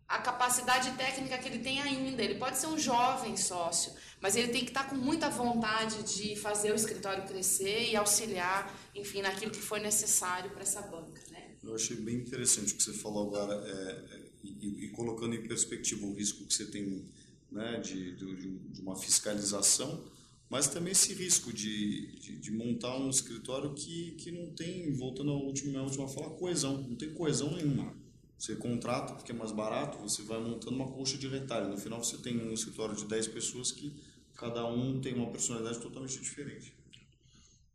a 0.07 0.19
capacidade 0.19 0.91
técnica 0.91 1.39
que 1.39 1.49
ele 1.49 1.57
tem 1.57 1.81
ainda. 1.81 2.21
Ele 2.21 2.35
pode 2.35 2.59
ser 2.59 2.67
um 2.67 2.77
jovem 2.77 3.35
sócio, 3.35 3.93
mas 4.21 4.35
ele 4.35 4.49
tem 4.49 4.61
que 4.61 4.69
estar 4.69 4.87
com 4.87 4.95
muita 4.95 5.27
vontade 5.27 6.03
de 6.03 6.35
fazer 6.35 6.71
o 6.71 6.75
escritório 6.75 7.25
crescer 7.25 7.89
e 7.89 7.95
auxiliar, 7.95 8.79
enfim, 8.93 9.23
naquilo 9.23 9.51
que 9.51 9.59
for 9.59 9.79
necessário 9.79 10.51
para 10.51 10.61
essa 10.61 10.83
banca. 10.83 11.19
Né? 11.31 11.55
Eu 11.63 11.73
achei 11.73 11.97
bem 11.97 12.17
interessante 12.17 12.75
o 12.75 12.77
que 12.77 12.83
você 12.83 12.93
falou 12.93 13.27
agora, 13.27 13.55
é, 13.55 14.15
é 14.17 14.25
e, 14.43 14.85
e, 14.85 14.89
colocando 14.89 15.33
em 15.33 15.41
perspectiva 15.41 16.05
o 16.05 16.13
risco 16.13 16.45
que 16.45 16.53
você 16.53 16.67
tem 16.67 17.03
né, 17.51 17.79
de, 17.79 18.15
de, 18.15 18.57
de 18.57 18.81
uma 18.81 18.95
fiscalização, 18.95 20.05
mas 20.49 20.67
também 20.67 20.91
esse 20.91 21.13
risco 21.13 21.51
de, 21.51 22.15
de, 22.19 22.37
de, 22.37 22.51
montar 22.51 22.95
um 22.97 23.09
escritório 23.09 23.73
que, 23.73 24.11
que 24.11 24.31
não 24.31 24.51
tem, 24.51 24.93
voltando 24.93 25.31
à 25.31 25.33
última, 25.33 25.79
à 25.79 25.83
última 25.83 26.07
fala, 26.07 26.29
coesão, 26.31 26.81
não 26.81 26.95
tem 26.95 27.13
coesão 27.13 27.55
nenhuma. 27.55 27.95
Você 28.37 28.55
contrata 28.55 29.13
porque 29.13 29.31
é 29.31 29.35
mais 29.35 29.51
barato, 29.51 29.97
você 29.97 30.21
vai 30.21 30.39
montando 30.39 30.75
uma 30.75 30.91
colcha 30.91 31.17
de 31.17 31.27
retalho. 31.27 31.69
No 31.69 31.77
final 31.77 32.03
você 32.03 32.17
tem 32.17 32.37
um 32.37 32.53
escritório 32.53 32.95
de 32.95 33.05
10 33.05 33.29
pessoas 33.29 33.71
que 33.71 33.95
cada 34.35 34.65
um 34.67 34.99
tem 34.99 35.13
uma 35.13 35.31
personalidade 35.31 35.79
totalmente 35.79 36.19
diferente. 36.19 36.73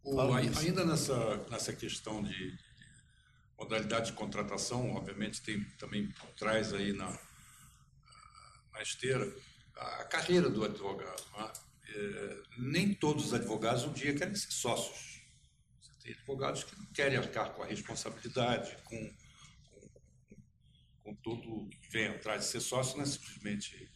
O, 0.05 0.21
ainda 0.21 0.85
nessa, 0.85 1.37
nessa 1.51 1.73
questão 1.73 2.23
de, 2.23 2.53
de, 2.53 2.59
modalidade 3.59 4.07
de 4.07 4.13
contratação, 4.13 4.93
obviamente 4.93 5.43
tem 5.43 5.63
também 5.79 6.09
traz 6.37 6.73
aí 6.73 6.93
na, 6.93 7.19
na 8.73 8.83
esteira 8.83 9.31
a 9.81 10.05
carreira 10.05 10.51
do 10.51 10.65
advogado. 10.65 11.23
Né? 11.37 11.53
É, 11.89 12.43
nem 12.59 12.95
todos 12.95 13.27
os 13.27 13.35
advogados 13.35 13.85
um 13.85 13.93
dia 13.93 14.15
querem 14.15 14.35
ser 14.35 14.53
sócios. 14.53 15.23
Você 15.81 15.93
tem 16.03 16.13
advogados 16.13 16.65
que 16.65 16.79
não 16.79 16.87
querem 16.87 17.19
arcar 17.19 17.53
com 17.55 17.63
a 17.63 17.67
responsabilidade, 17.67 18.77
com, 18.85 19.17
com, 19.71 20.43
com 21.03 21.15
tudo 21.17 21.69
que 21.71 21.91
vem 21.91 22.09
atrás 22.09 22.43
de 22.43 22.51
ser 22.51 22.61
sócio, 22.61 22.97
não 22.97 23.05
é 23.05 23.07
simplesmente 23.07 23.91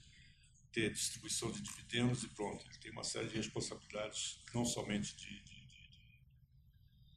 ter 0.72 0.92
distribuição 0.92 1.52
de 1.52 1.62
dividendos 1.62 2.24
e 2.24 2.28
pronto. 2.28 2.66
Ele 2.66 2.78
tem 2.78 2.90
uma 2.90 3.04
série 3.04 3.28
de 3.28 3.36
responsabilidades, 3.36 4.40
não 4.52 4.64
somente 4.64 5.14
de, 5.14 5.28
de, 5.42 5.66
de, 5.66 5.88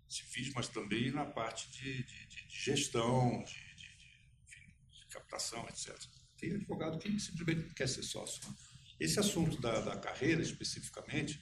de 0.07 0.13
civis, 0.13 0.53
mas 0.53 0.67
também 0.67 1.11
na 1.11 1.25
parte 1.25 1.71
de, 1.71 2.05
gestão, 2.49 3.43
de, 3.43 3.67
captação, 5.09 5.65
etc. 5.69 5.97
Tem 6.37 6.53
advogado 6.53 6.99
que 6.99 7.19
simplesmente 7.19 7.73
quer 7.73 7.87
ser 7.87 8.03
sócio. 8.03 8.41
Né? 8.47 8.55
Esse 8.99 9.19
assunto 9.19 9.59
da, 9.59 9.79
da 9.81 9.97
carreira, 9.97 10.41
especificamente, 10.41 11.41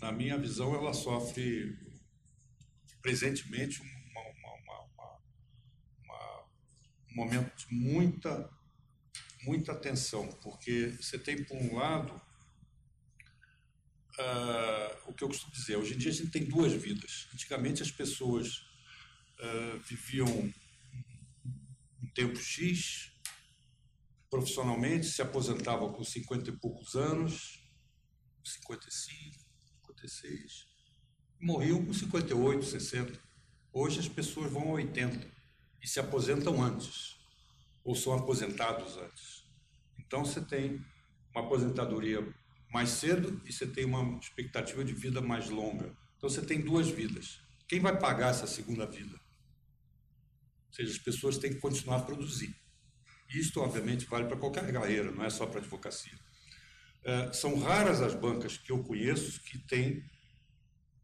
na 0.00 0.10
minha 0.10 0.36
visão, 0.38 0.74
ela 0.74 0.92
sofre 0.92 1.76
presentemente 3.00 3.80
uma, 3.80 4.20
uma, 4.20 4.54
uma, 6.06 6.44
um 7.10 7.14
momento 7.14 7.52
de 7.56 7.74
muita, 7.74 8.50
muita 9.44 9.72
atenção, 9.72 10.28
porque 10.42 10.94
você 11.00 11.18
tem, 11.18 11.44
por 11.44 11.56
um 11.56 11.76
lado, 11.76 12.12
uh, 14.18 15.10
o 15.10 15.14
que 15.14 15.24
eu 15.24 15.28
costumo 15.28 15.52
dizer, 15.52 15.76
hoje 15.76 15.94
em 15.94 15.98
dia 15.98 16.10
a 16.10 16.14
gente 16.14 16.30
tem 16.30 16.44
duas 16.44 16.72
vidas. 16.72 17.28
Antigamente 17.32 17.82
as 17.82 17.90
pessoas 17.90 18.58
uh, 19.38 19.78
viviam 19.80 20.52
um 22.02 22.06
tempo 22.14 22.38
X 22.38 23.11
profissionalmente, 24.32 25.04
se 25.04 25.20
aposentava 25.20 25.92
com 25.92 26.02
50 26.02 26.48
e 26.48 26.56
poucos 26.56 26.94
anos, 26.94 27.62
55, 28.42 29.38
56, 29.84 30.66
morriam 31.38 31.84
com 31.84 31.92
58, 31.92 32.64
60. 32.64 33.20
Hoje 33.74 34.00
as 34.00 34.08
pessoas 34.08 34.50
vão 34.50 34.70
a 34.70 34.72
80 34.72 35.30
e 35.82 35.86
se 35.86 36.00
aposentam 36.00 36.62
antes, 36.62 37.18
ou 37.84 37.94
são 37.94 38.14
aposentados 38.14 38.96
antes. 38.96 39.44
Então 39.98 40.24
você 40.24 40.40
tem 40.40 40.82
uma 41.34 41.44
aposentadoria 41.44 42.26
mais 42.72 42.88
cedo 42.88 43.38
e 43.44 43.52
você 43.52 43.66
tem 43.66 43.84
uma 43.84 44.18
expectativa 44.18 44.82
de 44.82 44.94
vida 44.94 45.20
mais 45.20 45.50
longa. 45.50 45.94
Então 46.16 46.30
você 46.30 46.40
tem 46.40 46.58
duas 46.58 46.88
vidas. 46.88 47.38
Quem 47.68 47.80
vai 47.80 47.98
pagar 47.98 48.30
essa 48.30 48.46
segunda 48.46 48.86
vida? 48.86 49.14
Ou 50.68 50.72
seja, 50.74 50.90
as 50.90 50.98
pessoas 50.98 51.36
têm 51.36 51.52
que 51.52 51.60
continuar 51.60 51.98
a 51.98 52.02
produzir. 52.02 52.61
Isto, 53.34 53.60
obviamente, 53.60 54.06
vale 54.06 54.26
para 54.26 54.36
qualquer 54.36 54.70
carreira, 54.72 55.10
não 55.10 55.24
é 55.24 55.30
só 55.30 55.46
para 55.46 55.60
advocacia. 55.60 56.12
É, 57.04 57.32
são 57.32 57.58
raras 57.58 58.00
as 58.00 58.14
bancas 58.14 58.56
que 58.56 58.70
eu 58.70 58.82
conheço 58.82 59.40
que 59.40 59.58
têm 59.58 60.04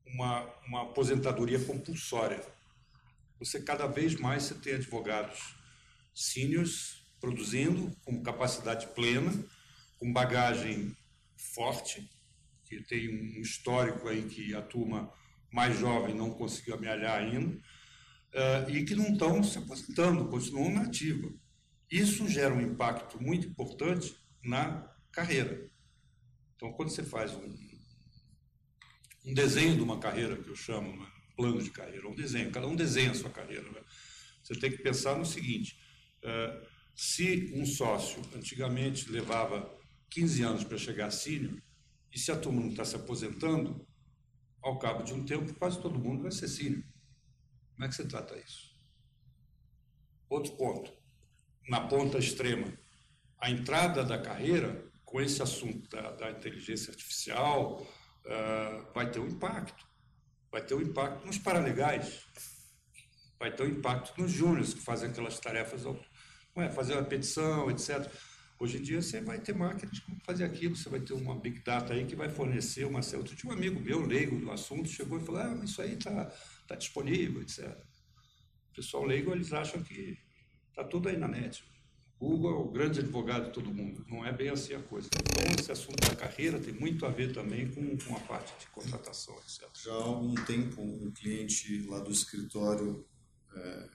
uma, 0.06 0.42
uma 0.66 0.82
aposentadoria 0.82 1.58
compulsória. 1.60 2.40
Você, 3.38 3.62
cada 3.62 3.86
vez 3.86 4.14
mais, 4.16 4.44
você 4.44 4.54
tem 4.54 4.74
advogados 4.74 5.54
seniors 6.14 7.04
produzindo 7.20 7.96
com 8.04 8.22
capacidade 8.22 8.86
plena, 8.88 9.32
com 9.98 10.12
bagagem 10.12 10.96
forte, 11.36 12.08
que 12.64 12.82
tem 12.82 13.08
um 13.08 13.40
histórico 13.40 14.08
aí 14.08 14.22
que 14.22 14.54
a 14.54 14.62
turma 14.62 15.12
mais 15.52 15.78
jovem 15.78 16.14
não 16.14 16.30
conseguiu 16.30 16.74
amealhar 16.74 17.18
ainda, 17.18 17.56
uh, 17.56 18.70
e 18.70 18.84
que 18.84 18.94
não 18.94 19.12
estão 19.12 19.42
se 19.42 19.58
aposentando, 19.58 20.28
continuam 20.28 20.70
na 20.72 20.82
ativa. 20.82 21.28
Isso 21.90 22.28
gera 22.28 22.54
um 22.54 22.60
impacto 22.60 23.22
muito 23.22 23.46
importante 23.46 24.14
na 24.44 24.94
carreira. 25.10 25.70
Então, 26.54 26.72
quando 26.72 26.90
você 26.90 27.02
faz 27.02 27.32
um, 27.34 27.56
um 29.24 29.34
desenho 29.34 29.74
de 29.74 29.82
uma 29.82 29.98
carreira, 29.98 30.36
que 30.36 30.48
eu 30.48 30.56
chamo, 30.56 30.96
né? 30.96 31.10
plano 31.36 31.62
de 31.62 31.70
carreira, 31.70 32.08
um 32.08 32.14
desenho, 32.14 32.50
cada 32.50 32.66
um 32.66 32.76
desenha 32.76 33.12
a 33.12 33.14
sua 33.14 33.30
carreira. 33.30 33.70
Né? 33.70 33.80
Você 34.42 34.54
tem 34.54 34.70
que 34.70 34.82
pensar 34.82 35.16
no 35.16 35.24
seguinte: 35.24 35.78
uh, 36.24 36.66
se 36.94 37.52
um 37.54 37.64
sócio 37.64 38.20
antigamente 38.34 39.10
levava 39.10 39.74
15 40.10 40.42
anos 40.42 40.64
para 40.64 40.76
chegar 40.76 41.06
a 41.06 41.10
sênior, 41.10 41.62
e 42.12 42.18
se 42.18 42.30
a 42.30 42.38
turma 42.38 42.60
não 42.60 42.70
está 42.70 42.84
se 42.84 42.96
aposentando, 42.96 43.86
ao 44.60 44.78
cabo 44.78 45.04
de 45.04 45.14
um 45.14 45.24
tempo, 45.24 45.54
quase 45.54 45.80
todo 45.80 45.98
mundo 45.98 46.22
vai 46.22 46.32
ser 46.32 46.48
sênior. 46.48 46.82
Como 47.74 47.84
é 47.84 47.88
que 47.88 47.94
você 47.94 48.04
trata 48.04 48.36
isso? 48.36 48.76
Outro 50.28 50.56
ponto 50.56 50.97
na 51.68 51.80
ponta 51.80 52.18
extrema. 52.18 52.72
A 53.40 53.50
entrada 53.50 54.02
da 54.02 54.18
carreira 54.18 54.84
com 55.04 55.20
esse 55.20 55.42
assunto 55.42 55.88
da, 55.88 56.10
da 56.12 56.30
inteligência 56.30 56.90
artificial 56.90 57.80
uh, 58.26 58.92
vai 58.94 59.10
ter 59.10 59.20
um 59.20 59.26
impacto. 59.26 59.86
Vai 60.50 60.64
ter 60.64 60.74
um 60.74 60.80
impacto 60.80 61.26
nos 61.26 61.38
paralegais, 61.38 62.24
vai 63.38 63.54
ter 63.54 63.64
um 63.64 63.68
impacto 63.68 64.18
nos 64.20 64.32
júniores 64.32 64.72
que 64.72 64.80
fazem 64.80 65.10
aquelas 65.10 65.38
tarefas, 65.38 65.84
não 65.84 65.98
é, 66.56 66.70
fazer 66.70 66.94
uma 66.94 67.04
petição, 67.04 67.70
etc. 67.70 68.10
Hoje 68.58 68.78
em 68.78 68.82
dia 68.82 69.00
você 69.00 69.20
vai 69.20 69.38
ter 69.38 69.54
máquinas 69.54 69.98
vão 70.00 70.18
fazer 70.24 70.44
aquilo, 70.44 70.74
você 70.74 70.88
vai 70.88 71.00
ter 71.00 71.12
uma 71.12 71.38
big 71.38 71.60
data 71.60 71.92
aí 71.92 72.04
que 72.04 72.16
vai 72.16 72.28
fornecer 72.28 72.84
uma 72.84 73.02
certa. 73.02 73.34
Tinha 73.34 73.52
um 73.52 73.56
amigo 73.56 73.78
meu, 73.78 74.04
leigo 74.04 74.38
do 74.38 74.50
assunto, 74.50 74.88
chegou 74.88 75.20
e 75.20 75.24
falou: 75.24 75.40
ah, 75.40 75.60
isso 75.62 75.80
aí 75.80 75.94
está 75.94 76.24
tá 76.66 76.74
disponível, 76.74 77.42
etc. 77.42 77.68
O 78.70 78.74
pessoal 78.74 79.04
leigo, 79.04 79.32
eles 79.32 79.52
acham 79.52 79.82
que 79.82 80.18
Está 80.78 80.88
tudo 80.88 81.08
aí 81.08 81.16
na 81.16 81.26
net. 81.26 81.64
Google 82.20 82.52
é 82.52 82.54
o 82.54 82.70
grande 82.70 83.00
advogado 83.00 83.46
de 83.46 83.52
todo 83.52 83.74
mundo. 83.74 84.04
Não 84.08 84.24
é 84.24 84.32
bem 84.32 84.48
assim 84.48 84.74
a 84.74 84.80
coisa. 84.80 85.08
Então, 85.12 85.52
esse 85.58 85.72
assunto 85.72 86.08
da 86.08 86.14
carreira 86.14 86.60
tem 86.60 86.72
muito 86.72 87.04
a 87.04 87.08
ver 87.08 87.32
também 87.32 87.68
com, 87.68 87.98
com 87.98 88.14
a 88.14 88.20
parte 88.20 88.56
de 88.60 88.66
contratação, 88.68 89.36
etc. 89.38 89.68
Já 89.82 89.92
há 89.92 90.04
algum 90.04 90.36
tempo, 90.44 90.80
um 90.80 91.10
cliente 91.10 91.84
lá 91.88 91.98
do 91.98 92.12
escritório, 92.12 93.04
é, 93.56 93.88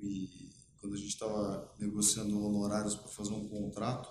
e 0.00 0.50
quando 0.80 0.94
a 0.94 0.96
gente 0.96 1.10
estava 1.10 1.72
negociando 1.78 2.44
honorários 2.44 2.96
para 2.96 3.12
fazer 3.12 3.32
um 3.32 3.46
contrato, 3.48 4.10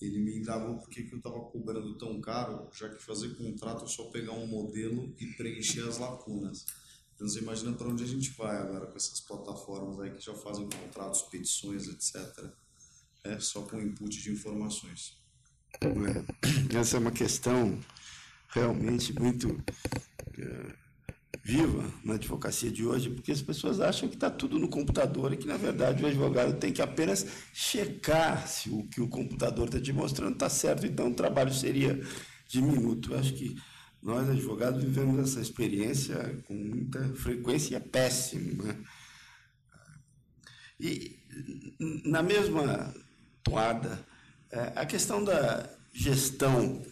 ele 0.00 0.18
me 0.18 0.38
indagou 0.38 0.78
por 0.78 0.90
que, 0.90 1.04
que 1.04 1.12
eu 1.12 1.18
estava 1.18 1.38
cobrando 1.42 1.96
tão 1.96 2.20
caro, 2.20 2.68
já 2.72 2.88
que 2.88 3.00
fazer 3.00 3.36
contrato 3.36 3.84
é 3.84 3.88
só 3.88 4.10
pegar 4.10 4.32
um 4.32 4.48
modelo 4.48 5.14
e 5.20 5.26
preencher 5.28 5.88
as 5.88 5.98
lacunas. 5.98 6.66
Então 7.22 7.30
você 7.30 7.38
imagina 7.38 7.72
para 7.72 7.86
onde 7.86 8.02
a 8.02 8.06
gente 8.06 8.30
vai 8.32 8.56
agora 8.56 8.84
com 8.84 8.96
essas 8.96 9.20
plataformas 9.20 10.00
aí 10.00 10.10
que 10.10 10.20
já 10.20 10.34
fazem 10.34 10.68
contratos, 10.68 11.22
petições, 11.22 11.86
etc. 11.86 12.16
É 13.22 13.38
só 13.38 13.62
com 13.62 13.80
input 13.80 14.20
de 14.20 14.32
informações. 14.32 15.16
É, 15.80 16.76
essa 16.76 16.96
é 16.96 16.98
uma 16.98 17.12
questão 17.12 17.78
realmente 18.48 19.12
muito 19.12 19.62
é, 20.36 20.74
viva 21.44 21.88
na 22.04 22.14
advocacia 22.14 22.72
de 22.72 22.84
hoje, 22.84 23.08
porque 23.10 23.30
as 23.30 23.40
pessoas 23.40 23.78
acham 23.78 24.08
que 24.08 24.16
está 24.16 24.28
tudo 24.28 24.58
no 24.58 24.68
computador 24.68 25.32
e 25.32 25.36
que, 25.36 25.46
na 25.46 25.56
verdade, 25.56 26.02
o 26.02 26.08
advogado 26.08 26.58
tem 26.58 26.72
que 26.72 26.82
apenas 26.82 27.24
checar 27.52 28.48
se 28.48 28.68
o 28.68 28.82
que 28.88 29.00
o 29.00 29.08
computador 29.08 29.66
está 29.66 29.80
te 29.80 29.92
mostrando 29.92 30.32
está 30.32 30.50
certo, 30.50 30.86
então 30.86 31.12
o 31.12 31.14
trabalho 31.14 31.54
seria 31.54 32.04
diminuto. 32.48 33.12
Eu 33.12 33.20
acho 33.20 33.32
que 33.34 33.54
nós, 34.02 34.28
advogados, 34.28 34.82
vivemos 34.82 35.20
essa 35.20 35.40
experiência 35.40 36.42
com 36.46 36.54
muita 36.54 37.00
frequência 37.14 37.74
e 37.74 37.76
é 37.76 37.80
péssimo. 37.80 38.64
Né? 38.64 38.76
E, 40.80 41.16
na 42.04 42.22
mesma 42.22 42.92
toada, 43.44 44.04
é, 44.50 44.72
a 44.74 44.84
questão 44.84 45.22
da 45.22 45.70
gestão 45.92 46.82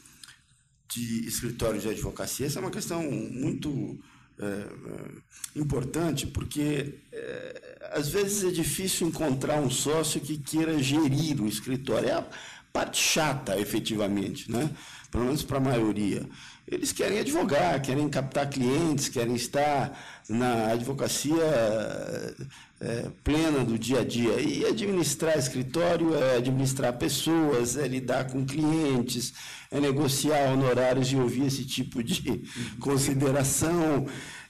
de 0.88 1.26
escritórios 1.26 1.82
de 1.82 1.88
advocacia, 1.88 2.46
essa 2.46 2.58
é 2.58 2.62
uma 2.62 2.70
questão 2.70 3.02
muito 3.02 3.98
é, 4.38 5.58
importante, 5.58 6.26
porque 6.28 7.00
é, 7.12 7.90
às 7.92 8.08
vezes 8.08 8.44
é 8.44 8.50
difícil 8.50 9.08
encontrar 9.08 9.60
um 9.60 9.70
sócio 9.70 10.20
que 10.20 10.38
queira 10.38 10.80
gerir 10.80 11.40
o 11.42 11.48
escritório. 11.48 12.08
É 12.08 12.12
a 12.12 12.26
parte 12.72 12.98
chata, 12.98 13.58
efetivamente, 13.58 14.50
né? 14.50 14.70
Pelo 15.10 15.24
menos 15.24 15.42
para 15.42 15.58
a 15.58 15.60
maioria. 15.60 16.26
Eles 16.66 16.92
querem 16.92 17.18
advogar, 17.18 17.80
querem 17.82 18.08
captar 18.08 18.48
clientes, 18.48 19.08
querem 19.08 19.34
estar 19.34 19.98
na 20.28 20.68
advocacia 20.68 21.42
é, 22.80 23.10
plena 23.22 23.64
do 23.64 23.78
dia 23.78 24.00
a 24.00 24.04
dia. 24.04 24.40
E 24.40 24.64
administrar 24.64 25.36
escritório 25.36 26.14
é 26.14 26.36
administrar 26.36 26.92
pessoas, 26.92 27.76
é 27.76 27.86
lidar 27.88 28.24
com 28.30 28.46
clientes, 28.46 29.32
é 29.70 29.80
negociar 29.80 30.52
honorários 30.52 31.10
e 31.12 31.16
ouvir 31.16 31.46
esse 31.46 31.64
tipo 31.64 32.02
de 32.02 32.42
consideração. 32.80 34.06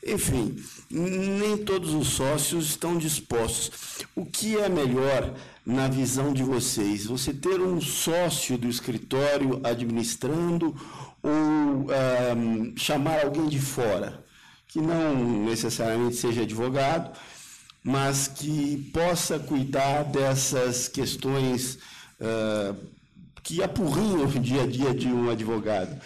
Enfim, 0.07 0.57
nem 0.91 1.59
todos 1.59 1.93
os 1.93 2.09
sócios 2.09 2.71
estão 2.71 2.97
dispostos. 2.97 4.07
O 4.15 4.25
que 4.25 4.57
é 4.57 4.69
melhor 4.69 5.35
na 5.65 5.89
visão 5.89 6.33
de 6.33 6.43
vocês? 6.43 7.05
Você 7.05 7.35
ter 7.35 7.61
um 7.61 7.81
sócio 7.81 8.57
do 8.57 8.67
escritório 8.67 9.61
administrando 9.63 10.75
ou 11.23 11.31
um, 11.31 12.75
chamar 12.77 13.25
alguém 13.25 13.47
de 13.47 13.61
fora, 13.61 14.25
que 14.67 14.81
não 14.81 15.45
necessariamente 15.45 16.17
seja 16.17 16.43
advogado, 16.43 17.15
mas 17.85 18.27
que 18.27 18.91
possa 18.95 19.39
cuidar 19.39 20.05
dessas 20.05 20.89
questões 20.89 21.79
uh, 22.21 22.75
que 23.43 23.63
apurrinham 23.63 24.25
o 24.25 24.39
dia 24.39 24.63
a 24.63 24.67
dia 24.67 24.95
de 24.95 25.09
um 25.09 25.31
advogado. 25.31 26.01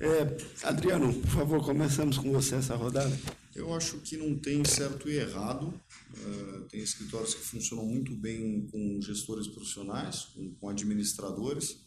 É, 0.00 0.36
Adriano, 0.62 1.12
por 1.12 1.30
favor, 1.30 1.64
começamos 1.64 2.18
com 2.18 2.30
você 2.32 2.56
essa 2.56 2.76
rodada. 2.76 3.18
Eu 3.54 3.74
acho 3.74 3.98
que 3.98 4.16
não 4.16 4.36
tem 4.36 4.64
certo 4.64 5.08
e 5.08 5.16
errado. 5.16 5.72
Uh, 6.14 6.60
tem 6.68 6.80
escritórios 6.80 7.34
que 7.34 7.40
funcionam 7.40 7.84
muito 7.84 8.14
bem 8.14 8.66
com 8.70 9.00
gestores 9.00 9.48
profissionais, 9.48 10.26
com, 10.34 10.54
com 10.54 10.68
administradores, 10.68 11.78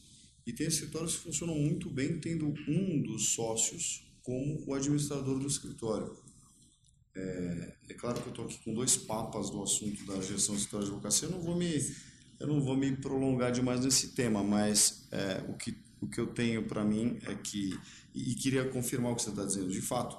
e 0.46 0.52
tem 0.52 0.68
escritórios 0.68 1.16
que 1.16 1.24
funcionam 1.24 1.56
muito 1.56 1.90
bem 1.90 2.20
tendo 2.20 2.54
um 2.68 3.02
dos 3.02 3.30
sócios 3.30 4.06
como 4.24 4.64
o 4.68 4.74
administrador 4.74 5.40
do 5.40 5.48
escritório. 5.48 6.16
É, 7.16 7.74
é 7.90 7.94
claro 7.94 8.22
que 8.22 8.28
eu 8.28 8.32
estou 8.32 8.46
aqui 8.46 8.60
com 8.64 8.74
dois 8.74 8.96
papas 8.96 9.50
do 9.50 9.62
assunto 9.62 10.06
da 10.06 10.22
gestão 10.22 10.56
de 10.56 10.62
escritório 10.62 10.88
de 10.88 10.94
advocacia, 10.94 11.28
eu 11.28 11.32
não 11.32 11.42
vou 11.42 11.58
me, 11.58 11.96
eu 12.40 12.48
não 12.48 12.62
vou 12.62 12.76
me 12.76 12.96
prolongar 12.96 13.52
demais 13.52 13.84
nesse 13.84 14.10
tema, 14.10 14.44
mas 14.44 15.08
é, 15.12 15.44
o, 15.50 15.54
que, 15.54 15.76
o 16.00 16.08
que 16.08 16.20
eu 16.20 16.28
tenho 16.28 16.64
para 16.68 16.86
mim 16.86 17.18
é 17.24 17.36
que, 17.36 17.78
e, 18.16 18.32
e, 18.32 18.36
queria 18.36 18.66
confirmar 18.70 19.12
o 19.12 19.16
que 19.16 19.24
você 19.24 19.30
está 19.30 19.44
dizendo, 19.44 19.70
de 19.70 19.82
fato, 19.82 20.18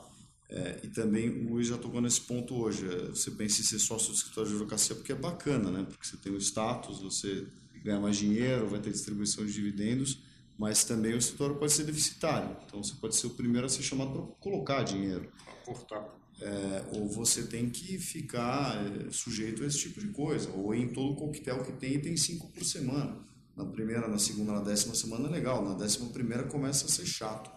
é, 0.54 0.80
e 0.82 0.88
também 0.88 1.30
o 1.30 1.54
Luiz 1.54 1.66
já 1.66 1.78
tocou 1.78 2.00
nesse 2.00 2.20
ponto 2.20 2.54
hoje, 2.54 2.86
é, 2.86 3.08
você 3.08 3.30
pensa 3.30 3.60
em 3.60 3.64
ser 3.64 3.78
sócio 3.78 4.10
do 4.10 4.14
escritório 4.14 4.50
de 4.50 4.56
advocacia 4.56 4.94
porque 4.94 5.12
é 5.12 5.16
bacana, 5.16 5.70
né? 5.70 5.86
porque 5.88 6.06
você 6.06 6.16
tem 6.16 6.32
o 6.32 6.38
status, 6.38 7.00
você 7.00 7.46
ganha 7.82 7.98
mais 7.98 8.16
dinheiro, 8.16 8.68
vai 8.68 8.80
ter 8.80 8.90
distribuição 8.90 9.44
de 9.44 9.52
dividendos, 9.52 10.18
mas 10.58 10.84
também 10.84 11.14
o 11.14 11.18
escritório 11.18 11.56
pode 11.56 11.72
ser 11.72 11.84
deficitário, 11.84 12.56
então 12.66 12.82
você 12.82 12.94
pode 13.00 13.16
ser 13.16 13.26
o 13.26 13.30
primeiro 13.30 13.66
a 13.66 13.70
ser 13.70 13.82
chamado 13.82 14.12
para 14.12 14.22
colocar 14.40 14.82
dinheiro. 14.82 15.28
Aportar 15.62 16.22
é, 16.42 16.84
ou 16.96 17.08
você 17.08 17.44
tem 17.44 17.70
que 17.70 17.98
ficar 17.98 18.76
é, 18.84 19.10
sujeito 19.10 19.62
a 19.62 19.66
esse 19.66 19.78
tipo 19.78 20.00
de 20.00 20.08
coisa, 20.08 20.50
ou 20.50 20.74
em 20.74 20.88
todo 20.88 21.14
coquetel 21.14 21.62
que 21.62 21.72
tem, 21.72 22.00
tem 22.00 22.16
cinco 22.16 22.48
por 22.48 22.64
semana. 22.64 23.16
Na 23.56 23.64
primeira, 23.64 24.08
na 24.08 24.18
segunda, 24.18 24.52
na 24.52 24.60
décima 24.60 24.94
semana 24.94 25.28
é 25.28 25.30
legal, 25.30 25.64
na 25.64 25.74
décima 25.74 26.08
primeira 26.08 26.44
começa 26.44 26.86
a 26.86 26.88
ser 26.88 27.06
chato. 27.06 27.50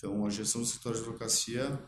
Então, 0.00 0.24
a 0.24 0.30
gestão 0.30 0.62
do 0.62 0.66
escritório 0.66 0.98
de 0.98 1.04
advocacia, 1.04 1.78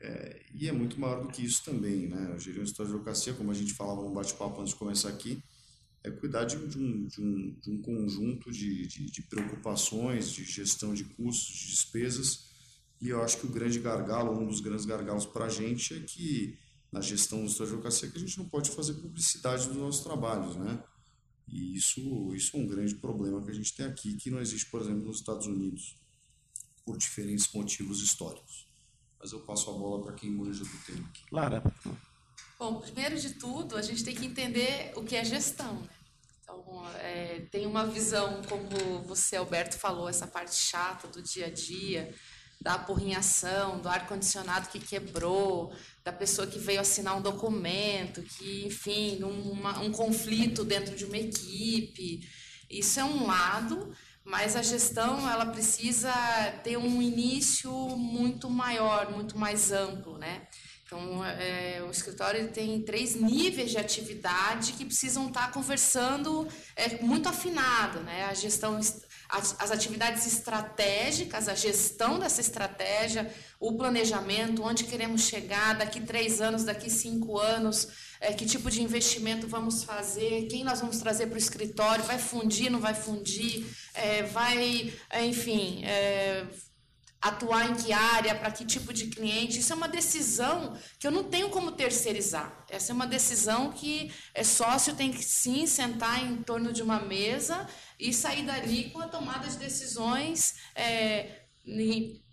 é, 0.00 0.42
e 0.52 0.68
é 0.68 0.72
muito 0.72 0.98
maior 0.98 1.22
do 1.22 1.28
que 1.28 1.44
isso 1.44 1.64
também, 1.64 2.08
né? 2.08 2.36
Gerir 2.36 2.60
um 2.60 2.64
escritório 2.64 2.90
de 2.90 2.96
advocacia, 2.96 3.32
como 3.32 3.52
a 3.52 3.54
gente 3.54 3.72
falava 3.74 4.02
no 4.02 4.12
bate-papo 4.12 4.60
antes 4.60 4.72
de 4.72 4.78
começar 4.78 5.08
aqui, 5.08 5.40
é 6.02 6.10
cuidar 6.10 6.44
de, 6.44 6.56
de, 6.66 6.76
um, 6.76 7.06
de, 7.06 7.20
um, 7.22 7.56
de 7.60 7.70
um 7.70 7.80
conjunto 7.80 8.50
de, 8.50 8.88
de, 8.88 9.06
de 9.08 9.22
preocupações, 9.22 10.32
de 10.32 10.44
gestão 10.44 10.92
de 10.92 11.04
custos, 11.04 11.54
de 11.54 11.68
despesas, 11.68 12.46
e 13.00 13.10
eu 13.10 13.22
acho 13.22 13.38
que 13.38 13.46
o 13.46 13.50
grande 13.50 13.78
gargalo, 13.78 14.36
um 14.36 14.46
dos 14.46 14.60
grandes 14.60 14.84
gargalos 14.84 15.24
para 15.24 15.44
a 15.44 15.48
gente 15.48 15.94
é 15.94 16.00
que 16.00 16.58
na 16.90 17.00
gestão 17.00 17.44
da 17.44 17.64
advocacia 17.64 18.10
que 18.10 18.16
a 18.16 18.20
gente 18.20 18.36
não 18.36 18.48
pode 18.48 18.70
fazer 18.70 18.94
publicidade 18.94 19.68
dos 19.68 19.76
nossos 19.76 20.02
trabalhos, 20.02 20.56
né? 20.56 20.82
E 21.46 21.76
isso, 21.76 22.34
isso 22.34 22.56
é 22.56 22.60
um 22.60 22.66
grande 22.66 22.94
problema 22.96 23.42
que 23.42 23.50
a 23.50 23.54
gente 23.54 23.74
tem 23.76 23.86
aqui, 23.86 24.16
que 24.16 24.30
não 24.30 24.40
existe, 24.40 24.70
por 24.70 24.80
exemplo, 24.80 25.04
nos 25.04 25.18
Estados 25.18 25.46
Unidos, 25.46 25.96
por 26.84 26.96
diferentes 26.98 27.50
motivos 27.52 28.02
históricos. 28.02 28.66
Mas 29.18 29.32
eu 29.32 29.40
passo 29.40 29.70
a 29.70 29.72
bola 29.72 30.04
para 30.04 30.14
quem 30.14 30.30
manja 30.30 30.62
do 30.62 30.78
tema 30.84 31.08
aqui. 31.08 31.22
Lara. 31.32 31.62
Bom, 32.58 32.80
primeiro 32.80 33.18
de 33.18 33.34
tudo, 33.34 33.76
a 33.76 33.82
gente 33.82 34.04
tem 34.04 34.14
que 34.14 34.26
entender 34.26 34.92
o 34.96 35.02
que 35.02 35.16
é 35.16 35.24
gestão, 35.24 35.80
né? 35.80 35.88
Então, 36.42 36.86
é, 36.96 37.40
tem 37.50 37.66
uma 37.66 37.86
visão, 37.86 38.42
como 38.42 39.02
você, 39.02 39.36
Alberto, 39.36 39.78
falou, 39.78 40.08
essa 40.08 40.26
parte 40.26 40.54
chata 40.54 41.08
do 41.08 41.22
dia 41.22 41.46
a 41.46 41.50
dia, 41.50 42.14
da 42.60 42.74
apurrinhação, 42.74 43.80
do 43.80 43.88
ar-condicionado 43.88 44.68
que 44.68 44.78
quebrou, 44.78 45.74
da 46.02 46.12
pessoa 46.12 46.46
que 46.46 46.58
veio 46.58 46.80
assinar 46.80 47.16
um 47.16 47.22
documento, 47.22 48.22
que, 48.22 48.66
enfim, 48.66 49.22
uma, 49.22 49.80
um 49.80 49.90
conflito 49.90 50.64
dentro 50.64 50.94
de 50.94 51.04
uma 51.04 51.16
equipe. 51.16 52.26
Isso 52.70 53.00
é 53.00 53.04
um 53.04 53.26
lado, 53.26 53.94
mas 54.24 54.56
a 54.56 54.62
gestão 54.62 55.28
ela 55.30 55.46
precisa 55.46 56.12
ter 56.62 56.78
um 56.78 57.02
início 57.02 57.70
muito 57.96 58.48
maior, 58.48 59.10
muito 59.10 59.38
mais 59.38 59.70
amplo, 59.70 60.16
né? 60.16 60.46
Então, 60.86 61.24
é, 61.24 61.82
o 61.82 61.90
escritório 61.90 62.48
tem 62.52 62.80
três 62.82 63.14
níveis 63.14 63.70
de 63.70 63.78
atividade 63.78 64.72
que 64.74 64.84
precisam 64.84 65.26
estar 65.28 65.50
conversando 65.50 66.46
é, 66.76 67.02
muito 67.02 67.28
afinado, 67.28 68.00
né? 68.00 68.26
A 68.26 68.34
gestão 68.34 68.78
as, 69.28 69.56
as 69.58 69.70
atividades 69.70 70.26
estratégicas, 70.26 71.48
a 71.48 71.54
gestão 71.54 72.18
dessa 72.18 72.40
estratégia, 72.40 73.32
o 73.58 73.72
planejamento, 73.76 74.62
onde 74.62 74.84
queremos 74.84 75.22
chegar 75.22 75.74
daqui 75.74 76.00
três 76.00 76.40
anos, 76.40 76.64
daqui 76.64 76.90
cinco 76.90 77.38
anos, 77.38 77.88
é, 78.20 78.32
que 78.32 78.44
tipo 78.44 78.70
de 78.70 78.82
investimento 78.82 79.48
vamos 79.48 79.84
fazer, 79.84 80.46
quem 80.48 80.64
nós 80.64 80.80
vamos 80.80 80.98
trazer 80.98 81.26
para 81.26 81.36
o 81.36 81.38
escritório, 81.38 82.04
vai 82.04 82.18
fundir, 82.18 82.70
não 82.70 82.80
vai 82.80 82.94
fundir, 82.94 83.64
é, 83.94 84.22
vai, 84.22 84.92
é, 85.10 85.24
enfim, 85.24 85.82
é, 85.84 86.46
atuar 87.24 87.70
em 87.70 87.74
que 87.74 87.90
área, 87.90 88.34
para 88.34 88.50
que 88.50 88.66
tipo 88.66 88.92
de 88.92 89.06
cliente. 89.06 89.58
Isso 89.58 89.72
é 89.72 89.76
uma 89.76 89.88
decisão 89.88 90.78
que 90.98 91.06
eu 91.06 91.10
não 91.10 91.24
tenho 91.24 91.48
como 91.48 91.72
terceirizar. 91.72 92.66
Essa 92.68 92.92
é 92.92 92.94
uma 92.94 93.06
decisão 93.06 93.72
que 93.72 94.12
é 94.34 94.44
sócio 94.44 94.94
tem 94.94 95.10
que 95.10 95.24
sim 95.24 95.66
sentar 95.66 96.22
em 96.22 96.42
torno 96.42 96.70
de 96.70 96.82
uma 96.82 97.00
mesa 97.00 97.66
e 97.98 98.12
sair 98.12 98.44
dali 98.44 98.90
com 98.90 99.00
a 99.00 99.08
tomada 99.08 99.48
de 99.48 99.56
decisões, 99.56 100.56
é, 100.74 101.44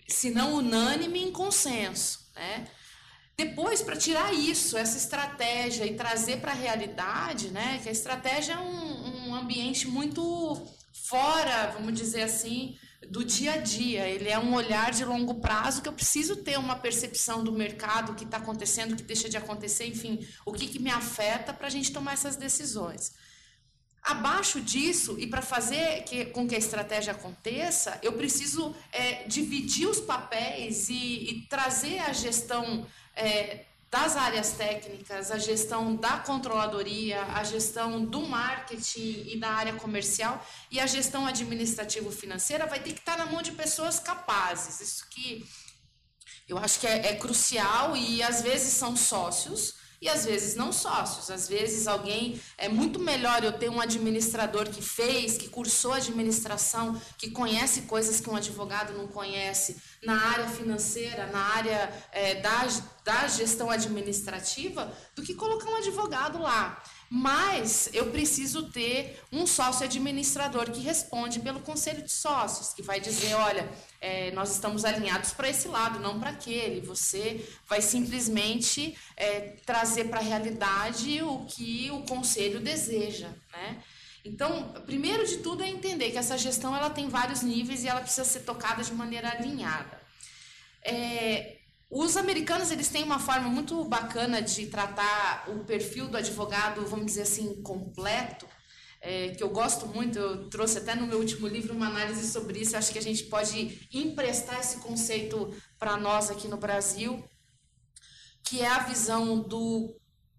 se 0.10 0.30
não 0.30 0.56
unânime, 0.56 1.24
em 1.24 1.32
consenso. 1.32 2.30
Né? 2.36 2.68
Depois, 3.38 3.82
para 3.82 3.96
tirar 3.96 4.34
isso, 4.34 4.78
essa 4.78 4.98
estratégia 4.98 5.86
e 5.86 5.96
trazer 5.96 6.42
para 6.42 6.52
a 6.52 6.56
realidade, 6.56 7.50
né, 7.50 7.80
que 7.82 7.88
a 7.88 7.92
estratégia 7.92 8.54
é 8.54 8.60
um, 8.60 9.30
um 9.30 9.36
ambiente 9.36 9.88
muito 9.88 10.68
fora, 10.94 11.72
vamos 11.72 11.94
dizer 11.94 12.24
assim, 12.24 12.78
do 13.10 13.24
dia 13.24 13.54
a 13.54 13.58
dia. 13.58 14.08
Ele 14.08 14.30
é 14.30 14.38
um 14.38 14.54
olhar 14.54 14.92
de 14.92 15.04
longo 15.04 15.36
prazo 15.36 15.82
que 15.82 15.90
eu 15.90 15.94
preciso 15.94 16.38
ter 16.38 16.58
uma 16.58 16.76
percepção 16.76 17.44
do 17.44 17.52
mercado, 17.52 18.12
o 18.12 18.16
que 18.16 18.24
está 18.24 18.38
acontecendo, 18.38 18.94
o 18.94 18.96
que 18.96 19.04
deixa 19.04 19.30
de 19.30 19.38
acontecer, 19.38 19.88
enfim, 19.88 20.26
o 20.46 20.52
que, 20.52 20.68
que 20.68 20.80
me 20.80 20.92
afeta 20.92 21.54
para 21.54 21.68
a 21.68 21.70
gente 21.70 21.92
tomar 21.92 22.14
essas 22.14 22.36
decisões. 22.36 23.14
Abaixo 24.04 24.60
disso, 24.60 25.16
e 25.20 25.28
para 25.28 25.44
fazer 25.44 26.04
que, 26.06 26.26
com 26.26 26.48
que 26.48 26.56
a 26.56 26.58
estratégia 26.58 27.14
aconteça, 27.14 28.00
eu 28.02 28.14
preciso 28.14 28.76
é, 28.92 29.26
dividir 29.28 29.88
os 29.88 30.00
papéis 30.00 30.90
e, 30.90 31.30
e 31.30 31.48
trazer 31.48 32.00
a 32.00 32.12
gestão 32.12 32.88
é, 33.16 33.66
das 33.92 34.16
áreas 34.16 34.54
técnicas, 34.54 35.32
a 35.32 35.38
gestão 35.38 35.94
da 35.98 36.18
controladoria, 36.20 37.22
a 37.24 37.44
gestão 37.44 38.04
do 38.06 38.22
marketing 38.22 39.26
e 39.28 39.38
da 39.38 39.50
área 39.50 39.74
comercial 39.74 40.42
e 40.72 40.80
a 40.80 40.88
gestão 40.88 41.28
administrativo-financeira 41.28 42.66
vai 42.66 42.80
ter 42.80 42.94
que 42.94 43.00
estar 43.00 43.18
na 43.18 43.26
mão 43.26 43.42
de 43.42 43.52
pessoas 43.52 44.00
capazes. 44.00 44.80
Isso 44.80 45.10
que 45.10 45.46
eu 46.48 46.58
acho 46.58 46.80
que 46.80 46.88
é, 46.88 47.08
é 47.08 47.16
crucial 47.18 47.98
e 47.98 48.24
às 48.24 48.42
vezes 48.42 48.74
são 48.74 48.96
sócios 48.96 49.81
e 50.02 50.10
às 50.10 50.26
vezes 50.26 50.56
não 50.56 50.74
sócios. 50.74 51.30
Às 51.30 51.48
vezes 51.48 51.88
alguém 51.88 52.42
é 52.58 52.68
muito 52.68 53.00
melhor 53.00 53.44
eu 53.44 53.54
ter 53.54 53.70
um 53.70 53.80
administrador 53.80 54.68
que 54.68 54.82
fez, 54.82 55.38
que 55.38 55.48
cursou 55.48 55.94
administração, 55.94 57.00
que 57.18 57.30
conhece 57.30 57.84
coisas 57.84 58.20
que 58.20 58.30
um 58.30 58.36
advogado 58.36 58.94
não 58.94 59.08
conhece 59.08 59.78
na 60.04 60.20
área 60.20 60.48
financeira, 60.48 61.28
na 61.28 61.40
área 61.40 62.08
é, 62.12 62.36
da, 62.36 62.68
da 63.04 63.28
gestão 63.28 63.70
administrativa, 63.70 64.92
do 65.16 65.22
que 65.22 65.36
colocar 65.36 65.70
um 65.70 65.76
advogado 65.76 66.40
lá. 66.40 66.82
Mas 67.14 67.90
eu 67.92 68.10
preciso 68.10 68.72
ter 68.72 69.22
um 69.34 69.46
sócio 69.46 69.84
administrador 69.84 70.72
que 70.72 70.80
responde 70.80 71.42
pelo 71.42 71.60
conselho 71.60 72.02
de 72.02 72.10
sócios, 72.10 72.74
que 72.74 72.82
vai 72.82 73.02
dizer: 73.02 73.34
olha, 73.34 73.70
é, 74.00 74.32
nós 74.32 74.50
estamos 74.50 74.86
alinhados 74.86 75.34
para 75.34 75.50
esse 75.50 75.68
lado, 75.68 76.00
não 76.00 76.22
para 76.22 76.30
aquele. 76.30 76.80
Você 76.80 77.46
vai 77.68 77.82
simplesmente 77.82 78.98
é, 79.18 79.58
trazer 79.66 80.06
para 80.06 80.22
a 80.22 80.24
realidade 80.24 81.22
o 81.22 81.46
que 81.48 81.92
o 81.92 82.04
conselho 82.04 82.62
deseja. 82.62 83.28
Né? 83.52 83.84
Então, 84.24 84.72
primeiro 84.86 85.28
de 85.28 85.40
tudo 85.40 85.64
é 85.64 85.68
entender 85.68 86.12
que 86.12 86.18
essa 86.18 86.38
gestão 86.38 86.74
ela 86.74 86.90
tem 86.90 87.10
vários 87.10 87.42
níveis 87.42 87.84
e 87.84 87.90
ela 87.90 88.00
precisa 88.00 88.24
ser 88.24 88.46
tocada 88.46 88.82
de 88.82 88.94
maneira 88.94 89.30
alinhada. 89.32 90.00
É, 90.82 91.58
Os 91.94 92.16
americanos 92.16 92.72
eles 92.72 92.88
têm 92.88 93.04
uma 93.04 93.20
forma 93.20 93.50
muito 93.50 93.84
bacana 93.84 94.42
de 94.42 94.68
tratar 94.68 95.44
o 95.50 95.66
perfil 95.66 96.08
do 96.08 96.16
advogado, 96.16 96.86
vamos 96.86 97.08
dizer 97.08 97.24
assim, 97.24 97.62
completo, 97.62 98.48
é, 99.02 99.32
que 99.32 99.44
eu 99.44 99.50
gosto 99.50 99.86
muito. 99.88 100.18
Eu 100.18 100.50
trouxe 100.50 100.78
até 100.78 100.96
no 100.96 101.06
meu 101.06 101.20
último 101.20 101.50
livro 101.50 101.76
uma 101.76 101.88
análise 101.88 102.32
sobre 102.32 102.60
isso. 102.62 102.78
Acho 102.78 102.94
que 102.94 102.98
a 102.98 103.02
gente 103.02 103.26
pode 103.26 103.90
emprestar 103.92 104.62
esse 104.62 104.78
conceito 104.78 105.54
para 105.78 105.98
nós 105.98 106.32
aqui 106.32 106.48
no 106.48 106.56
Brasil, 106.56 107.22
que 108.42 108.62
é 108.62 108.68
a 108.68 108.84
visão 108.84 109.42
do 109.42 109.94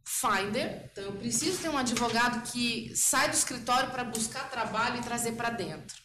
finder. 0.06 0.88
Então, 0.90 1.04
eu 1.04 1.12
preciso 1.12 1.58
ter 1.58 1.68
um 1.68 1.76
advogado 1.76 2.50
que 2.50 2.96
sai 2.96 3.28
do 3.28 3.34
escritório 3.34 3.90
para 3.90 4.04
buscar 4.04 4.50
trabalho 4.50 5.00
e 5.00 5.04
trazer 5.04 5.32
para 5.32 5.50
dentro. 5.50 6.00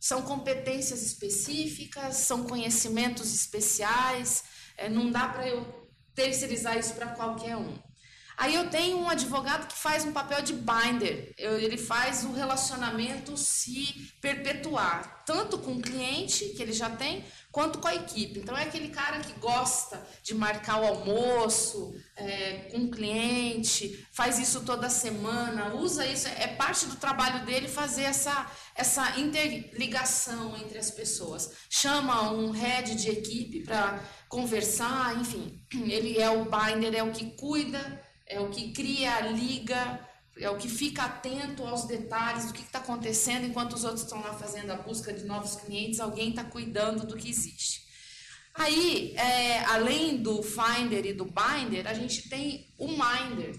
São 0.00 0.22
competências 0.22 1.02
específicas, 1.02 2.16
são 2.16 2.48
conhecimentos 2.48 3.32
especiais, 3.32 4.42
é, 4.78 4.88
não 4.88 5.10
dá 5.10 5.28
para 5.28 5.46
eu 5.46 5.66
terceirizar 6.14 6.78
isso 6.78 6.94
para 6.94 7.08
qualquer 7.08 7.56
um. 7.56 7.76
Aí 8.38 8.54
eu 8.54 8.70
tenho 8.70 8.98
um 8.98 9.10
advogado 9.10 9.66
que 9.66 9.76
faz 9.76 10.04
um 10.04 10.12
papel 10.12 10.40
de 10.42 10.52
binder, 10.52 11.34
ele 11.36 11.76
faz 11.76 12.22
o 12.22 12.32
relacionamento 12.32 13.36
se 13.36 14.12
perpetuar, 14.20 15.24
tanto 15.26 15.58
com 15.58 15.72
o 15.72 15.82
cliente 15.82 16.50
que 16.50 16.62
ele 16.62 16.72
já 16.72 16.88
tem, 16.88 17.24
quanto 17.50 17.80
com 17.80 17.88
a 17.88 17.96
equipe. 17.96 18.38
Então 18.38 18.56
é 18.56 18.62
aquele 18.62 18.90
cara 18.90 19.18
que 19.18 19.32
gosta 19.40 20.06
de 20.22 20.36
marcar 20.36 20.80
o 20.80 20.86
almoço 20.86 21.92
é, 22.14 22.68
com 22.70 22.84
o 22.84 22.90
cliente, 22.92 24.06
faz 24.12 24.38
isso 24.38 24.60
toda 24.60 24.88
semana, 24.88 25.74
usa 25.74 26.06
isso, 26.06 26.28
é 26.28 26.46
parte 26.46 26.86
do 26.86 26.94
trabalho 26.94 27.44
dele 27.44 27.66
fazer 27.66 28.04
essa, 28.04 28.48
essa 28.72 29.18
interligação 29.18 30.56
entre 30.58 30.78
as 30.78 30.92
pessoas. 30.92 31.50
Chama 31.68 32.30
um 32.30 32.52
head 32.52 32.94
de 32.94 33.10
equipe 33.10 33.64
para 33.64 34.00
conversar, 34.28 35.18
enfim, 35.20 35.60
ele 35.90 36.20
é 36.20 36.30
o 36.30 36.44
binder, 36.44 36.94
é 36.94 37.02
o 37.02 37.10
que 37.10 37.32
cuida 37.32 38.06
é 38.28 38.38
o 38.38 38.50
que 38.50 38.72
cria 38.72 39.16
a 39.16 39.20
liga, 39.22 40.06
é 40.38 40.48
o 40.50 40.56
que 40.56 40.68
fica 40.68 41.02
atento 41.02 41.64
aos 41.64 41.86
detalhes 41.86 42.46
do 42.46 42.52
que 42.52 42.62
está 42.62 42.78
acontecendo 42.78 43.46
enquanto 43.46 43.72
os 43.72 43.84
outros 43.84 44.02
estão 44.02 44.20
lá 44.20 44.34
fazendo 44.34 44.70
a 44.70 44.76
busca 44.76 45.12
de 45.12 45.24
novos 45.24 45.56
clientes, 45.56 45.98
alguém 45.98 46.30
está 46.30 46.44
cuidando 46.44 47.06
do 47.06 47.16
que 47.16 47.28
existe. 47.28 47.88
Aí, 48.54 49.14
é, 49.16 49.64
além 49.64 50.16
do 50.16 50.42
Finder 50.42 51.06
e 51.06 51.12
do 51.12 51.24
Binder, 51.24 51.86
a 51.86 51.94
gente 51.94 52.28
tem 52.28 52.74
o 52.76 52.88
Minder. 52.88 53.58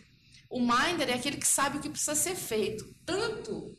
O 0.49 0.59
Minder 0.59 1.09
é 1.09 1.13
aquele 1.13 1.38
que 1.38 1.47
sabe 1.47 1.78
o 1.78 1.82
que 1.82 1.89
precisa 1.89 2.15
ser 2.15 2.36
feito, 2.36 2.86
tanto 3.05 3.78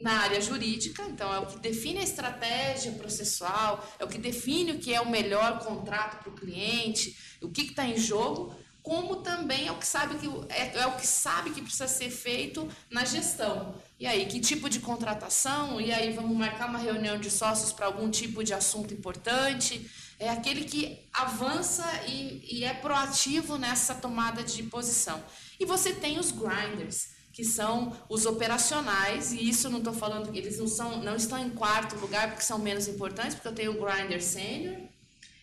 na 0.00 0.20
área 0.20 0.40
jurídica, 0.40 1.02
então 1.08 1.32
é 1.32 1.38
o 1.40 1.46
que 1.46 1.58
define 1.58 1.98
a 1.98 2.04
estratégia 2.04 2.92
processual, 2.92 3.86
é 3.98 4.04
o 4.04 4.08
que 4.08 4.18
define 4.18 4.72
o 4.72 4.78
que 4.78 4.94
é 4.94 5.00
o 5.00 5.10
melhor 5.10 5.58
contrato 5.58 6.22
para 6.22 6.30
o 6.30 6.36
cliente, 6.36 7.16
o 7.42 7.50
que 7.50 7.62
está 7.62 7.84
em 7.84 7.96
jogo, 7.96 8.54
como 8.88 9.16
também 9.16 9.68
é 9.68 9.70
o 9.70 9.76
que 9.76 9.86
sabe 9.86 10.14
que 10.14 10.26
é, 10.48 10.78
é, 10.78 10.86
o 10.86 10.96
que 10.96 11.06
sabe 11.06 11.50
que 11.50 11.60
precisa 11.60 11.86
ser 11.86 12.08
feito 12.08 12.66
na 12.90 13.04
gestão. 13.04 13.74
E 14.00 14.06
aí, 14.06 14.24
que 14.24 14.40
tipo 14.40 14.70
de 14.70 14.80
contratação? 14.80 15.78
E 15.78 15.92
aí, 15.92 16.10
vamos 16.14 16.34
marcar 16.34 16.70
uma 16.70 16.78
reunião 16.78 17.18
de 17.18 17.30
sócios 17.30 17.70
para 17.70 17.84
algum 17.84 18.10
tipo 18.10 18.42
de 18.42 18.54
assunto 18.54 18.94
importante. 18.94 19.90
É 20.18 20.30
aquele 20.30 20.64
que 20.64 21.06
avança 21.12 21.84
e, 22.06 22.42
e 22.50 22.64
é 22.64 22.72
proativo 22.72 23.58
nessa 23.58 23.94
tomada 23.94 24.42
de 24.42 24.62
posição. 24.62 25.22
E 25.60 25.66
você 25.66 25.92
tem 25.92 26.18
os 26.18 26.30
grinders, 26.30 27.08
que 27.30 27.44
são 27.44 27.94
os 28.08 28.24
operacionais, 28.24 29.34
e 29.34 29.46
isso 29.46 29.68
não 29.68 29.80
estou 29.80 29.92
falando 29.92 30.34
eles 30.34 30.58
não, 30.58 30.66
são, 30.66 31.02
não 31.02 31.14
estão 31.14 31.38
em 31.38 31.50
quarto 31.50 31.94
lugar 31.96 32.28
porque 32.28 32.42
são 32.42 32.58
menos 32.58 32.88
importantes, 32.88 33.34
porque 33.34 33.48
eu 33.48 33.54
tenho 33.54 33.72
o 33.72 33.84
grinder 33.84 34.22
sênior, 34.22 34.78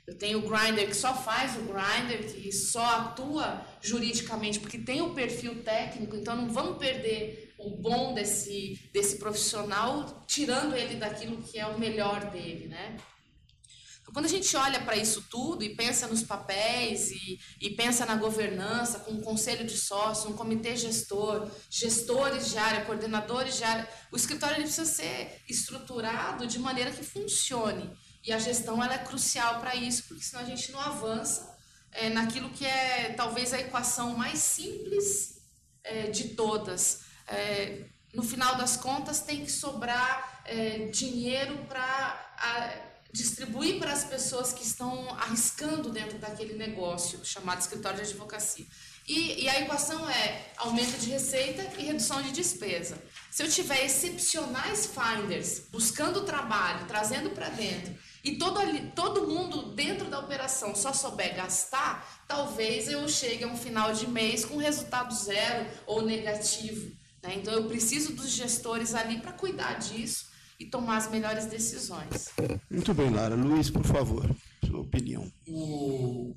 eu 0.07 0.15
tenho 0.15 0.39
o 0.39 0.49
grinder 0.49 0.87
que 0.87 0.95
só 0.95 1.13
faz 1.15 1.55
o 1.57 1.61
grinder, 1.61 2.31
que 2.31 2.51
só 2.51 2.85
atua 2.85 3.65
juridicamente 3.81 4.59
porque 4.59 4.77
tem 4.77 5.01
o 5.01 5.13
perfil 5.13 5.63
técnico, 5.63 6.15
então 6.15 6.35
não 6.35 6.51
vamos 6.51 6.77
perder 6.77 7.53
o 7.57 7.77
bom 7.77 8.13
desse, 8.13 8.79
desse 8.93 9.17
profissional, 9.17 10.23
tirando 10.27 10.75
ele 10.75 10.95
daquilo 10.95 11.41
que 11.41 11.57
é 11.57 11.65
o 11.65 11.79
melhor 11.79 12.29
dele, 12.29 12.67
né? 12.67 12.97
Então, 14.01 14.13
quando 14.13 14.25
a 14.25 14.29
gente 14.29 14.55
olha 14.55 14.79
para 14.81 14.95
isso 14.95 15.25
tudo 15.31 15.63
e 15.63 15.75
pensa 15.75 16.05
nos 16.05 16.21
papéis 16.21 17.09
e, 17.09 17.39
e 17.59 17.71
pensa 17.71 18.05
na 18.05 18.15
governança, 18.15 18.99
com 18.99 19.13
um 19.13 19.21
conselho 19.21 19.65
de 19.65 19.75
sócio, 19.75 20.29
um 20.29 20.35
comitê 20.35 20.75
gestor, 20.75 21.49
gestores 21.71 22.51
de 22.51 22.57
área, 22.59 22.85
coordenadores 22.85 23.57
de 23.57 23.63
área, 23.63 23.89
o 24.11 24.15
escritório 24.15 24.57
ele 24.57 24.65
precisa 24.65 24.85
ser 24.85 25.41
estruturado 25.49 26.45
de 26.45 26.59
maneira 26.59 26.91
que 26.91 27.03
funcione. 27.03 27.89
E 28.26 28.34
a 28.34 28.39
gestão 28.39 28.84
ela 28.84 28.95
é 28.95 28.97
crucial 28.97 29.59
para 29.59 29.76
isso, 29.76 30.05
porque 30.07 30.23
senão 30.23 30.41
a 30.41 30.45
gente 30.45 30.71
não 30.71 30.82
avança 30.82 31.55
é, 31.91 32.09
naquilo 32.09 32.49
que 32.49 32.65
é 32.65 33.13
talvez 33.15 33.53
a 33.53 33.59
equação 33.59 34.17
mais 34.17 34.39
simples 34.39 35.41
é, 35.84 36.07
de 36.07 36.30
todas. 36.30 37.01
É, 37.28 37.86
no 38.13 38.23
final 38.23 38.55
das 38.55 38.78
contas, 38.78 39.21
tem 39.21 39.43
que 39.45 39.51
sobrar 39.51 40.41
é, 40.45 40.88
dinheiro 40.88 41.65
para 41.65 42.23
distribuir 43.11 43.80
para 43.80 43.93
as 43.93 44.03
pessoas 44.03 44.51
que 44.51 44.63
estão 44.63 45.09
arriscando 45.11 45.89
dentro 45.89 46.17
daquele 46.17 46.55
negócio 46.55 47.23
chamado 47.23 47.61
escritório 47.61 47.97
de 47.97 48.09
advocacia. 48.09 48.65
E, 49.07 49.43
e, 49.43 49.49
a 49.49 49.61
equação 49.61 50.09
é 50.09 50.51
aumento 50.57 50.99
de 50.99 51.11
receita 51.11 51.61
e 51.78 51.86
redução 51.86 52.21
de 52.23 52.32
despesa. 52.32 52.97
Se 53.32 53.43
eu 53.43 53.49
tiver 53.49 53.86
excepcionais 53.86 54.88
finders 54.88 55.61
buscando 55.71 56.26
trabalho, 56.26 56.88
trazendo 56.88 57.30
para 57.30 57.49
dentro 57.49 57.95
e 58.26 58.38
todo, 58.39 58.57
ali, 58.57 58.91
todo 58.95 59.28
mundo 59.28 59.76
dentro 59.76 60.09
da 60.09 60.19
operação 60.19 60.73
só 60.73 60.91
souber 60.91 61.36
gastar, 61.36 62.26
talvez 62.28 62.88
eu 62.88 63.07
chegue 63.07 63.43
a 63.43 63.47
um 63.47 63.55
final 63.55 63.93
de 63.93 64.07
mês 64.07 64.43
com 64.43 64.57
resultado 64.57 65.13
zero 65.13 65.69
ou 65.86 66.01
negativo. 66.01 66.91
Né? 67.21 67.36
Então 67.36 67.53
eu 67.53 67.67
preciso 67.67 68.15
dos 68.15 68.32
gestores 68.32 68.95
ali 68.95 69.19
para 69.21 69.32
cuidar 69.32 69.76
disso 69.76 70.26
e 70.59 70.65
tomar 70.65 70.97
as 70.97 71.11
melhores 71.11 71.45
decisões. 71.45 72.32
Muito 72.67 72.95
bem, 72.95 73.11
Lara. 73.11 73.36
Luiz, 73.36 73.69
por 73.69 73.86
favor, 73.86 74.28
sua 74.65 74.80
opinião. 74.80 75.32
O, 75.47 76.36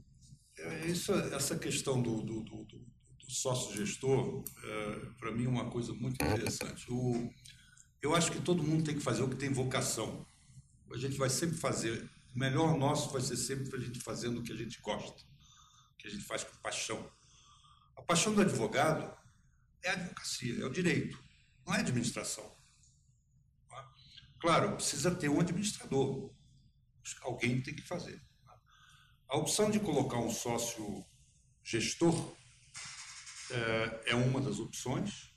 é, 0.59 0.89
isso, 0.89 1.11
essa 1.15 1.59
questão 1.59 2.03
do, 2.03 2.21
do, 2.21 2.43
do, 2.43 2.65
do 2.65 2.87
sócio-gestor, 3.31 4.45
é, 4.63 5.01
para 5.19 5.33
mim, 5.33 5.47
é 5.47 5.49
uma 5.49 5.71
coisa 5.71 5.95
muito 5.95 6.23
interessante. 6.23 6.85
O, 6.91 7.31
eu 8.03 8.15
acho 8.15 8.31
que 8.31 8.43
todo 8.43 8.63
mundo 8.63 8.85
tem 8.85 8.95
que 8.95 9.01
fazer 9.01 9.23
o 9.23 9.29
que 9.29 9.37
tem 9.37 9.51
vocação 9.51 10.27
a 10.93 10.99
gente 10.99 11.17
vai 11.17 11.29
sempre 11.29 11.57
fazer, 11.57 12.09
o 12.35 12.39
melhor 12.39 12.77
nosso 12.77 13.11
vai 13.11 13.21
ser 13.21 13.37
sempre 13.37 13.77
a 13.77 13.81
gente 13.81 14.01
fazendo 14.01 14.41
o 14.41 14.43
que 14.43 14.53
a 14.53 14.57
gente 14.57 14.81
gosta, 14.81 15.23
que 15.99 16.09
a 16.09 16.11
gente 16.11 16.25
faz 16.25 16.45
com 16.45 16.57
paixão. 16.59 17.11
A 17.97 18.03
paixão 18.03 18.35
do 18.35 18.41
advogado 18.41 19.17
é 19.83 19.91
a 19.91 19.93
advocacia, 19.93 20.63
é 20.63 20.65
o 20.65 20.71
direito, 20.71 21.23
não 21.67 21.75
é 21.75 21.79
a 21.79 21.81
administração. 21.81 22.57
Tá? 23.69 23.93
Claro, 24.41 24.77
precisa 24.77 25.15
ter 25.15 25.29
um 25.29 25.41
administrador, 25.41 26.35
alguém 27.23 27.61
tem 27.61 27.75
que 27.75 27.83
fazer. 27.83 28.21
Tá? 28.45 28.61
A 29.29 29.37
opção 29.37 29.71
de 29.71 29.81
colocar 29.81 30.19
um 30.19 30.31
sócio 30.31 31.05
gestor 31.63 32.37
é, 33.51 34.11
é 34.11 34.15
uma 34.15 34.41
das 34.41 34.59
opções. 34.59 35.35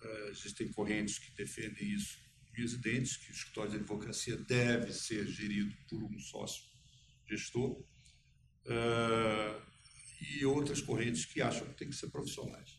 É, 0.00 0.28
existem 0.28 0.70
correntes 0.72 1.18
que 1.18 1.34
defendem 1.34 1.88
isso 1.92 2.23
residentes, 2.60 3.16
que 3.16 3.30
o 3.30 3.34
escritório 3.34 3.70
de 3.70 3.76
advocacia 3.78 4.36
deve 4.36 4.92
ser 4.92 5.26
gerido 5.26 5.74
por 5.88 6.02
um 6.02 6.18
sócio 6.18 6.62
gestor, 7.28 7.72
uh, 8.66 9.62
e 10.20 10.44
outras 10.44 10.80
correntes 10.80 11.24
que 11.24 11.40
acham 11.42 11.66
que 11.66 11.74
tem 11.74 11.88
que 11.88 11.96
ser 11.96 12.08
profissionais. 12.10 12.72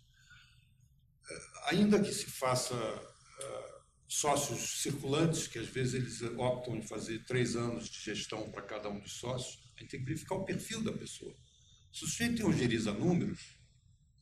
Uh, 1.24 1.70
ainda 1.70 2.02
que 2.02 2.12
se 2.12 2.26
faça 2.26 2.76
uh, 2.76 3.76
sócios 4.08 4.82
circulantes, 4.82 5.48
que 5.48 5.60
às 5.60 5.68
vezes 5.68 5.94
eles 5.94 6.22
optam 6.38 6.76
em 6.76 6.82
fazer 6.82 7.24
três 7.26 7.56
anos 7.56 7.90
de 7.90 8.00
gestão 8.00 8.52
para 8.52 8.62
cada 8.62 8.90
um 8.90 9.00
dos 9.00 9.14
sócios, 9.14 9.60
a 9.76 9.80
gente 9.80 9.92
tem 9.92 10.00
que 10.00 10.06
verificar 10.06 10.36
o 10.36 10.46
perfil 10.46 10.82
da 10.82 10.94
pessoa. 10.94 11.36
Se 11.92 12.04
o 12.04 12.08
sujeito 12.08 12.38
tem 12.38 12.46
um 12.46 13.00
números, 13.00 13.58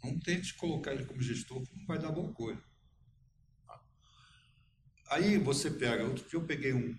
não 0.04 0.20
tente 0.20 0.54
colocar 0.56 0.94
ele 0.94 1.06
como 1.06 1.22
gestor, 1.22 1.62
porque 1.62 1.76
não 1.76 1.86
vai 1.86 2.00
dar 2.00 2.12
boa 2.12 2.34
coisa. 2.34 2.62
Aí 5.14 5.38
você 5.38 5.70
pega, 5.70 6.04
outro 6.04 6.28
dia 6.28 6.40
eu 6.40 6.44
peguei 6.44 6.74
um, 6.74 6.98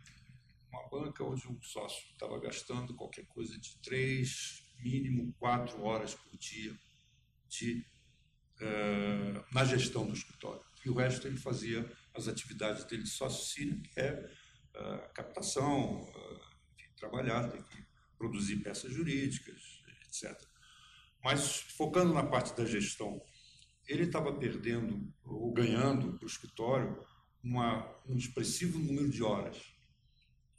uma 0.71 0.89
banca 0.89 1.25
onde 1.25 1.49
um 1.49 1.61
sócio 1.61 2.01
estava 2.13 2.39
gastando 2.39 2.95
qualquer 2.95 3.27
coisa 3.27 3.59
de 3.59 3.77
três, 3.83 4.63
mínimo 4.79 5.35
quatro 5.37 5.83
horas 5.83 6.15
por 6.15 6.39
dia 6.39 6.73
de, 7.49 7.85
uh, 8.61 9.45
na 9.53 9.65
gestão 9.65 10.07
do 10.07 10.13
escritório. 10.13 10.63
E 10.87 10.91
o 10.91 10.95
resto 10.95 11.27
ele 11.27 11.37
fazia 11.37 11.91
as 12.15 12.29
atividades 12.29 12.85
dele 12.85 13.03
de 13.03 13.11
sócio 13.11 13.83
que 13.83 14.01
é 14.01 14.13
uh, 14.13 15.13
captação, 15.13 16.03
uh, 16.03 16.41
enfim, 16.73 16.93
trabalhar, 16.97 17.51
tem 17.51 17.63
que 17.65 17.85
produzir 18.17 18.59
peças 18.59 18.93
jurídicas, 18.93 19.83
etc. 20.07 20.41
Mas 21.25 21.63
focando 21.77 22.15
na 22.15 22.25
parte 22.25 22.57
da 22.57 22.65
gestão, 22.65 23.21
ele 23.89 24.05
estava 24.05 24.33
perdendo 24.39 25.13
ou 25.25 25.53
ganhando 25.53 26.17
para 26.17 26.25
o 26.25 26.31
escritório 26.31 27.05
uma, 27.45 27.87
um 28.09 28.17
expressivo 28.17 28.79
número 28.79 29.11
de 29.11 29.23
horas. 29.23 29.59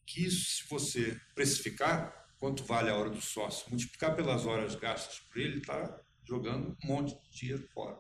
Que 0.06 0.26
isso, 0.26 0.58
se 0.58 0.70
você 0.70 1.20
precificar, 1.34 2.28
quanto 2.38 2.64
vale 2.64 2.90
a 2.90 2.96
hora 2.96 3.10
do 3.10 3.22
sócio, 3.22 3.68
multiplicar 3.70 4.16
pelas 4.16 4.46
horas 4.46 4.76
gastas 4.76 5.20
por 5.20 5.40
ele, 5.40 5.58
está 5.58 6.00
jogando 6.24 6.78
um 6.84 6.88
monte 6.88 7.16
de 7.24 7.40
dinheiro 7.40 7.68
fora. 7.74 7.98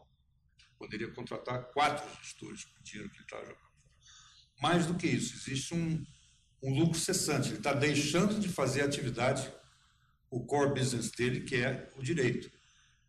Poderia 0.77 1.11
contratar 1.11 1.71
quatro 1.71 2.07
gestores 2.21 2.63
com 2.63 2.79
o 2.79 2.83
dinheiro 2.83 3.09
que 3.09 3.17
ele 3.17 3.23
está 3.23 3.37
jogando 3.37 3.57
fora. 3.57 3.65
Mais 4.61 4.85
do 4.85 4.95
que 4.95 5.07
isso, 5.07 5.35
existe 5.35 5.73
um, 5.73 6.05
um 6.61 6.79
lucro 6.79 6.99
cessante. 6.99 7.49
Ele 7.49 7.57
está 7.57 7.73
deixando 7.73 8.39
de 8.39 8.47
fazer 8.47 8.81
a 8.81 8.85
atividade, 8.85 9.51
o 10.29 10.45
core 10.45 10.79
business 10.79 11.09
dele, 11.09 11.41
que 11.41 11.55
é 11.55 11.91
o 11.97 12.03
direito. 12.03 12.51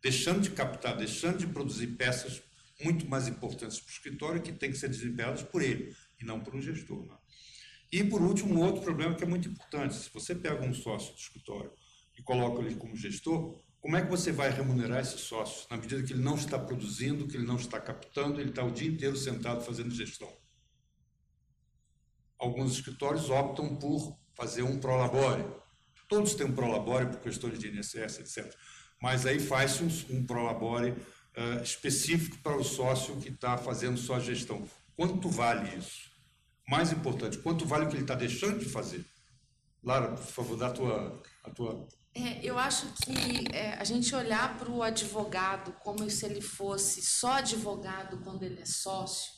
Deixando 0.01 0.41
de 0.41 0.51
captar, 0.51 0.97
deixando 0.97 1.37
de 1.37 1.47
produzir 1.47 1.87
peças 1.87 2.41
muito 2.81 3.07
mais 3.09 3.27
importantes 3.27 3.79
para 3.79 3.89
o 3.89 3.91
escritório 3.91 4.41
que 4.41 4.51
têm 4.51 4.71
que 4.71 4.77
ser 4.77 4.89
desempenhadas 4.89 5.43
por 5.43 5.61
ele 5.61 5.95
e 6.19 6.25
não 6.25 6.39
por 6.39 6.55
um 6.55 6.61
gestor. 6.61 7.05
Né? 7.05 7.17
E, 7.91 8.03
por 8.03 8.21
último, 8.21 8.53
um 8.53 8.63
outro 8.63 8.81
problema 8.81 9.15
que 9.15 9.23
é 9.23 9.27
muito 9.27 9.47
importante: 9.47 9.95
se 9.95 10.09
você 10.13 10.35
pega 10.35 10.63
um 10.65 10.73
sócio 10.73 11.13
do 11.13 11.19
escritório 11.19 11.71
e 12.17 12.21
coloca 12.21 12.61
ele 12.61 12.75
como 12.75 12.95
gestor, 12.95 13.61
como 13.79 13.95
é 13.95 14.01
que 14.01 14.09
você 14.09 14.31
vai 14.31 14.49
remunerar 14.49 14.99
esse 14.99 15.17
sócio 15.17 15.67
na 15.69 15.77
medida 15.77 16.03
que 16.03 16.13
ele 16.13 16.21
não 16.21 16.35
está 16.35 16.59
produzindo, 16.59 17.27
que 17.27 17.37
ele 17.37 17.45
não 17.45 17.55
está 17.55 17.79
captando, 17.79 18.41
ele 18.41 18.49
está 18.49 18.63
o 18.63 18.71
dia 18.71 18.89
inteiro 18.89 19.15
sentado 19.15 19.63
fazendo 19.63 19.91
gestão? 19.91 20.31
Alguns 22.37 22.73
escritórios 22.73 23.29
optam 23.29 23.75
por 23.77 24.17
fazer 24.35 24.63
um 24.63 24.79
prolabore. 24.79 25.45
Todos 26.07 26.35
têm 26.35 26.45
um 26.45 26.55
prolabore 26.55 27.07
por 27.07 27.19
questões 27.19 27.57
de 27.59 27.67
INSS, 27.67 28.19
etc. 28.19 28.53
Mas 29.01 29.25
aí 29.25 29.39
faz 29.39 29.81
um, 29.81 30.15
um 30.15 30.25
prolabore 30.25 30.95
uh, 31.37 31.63
específico 31.63 32.37
para 32.39 32.57
o 32.57 32.63
sócio 32.63 33.15
que 33.17 33.29
está 33.29 33.57
fazendo 33.57 33.97
sua 33.97 34.19
gestão. 34.19 34.67
Quanto 34.95 35.29
vale 35.29 35.77
isso? 35.77 36.11
Mais 36.67 36.91
importante, 36.91 37.37
quanto 37.37 37.65
vale 37.65 37.85
o 37.85 37.87
que 37.87 37.95
ele 37.95 38.03
está 38.03 38.15
deixando 38.15 38.59
de 38.59 38.65
fazer? 38.65 39.05
Lara, 39.83 40.09
por 40.09 40.25
favor, 40.25 40.57
dá 40.57 40.67
a 40.67 40.71
tua, 40.71 41.21
a 41.43 41.49
tua 41.51 41.87
é, 42.17 42.39
eu 42.43 42.57
acho 42.57 42.87
que 43.03 43.55
é, 43.55 43.75
a 43.75 43.83
gente 43.83 44.13
olhar 44.15 44.57
para 44.57 44.71
o 44.71 44.81
advogado 44.81 45.71
como 45.83 46.09
se 46.09 46.25
ele 46.25 46.41
fosse 46.41 46.99
só 47.03 47.33
advogado 47.33 48.17
quando 48.23 48.41
ele 48.41 48.59
é 48.59 48.65
sócio, 48.65 49.31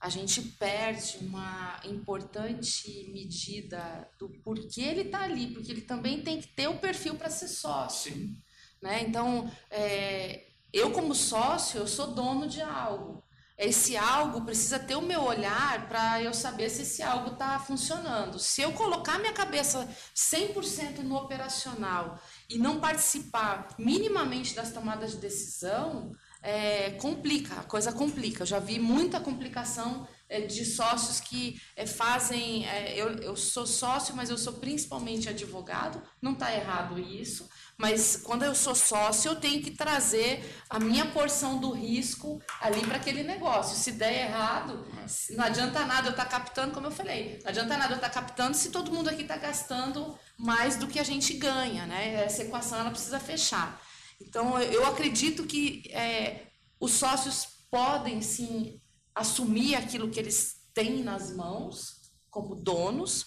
a 0.00 0.08
gente 0.08 0.40
perde 0.40 1.18
uma 1.20 1.80
importante 1.84 3.10
medida 3.12 4.08
do 4.18 4.30
porquê 4.42 4.80
ele 4.80 5.02
está 5.02 5.20
ali, 5.24 5.52
porque 5.52 5.70
ele 5.70 5.82
também 5.82 6.22
tem 6.22 6.40
que 6.40 6.48
ter 6.48 6.66
o 6.66 6.78
perfil 6.78 7.14
para 7.16 7.28
ser 7.28 7.48
sócio. 7.48 8.12
Sim. 8.12 8.36
Né? 8.82 9.02
Então, 9.02 9.50
é, 9.70 10.53
eu 10.74 10.90
como 10.90 11.14
sócio, 11.14 11.78
eu 11.78 11.86
sou 11.86 12.08
dono 12.08 12.48
de 12.48 12.60
algo. 12.60 13.22
Esse 13.56 13.96
algo 13.96 14.44
precisa 14.44 14.80
ter 14.80 14.96
o 14.96 15.00
meu 15.00 15.22
olhar 15.22 15.88
para 15.88 16.20
eu 16.20 16.34
saber 16.34 16.68
se 16.68 16.82
esse 16.82 17.00
algo 17.00 17.34
está 17.34 17.56
funcionando. 17.60 18.40
Se 18.40 18.60
eu 18.60 18.72
colocar 18.72 19.20
minha 19.20 19.32
cabeça 19.32 19.88
100% 20.12 20.98
no 20.98 21.14
operacional 21.14 22.18
e 22.50 22.58
não 22.58 22.80
participar 22.80 23.68
minimamente 23.78 24.56
das 24.56 24.72
tomadas 24.72 25.12
de 25.12 25.18
decisão, 25.18 26.10
é, 26.42 26.90
complica, 27.00 27.60
a 27.60 27.62
coisa 27.62 27.92
complica. 27.92 28.42
Eu 28.42 28.46
já 28.46 28.58
vi 28.58 28.80
muita 28.80 29.20
complicação 29.20 30.08
de 30.46 30.64
sócios 30.64 31.20
que 31.20 31.60
é, 31.76 31.86
fazem. 31.86 32.66
É, 32.66 32.94
eu, 32.96 33.10
eu 33.18 33.36
sou 33.36 33.66
sócio, 33.66 34.14
mas 34.14 34.30
eu 34.30 34.38
sou 34.38 34.54
principalmente 34.54 35.28
advogado, 35.28 36.02
não 36.20 36.32
está 36.32 36.54
errado 36.54 36.98
isso. 36.98 37.48
Mas 37.76 38.16
quando 38.16 38.44
eu 38.44 38.54
sou 38.54 38.74
sócio, 38.74 39.30
eu 39.30 39.36
tenho 39.36 39.60
que 39.60 39.72
trazer 39.72 40.44
a 40.70 40.78
minha 40.78 41.06
porção 41.06 41.58
do 41.58 41.72
risco 41.72 42.40
ali 42.60 42.80
para 42.82 42.96
aquele 42.96 43.24
negócio. 43.24 43.76
Se 43.76 43.92
der 43.92 44.26
errado, 44.26 44.86
não 45.30 45.44
adianta 45.44 45.84
nada 45.84 46.08
eu 46.08 46.12
estar 46.12 46.24
tá 46.24 46.30
captando, 46.30 46.72
como 46.72 46.86
eu 46.86 46.92
falei, 46.92 47.40
não 47.42 47.50
adianta 47.50 47.76
nada 47.76 47.92
eu 47.92 47.96
estar 47.96 48.10
tá 48.10 48.20
captando 48.20 48.56
se 48.56 48.70
todo 48.70 48.92
mundo 48.92 49.08
aqui 49.08 49.22
está 49.22 49.36
gastando 49.36 50.16
mais 50.38 50.76
do 50.76 50.86
que 50.86 51.00
a 51.00 51.04
gente 51.04 51.34
ganha, 51.34 51.84
né? 51.84 52.24
Essa 52.24 52.42
equação 52.42 52.78
ela 52.78 52.90
precisa 52.90 53.18
fechar. 53.18 53.80
Então 54.20 54.60
eu 54.60 54.86
acredito 54.86 55.44
que 55.44 55.82
é, 55.90 56.46
os 56.80 56.92
sócios 56.92 57.48
podem 57.70 58.22
sim 58.22 58.80
assumir 59.14 59.76
aquilo 59.76 60.10
que 60.10 60.18
eles 60.18 60.56
têm 60.72 61.02
nas 61.02 61.34
mãos 61.34 62.02
como 62.30 62.56
donos, 62.56 63.26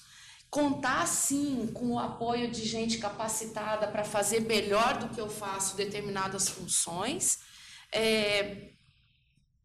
contar 0.49 1.07
sim 1.07 1.67
com 1.73 1.91
o 1.91 1.99
apoio 1.99 2.51
de 2.51 2.65
gente 2.65 2.97
capacitada 2.97 3.88
para 3.88 4.03
fazer 4.03 4.41
melhor 4.41 4.97
do 4.97 5.09
que 5.09 5.21
eu 5.21 5.29
faço 5.29 5.77
determinadas 5.77 6.49
funções. 6.49 7.39
É, 7.91 8.71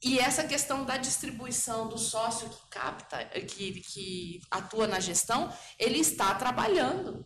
e 0.03 0.19
essa 0.19 0.45
questão 0.45 0.85
da 0.85 0.97
distribuição 0.97 1.89
do 1.89 1.97
sócio 1.97 2.49
que 2.49 2.69
capta, 2.69 3.25
que, 3.25 3.81
que 3.81 4.41
atua 4.51 4.87
na 4.87 4.99
gestão, 4.99 5.53
ele 5.79 5.99
está 5.99 6.35
trabalhando. 6.35 7.25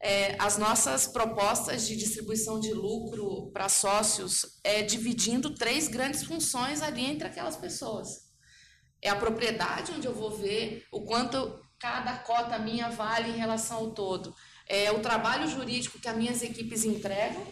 É, 0.00 0.36
as 0.38 0.56
nossas 0.56 1.08
propostas 1.08 1.86
de 1.86 1.96
distribuição 1.96 2.60
de 2.60 2.72
lucro 2.72 3.50
para 3.52 3.68
sócios 3.68 4.60
é 4.62 4.82
dividindo 4.82 5.54
três 5.54 5.88
grandes 5.88 6.22
funções 6.22 6.82
ali 6.82 7.04
entre 7.04 7.26
aquelas 7.26 7.56
pessoas. 7.56 8.28
É 9.02 9.10
a 9.10 9.16
propriedade, 9.16 9.92
onde 9.92 10.06
eu 10.06 10.14
vou 10.14 10.30
ver 10.30 10.86
o 10.92 11.04
quanto 11.04 11.60
cada 11.80 12.18
cota 12.18 12.58
minha 12.58 12.90
vale 12.90 13.30
em 13.30 13.36
relação 13.36 13.78
ao 13.78 13.90
todo. 13.92 14.34
É 14.66 14.92
o 14.92 15.00
trabalho 15.00 15.48
jurídico 15.48 15.98
que 15.98 16.08
as 16.08 16.16
minhas 16.16 16.42
equipes 16.42 16.84
entregam, 16.84 17.46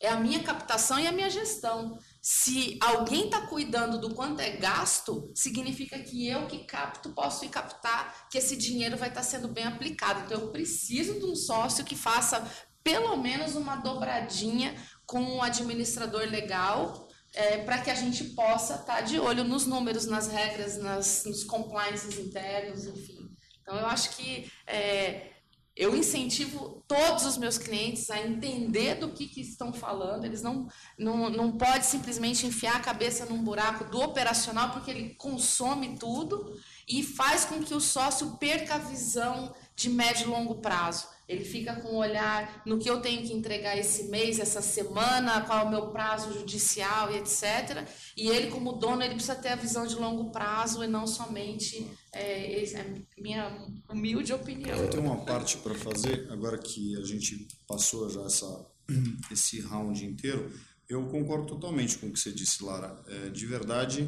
é 0.00 0.08
a 0.08 0.16
minha 0.16 0.42
captação 0.42 0.98
e 0.98 1.06
a 1.06 1.12
minha 1.12 1.30
gestão. 1.30 1.98
Se 2.24 2.78
alguém 2.80 3.24
está 3.24 3.48
cuidando 3.48 3.98
do 3.98 4.14
quanto 4.14 4.38
é 4.38 4.50
gasto, 4.50 5.32
significa 5.34 5.98
que 5.98 6.28
eu 6.28 6.46
que 6.46 6.60
capto 6.60 7.10
posso 7.10 7.48
captar 7.48 8.28
que 8.30 8.38
esse 8.38 8.56
dinheiro 8.56 8.96
vai 8.96 9.08
estar 9.08 9.22
tá 9.22 9.26
sendo 9.26 9.48
bem 9.48 9.64
aplicado. 9.64 10.20
Então, 10.20 10.40
eu 10.40 10.52
preciso 10.52 11.18
de 11.18 11.24
um 11.24 11.34
sócio 11.34 11.84
que 11.84 11.96
faça 11.96 12.48
pelo 12.84 13.16
menos 13.16 13.56
uma 13.56 13.74
dobradinha 13.74 14.72
com 15.04 15.20
um 15.20 15.42
administrador 15.42 16.22
legal 16.28 17.08
é, 17.34 17.58
para 17.64 17.78
que 17.78 17.90
a 17.90 17.94
gente 17.94 18.22
possa 18.34 18.74
estar 18.74 18.98
tá 18.98 19.00
de 19.00 19.18
olho 19.18 19.42
nos 19.42 19.66
números, 19.66 20.06
nas 20.06 20.28
regras, 20.28 20.78
nas, 20.78 21.24
nos 21.24 21.42
compliances 21.42 22.16
internos, 22.20 22.86
enfim. 22.86 23.32
Então, 23.62 23.76
eu 23.76 23.86
acho 23.86 24.16
que 24.16 24.48
é, 24.64 25.31
eu 25.74 25.96
incentivo 25.96 26.82
todos 26.86 27.24
os 27.24 27.38
meus 27.38 27.56
clientes 27.56 28.10
a 28.10 28.20
entender 28.20 28.96
do 28.96 29.12
que, 29.12 29.26
que 29.26 29.40
estão 29.40 29.72
falando. 29.72 30.24
Eles 30.24 30.42
não, 30.42 30.68
não, 30.98 31.30
não 31.30 31.52
podem 31.52 31.82
simplesmente 31.82 32.46
enfiar 32.46 32.76
a 32.76 32.80
cabeça 32.80 33.24
num 33.24 33.42
buraco 33.42 33.84
do 33.84 34.00
operacional, 34.00 34.70
porque 34.70 34.90
ele 34.90 35.14
consome 35.14 35.96
tudo 35.98 36.54
e 36.86 37.02
faz 37.02 37.46
com 37.46 37.62
que 37.62 37.74
o 37.74 37.80
sócio 37.80 38.36
perca 38.36 38.74
a 38.74 38.78
visão 38.78 39.54
de 39.74 39.88
médio 39.88 40.26
e 40.26 40.30
longo 40.30 40.56
prazo. 40.56 41.08
Ele 41.32 41.44
fica 41.44 41.76
com 41.76 41.88
o 41.88 41.96
olhar 41.96 42.62
no 42.66 42.78
que 42.78 42.88
eu 42.88 43.00
tenho 43.00 43.22
que 43.22 43.32
entregar 43.32 43.76
esse 43.76 44.04
mês, 44.04 44.38
essa 44.38 44.60
semana, 44.60 45.40
qual 45.42 45.60
é 45.60 45.62
o 45.64 45.70
meu 45.70 45.88
prazo 45.88 46.32
judicial 46.32 47.10
e 47.12 47.18
etc. 47.18 47.86
E 48.16 48.28
ele, 48.28 48.48
como 48.48 48.72
dono, 48.72 49.02
ele 49.02 49.14
precisa 49.14 49.34
ter 49.34 49.48
a 49.48 49.56
visão 49.56 49.86
de 49.86 49.94
longo 49.94 50.30
prazo 50.30 50.84
e 50.84 50.86
não 50.86 51.06
somente 51.06 51.86
é, 52.12 52.62
é 52.62 52.94
minha 53.18 53.66
humilde 53.88 54.32
opinião. 54.32 54.76
Eu 54.76 54.90
tenho 54.90 55.04
uma 55.04 55.24
parte 55.24 55.56
para 55.58 55.74
fazer, 55.74 56.28
agora 56.30 56.58
que 56.58 56.96
a 56.96 57.04
gente 57.04 57.48
passou 57.66 58.08
já 58.10 58.24
essa, 58.24 58.66
esse 59.30 59.60
round 59.60 60.04
inteiro. 60.04 60.52
Eu 60.92 61.06
concordo 61.06 61.46
totalmente 61.46 61.96
com 61.96 62.08
o 62.08 62.12
que 62.12 62.20
você 62.20 62.30
disse, 62.30 62.62
Lara. 62.62 63.02
É, 63.08 63.30
de 63.30 63.46
verdade, 63.46 64.06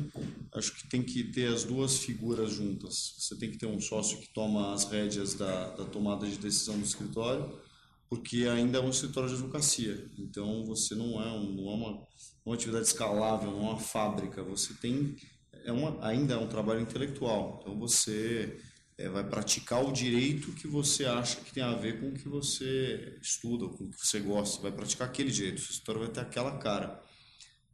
acho 0.52 0.74
que 0.76 0.86
tem 0.86 1.02
que 1.02 1.24
ter 1.24 1.46
as 1.46 1.64
duas 1.64 1.96
figuras 1.96 2.50
juntas. 2.50 3.14
Você 3.18 3.38
tem 3.38 3.50
que 3.50 3.56
ter 3.56 3.64
um 3.64 3.80
sócio 3.80 4.18
que 4.18 4.28
toma 4.34 4.74
as 4.74 4.84
rédeas 4.84 5.32
da, 5.32 5.70
da 5.70 5.86
tomada 5.86 6.26
de 6.26 6.36
decisão 6.36 6.78
do 6.78 6.84
escritório, 6.84 7.58
porque 8.06 8.46
ainda 8.46 8.76
é 8.76 8.80
um 8.82 8.90
escritório 8.90 9.30
de 9.30 9.34
advocacia. 9.34 10.06
Então, 10.18 10.66
você 10.66 10.94
não 10.94 11.22
é, 11.22 11.32
um, 11.32 11.54
não 11.54 11.70
é 11.70 11.74
uma, 11.74 12.02
uma 12.44 12.54
atividade 12.54 12.86
escalável, 12.86 13.50
não 13.50 13.60
é 13.60 13.70
uma 13.70 13.80
fábrica. 13.80 14.42
Você 14.42 14.74
tem 14.74 15.16
é 15.64 15.72
uma, 15.72 16.06
ainda 16.06 16.34
é 16.34 16.36
um 16.36 16.48
trabalho 16.48 16.80
intelectual. 16.80 17.60
Então, 17.62 17.78
você 17.78 18.60
é, 18.96 19.08
vai 19.08 19.24
praticar 19.28 19.84
o 19.84 19.92
direito 19.92 20.52
que 20.52 20.66
você 20.66 21.04
acha 21.04 21.40
que 21.40 21.52
tem 21.52 21.62
a 21.62 21.74
ver 21.74 22.00
com 22.00 22.10
o 22.10 22.14
que 22.14 22.28
você 22.28 23.18
estuda, 23.20 23.66
com 23.68 23.84
o 23.84 23.90
que 23.90 24.06
você 24.06 24.20
gosta. 24.20 24.62
Vai 24.62 24.72
praticar 24.72 25.08
aquele 25.08 25.30
direito, 25.30 25.60
sua 25.60 25.72
história 25.72 26.00
vai 26.00 26.10
ter 26.10 26.20
aquela 26.20 26.58
cara. 26.58 27.02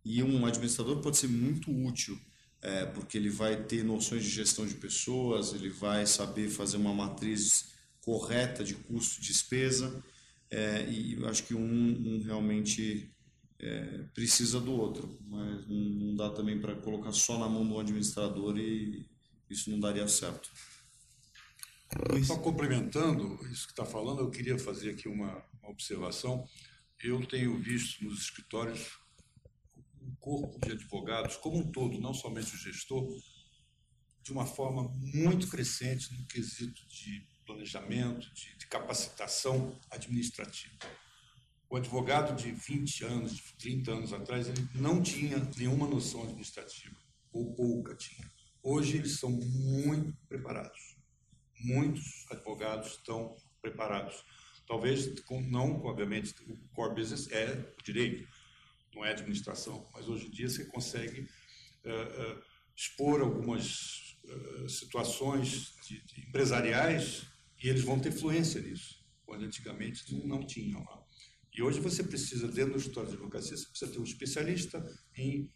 E 0.04 0.22
um 0.22 0.46
administrador 0.46 1.00
pode 1.00 1.18
ser 1.18 1.28
muito 1.28 1.70
útil, 1.70 2.18
é, 2.62 2.86
porque 2.86 3.18
ele 3.18 3.28
vai 3.28 3.64
ter 3.64 3.84
noções 3.84 4.22
de 4.22 4.30
gestão 4.30 4.66
de 4.66 4.74
pessoas, 4.74 5.52
ele 5.52 5.68
vai 5.68 6.06
saber 6.06 6.48
fazer 6.48 6.78
uma 6.78 6.94
matriz 6.94 7.74
correta 8.00 8.64
de 8.64 8.74
custo 8.74 9.20
e 9.20 9.24
despesa, 9.24 10.02
é, 10.50 10.88
e 10.90 11.14
eu 11.14 11.28
acho 11.28 11.44
que 11.44 11.54
um, 11.54 11.60
um 11.62 12.22
realmente 12.24 13.12
é, 13.58 14.04
precisa 14.14 14.58
do 14.58 14.72
outro, 14.72 15.18
mas 15.28 15.66
não 15.68 16.16
dá 16.16 16.30
também 16.30 16.58
para 16.58 16.74
colocar 16.76 17.12
só 17.12 17.38
na 17.38 17.48
mão 17.48 17.66
do 17.66 17.78
administrador 17.78 18.58
e 18.58 19.06
isso 19.50 19.70
não 19.70 19.78
daria 19.78 20.08
certo. 20.08 20.50
Só 22.24 22.38
complementando 22.38 23.38
isso 23.48 23.66
que 23.66 23.72
está 23.72 23.84
falando, 23.84 24.20
eu 24.20 24.30
queria 24.30 24.58
fazer 24.58 24.90
aqui 24.90 25.08
uma, 25.08 25.44
uma 25.60 25.70
observação. 25.70 26.46
Eu 27.02 27.26
tenho 27.26 27.58
visto 27.58 28.04
nos 28.04 28.20
escritórios 28.20 28.98
o 30.00 30.14
corpo 30.16 30.58
de 30.60 30.72
advogados 30.72 31.36
como 31.36 31.58
um 31.58 31.70
todo, 31.70 32.00
não 32.00 32.14
somente 32.14 32.54
o 32.54 32.58
gestor, 32.58 33.06
de 34.22 34.32
uma 34.32 34.46
forma 34.46 34.88
muito 35.00 35.48
crescente 35.48 36.12
no 36.14 36.26
quesito 36.26 36.86
de 36.88 37.26
planejamento, 37.44 38.32
de, 38.32 38.56
de 38.56 38.66
capacitação 38.66 39.76
administrativa. 39.90 40.76
O 41.68 41.76
advogado 41.76 42.36
de 42.36 42.52
20 42.52 43.04
anos, 43.04 43.36
de 43.36 43.42
30 43.58 43.92
anos 43.92 44.12
atrás, 44.12 44.48
ele 44.48 44.68
não 44.74 45.02
tinha 45.02 45.38
nenhuma 45.56 45.86
noção 45.86 46.22
administrativa, 46.22 46.96
ou 47.32 47.54
pouca 47.54 47.94
tinha. 47.96 48.30
Hoje 48.62 48.96
eles 48.98 49.18
são 49.18 49.30
muito 49.30 50.16
preparados. 50.28 50.99
Muitos 51.62 52.26
advogados 52.30 52.92
estão 52.92 53.36
preparados. 53.60 54.24
Talvez 54.66 55.12
não, 55.48 55.82
obviamente, 55.84 56.32
o 56.46 56.56
core 56.72 56.94
business 56.94 57.30
é 57.32 57.74
direito, 57.84 58.28
não 58.94 59.04
é 59.04 59.10
administração, 59.10 59.88
mas 59.92 60.08
hoje 60.08 60.26
em 60.26 60.30
dia 60.30 60.48
você 60.48 60.64
consegue 60.66 61.22
uh, 61.22 62.38
uh, 62.38 62.42
expor 62.76 63.20
algumas 63.20 64.16
uh, 64.24 64.68
situações 64.68 65.74
de, 65.86 66.00
de 66.04 66.28
empresariais 66.28 67.26
e 67.62 67.68
eles 67.68 67.82
vão 67.82 67.98
ter 67.98 68.12
fluência 68.12 68.60
nisso, 68.60 69.04
quando 69.26 69.44
antigamente 69.44 70.04
não, 70.24 70.46
tinham. 70.46 70.86
E 71.52 71.62
hoje 71.62 71.80
você 71.80 72.04
precisa, 72.04 72.46
dentro 72.46 72.74
do 72.74 72.78
escritório 72.78 73.10
de 73.10 73.16
advocacia, 73.16 73.56
você 73.56 73.66
precisa 73.66 73.90
ter 73.90 73.98
um 73.98 74.04
especialista 74.04 74.86
em, 75.16 75.52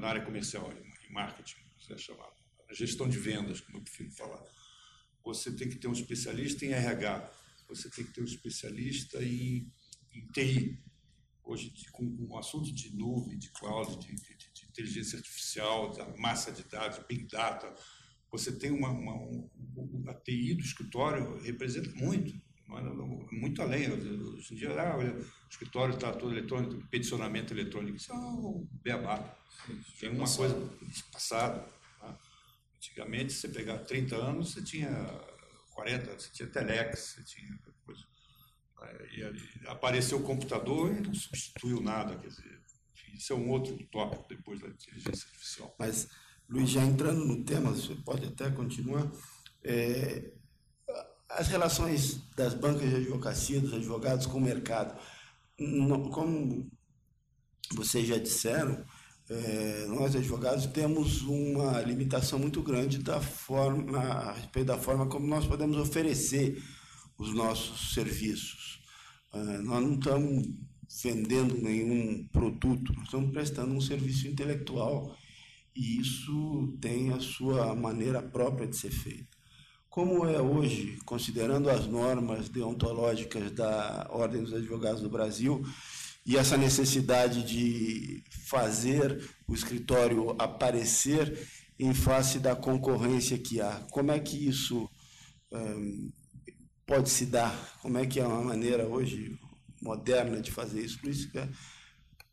na 0.00 0.08
área 0.08 0.24
comercial, 0.24 0.70
em 0.72 1.12
marketing, 1.12 1.60
você 1.78 1.94
é 1.94 1.96
chamado, 1.96 2.34
gestão 2.72 3.08
de 3.08 3.18
vendas, 3.18 3.60
como 3.60 3.78
eu 3.78 3.82
prefiro 3.82 4.10
falar. 4.10 4.42
Você 5.24 5.52
tem 5.52 5.68
que 5.68 5.76
ter 5.76 5.88
um 5.88 5.92
especialista 5.92 6.64
em 6.64 6.72
RH, 6.72 7.30
você 7.68 7.88
tem 7.90 8.04
que 8.04 8.12
ter 8.12 8.20
um 8.20 8.24
especialista 8.24 9.22
em, 9.22 9.72
em 10.12 10.26
TI. 10.32 10.82
Hoje, 11.44 11.72
com, 11.92 12.16
com 12.16 12.34
o 12.34 12.38
assunto 12.38 12.72
de 12.72 12.94
nuvem, 12.96 13.38
de 13.38 13.50
cloud, 13.50 13.98
de, 13.98 14.14
de, 14.14 14.52
de 14.52 14.66
inteligência 14.68 15.18
artificial, 15.18 15.92
da 15.92 16.06
massa 16.16 16.52
de 16.52 16.62
dados, 16.64 17.04
big 17.08 17.26
data, 17.26 17.74
você 18.30 18.52
tem 18.52 18.70
uma, 18.70 18.90
uma 18.90 19.14
um, 19.14 19.50
a 20.06 20.14
TI 20.14 20.54
do 20.54 20.62
escritório 20.62 21.40
representa 21.42 21.90
muito, 21.96 22.32
muito 23.32 23.60
além. 23.60 23.90
Hoje 23.90 24.54
em 24.54 24.56
dia, 24.56 24.70
ah, 24.80 24.96
o 24.96 25.48
escritório 25.50 25.94
está 25.94 26.12
todo 26.12 26.32
eletrônico, 26.32 26.86
peticionamento 26.88 27.52
eletrônico, 27.52 27.96
isso 27.96 28.12
é 28.12 28.14
um 28.14 28.68
beabá. 28.82 29.36
Tem 29.98 30.10
uma 30.10 30.28
coisa 30.32 30.54
passado. 31.12 31.79
Antigamente, 32.80 33.34
você 33.34 33.46
pegar 33.46 33.80
30 33.80 34.16
anos, 34.16 34.54
você 34.54 34.62
tinha 34.62 34.90
40, 35.74 36.18
você 36.18 36.30
tinha 36.32 36.48
telex, 36.48 36.98
você 36.98 37.22
tinha 37.24 37.58
coisa. 37.84 38.02
Apareceu 39.66 40.18
o 40.18 40.22
computador 40.22 40.90
e 40.90 41.00
não 41.00 41.12
substituiu 41.12 41.82
nada, 41.82 42.16
quer 42.16 42.28
dizer, 42.28 42.58
isso 43.14 43.34
é 43.34 43.36
um 43.36 43.50
outro 43.50 43.76
tópico 43.92 44.26
depois 44.26 44.60
da 44.60 44.68
inteligência 44.68 45.26
artificial. 45.28 45.76
Mas, 45.78 46.08
Luiz, 46.48 46.70
já 46.70 46.82
entrando 46.82 47.22
no 47.22 47.44
tema, 47.44 47.70
você 47.70 47.94
pode 47.96 48.26
até 48.26 48.50
continuar, 48.50 49.12
é, 49.62 50.32
as 51.28 51.48
relações 51.48 52.26
das 52.34 52.54
bancas 52.54 52.88
de 52.88 52.96
advocacia, 52.96 53.60
dos 53.60 53.74
advogados 53.74 54.24
com 54.24 54.38
o 54.38 54.40
mercado, 54.40 54.98
como 56.14 56.70
vocês 57.74 58.08
já 58.08 58.16
disseram, 58.16 58.82
é, 59.30 59.86
nós 59.86 60.16
advogados 60.16 60.66
temos 60.66 61.22
uma 61.22 61.80
limitação 61.82 62.36
muito 62.36 62.60
grande 62.62 62.98
da 62.98 63.20
forma, 63.20 63.98
a 63.98 64.32
respeito 64.32 64.66
da 64.66 64.76
forma 64.76 65.06
como 65.06 65.24
nós 65.24 65.46
podemos 65.46 65.76
oferecer 65.76 66.60
os 67.16 67.32
nossos 67.32 67.94
serviços. 67.94 68.80
É, 69.32 69.38
nós 69.58 69.82
não 69.84 69.94
estamos 69.94 70.48
vendendo 71.04 71.54
nenhum 71.62 72.26
produto, 72.32 72.92
nós 72.92 73.04
estamos 73.04 73.30
prestando 73.30 73.72
um 73.72 73.80
serviço 73.80 74.26
intelectual 74.26 75.16
e 75.76 76.00
isso 76.00 76.76
tem 76.80 77.12
a 77.12 77.20
sua 77.20 77.72
maneira 77.76 78.20
própria 78.20 78.66
de 78.66 78.76
ser 78.76 78.90
feito. 78.90 79.38
Como 79.88 80.26
é 80.26 80.40
hoje, 80.40 80.98
considerando 81.04 81.70
as 81.70 81.86
normas 81.86 82.48
deontológicas 82.48 83.52
da 83.52 84.08
Ordem 84.10 84.42
dos 84.42 84.54
Advogados 84.54 85.02
do 85.02 85.08
Brasil, 85.08 85.62
e 86.24 86.36
essa 86.36 86.56
necessidade 86.56 87.42
de 87.42 88.22
fazer 88.46 89.28
o 89.48 89.54
escritório 89.54 90.30
aparecer 90.38 91.48
em 91.78 91.94
face 91.94 92.38
da 92.38 92.54
concorrência 92.54 93.38
que 93.38 93.60
há. 93.60 93.80
Como 93.90 94.12
é 94.12 94.20
que 94.20 94.48
isso 94.48 94.88
um, 95.50 96.12
pode 96.86 97.08
se 97.08 97.26
dar? 97.26 97.78
Como 97.80 97.96
é 97.96 98.06
que 98.06 98.20
é 98.20 98.26
uma 98.26 98.42
maneira 98.42 98.86
hoje 98.86 99.38
moderna 99.80 100.40
de 100.42 100.50
fazer 100.50 100.84
isso? 100.84 101.00
Por 101.00 101.10
isso 101.10 101.30
que 101.30 101.38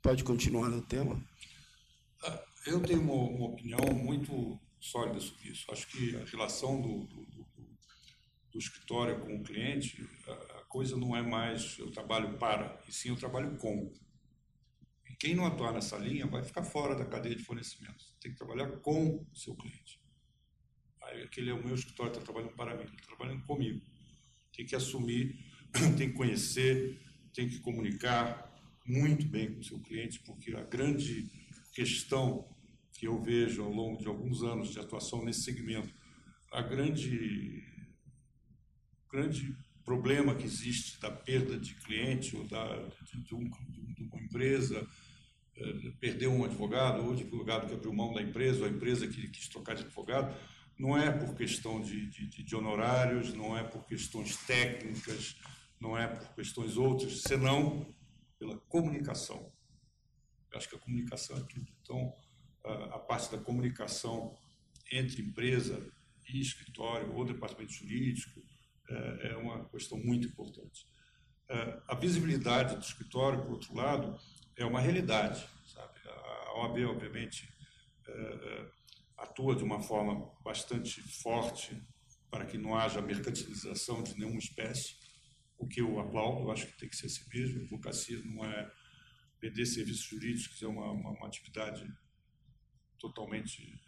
pode 0.02 0.24
continuar 0.24 0.70
no 0.70 0.82
tema. 0.82 1.24
Ah, 2.24 2.44
eu 2.66 2.82
tenho 2.82 3.02
uma, 3.02 3.14
uma, 3.14 3.48
opinião 3.48 3.94
muito 3.94 4.60
sólida 4.82 5.20
sobre 5.20 5.50
isso. 5.50 5.66
Acho 5.72 5.88
que 5.88 6.16
a 6.18 6.26
relação 6.26 6.82
do, 6.82 7.06
do, 7.06 7.26
do, 7.26 7.48
do 8.52 8.60
escritório 8.60 9.22
com 9.22 9.38
o 9.38 9.44
cliente, 9.44 10.06
coisa 10.68 10.98
não 10.98 11.16
é 11.16 11.22
mais 11.22 11.78
eu 11.80 11.92
trabalho 11.92 12.38
para, 12.38 12.82
e 12.88 12.92
sim 12.92 13.10
eu 13.10 13.16
trabalho 13.16 13.58
com. 13.58 13.92
E 15.10 15.16
quem 15.16 15.36
não 15.36 15.46
atuar 15.46 15.74
nessa 15.74 15.98
linha 15.98 16.28
vai 16.28 16.44
ficar 16.44 16.64
fora 16.64 16.96
da 16.96 17.06
cadeia 17.06 17.36
de 17.36 17.44
fornecimento. 17.44 18.06
Tem 18.20 18.32
que 18.32 18.38
trabalhar 18.38 18.70
com 18.80 19.26
o 19.32 19.36
seu 19.36 19.56
cliente. 19.56 20.02
Aí 21.04 21.24
aquele 21.24 21.50
é 21.50 21.54
o 21.54 21.64
meu 21.64 21.76
escritório, 21.76 22.12
está 22.12 22.24
trabalhando 22.24 22.54
para 22.56 22.76
mim, 22.76 22.84
está 22.84 23.08
trabalhando 23.08 23.46
comigo. 23.46 23.82
Tem 24.54 24.66
que 24.66 24.76
assumir, 24.76 25.36
tem 25.98 26.10
que 26.10 26.16
conhecer, 26.16 27.00
tem 27.34 27.48
que 27.48 27.60
comunicar 27.60 28.48
muito 28.86 29.26
bem 29.28 29.54
com 29.54 29.60
o 29.60 29.64
seu 29.64 29.80
cliente, 29.80 30.20
porque 30.20 30.56
a 30.56 30.64
grande 30.64 31.30
questão 31.74 32.48
que 32.94 33.08
eu 33.08 33.22
vejo 33.22 33.64
ao 33.64 33.72
longo 33.72 34.00
de 34.00 34.08
alguns 34.08 34.42
anos 34.44 34.72
de 34.72 34.80
atuação 34.80 35.24
nesse 35.24 35.44
segmento, 35.44 35.94
a 36.52 36.62
grande 36.62 37.64
grande 39.12 39.56
problema 39.88 40.36
que 40.36 40.44
existe 40.44 41.00
da 41.00 41.10
perda 41.10 41.58
de 41.58 41.74
cliente 41.76 42.36
ou 42.36 42.46
da, 42.46 42.76
de, 43.06 43.22
de, 43.24 43.34
um, 43.34 43.50
de 43.50 44.04
uma 44.04 44.22
empresa, 44.22 44.86
é, 45.56 45.92
perder 45.98 46.28
um 46.28 46.44
advogado, 46.44 47.02
ou 47.02 47.12
o 47.12 47.14
advogado 47.14 47.68
que 47.68 47.74
abriu 47.74 47.94
mão 47.94 48.14
da 48.14 48.22
empresa, 48.22 48.60
ou 48.60 48.66
a 48.66 48.70
empresa 48.70 49.08
que 49.08 49.30
quis 49.30 49.48
trocar 49.48 49.76
de 49.76 49.84
advogado, 49.84 50.38
não 50.78 50.98
é 50.98 51.10
por 51.10 51.34
questão 51.36 51.80
de, 51.82 52.06
de, 52.08 52.44
de 52.44 52.56
honorários, 52.56 53.34
não 53.34 53.58
é 53.58 53.64
por 53.64 53.88
questões 53.88 54.36
técnicas, 54.46 55.38
não 55.80 55.98
é 55.98 56.06
por 56.06 56.36
questões 56.36 56.76
outras, 56.76 57.22
senão 57.22 57.88
pela 58.38 58.58
comunicação. 58.68 59.54
Eu 60.52 60.58
acho 60.58 60.68
que 60.68 60.76
a 60.76 60.80
comunicação 60.80 61.38
é 61.38 61.42
tudo. 61.44 61.72
Então, 61.82 62.14
a, 62.66 62.96
a 62.96 63.00
parte 63.00 63.32
da 63.32 63.38
comunicação 63.38 64.36
entre 64.92 65.22
empresa 65.22 65.82
e 66.28 66.42
escritório, 66.42 67.14
ou 67.14 67.24
departamento 67.24 67.72
jurídico, 67.72 68.42
é, 68.90 69.30
é 69.30 69.38
uma 69.38 69.68
questão 69.70 69.98
muito 69.98 70.28
importante. 70.28 70.88
É, 71.50 71.82
a 71.88 71.96
visibilidade 71.96 72.76
do 72.76 72.82
escritório, 72.82 73.42
por 73.42 73.54
outro 73.54 73.76
lado, 73.76 74.20
é 74.56 74.66
uma 74.66 74.82
realidade. 74.82 75.48
Sabe? 75.66 76.00
A 76.10 76.60
OAB, 76.60 76.80
obviamente, 76.86 77.54
é, 78.08 78.72
atua 79.18 79.56
de 79.56 79.64
uma 79.64 79.82
forma 79.82 80.32
bastante 80.44 81.02
forte 81.02 81.82
para 82.30 82.46
que 82.46 82.58
não 82.58 82.76
haja 82.76 83.02
mercantilização 83.02 84.04
de 84.04 84.18
nenhuma 84.18 84.40
espécie, 84.40 84.98
o 85.58 85.68
que 85.68 85.82
eu 85.82 86.00
aplaudo, 86.00 86.44
eu 86.44 86.52
acho 86.52 86.68
que 86.68 86.78
tem 86.78 86.90
que 86.90 86.96
ser 86.96 87.08
assim 87.08 87.24
mesmo. 87.34 87.60
A 87.60 87.64
advocacia 87.64 88.22
não 88.26 88.46
é 88.46 88.72
vender 89.42 89.66
serviços 89.66 90.04
jurídicos, 90.04 90.62
é 90.62 90.68
uma, 90.68 90.92
uma, 90.92 91.12
uma 91.12 91.28
atividade 91.28 91.88
totalmente 93.00 93.80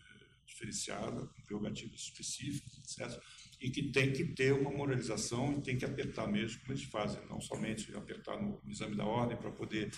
diferenciada, 0.45 1.27
com 1.27 1.41
prerrogativas 1.43 1.99
específicas, 1.99 2.97
etc 2.99 3.21
e 3.59 3.69
que 3.69 3.91
tem 3.91 4.13
que 4.13 4.23
ter 4.23 4.53
uma 4.53 4.71
moralização 4.71 5.53
e 5.53 5.61
tem 5.61 5.77
que 5.77 5.83
apertar 5.83 6.27
mesmo, 6.27 6.61
como 6.61 6.73
eles 6.73 6.83
fazem, 6.85 7.25
não 7.27 7.41
somente 7.41 7.93
apertar 7.95 8.41
no, 8.41 8.61
exame 8.69 8.95
da 8.95 9.05
ordem 9.05 9.37
para 9.37 9.51
poder 9.51 9.91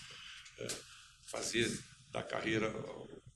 é, 0.60 0.68
fazer 1.22 1.80
da 2.12 2.24
carreira 2.24 2.74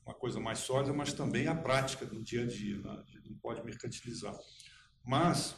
uma 0.04 0.14
coisa 0.14 0.40
mais 0.40 0.60
sólida, 0.60 0.92
mas 0.92 1.12
também 1.12 1.46
a 1.46 1.54
prática 1.54 2.04
do 2.04 2.22
dia 2.22 2.42
a 2.42 2.46
dia, 2.46 2.78
né? 2.78 2.90
a 2.90 3.10
gente 3.10 3.28
não 3.28 3.38
pode 3.38 3.62
mercantilizar. 3.64 4.36
Mas 5.04 5.52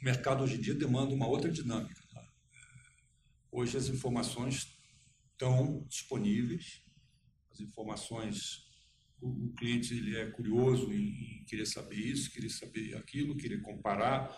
o 0.00 0.04
mercado 0.04 0.44
hoje 0.44 0.56
em 0.56 0.60
dia 0.60 0.74
demanda 0.74 1.14
uma 1.14 1.26
outra 1.26 1.50
dinâmica. 1.50 2.02
Né? 2.12 2.26
Hoje 3.50 3.76
as 3.76 3.88
informações 3.88 4.78
estão 5.32 5.84
disponíveis, 5.88 6.82
as 7.50 7.60
informações 7.60 8.63
o, 9.20 9.52
cliente 9.56 9.94
ele 9.94 10.16
é 10.16 10.30
curioso 10.30 10.92
em, 10.92 11.44
querer 11.46 11.66
saber 11.66 11.96
isso, 11.96 12.32
querer 12.32 12.50
saber 12.50 12.96
aquilo, 12.96 13.36
querer 13.36 13.60
comparar 13.60 14.34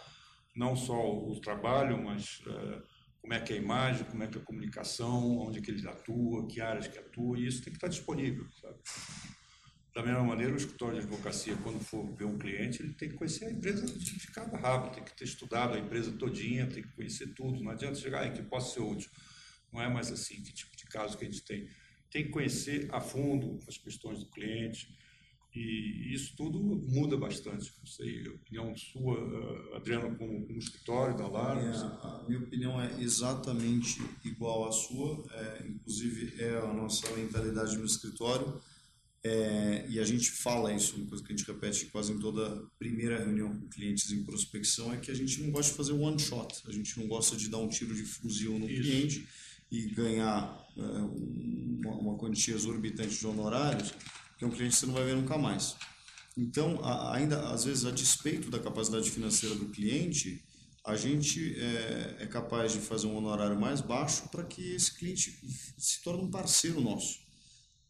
não 0.55 0.74
só 0.74 0.95
o 0.95 1.39
trabalho, 1.41 2.03
mas 2.03 2.41
uh, 2.47 2.83
como 3.20 3.35
é 3.35 3.41
que 3.41 3.53
é 3.53 3.57
a 3.57 3.61
imagem, 3.61 4.05
como 4.05 4.22
é 4.22 4.27
que 4.27 4.39
é 4.39 4.41
a 4.41 4.45
comunicação, 4.45 5.39
onde 5.39 5.59
é 5.59 5.62
que 5.62 5.70
ele 5.70 5.87
atua, 5.87 6.47
que 6.47 6.61
áreas 6.61 6.89
que 6.89 6.99
atua, 6.99 7.39
e 7.39 7.47
isso 7.47 7.62
tem 7.62 7.72
que 7.72 7.77
estar 7.77 7.89
disponível, 7.89 8.47
sabe? 8.61 8.79
Da 9.95 10.03
mesma 10.03 10.22
maneira, 10.22 10.53
o 10.53 10.57
escritório 10.57 11.01
de 11.01 11.07
advocacia, 11.07 11.57
quando 11.57 11.81
for 11.81 12.14
ver 12.14 12.27
um 12.27 12.37
cliente, 12.37 12.83
ele 12.83 12.93
tem 12.93 13.09
que 13.09 13.14
conhecer 13.14 13.47
a 13.47 13.51
empresa 13.51 13.87
ficava 13.87 14.57
rápido, 14.59 14.95
tem 14.95 15.05
que 15.05 15.16
ter 15.16 15.24
estudado 15.24 15.74
a 15.74 15.79
empresa 15.79 16.12
todinha, 16.12 16.66
tem 16.66 16.83
que 16.83 16.93
conhecer 16.95 17.33
tudo, 17.35 17.62
não 17.62 17.70
adianta 17.70 17.95
chegar 17.95 18.27
em 18.27 18.33
que 18.35 18.43
possa 18.43 18.74
ser 18.74 18.81
útil. 18.81 19.11
Não 19.72 19.81
é 19.81 19.89
mais 19.89 20.12
assim, 20.12 20.43
que 20.43 20.53
tipo 20.53 20.77
de 20.77 20.85
caso 20.85 21.16
que 21.16 21.24
a 21.24 21.31
gente 21.31 21.43
tem 21.45 21.66
tem 22.11 22.24
que 22.24 22.30
conhecer 22.30 22.88
a 22.92 23.00
fundo 23.00 23.59
as 23.68 23.76
questões 23.76 24.18
do 24.20 24.26
cliente 24.26 24.88
E 25.54 26.12
isso 26.12 26.34
tudo 26.36 26.59
muda 26.61 27.16
bastante. 27.16 27.72
Não 27.78 27.86
sei, 27.86 28.26
a 28.26 28.30
opinião 28.30 28.76
sua, 28.76 29.16
eh, 29.16 29.76
Adriano, 29.76 30.14
como, 30.16 30.46
como 30.46 30.59
escritório 30.59 31.16
da 31.16 31.26
Lara? 31.26 31.62
É, 31.62 31.70
a 31.74 32.24
minha 32.28 32.40
opinião 32.40 32.78
é 32.80 33.00
exatamente 33.00 33.98
igual 34.22 34.68
à 34.68 34.72
sua, 34.72 35.24
é, 35.32 35.66
inclusive 35.66 36.42
é 36.42 36.59
a 36.59 36.72
nossa 36.74 37.11
mentalidade 37.16 37.76
no 37.78 37.86
escritório. 37.86 38.61
É, 39.24 39.86
e 39.88 39.98
a 39.98 40.04
gente 40.04 40.30
fala 40.30 40.72
isso, 40.72 40.96
uma 40.96 41.07
coisa 41.07 41.24
que 41.24 41.32
a 41.32 41.36
gente 41.36 41.46
repete 41.50 41.86
quase 41.86 42.12
em 42.12 42.18
toda 42.18 42.62
primeira 42.78 43.18
reunião 43.18 43.59
com 43.59 43.66
clientes 43.68 44.12
em 44.12 44.22
prospecção, 44.24 44.92
é 44.92 44.98
que 44.98 45.11
a 45.11 45.14
gente 45.14 45.40
não 45.42 45.50
gosta 45.50 45.70
de 45.72 45.76
fazer 45.76 45.92
one 45.92 46.18
shot, 46.18 46.62
a 46.66 46.70
gente 46.70 46.96
não 47.00 47.09
gosta 47.09 47.34
de 47.34 47.48
dar 47.48 47.59
um 47.59 47.68
tiro 47.68 47.94
de 47.94 48.04
fuzil 48.04 48.59
no 48.59 48.68
isso. 48.68 48.82
cliente 48.82 49.26
e 49.77 49.95
ganhar 49.95 50.66
é, 50.77 50.81
uma, 50.81 51.95
uma 51.97 52.18
quantia 52.18 52.55
exorbitante 52.55 53.18
de 53.18 53.27
honorários 53.27 53.93
que 54.37 54.45
é 54.45 54.47
um 54.47 54.51
cliente 54.51 54.74
que 54.74 54.81
você 54.81 54.87
não 54.87 54.95
vai 54.95 55.05
ver 55.05 55.16
nunca 55.16 55.39
mais. 55.39 55.77
Então, 56.37 56.79
ainda 57.11 57.49
às 57.49 57.64
vezes, 57.64 57.87
a 57.87 57.91
despeito 57.91 58.51
da 58.51 58.59
capacidade 58.59 59.11
financeira 59.11 59.55
do 59.55 59.70
cliente, 59.70 60.45
a 60.85 60.95
gente 60.95 61.59
é, 61.59 62.16
é 62.20 62.27
capaz 62.27 62.72
de 62.72 62.79
fazer 62.79 63.07
um 63.07 63.16
honorário 63.16 63.59
mais 63.59 63.81
baixo 63.81 64.29
para 64.29 64.45
que 64.45 64.74
esse 64.74 64.95
cliente 64.95 65.41
se 65.79 66.03
torne 66.03 66.24
um 66.24 66.31
parceiro 66.31 66.81
nosso. 66.81 67.18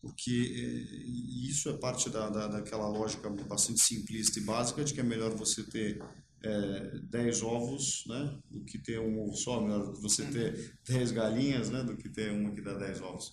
Porque 0.01 0.30
é, 0.30 1.49
isso 1.51 1.68
é 1.68 1.76
parte 1.78 2.09
da, 2.09 2.30
da, 2.30 2.47
daquela 2.47 2.87
lógica 2.87 3.28
bastante 3.28 3.80
simplista 3.80 4.39
e 4.39 4.45
básica 4.45 4.84
de 4.84 4.95
que 4.95 5.01
é 5.01 5.03
melhor 5.03 5.34
você 5.34 5.64
ter 5.64 6.01
é, 6.47 6.99
10 7.11 7.42
ovos 7.42 8.05
né, 8.07 8.38
do 8.51 8.64
que 8.64 8.78
ter 8.78 9.01
um 9.01 9.20
ovo 9.20 9.36
só, 9.36 9.61
melhor 9.61 9.92
você 10.01 10.24
ter 10.26 10.78
10 10.86 11.11
galinhas 11.11 11.70
né, 11.70 11.82
do 11.82 11.97
que 11.97 12.09
ter 12.09 12.30
uma 12.30 12.53
que 12.53 12.62
dá 12.62 12.74
10 12.74 13.01
ovos. 13.03 13.32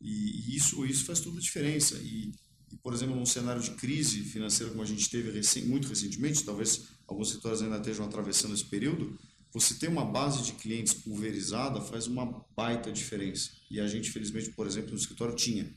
E, 0.00 0.52
e 0.52 0.56
isso, 0.56 0.86
isso 0.86 1.04
faz 1.04 1.20
toda 1.20 1.38
a 1.38 1.42
diferença. 1.42 1.96
E, 1.98 2.32
e, 2.70 2.76
por 2.82 2.94
exemplo, 2.94 3.16
num 3.16 3.26
cenário 3.26 3.60
de 3.60 3.72
crise 3.72 4.22
financeira 4.22 4.70
como 4.70 4.82
a 4.82 4.86
gente 4.86 5.10
teve 5.10 5.30
recém, 5.30 5.64
muito 5.66 5.88
recentemente, 5.88 6.44
talvez 6.44 6.88
alguns 7.06 7.30
setores 7.30 7.62
ainda 7.62 7.78
estejam 7.78 8.06
atravessando 8.06 8.54
esse 8.54 8.64
período, 8.64 9.18
você 9.52 9.74
ter 9.74 9.88
uma 9.88 10.04
base 10.04 10.44
de 10.44 10.52
clientes 10.52 10.94
pulverizada 10.94 11.80
faz 11.80 12.06
uma 12.06 12.44
baita 12.54 12.92
diferença. 12.92 13.50
E 13.70 13.80
a 13.80 13.88
gente, 13.88 14.10
felizmente, 14.10 14.50
por 14.50 14.66
exemplo, 14.66 14.90
no 14.90 14.98
escritório 14.98 15.34
tinha. 15.34 15.74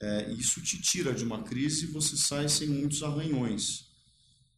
É, 0.00 0.32
isso 0.32 0.62
te 0.62 0.80
tira 0.80 1.14
de 1.14 1.24
uma 1.24 1.42
crise 1.42 1.84
e 1.84 1.90
você 1.90 2.16
sai 2.16 2.48
sem 2.48 2.68
muitos 2.68 3.02
arranhões. 3.02 3.87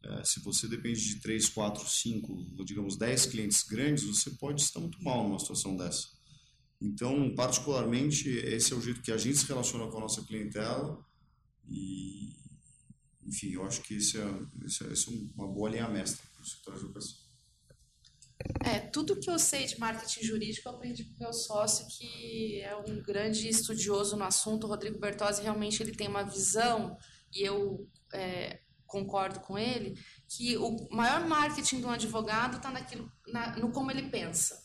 É, 0.03 0.24
se 0.24 0.40
você 0.40 0.66
depende 0.66 1.01
de 1.01 1.20
3, 1.20 1.48
4, 1.51 1.86
5, 1.86 2.64
digamos 2.64 2.96
10 2.96 3.26
clientes 3.26 3.62
grandes, 3.62 4.05
você 4.05 4.30
pode 4.30 4.62
estar 4.62 4.80
muito 4.80 5.03
mal 5.03 5.22
numa 5.24 5.38
situação 5.38 5.76
dessa. 5.76 6.09
Então, 6.80 7.34
particularmente, 7.34 8.28
esse 8.28 8.72
é 8.72 8.76
o 8.76 8.80
jeito 8.80 9.03
que 9.03 9.12
a 9.12 9.18
gente 9.18 9.36
se 9.36 9.46
relaciona 9.46 9.86
com 9.88 9.98
a 9.98 10.01
nossa 10.01 10.24
clientela 10.24 10.98
e, 11.68 12.34
enfim, 13.26 13.53
eu 13.53 13.64
acho 13.66 13.82
que 13.82 13.94
isso 13.94 14.18
é, 14.18 14.66
isso 14.66 14.84
é, 14.84 14.92
isso 14.92 15.11
é 15.11 15.40
uma 15.40 15.46
boa 15.46 15.68
linha 15.68 15.88
mestra 15.88 16.26
para 16.34 16.42
o 16.42 16.46
setor 16.46 16.74
de 16.76 16.84
educação. 16.84 17.18
É, 18.64 18.78
tudo 18.78 19.20
que 19.20 19.30
eu 19.30 19.38
sei 19.38 19.66
de 19.66 19.78
marketing 19.78 20.24
jurídico 20.24 20.66
eu 20.66 20.72
aprendi 20.72 21.05
com 21.05 21.22
meu 21.22 21.32
sócio, 21.34 21.86
que 21.88 22.62
é 22.62 22.74
um 22.74 23.03
grande 23.03 23.46
estudioso 23.46 24.16
no 24.16 24.24
assunto. 24.24 24.64
O 24.64 24.68
Rodrigo 24.68 24.98
Bertozzi 24.98 25.42
realmente 25.42 25.82
ele 25.82 25.92
tem 25.92 26.09
uma 26.09 26.22
visão, 26.22 26.96
e 27.34 27.42
eu 27.42 27.86
é, 28.14 28.61
concordo 28.91 29.41
com 29.41 29.57
ele, 29.57 29.99
que 30.28 30.57
o 30.57 30.88
maior 30.91 31.26
marketing 31.26 31.80
do 31.80 31.88
advogado 31.88 32.57
está 32.57 32.70
na, 32.70 33.57
no 33.57 33.70
como 33.70 33.91
ele 33.91 34.11
pensa. 34.11 34.61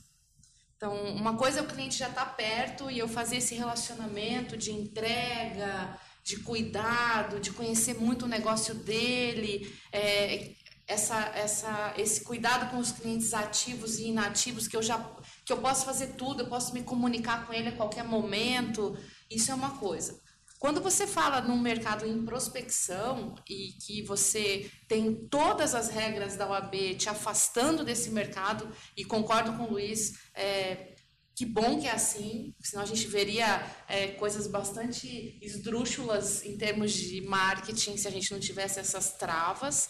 Então, 0.76 0.93
uma 1.15 1.38
coisa 1.38 1.59
é 1.59 1.61
o 1.61 1.67
cliente 1.67 1.97
já 1.97 2.09
estar 2.09 2.26
tá 2.26 2.32
perto 2.32 2.91
e 2.91 2.99
eu 2.99 3.07
fazer 3.07 3.38
esse 3.38 3.55
relacionamento 3.55 4.57
de 4.57 4.71
entrega, 4.71 5.97
de 6.23 6.38
cuidado, 6.38 7.39
de 7.39 7.51
conhecer 7.51 7.95
muito 7.95 8.26
o 8.26 8.28
negócio 8.28 8.76
dele, 8.76 9.73
é, 9.91 10.51
essa, 10.88 11.17
essa, 11.36 11.93
esse 11.97 12.23
cuidado 12.23 12.69
com 12.69 12.78
os 12.78 12.91
clientes 12.91 13.34
ativos 13.34 13.97
e 13.97 14.07
inativos 14.07 14.67
que 14.67 14.76
eu 14.76 14.84
já 14.84 14.97
que 15.45 15.53
eu 15.53 15.57
posso 15.57 15.86
fazer 15.86 16.13
tudo, 16.13 16.41
eu 16.41 16.49
posso 16.49 16.73
me 16.73 16.84
comunicar 16.84 17.45
com 17.45 17.53
ele 17.53 17.69
a 17.69 17.76
qualquer 17.76 18.03
momento. 18.03 18.97
Isso 19.30 19.51
é 19.51 19.55
uma 19.55 19.78
coisa. 19.78 20.19
Quando 20.66 20.82
você 20.82 21.05
fala 21.05 21.41
num 21.41 21.59
mercado 21.59 22.07
em 22.07 22.26
prospecção 22.26 23.36
e 23.47 23.74
que 23.86 24.01
você 24.01 24.68
tem 24.88 25.13
todas 25.30 25.76
as 25.76 25.89
regras 25.89 26.36
da 26.36 26.49
OAB 26.49 26.95
te 26.97 27.07
afastando 27.07 27.86
desse 27.86 28.09
mercado, 28.09 28.68
e 28.97 29.05
concordo 29.05 29.53
com 29.53 29.66
o 29.66 29.70
Luiz, 29.74 30.13
é, 30.34 30.95
que 31.36 31.45
bom 31.45 31.80
que 31.80 31.86
é 31.86 31.91
assim, 31.91 32.55
senão 32.59 32.82
a 32.82 32.88
gente 32.88 33.05
veria 33.05 33.63
é, 33.88 34.07
coisas 34.13 34.47
bastante 34.47 35.38
esdrúxulas 35.39 36.43
em 36.43 36.57
termos 36.57 36.93
de 36.93 37.22
marketing 37.22 37.95
se 37.95 38.07
a 38.07 38.11
gente 38.11 38.32
não 38.32 38.39
tivesse 38.39 38.80
essas 38.80 39.11
travas. 39.11 39.88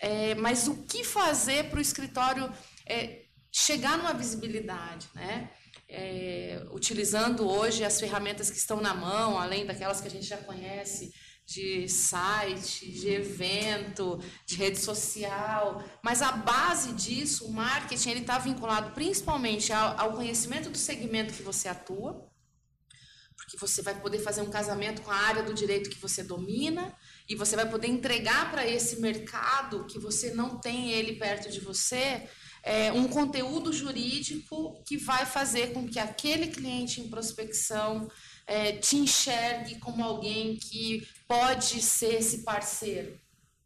É, 0.00 0.34
mas 0.34 0.66
o 0.66 0.82
que 0.86 1.04
fazer 1.04 1.70
para 1.70 1.78
o 1.78 1.82
escritório 1.82 2.52
é, 2.84 3.26
chegar 3.52 3.96
numa 3.96 4.12
visibilidade, 4.12 5.06
né? 5.14 5.52
É, 5.88 6.64
utilizando 6.72 7.48
hoje 7.48 7.84
as 7.84 8.00
ferramentas 8.00 8.50
que 8.50 8.58
estão 8.58 8.80
na 8.80 8.94
mão, 8.94 9.38
além 9.38 9.64
daquelas 9.64 10.00
que 10.00 10.08
a 10.08 10.10
gente 10.10 10.26
já 10.26 10.38
conhece, 10.38 11.12
de 11.46 11.88
site, 11.88 12.90
de 12.90 13.08
evento, 13.08 14.20
de 14.44 14.56
rede 14.56 14.80
social, 14.80 15.84
mas 16.02 16.20
a 16.20 16.32
base 16.32 16.92
disso, 16.92 17.46
o 17.46 17.52
marketing, 17.52 18.10
ele 18.10 18.20
está 18.20 18.36
vinculado 18.36 18.90
principalmente 18.92 19.72
ao, 19.72 19.98
ao, 19.98 20.12
conhecimento 20.14 20.68
do 20.68 20.76
segmento 20.76 21.32
que 21.32 21.44
você 21.44 21.68
atua, 21.68 22.28
porque 23.36 23.56
você 23.56 23.80
vai 23.80 24.00
poder 24.00 24.18
fazer 24.18 24.42
um 24.42 24.50
casamento 24.50 25.02
com 25.02 25.10
a 25.12 25.16
área 25.16 25.44
do 25.44 25.54
direito 25.54 25.88
que 25.88 26.00
você 26.00 26.24
domina 26.24 26.92
e 27.28 27.36
você 27.36 27.54
vai 27.54 27.70
poder 27.70 27.86
entregar 27.86 28.50
para 28.50 28.66
esse 28.66 29.00
mercado 29.00 29.86
que 29.86 30.00
você 30.00 30.34
não 30.34 30.58
tem 30.58 30.90
ele 30.90 31.12
perto 31.16 31.48
de 31.48 31.60
você 31.60 32.28
é, 32.66 32.92
um 32.92 33.06
conteúdo 33.06 33.72
jurídico 33.72 34.82
que 34.84 34.96
vai 34.96 35.24
fazer 35.24 35.72
com 35.72 35.86
que 35.86 36.00
aquele 36.00 36.48
cliente 36.48 37.00
em 37.00 37.08
prospecção 37.08 38.10
é, 38.44 38.72
te 38.72 38.96
enxergue 38.96 39.78
como 39.78 40.02
alguém 40.02 40.56
que 40.56 41.06
pode 41.28 41.80
ser 41.80 42.16
esse 42.16 42.42
parceiro. 42.42 43.16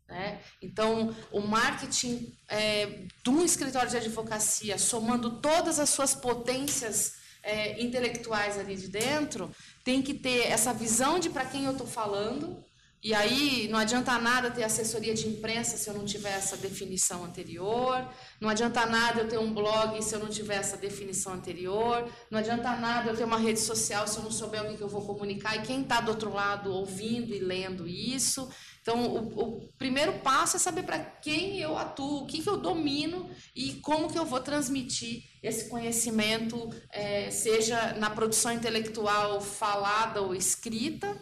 Né? 0.07 0.43
Então, 0.61 1.17
o 1.33 1.41
marketing 1.41 2.31
é, 2.47 3.07
de 3.25 3.31
um 3.31 3.43
escritório 3.43 3.89
de 3.89 3.97
advocacia, 3.97 4.77
somando 4.77 5.41
todas 5.41 5.79
as 5.79 5.89
suas 5.89 6.15
potências 6.15 7.15
é, 7.43 7.83
intelectuais 7.83 8.59
ali 8.59 8.77
de 8.77 8.89
dentro, 8.89 9.51
tem 9.83 10.03
que 10.03 10.13
ter 10.13 10.49
essa 10.49 10.75
visão 10.75 11.19
de 11.19 11.31
para 11.31 11.47
quem 11.47 11.65
eu 11.65 11.73
estou 11.73 11.87
falando, 11.87 12.63
e 13.03 13.15
aí 13.15 13.67
não 13.69 13.79
adianta 13.79 14.19
nada 14.19 14.51
ter 14.51 14.63
assessoria 14.63 15.15
de 15.15 15.27
imprensa 15.27 15.79
se 15.79 15.89
eu 15.89 15.95
não 15.95 16.05
tiver 16.05 16.33
essa 16.33 16.57
definição 16.57 17.25
anterior, 17.25 18.07
não 18.39 18.49
adianta 18.49 18.85
nada 18.85 19.21
eu 19.21 19.29
ter 19.29 19.39
um 19.39 19.55
blog 19.55 20.03
se 20.03 20.15
eu 20.15 20.19
não 20.19 20.29
tiver 20.29 20.57
essa 20.57 20.77
definição 20.77 21.33
anterior, 21.33 22.07
não 22.31 22.39
adianta 22.39 22.77
nada 22.77 23.11
eu 23.11 23.17
ter 23.17 23.25
uma 23.25 23.39
rede 23.39 23.61
social 23.61 24.07
se 24.07 24.19
eu 24.19 24.23
não 24.23 24.31
souber 24.31 24.63
o 24.63 24.77
que 24.77 24.83
eu 24.83 24.89
vou 24.89 25.07
comunicar 25.07 25.57
e 25.57 25.63
quem 25.63 25.81
está 25.81 26.01
do 26.01 26.11
outro 26.11 26.31
lado 26.31 26.71
ouvindo 26.71 27.35
e 27.35 27.39
lendo 27.39 27.89
isso. 27.89 28.51
Então, 28.83 29.07
o, 29.07 29.41
o 29.41 29.73
primeiro 29.79 30.21
passo 30.21 30.57
é 30.57 30.59
saber 30.59 30.83
para 30.83 30.99
quem 30.99 31.59
eu 31.59 31.77
atuo, 31.77 32.23
o 32.23 32.27
que, 32.27 32.43
que 32.43 32.49
eu 32.49 32.57
domino 32.57 33.31
e 33.55 33.75
como 33.75 34.11
que 34.11 34.19
eu 34.19 34.25
vou 34.25 34.41
transmitir 34.41 35.23
esse 35.43 35.69
conhecimento, 35.69 36.69
é, 36.91 37.31
seja 37.31 37.95
na 37.95 38.11
produção 38.11 38.53
intelectual 38.53 39.41
falada 39.41 40.21
ou 40.21 40.35
escrita, 40.35 41.19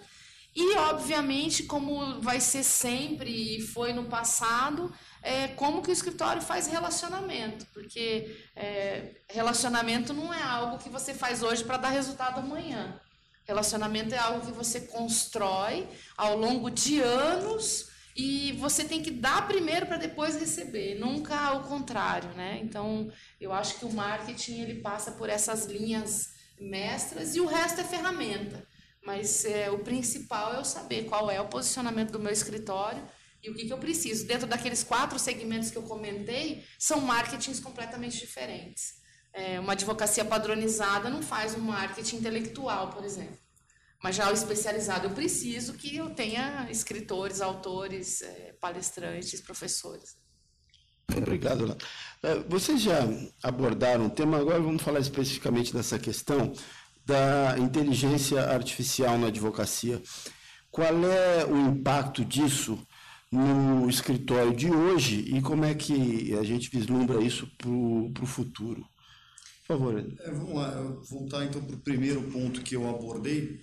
e, 0.55 0.77
obviamente, 0.77 1.62
como 1.62 2.20
vai 2.20 2.41
ser 2.41 2.62
sempre 2.62 3.57
e 3.57 3.61
foi 3.61 3.93
no 3.93 4.07
passado, 4.07 4.93
é, 5.23 5.49
como 5.49 5.83
que 5.83 5.91
o 5.91 5.93
escritório 5.93 6.43
faz 6.43 6.66
relacionamento, 6.66 7.66
porque 7.73 8.37
é, 8.57 9.16
relacionamento 9.29 10.12
não 10.12 10.33
é 10.33 10.43
algo 10.43 10.79
que 10.79 10.89
você 10.89 11.12
faz 11.15 11.43
hoje 11.43 11.65
para 11.65 11.77
dar 11.77 11.91
resultado 11.91 12.41
amanhã. 12.41 13.01
Relacionamento 13.45 14.15
é 14.15 14.19
algo 14.19 14.45
que 14.45 14.53
você 14.53 14.83
constrói 14.83 15.89
ao 16.16 16.37
longo 16.37 16.70
de 16.70 17.01
anos 17.01 17.89
e 18.15 18.53
você 18.59 18.85
tem 18.85 19.01
que 19.01 19.11
dar 19.11 19.47
primeiro 19.47 19.87
para 19.87 19.97
depois 19.97 20.37
receber, 20.37 20.99
nunca 20.99 21.39
ao 21.39 21.62
contrário, 21.62 22.31
né? 22.31 22.59
Então, 22.62 23.11
eu 23.41 23.53
acho 23.53 23.79
que 23.79 23.85
o 23.85 23.93
marketing 23.93 24.61
ele 24.61 24.81
passa 24.81 25.12
por 25.12 25.31
essas 25.31 25.66
linhas 25.66 26.31
mestras 26.61 27.37
e 27.37 27.41
o 27.41 27.47
resto 27.47 27.81
é 27.81 27.85
ferramenta. 27.85 28.66
Mas 29.09 29.47
é, 29.47 29.70
o 29.70 29.78
principal 29.78 30.52
é 30.52 30.59
eu 30.59 30.64
saber 30.66 31.06
qual 31.06 31.30
é 31.30 31.40
o 31.40 31.48
posicionamento 31.48 32.10
do 32.10 32.18
meu 32.18 32.30
escritório 32.30 33.02
e 33.43 33.48
o 33.48 33.55
que, 33.55 33.64
que 33.64 33.72
eu 33.72 33.78
preciso. 33.78 34.26
Dentro 34.26 34.47
daqueles 34.47 34.85
quatro 34.85 35.18
segmentos 35.18 35.70
que 35.70 35.78
eu 35.78 35.82
comentei, 35.82 36.62
são 36.78 37.01
marketings 37.01 37.59
completamente 37.59 38.18
diferentes. 38.18 38.97
É, 39.32 39.59
uma 39.59 39.72
advocacia 39.72 40.26
padronizada 40.26 41.09
não 41.09 41.22
faz 41.22 41.55
um 41.55 41.60
marketing 41.60 42.16
intelectual, 42.16 42.90
por 42.90 43.02
exemplo. 43.02 43.39
Mas 44.02 44.14
já 44.14 44.28
o 44.30 44.35
especializado, 44.35 45.06
eu 45.06 45.14
preciso 45.14 45.72
que 45.72 45.97
eu 45.97 46.10
tenha 46.10 46.68
escritores, 46.70 47.40
autores, 47.40 48.20
é, 48.20 48.52
palestrantes, 48.60 49.40
professores. 49.40 50.16
Obrigado, 51.16 51.64
Lá. 51.64 51.76
É, 52.22 52.35
vocês 52.40 52.82
já 52.82 52.98
abordaram 53.43 54.06
o 54.06 54.10
tema, 54.10 54.36
agora 54.36 54.60
vamos 54.60 54.82
falar 54.82 55.01
especificamente 55.01 55.72
dessa 55.72 55.98
questão 55.98 56.52
da 57.09 57.59
inteligência 57.59 58.43
artificial 58.43 59.16
na 59.16 59.28
advocacia. 59.28 60.02
qual 60.70 60.94
é 61.06 61.47
o 61.47 61.56
impacto 61.56 62.22
disso 62.22 62.78
no 63.32 63.89
escritório 63.89 64.55
de 64.55 64.70
hoje 64.70 65.20
e 65.20 65.40
como 65.40 65.64
é 65.64 65.74
que 65.74 66.35
a 66.35 66.43
gente 66.43 66.70
vislumbra 66.70 67.22
isso 67.22 67.48
para 67.56 67.70
o 67.70 68.26
futuro? 68.26 68.85
Por 69.66 69.78
favor. 69.78 69.98
É, 69.98 70.30
vamos 70.30 70.55
lá, 70.55 70.70
voltar 71.10 71.47
então 71.47 71.64
para 71.64 71.76
o 71.76 71.80
primeiro 71.80 72.22
ponto 72.24 72.62
que 72.62 72.76
eu 72.76 72.89
abordei, 72.89 73.60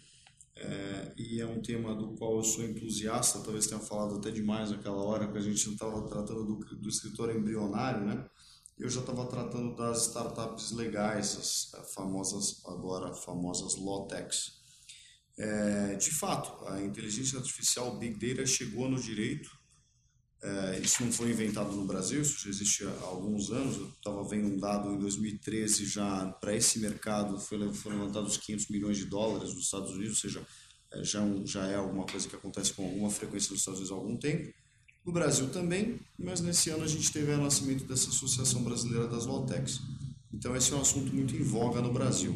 é, 0.55 1.13
e 1.17 1.39
é 1.39 1.45
um 1.45 1.61
tema 1.61 1.93
do 1.95 2.15
qual 2.15 2.37
eu 2.37 2.43
sou 2.43 2.63
entusiasta, 2.63 3.41
talvez 3.41 3.67
tenha 3.67 3.79
falado 3.79 4.15
até 4.15 4.31
demais 4.31 4.71
naquela 4.71 5.03
hora, 5.03 5.27
que 5.31 5.37
a 5.37 5.41
gente 5.41 5.69
estava 5.69 6.01
tratando 6.07 6.45
do, 6.45 6.57
do 6.77 6.89
escritório 6.89 7.37
embrionário, 7.37 8.05
né? 8.05 8.25
Eu 8.77 8.89
já 8.89 8.99
estava 8.99 9.25
tratando 9.25 9.73
das 9.73 10.07
startups 10.07 10.71
legais, 10.71 11.37
as 11.37 11.73
é, 11.73 11.83
famosas, 11.93 12.61
agora 12.65 13.13
famosas 13.13 13.75
Lotex. 13.75 14.59
É, 15.37 15.95
de 15.95 16.11
fato, 16.11 16.65
a 16.67 16.81
inteligência 16.81 17.37
artificial, 17.39 17.97
Big 17.97 18.19
Data, 18.19 18.45
chegou 18.45 18.89
no 18.89 18.99
direito. 18.99 19.49
É, 20.43 20.79
isso 20.79 21.03
não 21.03 21.11
foi 21.11 21.31
inventado 21.31 21.71
no 21.71 21.85
Brasil, 21.85 22.21
isso 22.21 22.43
já 22.43 22.49
existe 22.49 22.83
há 22.83 23.05
alguns 23.05 23.49
anos. 23.49 23.77
Eu 23.77 23.87
estava 23.87 24.27
vendo 24.27 24.47
um 24.47 24.59
dado 24.59 24.91
em 24.91 24.99
2013 24.99 25.85
já 25.85 26.27
para 26.41 26.53
esse 26.53 26.77
mercado, 26.79 27.39
foi, 27.39 27.73
foram 27.73 27.99
levantados 27.99 28.37
500 28.37 28.67
milhões 28.69 28.97
de 28.97 29.05
dólares 29.05 29.53
nos 29.53 29.63
Estados 29.63 29.91
Unidos, 29.91 30.23
ou 30.23 30.29
seja, 30.29 30.45
é, 30.91 31.03
já, 31.03 31.21
já 31.45 31.65
é 31.67 31.75
alguma 31.75 32.05
coisa 32.05 32.27
que 32.27 32.35
acontece 32.35 32.73
com 32.73 32.85
alguma 32.85 33.09
frequência 33.09 33.51
nos 33.51 33.61
Estados 33.61 33.79
Unidos 33.79 33.97
há 33.97 33.99
algum 33.99 34.17
tempo. 34.17 34.53
No 35.05 35.11
Brasil 35.11 35.49
também, 35.49 35.99
mas 36.17 36.41
nesse 36.41 36.71
ano 36.71 36.83
a 36.83 36.87
gente 36.87 37.11
teve 37.11 37.31
o 37.31 37.37
nascimento 37.37 37.85
dessa 37.85 38.09
Associação 38.09 38.63
Brasileira 38.63 39.07
das 39.07 39.25
Lotex. 39.25 39.79
Então 40.33 40.55
esse 40.55 40.73
é 40.73 40.75
um 40.75 40.81
assunto 40.81 41.13
muito 41.13 41.35
em 41.35 41.43
voga 41.43 41.79
no 41.79 41.93
Brasil. 41.93 42.35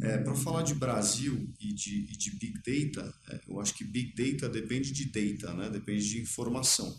É, 0.00 0.16
Para 0.16 0.34
falar 0.34 0.62
de 0.62 0.74
Brasil 0.74 1.52
e 1.60 1.74
de, 1.74 2.06
e 2.10 2.16
de 2.16 2.30
Big 2.36 2.54
Data, 2.54 3.14
é, 3.28 3.40
eu 3.48 3.60
acho 3.60 3.74
que 3.74 3.84
Big 3.84 4.14
Data 4.14 4.48
depende 4.48 4.92
de 4.92 5.04
data, 5.06 5.52
né? 5.52 5.68
depende 5.68 6.08
de 6.08 6.20
informação. 6.20 6.96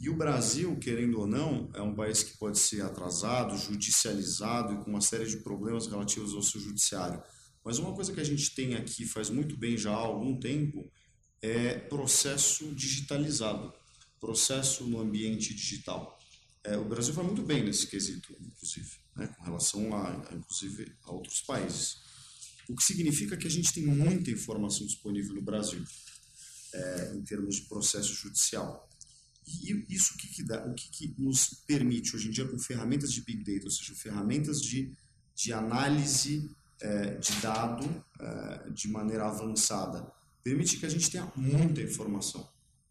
E 0.00 0.08
o 0.08 0.16
Brasil, 0.16 0.78
querendo 0.78 1.20
ou 1.20 1.26
não, 1.26 1.68
é 1.74 1.82
um 1.82 1.94
país 1.94 2.22
que 2.22 2.38
pode 2.38 2.58
ser 2.58 2.80
atrasado, 2.80 3.58
judicializado 3.58 4.72
e 4.72 4.76
com 4.78 4.90
uma 4.90 5.02
série 5.02 5.26
de 5.26 5.36
problemas 5.38 5.86
relativos 5.86 6.32
ao 6.32 6.42
seu 6.42 6.58
judiciário. 6.58 7.22
Mas 7.62 7.78
uma 7.78 7.92
coisa 7.92 8.10
que 8.10 8.20
a 8.20 8.24
gente 8.24 8.54
tem 8.54 8.76
aqui 8.76 9.04
faz 9.04 9.28
muito 9.28 9.58
bem 9.58 9.76
já 9.76 9.90
há 9.90 9.96
algum 9.96 10.40
tempo 10.40 10.90
é 11.42 11.74
processo 11.74 12.74
digitalizado, 12.74 13.72
processo 14.20 14.84
no 14.84 15.00
ambiente 15.00 15.54
digital. 15.54 16.18
É, 16.62 16.76
o 16.76 16.84
Brasil 16.84 17.14
vai 17.14 17.24
muito 17.24 17.42
bem 17.42 17.64
nesse 17.64 17.86
quesito, 17.86 18.36
inclusive, 18.38 18.90
né, 19.16 19.26
com 19.26 19.44
relação 19.44 19.96
a, 19.96 20.34
inclusive, 20.34 20.92
a 21.04 21.12
outros 21.12 21.40
países. 21.40 21.96
O 22.68 22.76
que 22.76 22.84
significa 22.84 23.36
que 23.36 23.46
a 23.46 23.50
gente 23.50 23.72
tem 23.72 23.86
muita 23.86 24.30
informação 24.30 24.86
disponível 24.86 25.34
no 25.34 25.42
Brasil, 25.42 25.82
é, 26.74 27.12
em 27.16 27.22
termos 27.22 27.56
de 27.56 27.62
processo 27.62 28.12
judicial. 28.14 28.88
E 29.46 29.86
isso 29.88 30.16
que, 30.18 30.28
que 30.28 30.42
dá, 30.42 30.64
o 30.66 30.74
que, 30.74 30.88
que, 30.90 31.14
nos 31.18 31.48
permite 31.66 32.14
hoje 32.14 32.28
em 32.28 32.30
dia 32.30 32.46
com 32.46 32.58
ferramentas 32.58 33.10
de 33.10 33.22
Big 33.22 33.42
Data, 33.42 33.64
ou 33.64 33.70
seja, 33.70 33.94
ferramentas 33.94 34.60
de, 34.60 34.92
de 35.34 35.52
análise 35.52 36.48
é, 36.80 37.14
de 37.14 37.32
dado 37.40 38.04
é, 38.20 38.70
de 38.70 38.86
maneira 38.86 39.26
avançada, 39.26 40.06
permite 40.44 40.76
que 40.76 40.86
a 40.86 40.88
gente 40.88 41.10
tenha 41.10 41.30
muita 41.34 41.80
informação 41.80 42.48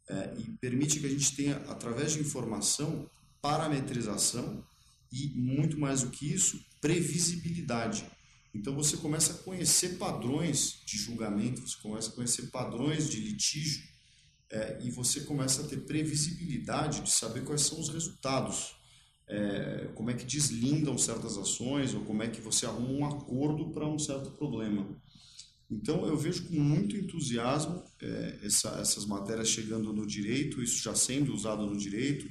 é, 0.10 0.34
e 0.38 0.52
permite 0.57 0.99
que 0.99 1.06
a 1.06 1.10
gente 1.10 1.36
tenha, 1.36 1.57
através 1.68 2.14
de 2.14 2.19
informação, 2.19 3.10
parametrização 3.41 4.64
e, 5.11 5.27
muito 5.36 5.80
mais 5.80 6.02
do 6.02 6.10
que 6.10 6.34
isso, 6.34 6.60
previsibilidade. 6.81 8.06
Então 8.53 8.76
você 8.76 8.98
começa 8.98 9.34
a 9.34 9.38
conhecer 9.38 9.98
padrões 9.98 10.81
de 10.86 10.98
julgamento, 10.98 11.61
você 11.61 11.77
começa 11.77 12.10
a 12.10 12.14
conhecer 12.14 12.48
padrões 12.48 13.10
de 13.10 13.19
litígio 13.19 13.84
é, 14.52 14.80
e 14.81 14.90
você 14.90 15.22
começa 15.22 15.61
a 15.61 15.68
ter 15.68 15.77
previsibilidade 15.86 17.02
de 17.02 17.11
saber 17.11 17.44
quais 17.44 17.61
são 17.61 17.80
os 17.80 17.90
resultados, 17.90 18.76
é, 19.27 19.91
como 19.94 20.10
é 20.10 20.15
que 20.15 20.26
deslindam 20.26 20.98
certas 20.98 21.38
ações 21.38 21.94
ou 21.94 22.03
como 22.03 22.23
é 22.23 22.27
que 22.27 22.41
você 22.41 22.65
arruma 22.65 22.90
um 22.90 23.06
acordo 23.06 23.69
para 23.72 23.88
um 23.88 23.99
certo 23.99 24.31
problema. 24.31 24.88
Então 25.69 26.05
eu 26.07 26.17
vejo 26.17 26.47
com 26.47 26.59
muito 26.59 26.97
entusiasmo 26.97 27.83
é, 28.01 28.39
essa, 28.43 28.69
essas 28.79 29.05
matérias 29.05 29.49
chegando 29.49 29.93
no 29.93 30.05
direito, 30.05 30.63
isso 30.63 30.81
já 30.81 30.95
sendo 30.95 31.33
usado 31.33 31.65
no 31.65 31.77
direito, 31.77 32.27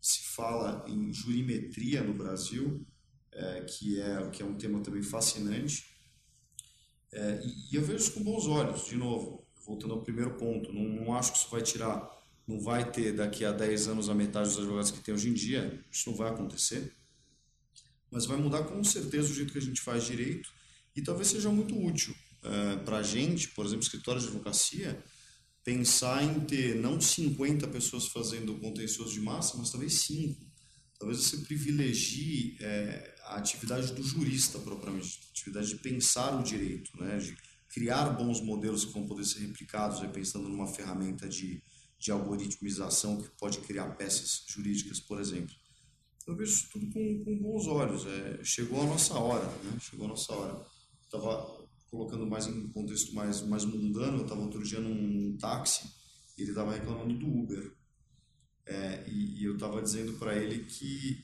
se 0.00 0.22
fala 0.34 0.84
em 0.86 1.12
jurimetria 1.12 2.02
no 2.02 2.12
Brasil, 2.12 2.84
é, 3.32 3.62
que, 3.62 3.98
é, 3.98 4.28
que 4.30 4.42
é 4.42 4.46
um 4.46 4.56
tema 4.56 4.80
também 4.80 5.02
fascinante. 5.02 5.86
É, 7.10 7.40
e, 7.42 7.72
e, 7.72 7.76
eu 7.76 7.82
vejo 7.82 8.04
isso 8.04 8.12
com 8.12 8.22
bons 8.22 8.46
olhos, 8.46 8.86
de 8.86 8.96
novo, 8.96 9.46
voltando 9.64 9.94
ao 9.94 10.02
primeiro 10.02 10.34
ponto, 10.34 10.70
não, 10.72 10.84
não 10.84 11.14
acho 11.14 11.32
que 11.32 11.38
isso 11.38 11.48
vai 11.50 11.62
tirar, 11.62 12.10
não 12.46 12.60
vai 12.60 12.90
ter 12.90 13.12
daqui 13.14 13.44
a 13.44 13.52
10 13.52 13.88
anos 13.88 14.08
a 14.10 14.14
metade 14.14 14.50
dos 14.50 14.58
advogados 14.58 14.90
que 14.90 15.00
tem 15.00 15.14
hoje 15.14 15.30
em 15.30 15.34
dia, 15.34 15.82
isso 15.90 16.10
não 16.10 16.16
vai 16.16 16.30
acontecer, 16.30 16.94
mas 18.10 18.26
vai 18.26 18.36
mudar 18.36 18.64
com 18.64 18.84
certeza 18.84 19.30
o 19.30 19.34
jeito 19.34 19.52
que 19.52 19.58
a 19.58 19.62
gente 19.62 19.80
faz 19.80 20.04
direito 20.04 20.52
e 20.94 21.00
talvez 21.00 21.28
seja 21.28 21.50
muito 21.50 21.78
útil 21.78 22.14
é, 22.42 22.76
para 22.76 22.98
a 22.98 23.02
gente, 23.02 23.48
por 23.48 23.64
exemplo, 23.64 23.82
escritório 23.82 24.20
de 24.20 24.28
advocacia, 24.28 25.02
pensar 25.64 26.22
em 26.22 26.40
ter 26.40 26.74
não 26.76 27.00
50 27.00 27.68
pessoas 27.68 28.08
fazendo 28.08 28.58
contencioso 28.58 29.12
de 29.12 29.20
massa, 29.20 29.56
mas 29.56 29.70
talvez 29.70 30.00
5 30.00 30.52
talvez 31.02 31.18
você 31.18 31.36
privilegie 31.38 32.56
é, 32.60 33.14
a 33.24 33.36
atividade 33.36 33.92
do 33.92 34.02
jurista 34.04 34.60
propriamente, 34.60 35.18
a 35.26 35.30
atividade 35.30 35.68
de 35.68 35.76
pensar 35.76 36.38
o 36.38 36.44
direito, 36.44 36.96
né, 36.96 37.18
de 37.18 37.36
criar 37.68 38.10
bons 38.10 38.40
modelos 38.40 38.84
que 38.84 38.92
vão 38.92 39.06
poder 39.06 39.24
ser 39.24 39.40
replicados, 39.40 40.00
aí, 40.00 40.08
pensando 40.08 40.48
numa 40.48 40.68
ferramenta 40.68 41.28
de, 41.28 41.60
de 41.98 42.12
algoritmização 42.12 43.20
que 43.20 43.28
pode 43.30 43.58
criar 43.58 43.96
peças 43.96 44.44
jurídicas, 44.46 45.00
por 45.00 45.20
exemplo. 45.20 45.54
Eu 46.24 46.36
vejo 46.36 46.52
isso 46.52 46.68
tudo 46.70 46.86
com, 46.92 47.24
com 47.24 47.36
bons 47.38 47.66
olhos. 47.66 48.06
É, 48.06 48.44
chegou 48.44 48.82
a 48.82 48.86
nossa 48.86 49.14
hora, 49.14 49.44
né? 49.64 49.78
Chegou 49.80 50.06
a 50.06 50.10
nossa 50.10 50.32
hora. 50.32 50.64
Estava 51.02 51.61
colocando 51.92 52.26
mais 52.26 52.46
em 52.46 52.68
contexto 52.68 53.14
mais, 53.14 53.42
mais 53.42 53.66
mundano, 53.66 54.16
eu 54.16 54.22
estava 54.22 54.40
outro 54.40 54.64
dia 54.64 54.80
num, 54.80 55.36
táxi 55.36 55.92
e 56.38 56.40
ele 56.40 56.50
estava 56.52 56.72
reclamando 56.72 57.18
do 57.18 57.26
Uber. 57.26 57.76
É, 58.64 59.06
e, 59.10 59.40
e, 59.40 59.44
eu 59.44 59.54
estava 59.54 59.82
dizendo 59.82 60.14
para 60.14 60.34
ele 60.34 60.64
que, 60.64 61.22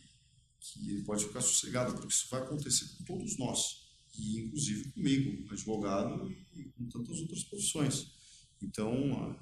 que 0.60 0.90
ele 0.90 1.02
pode 1.04 1.24
ficar 1.24 1.40
sossegado, 1.40 1.94
porque 1.94 2.12
isso 2.12 2.28
vai 2.30 2.42
acontecer 2.42 2.84
com 2.96 3.04
todos 3.04 3.38
nós, 3.38 3.88
e 4.18 4.40
inclusive 4.40 4.90
comigo, 4.90 5.50
advogado 5.50 6.30
e 6.54 6.64
com 6.64 6.86
tantas 6.88 7.18
outras 7.20 7.44
profissões. 7.44 8.12
Então, 8.60 9.38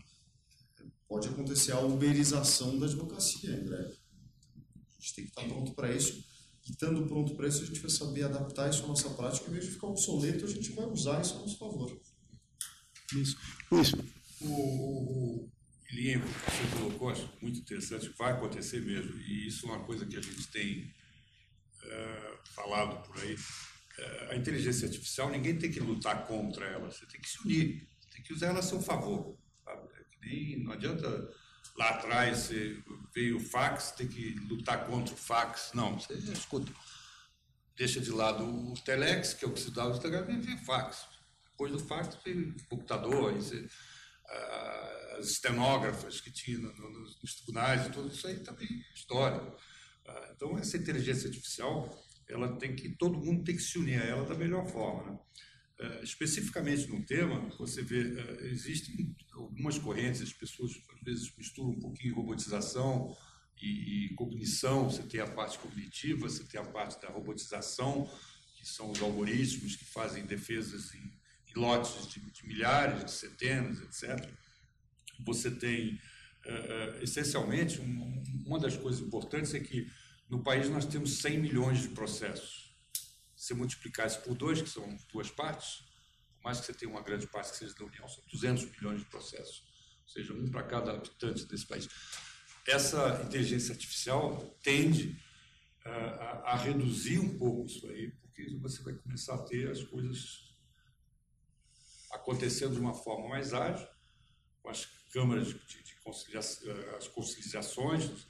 pode 1.09 1.27
acontecer 1.27 1.73
a 1.73 1.81
uberização 1.81 2.79
da 2.79 2.87
advocacia 2.87 3.51
em 3.51 3.65
breve. 3.65 3.97
A 3.97 5.01
gente 5.01 5.15
tem 5.15 5.25
que 5.25 5.31
estar 5.31 5.45
pronto 5.49 5.75
para 5.75 5.93
isso. 5.93 6.23
E 6.67 6.73
estando 6.73 7.07
pronto 7.07 7.35
para 7.37 7.49
isso, 7.49 7.63
a 7.63 7.67
gente 7.67 7.81
vai 7.81 7.91
saber 7.91 8.25
adaptar 8.25 8.69
isso 8.69 8.85
à 8.85 8.89
nossa 8.89 9.11
prática. 9.11 9.49
Em 9.49 9.53
vez 9.53 9.67
de 9.67 9.71
ficar 9.73 9.87
obsoleto, 9.87 10.45
a 10.45 10.49
gente 10.49 10.73
vai 10.73 10.87
usar 10.87 11.21
isso 11.23 11.37
a 11.37 11.39
nosso 11.39 11.59
favor. 11.59 12.01
Isso. 13.15 13.37
Isso. 13.73 13.97
O, 14.41 15.49
linha 15.97 16.21
que 16.21 16.27
você 16.27 16.79
colocou, 16.79 17.09
acho 17.09 17.29
muito 17.41 17.61
interessante, 17.61 18.13
vai 18.19 18.33
acontecer 18.33 18.81
mesmo, 18.81 19.17
e 19.21 19.47
isso 19.47 19.67
é 19.67 19.71
uma 19.71 19.85
coisa 19.85 20.05
que 20.05 20.17
a 20.17 20.21
gente 20.21 20.47
tem 20.49 20.93
é, 21.85 22.39
falado 22.55 23.07
por 23.07 23.19
aí. 23.23 23.37
É, 23.99 24.33
a 24.33 24.37
inteligência 24.37 24.87
artificial, 24.87 25.31
ninguém 25.31 25.59
tem 25.59 25.71
que 25.71 25.81
lutar 25.81 26.27
contra 26.27 26.67
ela, 26.67 26.91
você 26.91 27.07
tem 27.07 27.21
que 27.21 27.29
se 27.29 27.41
unir, 27.43 27.89
tem 28.13 28.23
que 28.23 28.33
usar 28.33 28.49
ela 28.49 28.59
a 28.59 28.63
seu 28.63 28.81
favor. 28.81 29.39
Sabe? 29.65 29.89
É 29.95 30.27
nem, 30.27 30.63
não 30.63 30.73
adianta 30.73 31.31
lá 31.79 31.91
atrás 31.91 32.39
você 32.39 32.83
veio 33.15 33.37
o 33.37 33.41
fax, 33.41 33.93
tem 33.93 34.09
que 34.09 34.35
lutar 34.49 34.87
contra 34.87 35.15
o 35.15 35.17
fax. 35.17 35.71
Não, 35.75 35.99
você 35.99 36.15
escuta. 36.15 36.73
Deixa 37.77 38.01
de 38.01 38.11
lado 38.11 38.45
o 38.45 38.75
telex, 38.83 39.35
que 39.35 39.45
é 39.45 39.49
o 39.49 39.53
que 39.53 39.61
se 39.61 39.71
dá 39.71 39.87
o 39.87 39.99
telex, 39.99 40.29
e 40.29 40.39
vem 40.39 40.59
fax. 40.65 41.07
Depois 41.51 41.73
do 41.73 41.79
fax, 41.79 42.17
vem 42.25 42.55
computador, 42.69 43.33
você, 43.35 43.67
ah, 44.29 45.17
as 45.19 45.29
estenógrafas 45.29 46.21
que 46.21 46.31
tinha 46.31 46.59
no, 46.59 46.73
no, 46.73 47.01
nos 47.23 47.35
tribunais 47.37 47.89
tudo 47.95 48.09
isso 48.09 48.27
aí 48.27 48.41
também 48.41 48.69
é 48.69 48.95
história. 48.95 49.41
Ah, 50.07 50.33
então, 50.35 50.59
essa 50.59 50.77
inteligência 50.77 51.29
artificial, 51.29 51.91
ela 52.29 52.57
tem 52.59 52.75
que, 52.75 52.91
todo 52.97 53.19
mundo 53.19 53.45
tem 53.45 53.57
que 53.57 53.63
se 53.63 53.79
unir 53.79 54.01
a 54.01 54.05
ela 54.05 54.25
da 54.25 54.35
melhor 54.35 54.67
forma. 54.67 55.13
Né? 55.13 55.19
Uh, 55.79 56.03
especificamente 56.03 56.87
no 56.87 57.05
tema, 57.05 57.51
você 57.59 57.83
vê, 57.83 58.01
uh, 58.01 58.47
existem 58.47 59.15
algumas 59.33 59.79
correntes, 59.79 60.23
as 60.23 60.33
pessoas 60.33 60.73
às 60.95 61.03
vezes 61.03 61.33
misturam 61.37 61.71
um 61.71 61.79
pouquinho 61.79 62.15
robotização 62.15 63.15
e, 63.61 64.07
e, 64.07 64.15
cognição, 64.15 64.89
você 64.89 65.03
tem 65.03 65.21
a 65.21 65.27
parte 65.27 65.59
cognitiva, 65.59 66.29
você 66.29 66.45
tem 66.45 66.59
a 66.59 66.65
parte 66.65 66.99
da 67.03 67.09
robotização, 67.09 68.11
que 68.57 68.67
são 68.67 68.91
os 68.91 69.03
algoritmos 69.03 69.77
que 69.77 69.85
fazem 69.85 70.25
defesas 70.25 70.95
em, 70.95 71.13
em 71.49 71.61
lotes 71.61 72.09
de, 72.09 72.21
de 72.21 72.47
milhares, 72.47 73.05
de 73.05 73.11
centenas, 73.11 73.79
etc 73.83 74.35
você 75.25 75.51
tem, 75.51 75.95
uh, 75.95 77.03
essencialmente, 77.03 77.81
um, 77.81 78.23
uma 78.45 78.59
das 78.59 78.77
coisas 78.77 79.01
importantes 79.01 79.55
é 79.55 79.61
que 79.61 79.91
no 80.29 80.43
país 80.43 80.69
nós 80.69 80.85
temos 80.85 81.19
100 81.19 81.39
milhões 81.39 81.83
de 81.83 81.89
processos. 81.89 82.66
Se 83.37 83.55
multiplicar 83.55 84.07
isso 84.07 84.21
por 84.23 84.35
dois, 84.35 84.61
que 84.61 84.69
são 84.69 84.97
duas 85.13 85.31
partes, 85.31 85.85
mais 86.43 86.59
que 86.59 86.67
você 86.67 86.73
tenha 86.73 86.91
uma 86.91 87.03
grande 87.03 87.27
parte 87.27 87.53
que 87.53 87.59
seja 87.59 87.75
da 87.75 87.85
União, 87.85 88.09
são 88.09 88.25
200 88.33 88.65
milhões 88.73 89.01
de 89.01 89.05
processos, 89.07 89.63
ou 90.03 90.09
seja, 90.09 90.33
um 90.33 90.51
para 90.51 90.63
cada 90.63 90.93
habitante 90.93 91.45
desse 91.45 91.67
país. 91.67 91.89
Essa 92.67 93.23
inteligência 93.25 93.73
artificial 93.73 94.57
tende 94.63 95.21
uh, 95.85 95.89
a, 95.89 96.53
a 96.53 96.57
reduzir 96.57 97.19
um 97.19 97.37
pouco 97.39 97.67
isso 97.67 97.87
aí, 97.89 98.11
porque 98.23 98.57
você 98.61 98.83
vai 98.83 98.95
começar 98.95 99.35
a 99.35 99.43
ter 99.43 99.71
as 99.71 99.83
coisas 99.85 100.47
acontecendo 102.13 102.75
de 102.75 102.81
uma 102.81 102.95
forma 102.95 103.29
mais 103.29 103.53
ágil, 103.53 103.87
com 104.63 104.71
as 104.71 104.87
câmaras 105.13 105.49
de, 105.49 105.83
de 105.83 105.95
conciliação, 106.03 106.73
as 106.97 107.09
conciliações, 107.09 108.27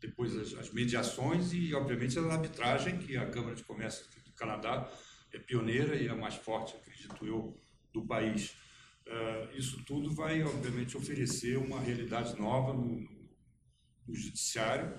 depois 0.00 0.36
as, 0.36 0.54
as, 0.54 0.70
mediações 0.70 1.52
e, 1.52 1.74
obviamente, 1.74 2.18
a 2.18 2.22
arbitragem, 2.22 2.98
que 2.98 3.16
a 3.16 3.28
Câmara 3.30 3.54
de 3.54 3.64
Comércio 3.64 4.06
Canadá 4.40 4.90
é 5.32 5.38
pioneira 5.38 5.94
e 5.94 6.08
a 6.08 6.14
mais 6.16 6.34
forte, 6.34 6.74
acredito 6.74 7.26
eu, 7.26 7.56
do 7.92 8.06
país. 8.06 8.56
Uh, 9.06 9.56
isso 9.56 9.84
tudo 9.84 10.14
vai, 10.14 10.42
obviamente, 10.42 10.96
oferecer 10.96 11.58
uma 11.58 11.78
realidade 11.80 12.38
nova 12.40 12.72
no, 12.72 13.00
no 14.06 14.14
judiciário 14.14 14.98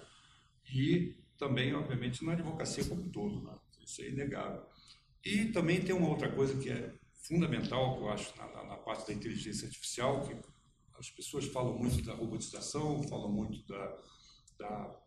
e 0.74 1.16
também, 1.38 1.74
obviamente, 1.74 2.24
na 2.24 2.34
advocacia 2.34 2.86
como 2.86 3.02
um 3.02 3.10
todo. 3.10 3.42
Né? 3.42 3.58
Isso 3.84 4.02
é 4.02 4.10
inegável. 4.10 4.64
E 5.26 5.46
também 5.46 5.82
tem 5.82 5.96
uma 5.96 6.10
outra 6.10 6.32
coisa 6.32 6.58
que 6.62 6.70
é 6.70 6.94
fundamental, 7.24 7.98
que 7.98 8.04
eu 8.04 8.10
acho, 8.10 8.38
na, 8.38 8.64
na, 8.66 8.78
parte 8.78 9.08
da 9.08 9.14
inteligência 9.14 9.68
artificial, 9.68 10.28
que 10.28 10.36
as 10.98 11.10
pessoas 11.10 11.46
falam 11.46 11.78
muito 11.78 12.04
da 12.04 12.14
robotização, 12.14 13.02
falam 13.04 13.32
muito 13.32 13.66
da, 13.68 13.98
da, 14.60 15.00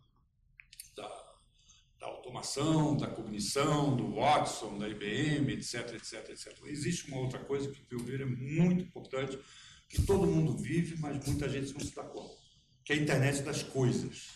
da 2.05 2.11
automação, 2.11 2.97
da 2.97 3.07
cognição, 3.07 3.97
do 3.97 4.17
Watson, 4.17 4.79
da 4.79 4.87
IBM, 4.87 5.55
etc, 5.55 5.95
etc, 5.95 6.29
etc. 6.29 6.55
Existe 6.67 7.09
uma 7.09 7.19
outra 7.19 7.39
coisa 7.39 7.71
que, 7.71 7.83
meu 7.91 8.05
ver, 8.05 8.21
é 8.21 8.27
muito 8.27 8.85
importante, 8.85 9.39
que 9.89 10.03
todo 10.03 10.27
mundo 10.27 10.55
vive, 10.57 11.01
mas 11.01 11.27
muita 11.27 11.49
gente 11.49 11.73
não 11.73 11.81
se 11.81 11.95
dá 11.95 12.05
conta, 12.05 12.37
que 12.85 12.93
é 12.93 12.97
a 12.97 12.99
internet 12.99 13.43
das 13.43 13.63
coisas. 13.63 14.29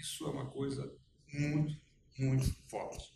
Isso 0.00 0.24
é 0.24 0.30
uma 0.30 0.46
coisa 0.46 0.90
muito, 1.34 1.78
muito 2.18 2.54
forte. 2.68 3.12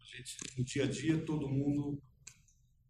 A 0.00 0.16
gente, 0.16 0.36
no 0.56 0.64
dia 0.64 0.84
a 0.84 0.88
dia, 0.88 1.24
todo 1.24 1.48
mundo 1.48 2.02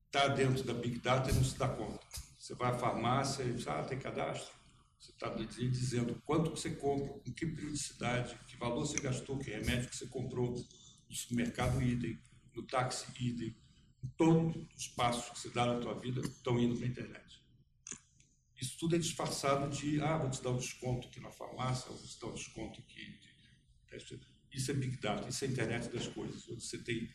está 0.06 0.28
dentro 0.28 0.64
da 0.64 0.72
Big 0.72 0.98
Data 1.00 1.30
e 1.30 1.34
não 1.34 1.44
se 1.44 1.58
dá 1.58 1.68
conta. 1.68 2.00
Você 2.38 2.54
vai 2.54 2.70
à 2.70 2.78
farmácia 2.78 3.42
e 3.42 3.52
diz, 3.52 3.68
ah, 3.68 3.84
tem 3.84 3.98
cadastro. 3.98 4.56
Você 4.98 5.12
está 5.12 5.28
dizendo 5.28 6.20
quanto 6.24 6.50
você 6.50 6.70
compra, 6.70 7.08
com 7.08 7.32
que 7.32 7.46
periodicidade, 7.46 8.34
valor 8.58 8.86
você 8.86 8.98
gastou, 8.98 9.38
que 9.38 9.50
remédio 9.50 9.88
que 9.88 9.96
você 9.96 10.06
comprou 10.06 10.54
no 11.08 11.14
supermercado 11.14 11.80
idem, 11.82 12.18
no 12.54 12.62
táxi 12.62 13.06
idem. 13.20 13.56
Todos 14.16 14.56
os 14.76 14.88
passos 14.88 15.30
que 15.30 15.40
você 15.40 15.50
dá 15.50 15.66
na 15.66 15.80
tua 15.80 15.94
vida 15.98 16.20
estão 16.20 16.58
indo 16.58 16.76
para 16.76 16.86
a 16.86 16.88
internet. 16.88 17.42
Isso 18.60 18.76
tudo 18.78 18.96
é 18.96 18.98
disfarçado 18.98 19.68
de, 19.70 20.00
ah, 20.00 20.18
vou 20.18 20.30
te 20.30 20.42
dar 20.42 20.50
um 20.50 20.56
desconto 20.56 21.08
aqui 21.08 21.20
na 21.20 21.30
farmácia, 21.30 21.90
vou 21.90 21.98
te 21.98 22.20
dar 22.20 22.26
um 22.26 22.34
desconto 22.34 22.80
aqui. 22.80 23.18
Isso 24.52 24.70
é 24.70 24.74
Big 24.74 24.96
Data, 24.98 25.28
isso 25.28 25.44
é 25.44 25.48
a 25.48 25.50
internet 25.50 25.88
das 25.92 26.06
coisas, 26.08 26.48
onde 26.48 26.64
você 26.64 26.78
tem 26.78 27.08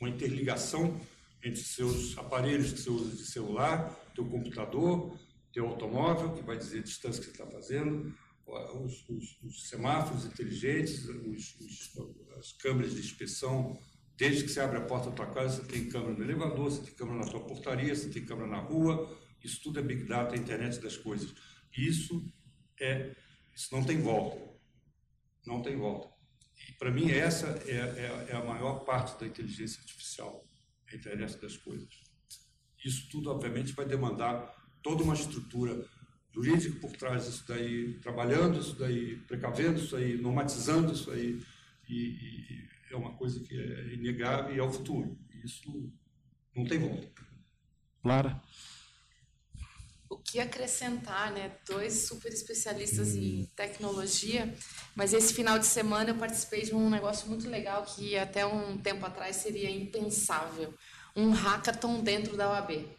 uma 0.00 0.10
interligação 0.10 1.00
entre 1.42 1.62
seus 1.62 2.16
aparelhos 2.18 2.72
que 2.72 2.80
você 2.80 2.90
usa 2.90 3.16
de 3.16 3.24
celular, 3.24 3.90
teu 4.14 4.24
computador, 4.24 5.16
teu 5.52 5.66
automóvel, 5.66 6.34
que 6.34 6.42
vai 6.42 6.56
dizer 6.56 6.80
a 6.80 6.82
distância 6.82 7.20
que 7.20 7.26
você 7.26 7.32
está 7.32 7.46
fazendo, 7.46 8.14
os, 8.48 9.08
os, 9.08 9.42
os, 9.42 9.68
semáforos 9.68 10.24
inteligentes, 10.24 11.04
os, 11.06 11.56
as 12.38 12.52
câmeras 12.52 12.94
de 12.94 13.00
inspeção. 13.00 13.78
Desde 14.16 14.44
que 14.44 14.50
você 14.50 14.60
abre 14.60 14.78
a 14.78 14.84
porta 14.84 15.10
da 15.10 15.16
tua 15.16 15.26
casa, 15.26 15.62
você 15.62 15.68
tem 15.68 15.88
câmera 15.88 16.14
no 16.14 16.24
elevador, 16.24 16.70
você 16.70 16.82
tem 16.82 16.94
câmera 16.94 17.24
na 17.24 17.30
tua 17.30 17.44
portaria, 17.46 17.94
você 17.94 18.08
tem 18.08 18.24
câmera 18.24 18.48
na 18.48 18.60
rua. 18.60 19.16
Isso 19.44 19.62
tudo 19.62 19.78
é 19.78 19.82
Big 19.82 20.04
Data, 20.04 20.34
é 20.34 20.38
internet 20.38 20.80
das 20.80 20.96
coisas. 20.96 21.32
Isso 21.76 22.26
é, 22.80 23.14
isso 23.54 23.68
não 23.72 23.84
tem 23.84 24.00
volta. 24.00 24.38
Não 25.46 25.62
tem 25.62 25.76
volta. 25.76 26.08
E 26.68 26.72
para 26.72 26.90
mim 26.90 27.10
essa 27.10 27.46
é, 27.66 27.76
é, 27.76 28.26
é 28.30 28.36
a 28.36 28.44
maior 28.44 28.80
parte 28.80 29.18
da 29.20 29.26
inteligência 29.26 29.80
artificial 29.80 30.44
a 30.90 30.96
internet 30.96 31.38
das 31.40 31.56
coisas. 31.56 31.88
Isso 32.84 33.08
tudo, 33.10 33.30
obviamente, 33.30 33.72
vai 33.72 33.86
demandar 33.86 34.54
toda 34.82 35.02
uma 35.02 35.14
estrutura 35.14 35.84
jurídica 36.38 36.78
por 36.80 36.92
trás 36.96 37.26
disso 37.26 37.44
daí, 37.48 37.94
trabalhando 37.94 38.60
isso 38.60 38.74
daí, 38.76 39.16
precavendo 39.26 39.80
isso 39.80 39.96
aí, 39.96 40.16
normatizando 40.16 40.92
isso 40.92 41.10
aí, 41.10 41.42
e, 41.88 41.96
e 41.96 42.68
é 42.90 42.96
uma 42.96 43.14
coisa 43.14 43.40
que 43.40 43.58
é 43.58 43.94
inegável 43.94 44.54
e 44.54 44.58
é 44.58 44.62
o 44.62 44.70
futuro. 44.70 45.18
Isso 45.44 45.92
não 46.54 46.64
tem 46.64 46.78
volta. 46.78 47.08
Lara? 48.04 48.40
O 50.08 50.16
que 50.16 50.40
acrescentar, 50.40 51.32
né? 51.32 51.56
Dois 51.66 52.06
super 52.06 52.32
especialistas 52.32 53.14
hum. 53.14 53.20
em 53.20 53.44
tecnologia, 53.56 54.54
mas 54.94 55.12
esse 55.12 55.34
final 55.34 55.58
de 55.58 55.66
semana 55.66 56.10
eu 56.10 56.16
participei 56.16 56.62
de 56.62 56.74
um 56.74 56.88
negócio 56.88 57.28
muito 57.28 57.48
legal 57.48 57.84
que 57.84 58.16
até 58.16 58.46
um 58.46 58.78
tempo 58.78 59.04
atrás 59.04 59.36
seria 59.36 59.70
impensável, 59.70 60.72
um 61.16 61.30
hackathon 61.30 62.02
dentro 62.02 62.36
da 62.36 62.48
OAB. 62.50 62.97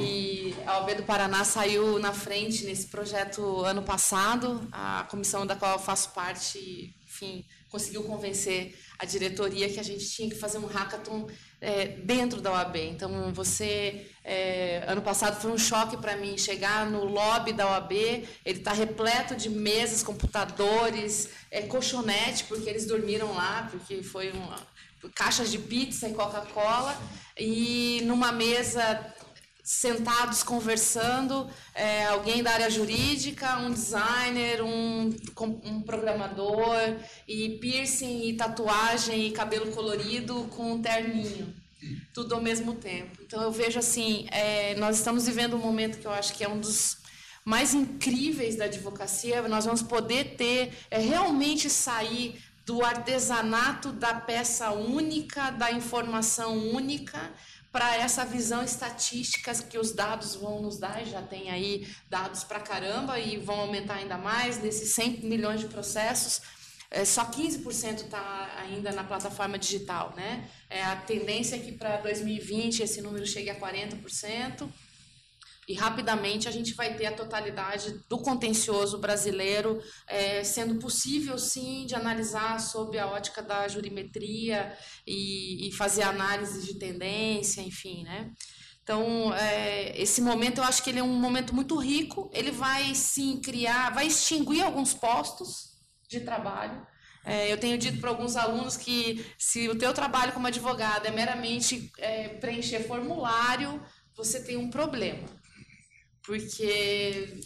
E 0.00 0.54
a 0.66 0.78
OAB 0.78 0.96
do 0.96 1.02
Paraná 1.02 1.44
saiu 1.44 1.98
na 1.98 2.12
frente 2.12 2.64
nesse 2.64 2.86
projeto 2.86 3.60
ano 3.64 3.82
passado. 3.82 4.66
A 4.70 5.06
comissão 5.10 5.46
da 5.46 5.56
qual 5.56 5.72
eu 5.72 5.78
faço 5.78 6.10
parte, 6.10 6.94
enfim, 7.04 7.44
conseguiu 7.68 8.04
convencer 8.04 8.78
a 8.98 9.04
diretoria 9.04 9.68
que 9.68 9.80
a 9.80 9.82
gente 9.82 10.08
tinha 10.08 10.28
que 10.30 10.36
fazer 10.36 10.58
um 10.58 10.66
hackathon 10.66 11.28
é, 11.60 11.88
dentro 11.88 12.40
da 12.40 12.52
OAB. 12.52 12.76
Então, 12.76 13.32
você, 13.32 14.06
é, 14.24 14.84
ano 14.86 15.02
passado 15.02 15.40
foi 15.40 15.50
um 15.50 15.58
choque 15.58 15.96
para 15.96 16.16
mim 16.16 16.38
chegar 16.38 16.88
no 16.88 17.04
lobby 17.04 17.52
da 17.52 17.68
OAB, 17.68 17.92
ele 17.92 18.58
está 18.58 18.72
repleto 18.72 19.34
de 19.34 19.50
mesas, 19.50 20.02
computadores, 20.02 21.30
é, 21.50 21.62
colchonete, 21.62 22.44
porque 22.44 22.68
eles 22.68 22.86
dormiram 22.86 23.34
lá, 23.34 23.68
porque 23.70 24.02
foi 24.02 24.30
uma 24.30 24.56
caixas 25.14 25.50
de 25.50 25.58
pizza 25.58 26.08
e 26.08 26.14
Coca-Cola, 26.14 26.96
e 27.38 28.02
numa 28.04 28.32
mesa 28.32 29.14
sentados 29.66 30.44
conversando, 30.44 31.50
é, 31.74 32.06
alguém 32.06 32.40
da 32.40 32.52
área 32.52 32.70
jurídica, 32.70 33.58
um 33.58 33.72
designer, 33.72 34.62
um, 34.62 35.12
um 35.64 35.82
programador, 35.82 36.76
e 37.26 37.58
piercing, 37.58 38.28
e 38.28 38.34
tatuagem, 38.34 39.26
e 39.26 39.32
cabelo 39.32 39.72
colorido 39.72 40.44
com 40.50 40.74
um 40.74 40.80
terninho. 40.80 41.52
Tudo 42.14 42.36
ao 42.36 42.40
mesmo 42.40 42.74
tempo. 42.74 43.20
Então 43.22 43.42
eu 43.42 43.50
vejo 43.50 43.78
assim, 43.80 44.26
é, 44.30 44.76
nós 44.76 44.98
estamos 44.98 45.26
vivendo 45.26 45.56
um 45.56 45.60
momento 45.60 45.98
que 45.98 46.06
eu 46.06 46.12
acho 46.12 46.32
que 46.34 46.44
é 46.44 46.48
um 46.48 46.60
dos 46.60 46.98
mais 47.44 47.74
incríveis 47.74 48.56
da 48.56 48.66
advocacia. 48.66 49.42
Nós 49.48 49.64
vamos 49.64 49.82
poder 49.82 50.36
ter, 50.36 50.72
é, 50.90 50.98
realmente 50.98 51.68
sair 51.68 52.40
do 52.66 52.84
artesanato 52.84 53.92
da 53.92 54.12
peça 54.14 54.72
única, 54.72 55.50
da 55.52 55.70
informação 55.70 56.58
única, 56.70 57.32
para 57.70 57.96
essa 57.96 58.24
visão 58.24 58.64
estatística 58.64 59.54
que 59.54 59.78
os 59.78 59.92
dados 59.92 60.34
vão 60.34 60.60
nos 60.60 60.76
dar, 60.76 61.04
já 61.04 61.22
tem 61.22 61.48
aí 61.50 61.86
dados 62.10 62.42
para 62.42 62.58
caramba 62.58 63.20
e 63.20 63.36
vão 63.36 63.60
aumentar 63.60 63.94
ainda 63.94 64.18
mais, 64.18 64.58
desses 64.58 64.94
100 64.94 65.20
milhões 65.20 65.60
de 65.60 65.68
processos, 65.68 66.40
é, 66.90 67.04
só 67.04 67.24
15% 67.24 68.04
está 68.04 68.50
ainda 68.58 68.90
na 68.90 69.04
plataforma 69.04 69.58
digital. 69.58 70.12
Né? 70.16 70.48
É, 70.68 70.82
a 70.82 70.96
tendência 70.96 71.54
é 71.54 71.58
que 71.60 71.70
para 71.70 71.98
2020 71.98 72.80
esse 72.80 73.00
número 73.00 73.26
chegue 73.26 73.50
a 73.50 73.60
40% 73.60 74.68
e 75.68 75.74
rapidamente 75.74 76.48
a 76.48 76.50
gente 76.50 76.74
vai 76.74 76.94
ter 76.94 77.06
a 77.06 77.12
totalidade 77.12 78.00
do 78.08 78.18
contencioso 78.18 78.98
brasileiro 78.98 79.82
é, 80.06 80.44
sendo 80.44 80.76
possível 80.76 81.36
sim 81.38 81.86
de 81.86 81.94
analisar 81.94 82.60
sob 82.60 82.96
a 82.98 83.08
ótica 83.08 83.42
da 83.42 83.66
jurimetria 83.66 84.72
e, 85.04 85.68
e 85.68 85.72
fazer 85.72 86.02
análise 86.02 86.64
de 86.64 86.78
tendência, 86.78 87.60
enfim, 87.60 88.04
né? 88.04 88.30
Então, 88.80 89.34
é, 89.34 90.00
esse 90.00 90.20
momento 90.20 90.58
eu 90.58 90.64
acho 90.64 90.80
que 90.84 90.90
ele 90.90 91.00
é 91.00 91.02
um 91.02 91.18
momento 91.18 91.52
muito 91.52 91.76
rico. 91.76 92.30
Ele 92.32 92.52
vai 92.52 92.94
sim 92.94 93.40
criar, 93.40 93.92
vai 93.92 94.06
extinguir 94.06 94.62
alguns 94.62 94.94
postos 94.94 95.72
de 96.08 96.20
trabalho. 96.20 96.86
É, 97.24 97.52
eu 97.52 97.58
tenho 97.58 97.76
dito 97.76 98.00
para 98.00 98.10
alguns 98.10 98.36
alunos 98.36 98.76
que 98.76 99.26
se 99.36 99.68
o 99.68 99.76
teu 99.76 99.92
trabalho 99.92 100.32
como 100.32 100.46
advogado 100.46 101.06
é 101.06 101.10
meramente 101.10 101.90
é, 101.98 102.28
preencher 102.28 102.86
formulário, 102.86 103.82
você 104.14 104.40
tem 104.40 104.56
um 104.56 104.70
problema 104.70 105.26
porque 106.26 107.40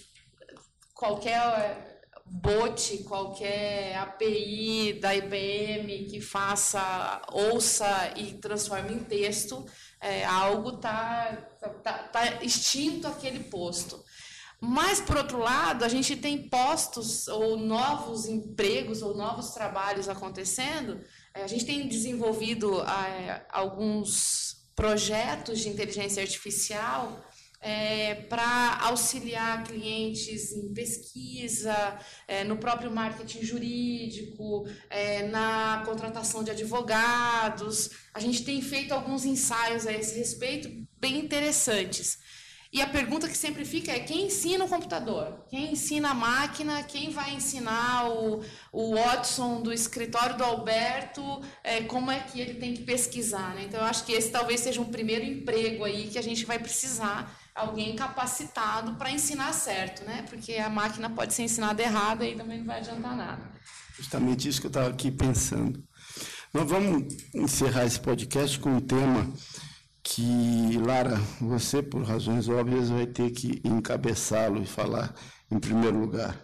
qualquer 0.95 2.01
bot, 2.25 2.99
qualquer 3.05 3.97
API 3.97 4.95
da 4.95 5.15
IBM 5.15 6.07
que 6.07 6.21
faça, 6.21 7.21
ouça 7.31 8.15
e 8.17 8.35
transforme 8.35 8.95
em 8.95 9.05
texto, 9.05 9.67
é, 10.01 10.25
algo 10.25 10.77
está 10.77 11.37
tá, 11.83 11.93
tá 11.95 12.43
extinto 12.43 13.07
aquele 13.07 13.41
posto. 13.45 14.03
Mas, 14.63 15.01
por 15.01 15.17
outro 15.17 15.39
lado, 15.39 15.85
a 15.85 15.89
gente 15.89 16.17
tem 16.17 16.49
postos 16.49 17.27
ou 17.29 17.57
novos 17.57 18.27
empregos 18.27 19.03
ou 19.03 19.17
novos 19.17 19.51
trabalhos 19.51 20.09
acontecendo. 20.09 21.01
É, 21.35 21.43
a 21.43 21.47
gente 21.47 21.65
tem 21.65 21.89
desenvolvido 21.89 22.83
é, 22.83 23.47
alguns 23.51 24.69
projetos 24.77 25.61
de 25.61 25.69
inteligência 25.71 26.23
artificial 26.23 27.25
é, 27.61 28.15
para 28.15 28.79
auxiliar 28.83 29.65
clientes 29.65 30.53
em 30.53 30.73
pesquisa, 30.73 31.99
é, 32.27 32.43
no 32.45 32.57
próprio 32.57 32.91
marketing 32.91 33.43
jurídico, 33.43 34.67
é, 34.89 35.27
na 35.29 35.83
contratação 35.85 36.43
de 36.43 36.51
advogados. 36.51 37.91
A 38.15 38.21
gente 38.21 38.45
tem 38.45 38.63
feito 38.63 38.93
alguns 38.93 39.25
ensaios 39.25 39.87
a 39.87 39.93
esse 39.93 40.19
respeito 40.19 40.71
bem 40.99 41.19
interessantes. 41.19 42.19
E 42.73 42.81
a 42.81 42.87
pergunta 42.87 43.29
que 43.29 43.37
sempre 43.37 43.65
fica 43.65 43.91
é 43.91 43.99
quem 43.99 44.27
ensina 44.27 44.65
o 44.65 44.69
computador? 44.69 45.45
Quem 45.49 45.73
ensina 45.73 46.11
a 46.11 46.15
máquina? 46.15 46.85
Quem 46.85 47.11
vai 47.11 47.35
ensinar 47.35 48.09
o, 48.09 48.45
o 48.73 48.95
Watson 48.95 49.61
do 49.61 49.73
escritório 49.73 50.37
do 50.37 50.45
Alberto 50.45 51.43
é, 51.65 51.83
como 51.83 52.13
é 52.13 52.21
que 52.21 52.41
ele 52.41 52.55
tem 52.55 52.73
que 52.73 52.85
pesquisar? 52.85 53.57
Né? 53.57 53.65
Então, 53.65 53.81
eu 53.81 53.87
acho 53.87 54.05
que 54.05 54.13
esse 54.13 54.31
talvez 54.31 54.61
seja 54.61 54.81
um 54.81 54.85
primeiro 54.85 55.25
emprego 55.25 55.85
aí 55.85 56.07
que 56.07 56.19
a 56.19 56.23
gente 56.23 56.47
vai 56.47 56.61
precisar 56.61 57.40
alguém 57.55 57.97
capacitado 57.97 58.95
para 58.95 59.11
ensinar 59.11 59.53
certo, 59.53 60.05
né? 60.05 60.25
Porque 60.29 60.55
a 60.55 60.69
máquina 60.69 61.11
pode 61.11 61.35
ser 61.35 61.43
ensinada 61.43 61.83
errada 61.83 62.25
e 62.25 62.37
também 62.37 62.59
não 62.59 62.67
vai 62.67 62.79
adiantar 62.79 63.17
nada. 63.17 63.43
Justamente 63.97 64.49
isso 64.49 64.61
que 64.61 64.67
eu 64.67 64.71
estava 64.71 64.89
aqui 64.89 65.11
pensando. 65.11 65.83
Nós 66.53 66.69
vamos 66.69 67.15
encerrar 67.35 67.85
esse 67.85 68.01
podcast 68.01 68.59
com 68.59 68.71
um 68.71 68.81
tema 68.81 69.31
que, 70.03 70.79
Lara, 70.79 71.21
você, 71.41 71.83
por 71.83 72.03
razões 72.03 72.49
óbvias, 72.49 72.89
vai 72.89 73.07
ter 73.07 73.31
que 73.31 73.61
encabeçá-lo 73.63 74.63
e 74.63 74.67
falar 74.67 75.15
em 75.51 75.59
primeiro 75.59 75.99
lugar. 75.99 76.37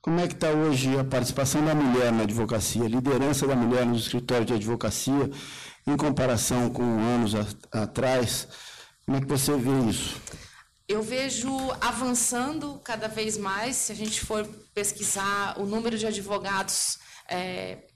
Como 0.00 0.20
é 0.20 0.26
que 0.26 0.34
está 0.34 0.50
hoje 0.50 0.98
a 0.98 1.04
participação 1.04 1.64
da 1.64 1.74
mulher 1.74 2.12
na 2.12 2.24
advocacia, 2.24 2.84
a 2.84 2.88
liderança 2.88 3.46
da 3.46 3.56
mulher 3.56 3.86
nos 3.86 4.02
escritórios 4.02 4.46
de 4.46 4.54
advocacia, 4.54 5.30
em 5.86 5.96
comparação 5.96 6.68
com 6.70 6.82
anos 6.82 7.34
atrás? 7.72 8.48
Como 9.04 9.18
é 9.18 9.20
que 9.20 9.26
você 9.26 9.56
vê 9.56 9.90
isso? 9.90 10.20
Eu 10.88 11.02
vejo 11.02 11.50
avançando 11.80 12.78
cada 12.84 13.06
vez 13.06 13.36
mais. 13.36 13.76
Se 13.76 13.92
a 13.92 13.94
gente 13.94 14.20
for 14.20 14.46
pesquisar 14.74 15.58
o 15.58 15.66
número 15.66 15.98
de 15.98 16.06
advogados 16.06 16.98
é, 17.28 17.86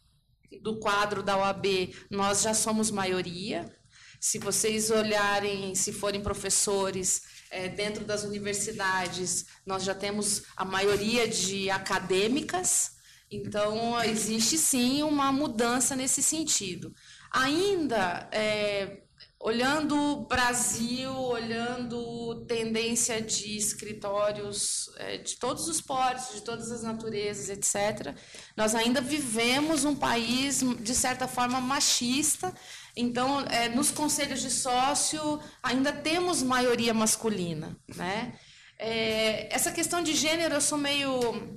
do 0.62 0.78
quadro 0.78 1.22
da 1.22 1.36
OAB, 1.36 1.94
nós 2.10 2.42
já 2.42 2.54
somos 2.54 2.90
maioria. 2.90 3.74
Se 4.20 4.38
vocês 4.38 4.90
olharem, 4.90 5.74
se 5.74 5.92
forem 5.92 6.22
professores 6.22 7.22
é, 7.50 7.68
dentro 7.68 8.04
das 8.04 8.24
universidades, 8.24 9.46
nós 9.64 9.84
já 9.84 9.94
temos 9.94 10.42
a 10.56 10.64
maioria 10.64 11.28
de 11.28 11.70
acadêmicas. 11.70 12.92
Então, 13.30 14.02
existe 14.02 14.56
sim 14.58 15.02
uma 15.02 15.30
mudança 15.30 15.94
nesse 15.94 16.22
sentido. 16.22 16.92
Ainda 17.30 18.28
é, 18.32 19.02
olhando 19.40 19.96
o 19.96 20.26
Brasil, 20.26 21.14
olhando 21.14 22.44
tendência 22.46 23.22
de 23.22 23.56
escritórios 23.56 24.90
é, 24.96 25.18
de 25.18 25.36
todos 25.36 25.68
os 25.68 25.80
portos, 25.80 26.34
de 26.34 26.42
todas 26.42 26.72
as 26.72 26.82
naturezas, 26.82 27.48
etc., 27.48 28.16
nós 28.56 28.74
ainda 28.74 29.00
vivemos 29.00 29.84
um 29.84 29.94
país, 29.94 30.62
de 30.80 30.94
certa 30.94 31.28
forma, 31.28 31.60
machista. 31.60 32.52
Então, 32.96 33.40
é, 33.42 33.68
nos 33.68 33.92
conselhos 33.92 34.40
de 34.40 34.50
sócio, 34.50 35.40
ainda 35.62 35.92
temos 35.92 36.42
maioria 36.42 36.92
masculina. 36.92 37.76
Né? 37.94 38.36
É, 38.76 39.54
essa 39.54 39.70
questão 39.70 40.02
de 40.02 40.14
gênero, 40.14 40.54
eu 40.54 40.60
sou 40.60 40.78
meio 40.78 41.54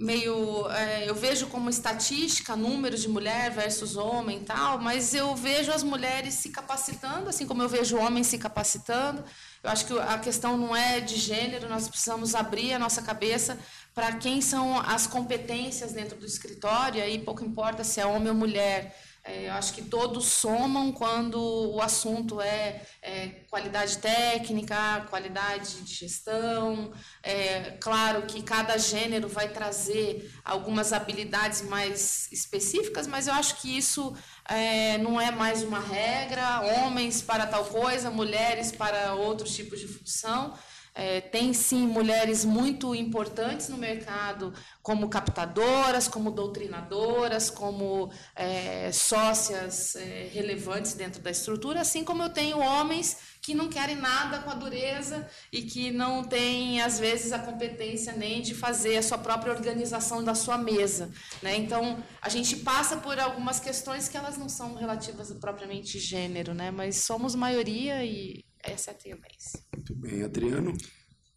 meio 0.00 0.66
é, 0.70 1.08
eu 1.08 1.14
vejo 1.14 1.46
como 1.48 1.68
estatística 1.68 2.56
números 2.56 3.02
de 3.02 3.08
mulher 3.08 3.50
versus 3.50 3.96
homem 3.96 4.38
e 4.38 4.44
tal 4.44 4.78
mas 4.78 5.12
eu 5.14 5.36
vejo 5.36 5.70
as 5.70 5.82
mulheres 5.82 6.32
se 6.34 6.48
capacitando 6.48 7.28
assim 7.28 7.46
como 7.46 7.62
eu 7.62 7.68
vejo 7.68 7.98
homens 7.98 8.26
se 8.26 8.38
capacitando. 8.38 9.22
Eu 9.62 9.70
acho 9.70 9.84
que 9.84 9.98
a 9.98 10.18
questão 10.18 10.56
não 10.56 10.74
é 10.74 11.00
de 11.00 11.16
gênero 11.16 11.68
nós 11.68 11.86
precisamos 11.86 12.34
abrir 12.34 12.72
a 12.72 12.78
nossa 12.78 13.02
cabeça 13.02 13.58
para 13.94 14.12
quem 14.14 14.40
são 14.40 14.80
as 14.80 15.06
competências 15.06 15.92
dentro 15.92 16.18
do 16.18 16.24
escritório 16.24 17.04
e 17.06 17.18
pouco 17.18 17.44
importa 17.44 17.84
se 17.84 18.00
é 18.00 18.06
homem 18.06 18.30
ou 18.30 18.34
mulher 18.34 18.96
é, 19.22 19.48
eu 19.48 19.52
acho 19.52 19.74
que 19.74 19.82
todos 19.82 20.24
somam 20.26 20.90
quando 20.92 21.36
o 21.74 21.80
assunto 21.82 22.40
é, 22.40 22.82
é 23.02 23.28
qualidade 23.50 23.98
técnica, 23.98 25.06
qualidade 25.10 25.82
de 25.82 25.94
gestão. 25.94 26.90
É, 27.22 27.76
claro 27.80 28.22
que 28.22 28.42
cada 28.42 28.78
gênero 28.78 29.28
vai 29.28 29.48
trazer 29.48 30.32
algumas 30.42 30.92
habilidades 30.92 31.60
mais 31.62 32.32
específicas, 32.32 33.06
mas 33.06 33.26
eu 33.26 33.34
acho 33.34 33.60
que 33.60 33.76
isso 33.76 34.16
é, 34.48 34.96
não 34.98 35.20
é 35.20 35.30
mais 35.30 35.62
uma 35.62 35.80
regra. 35.80 36.62
Homens 36.62 37.20
para 37.20 37.46
tal 37.46 37.66
coisa, 37.66 38.10
mulheres 38.10 38.72
para 38.72 39.14
outros 39.14 39.54
tipos 39.54 39.80
de 39.80 39.86
função. 39.86 40.54
É, 41.00 41.18
tem 41.18 41.54
sim 41.54 41.86
mulheres 41.86 42.44
muito 42.44 42.94
importantes 42.94 43.70
no 43.70 43.78
mercado, 43.78 44.52
como 44.82 45.08
captadoras, 45.08 46.06
como 46.06 46.30
doutrinadoras, 46.30 47.48
como 47.48 48.12
é, 48.36 48.92
sócias 48.92 49.96
é, 49.96 50.28
relevantes 50.30 50.92
dentro 50.92 51.22
da 51.22 51.30
estrutura, 51.30 51.80
assim 51.80 52.04
como 52.04 52.22
eu 52.22 52.28
tenho 52.28 52.58
homens 52.58 53.16
que 53.40 53.54
não 53.54 53.70
querem 53.70 53.96
nada 53.96 54.40
com 54.40 54.50
a 54.50 54.54
dureza 54.54 55.26
e 55.50 55.62
que 55.62 55.90
não 55.90 56.22
têm, 56.22 56.82
às 56.82 57.00
vezes, 57.00 57.32
a 57.32 57.38
competência 57.38 58.12
nem 58.12 58.42
de 58.42 58.54
fazer 58.54 58.98
a 58.98 59.02
sua 59.02 59.16
própria 59.16 59.54
organização 59.54 60.22
da 60.22 60.34
sua 60.34 60.58
mesa. 60.58 61.10
Né? 61.42 61.56
Então, 61.56 62.04
a 62.20 62.28
gente 62.28 62.56
passa 62.56 62.98
por 62.98 63.18
algumas 63.18 63.58
questões 63.58 64.06
que 64.06 64.18
elas 64.18 64.36
não 64.36 64.50
são 64.50 64.74
relativas 64.74 65.32
propriamente 65.32 65.98
gênero, 65.98 66.52
né? 66.52 66.70
mas 66.70 66.96
somos 66.96 67.34
maioria 67.34 68.04
e 68.04 68.44
essa 68.62 68.90
é 68.90 68.94
a 68.94 68.96
tendência. 68.96 69.60
Muito 69.74 69.94
bem, 69.94 70.22
Adriano. 70.22 70.76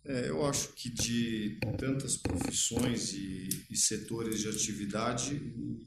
É, 0.05 0.29
eu 0.29 0.45
acho 0.45 0.73
que 0.73 0.89
de 0.89 1.59
tantas 1.77 2.17
profissões 2.17 3.13
e, 3.13 3.65
e 3.69 3.77
setores 3.77 4.41
de 4.41 4.49
atividade, 4.49 5.35
o, 5.55 5.81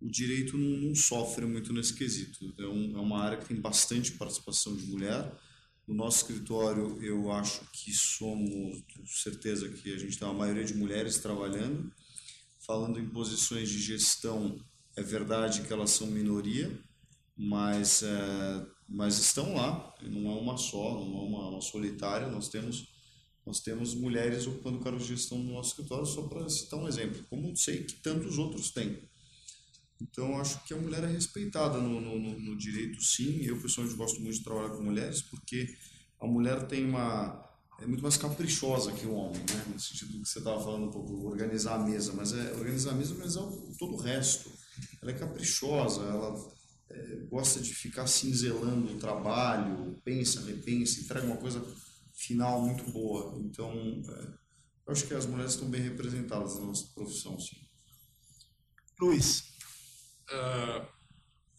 o 0.00 0.08
direito 0.08 0.56
não, 0.56 0.88
não, 0.88 0.94
sofre 0.94 1.44
muito 1.44 1.72
nesse 1.72 1.94
quesito. 1.94 2.54
É, 2.58 2.66
um, 2.66 2.96
é, 2.96 3.00
uma 3.00 3.20
área 3.20 3.38
que 3.38 3.46
tem 3.46 3.60
bastante 3.60 4.12
participação 4.12 4.76
de 4.76 4.86
mulher. 4.86 5.32
No 5.88 5.94
nosso 5.94 6.18
escritório, 6.18 7.02
eu 7.02 7.30
acho 7.32 7.64
que 7.72 7.92
somos, 7.92 8.82
tenho 8.82 9.06
certeza 9.06 9.68
que 9.68 9.92
a 9.92 9.98
gente 9.98 10.18
tem 10.18 10.26
uma 10.28 10.38
maioria 10.38 10.64
de 10.64 10.74
mulheres 10.74 11.18
trabalhando. 11.18 11.92
Falando 12.64 12.98
em 12.98 13.08
posições 13.08 13.68
de 13.68 13.80
gestão, 13.80 14.60
é 14.96 15.02
verdade 15.02 15.62
que 15.62 15.72
elas 15.72 15.90
são 15.90 16.08
minoria, 16.08 16.76
mas 17.36 18.02
é, 18.02 18.66
mas 18.88 19.18
estão 19.18 19.54
lá, 19.54 19.94
não 20.02 20.30
é 20.30 20.34
uma 20.34 20.56
só, 20.56 20.94
não 20.94 21.18
é 21.18 21.22
uma, 21.22 21.48
uma 21.50 21.60
solitária, 21.60 22.28
nós 22.28 22.48
temos 22.48 22.94
nós 23.46 23.60
temos 23.60 23.94
mulheres 23.94 24.44
ocupando 24.48 24.80
cargos 24.80 25.06
de 25.06 25.14
gestão 25.14 25.38
no 25.38 25.52
nosso 25.52 25.70
escritório, 25.70 26.04
só 26.04 26.22
para 26.22 26.48
citar 26.48 26.80
um 26.80 26.88
exemplo, 26.88 27.24
como 27.30 27.56
sei 27.56 27.84
que 27.84 27.94
tantos 27.94 28.38
outros 28.38 28.72
têm. 28.72 28.98
Então, 30.02 30.38
acho 30.40 30.62
que 30.64 30.74
a 30.74 30.76
mulher 30.76 31.04
é 31.04 31.06
respeitada 31.06 31.78
no, 31.78 32.00
no, 32.00 32.18
no 32.18 32.56
direito, 32.56 33.00
sim. 33.00 33.42
Eu, 33.42 33.60
pessoalmente, 33.62 33.96
gosto 33.96 34.20
muito 34.20 34.36
de 34.36 34.42
trabalhar 34.42 34.70
com 34.70 34.82
mulheres, 34.82 35.22
porque 35.22 35.74
a 36.20 36.26
mulher 36.26 36.66
tem 36.66 36.84
uma. 36.84 37.42
é 37.80 37.86
muito 37.86 38.02
mais 38.02 38.16
caprichosa 38.16 38.92
que 38.92 39.06
o 39.06 39.14
homem, 39.14 39.40
né? 39.40 39.64
no 39.72 39.78
sentido 39.78 40.12
que 40.12 40.28
você 40.28 40.40
estava 40.40 40.62
falando 40.62 40.88
um 40.88 40.90
pouco, 40.90 41.28
organizar 41.28 41.76
a 41.76 41.84
mesa, 41.84 42.12
mas 42.14 42.32
é 42.32 42.52
organizar 42.52 42.90
a 42.90 42.94
mesa, 42.94 43.14
mas 43.16 43.36
é 43.36 43.40
todo 43.78 43.94
o 43.94 44.00
resto. 44.00 44.50
Ela 45.00 45.12
é 45.12 45.14
caprichosa, 45.14 46.02
ela 46.02 46.55
é, 46.90 47.16
gosta 47.28 47.60
de 47.60 47.74
ficar 47.74 48.06
cinzelando 48.06 48.92
o 48.92 48.98
trabalho, 48.98 50.00
pensa, 50.04 50.44
repensa, 50.44 51.00
entrega 51.00 51.26
uma 51.26 51.36
coisa 51.36 51.64
final 52.14 52.62
muito 52.62 52.90
boa. 52.90 53.38
Então, 53.40 53.72
é, 53.72 54.46
eu 54.86 54.92
acho 54.92 55.06
que 55.06 55.14
as 55.14 55.26
mulheres 55.26 55.52
estão 55.52 55.68
bem 55.68 55.82
representadas 55.82 56.54
na 56.54 56.66
nossa 56.66 56.86
profissão, 56.94 57.38
sim. 57.38 57.56
Luiz. 59.00 59.56
Uh, 60.30 60.86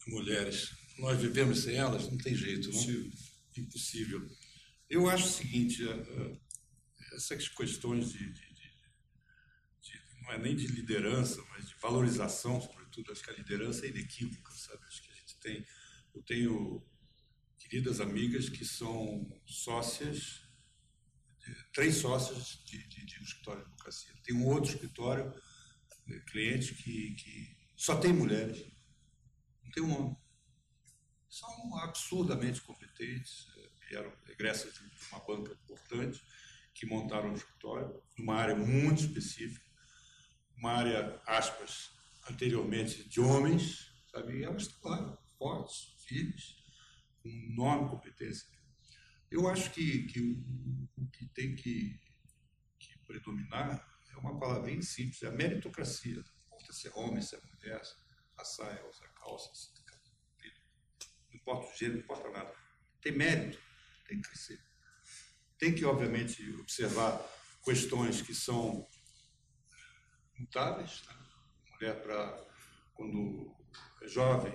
mulheres, 0.08 0.70
nós 0.98 1.20
vivemos 1.20 1.60
sem 1.60 1.76
elas? 1.76 2.08
Não 2.10 2.18
tem 2.18 2.34
jeito, 2.34 2.70
não? 2.70 2.80
Impossível. 2.80 3.12
Impossível. 3.56 4.28
Eu 4.90 5.08
acho 5.08 5.26
o 5.26 5.30
seguinte, 5.30 5.84
uh, 5.84 6.40
essas 7.14 7.48
questões 7.48 8.12
de, 8.12 8.18
de, 8.18 8.32
de, 8.32 8.70
de, 9.82 10.22
não 10.22 10.32
é 10.32 10.38
nem 10.38 10.56
de 10.56 10.66
liderança, 10.66 11.42
mas 11.50 11.68
de 11.68 11.74
valorização, 11.76 12.60
sobretudo, 12.60 13.12
acho 13.12 13.22
que 13.22 13.30
a 13.30 13.34
liderança 13.34 13.86
é 13.86 13.90
inequívoca, 13.90 14.47
tem, 15.48 15.66
eu 16.14 16.22
tenho 16.22 16.86
queridas 17.58 18.00
amigas 18.00 18.48
que 18.48 18.64
são 18.64 19.28
sócias, 19.46 20.42
três 21.72 21.96
sócias 21.96 22.62
de, 22.64 22.86
de, 22.88 23.04
de 23.04 23.20
um 23.20 23.22
escritório 23.22 23.62
de 23.62 23.68
advocacia. 23.68 24.14
Tem 24.22 24.34
um 24.34 24.46
outro 24.46 24.70
escritório, 24.70 25.34
né, 26.06 26.18
cliente, 26.26 26.74
que, 26.74 27.14
que 27.14 27.56
só 27.76 27.96
tem 27.96 28.12
mulheres, 28.12 28.66
não 29.62 29.70
tem 29.70 29.82
um 29.82 29.98
homem. 29.98 30.16
São 31.28 31.78
absurdamente 31.78 32.60
competentes, 32.62 33.46
eh, 33.56 33.70
vieram 33.88 34.12
egressas 34.28 34.74
de 34.74 34.80
uma 35.12 35.20
banca 35.20 35.52
importante, 35.52 36.22
que 36.74 36.86
montaram 36.86 37.30
um 37.30 37.34
escritório, 37.34 38.02
numa 38.16 38.34
área 38.34 38.56
muito 38.56 39.02
específica, 39.02 39.66
uma 40.56 40.72
área, 40.72 41.20
aspas, 41.26 41.90
anteriormente 42.30 43.06
de 43.08 43.20
homens, 43.20 43.92
sabe? 44.10 44.38
E 44.38 44.44
elas 44.44 44.62
estão 44.62 44.90
lá 44.90 45.18
fortes, 45.38 45.94
firmes, 46.04 46.56
com 47.22 47.28
enorme 47.28 47.88
competência. 47.88 48.46
Eu 49.30 49.48
acho 49.48 49.70
que, 49.70 50.06
que 50.06 50.20
o, 50.20 51.02
o 51.02 51.06
que 51.10 51.26
tem 51.28 51.54
que, 51.54 52.00
que, 52.78 52.98
predominar 53.06 53.86
é 54.10 54.16
uma 54.16 54.38
palavrinha 54.38 54.82
simples, 54.82 55.22
é 55.22 55.28
a 55.28 55.32
meritocracia. 55.32 56.16
Não 56.16 56.46
importa 56.46 56.72
se 56.72 56.88
é 56.88 56.92
homem, 56.94 57.22
se 57.22 57.36
é 57.36 57.40
mulher, 57.40 57.80
a 58.36 58.44
saia, 58.44 58.80
a 58.80 59.08
calça, 59.20 59.50
não 61.30 61.36
importa 61.36 61.72
o 61.72 61.76
gênero, 61.76 61.98
não 61.98 62.04
importa 62.04 62.30
nada. 62.30 62.54
Tem 63.00 63.12
mérito, 63.12 63.60
tem 64.06 64.20
que 64.20 64.28
crescer. 64.28 64.60
Tem 65.58 65.74
que, 65.74 65.84
obviamente, 65.84 66.42
observar 66.60 67.20
questões 67.64 68.22
que 68.22 68.34
são 68.34 68.86
mutáveis. 70.38 71.02
Né? 71.06 71.14
Mulher 71.72 72.02
para 72.02 72.46
quando 72.94 73.54
é 74.02 74.08
jovem, 74.08 74.52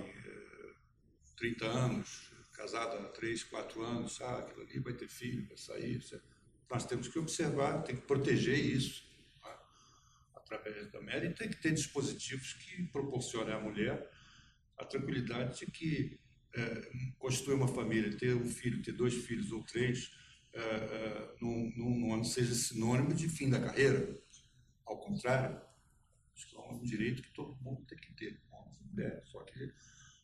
30 1.38 1.66
é, 1.66 1.68
anos, 1.68 2.32
casada 2.54 3.00
há 3.00 3.10
3, 3.10 3.44
4 3.44 3.82
anos, 3.84 4.22
ah, 4.22 4.40
aquilo 4.40 4.62
ali 4.62 4.80
vai 4.80 4.94
ter 4.94 5.08
filho, 5.08 5.48
vai 5.48 5.58
sair. 5.58 6.02
Nós 6.70 6.86
temos 6.86 7.08
que 7.08 7.20
observar, 7.20 7.84
tem 7.84 7.96
que 7.96 8.04
proteger 8.04 8.58
isso 8.58 9.04
tá? 9.42 9.64
através 10.36 10.92
da 10.92 11.02
média 11.02 11.28
e 11.28 11.34
tem 11.34 11.50
que 11.50 11.58
ter 11.58 11.72
dispositivos 11.72 12.54
que 12.54 12.84
proporcionem 12.88 13.54
à 13.54 13.60
mulher 13.60 14.10
a 14.78 14.86
tranquilidade 14.86 15.60
de 15.60 15.72
que 15.72 16.20
é, 16.56 16.92
constituir 17.18 17.56
uma 17.56 17.68
família, 17.68 18.16
ter 18.16 18.36
um 18.36 18.46
filho, 18.46 18.82
ter 18.82 18.92
dois 18.92 19.14
filhos 19.14 19.52
ou 19.52 19.64
três, 19.64 20.12
é, 20.54 20.60
é, 20.60 21.36
não, 21.42 21.72
não 21.76 22.24
seja 22.24 22.54
sinônimo 22.54 23.14
de 23.14 23.28
fim 23.28 23.50
da 23.50 23.60
carreira. 23.60 24.22
Ao 24.86 25.00
contrário, 25.00 25.60
que 26.36 26.56
é 26.56 26.60
um 26.60 26.84
direito 26.84 27.24
que 27.24 27.34
todo 27.34 27.56
mundo 27.62 27.86
tem 27.86 27.98
que 27.98 28.14
ter, 28.14 28.40
homens 28.52 28.78
e 28.80 28.84
mulheres, 28.84 29.28
só 29.30 29.44
que 29.44 29.74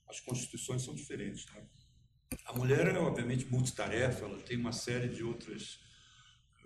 as 0.10 0.20
constituições 0.20 0.82
são 0.82 0.94
diferentes. 0.96 1.46
Né? 1.54 1.64
A 2.46 2.54
mulher 2.54 2.88
é, 2.88 2.98
obviamente, 2.98 3.46
multitarefa, 3.46 4.26
ela 4.26 4.42
tem 4.42 4.58
uma 4.58 4.72
série 4.72 5.08
de 5.08 5.24
outras, 5.24 5.80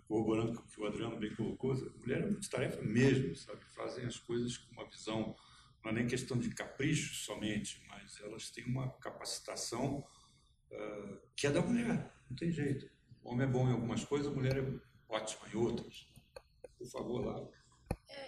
corroborando 0.07 0.59
o 0.59 0.63
que 0.63 0.79
o 0.79 0.85
Adriano 0.85 1.17
bem 1.17 1.35
colocou, 1.35 1.73
a 1.73 1.99
mulher 1.99 2.21
é 2.21 2.29
multitarefa 2.29 2.81
mesmo, 2.81 3.35
sabe? 3.35 3.61
Fazem 3.75 4.05
as 4.05 4.17
coisas 4.17 4.57
com 4.57 4.71
uma 4.71 4.89
visão, 4.89 5.35
não 5.83 5.91
é 5.91 5.93
nem 5.93 6.07
questão 6.07 6.37
de 6.37 6.49
capricho 6.49 7.13
somente, 7.15 7.83
mas 7.89 8.19
elas 8.21 8.49
têm 8.49 8.65
uma 8.65 8.89
capacitação 8.99 9.99
uh, 10.71 11.19
que 11.35 11.47
é 11.47 11.51
da 11.51 11.61
mulher, 11.61 12.13
não 12.29 12.37
tem 12.37 12.51
jeito. 12.51 12.89
O 13.21 13.31
homem 13.31 13.47
é 13.47 13.49
bom 13.49 13.67
em 13.67 13.73
algumas 13.73 14.03
coisas, 14.03 14.31
a 14.31 14.35
mulher 14.35 14.57
é 14.57 14.79
ótima 15.09 15.47
em 15.53 15.57
outras. 15.57 16.07
Por 16.77 16.87
favor, 16.87 17.25
lá. 17.25 17.49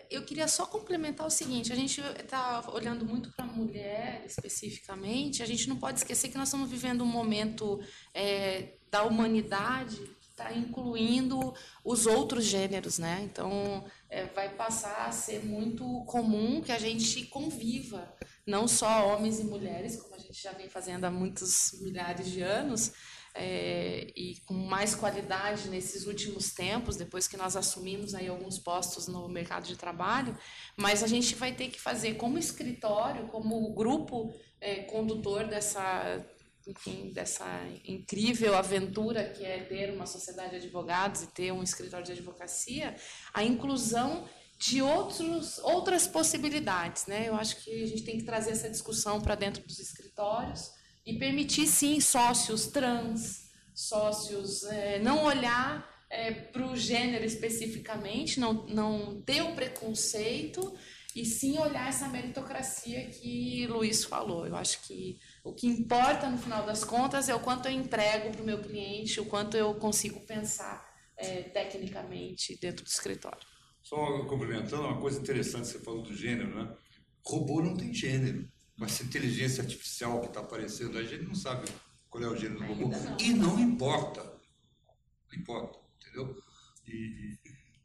Eu 0.10 0.24
queria 0.24 0.48
só 0.48 0.66
complementar 0.66 1.26
o 1.26 1.32
seguinte: 1.32 1.74
a 1.74 1.76
gente 1.76 2.02
está 2.02 2.70
olhando 2.72 3.06
muito 3.06 3.32
para 3.36 3.46
a 3.46 3.48
mulher 3.48 4.24
especificamente, 4.26 5.44
a 5.44 5.46
gente 5.46 5.68
não 5.68 5.78
pode 5.78 6.00
esquecer 6.00 6.30
que 6.30 6.38
nós 6.38 6.48
estamos 6.48 6.70
vivendo 6.70 7.04
um 7.04 7.08
momento 7.08 7.80
é, 8.14 8.78
da 8.90 9.04
humanidade 9.04 9.98
que 9.98 10.30
está 10.30 10.54
incluindo 10.54 11.54
os 11.84 12.06
outros 12.06 12.46
gêneros, 12.46 13.00
né? 13.00 13.22
Então, 13.24 13.86
é, 14.10 14.26
vai 14.26 14.50
passar 14.50 15.08
a 15.08 15.12
ser 15.12 15.44
muito 15.44 15.84
comum 16.06 16.62
que 16.62 16.72
a 16.72 16.80
gente 16.80 17.26
conviva, 17.26 18.14
não 18.46 18.68
só 18.68 19.08
homens 19.08 19.40
e 19.40 19.44
mulheres, 19.44 19.96
como 19.96 20.16
a 20.16 20.20
gente 20.20 20.42
já 20.42 20.52
vem 20.52 20.70
fazendo 20.70 21.06
há 21.06 21.12
muitos 21.12 21.80
milhares 21.82 22.30
de 22.30 22.42
anos, 22.42 22.94
é, 23.36 24.14
e 24.16 24.38
com 24.46 24.54
mais 24.54 24.96
qualidade 24.96 25.68
nesses 25.68 26.08
últimos 26.08 26.54
tempos, 26.54 26.96
depois 26.96 27.28
que 27.28 27.36
nós 27.36 27.58
assumimos 27.58 28.16
aí 28.16 28.30
alguns 28.30 28.58
postos 28.58 29.08
no 29.08 29.28
mercado 29.28 29.68
de 29.68 29.76
trabalho, 29.76 30.38
mas 30.78 31.04
a 31.04 31.08
gente 31.08 31.36
vai 31.36 31.54
ter 31.54 31.68
que 31.68 31.80
fazer 31.80 32.16
como 32.16 32.40
escritório, 32.40 33.28
como 33.28 33.74
grupo 33.74 34.34
é, 34.62 34.84
condutor 34.84 35.48
dessa, 35.48 36.26
enfim, 36.66 37.12
dessa 37.12 37.46
incrível 37.84 38.56
aventura 38.56 39.30
que 39.30 39.44
é 39.44 39.60
ter 39.66 39.94
uma 39.94 40.06
sociedade 40.06 40.52
de 40.52 40.56
advogados 40.58 41.24
e 41.24 41.28
ter 41.28 41.52
um 41.52 41.62
escritório 41.62 42.06
de 42.06 42.14
advocacia, 42.14 42.96
a 43.34 43.44
inclusão 43.44 44.26
de 44.58 44.82
outros, 44.82 45.60
outras 45.60 46.08
possibilidades. 46.08 47.06
Né? 47.06 47.28
Eu 47.28 47.36
acho 47.36 47.62
que 47.62 47.84
a 47.84 47.88
gente 47.88 48.04
tem 48.04 48.18
que 48.18 48.24
trazer 48.24 48.52
essa 48.52 48.70
discussão 48.70 49.20
para 49.20 49.36
dentro 49.36 49.62
dos 49.64 49.80
escritórios, 49.80 50.72
e 51.06 51.18
permitir 51.18 51.68
sim 51.68 52.00
sócios 52.00 52.68
trans, 52.68 53.50
sócios 53.74 54.64
é, 54.64 55.00
não 55.00 55.24
olhar 55.24 55.88
é, 56.10 56.32
para 56.32 56.66
o 56.66 56.76
gênero 56.76 57.26
especificamente, 57.26 58.40
não, 58.40 58.66
não 58.68 59.22
ter 59.22 59.42
o 59.42 59.54
preconceito 59.54 60.76
e 61.16 61.24
sim 61.26 61.58
olhar 61.58 61.88
essa 61.88 62.08
meritocracia 62.10 63.06
que 63.08 63.66
Luiz 63.68 64.04
falou. 64.04 64.46
Eu 64.46 64.56
acho 64.56 64.82
que 64.86 65.18
o 65.44 65.54
que 65.54 65.68
importa 65.68 66.30
no 66.30 66.38
final 66.38 66.66
das 66.66 66.84
contas 66.84 67.30
é 67.30 67.36
o 67.36 67.40
quanto 67.40 67.68
eu 67.68 67.72
entrego 67.72 68.32
para 68.32 68.42
o 68.42 68.46
meu 68.46 68.62
cliente, 68.62 69.22
o 69.22 69.26
quanto 69.26 69.56
eu 69.56 69.76
consigo 69.76 70.20
pensar 70.26 70.86
é, 71.18 71.44
tecnicamente 71.44 72.58
dentro 72.60 72.84
do 72.84 72.90
escritório. 72.90 73.46
Só 73.82 74.26
complementando, 74.26 74.84
uma 74.84 75.00
coisa 75.00 75.20
interessante, 75.20 75.68
você 75.68 75.80
falou 75.80 76.02
do 76.02 76.14
gênero, 76.14 76.56
né? 76.56 76.76
Robô 77.24 77.62
não 77.62 77.78
tem 77.78 77.94
gênero. 77.94 78.48
Mas 78.78 78.94
essa 78.94 79.04
inteligência 79.04 79.64
artificial 79.64 80.22
que 80.22 80.28
está 80.28 80.42
aparecendo, 80.42 80.98
a 80.98 81.04
gente 81.04 81.24
não 81.24 81.36
sabe 81.36 81.68
qual 82.10 82.24
é 82.24 82.28
o 82.28 82.36
gênero 82.36 82.60
do 82.60 82.74
robô. 82.74 82.92
E 83.20 83.34
não 83.34 83.60
importa. 83.60 84.24
Não 84.24 85.40
importa, 85.40 85.80
entendeu? 86.00 86.42
E, 86.88 87.38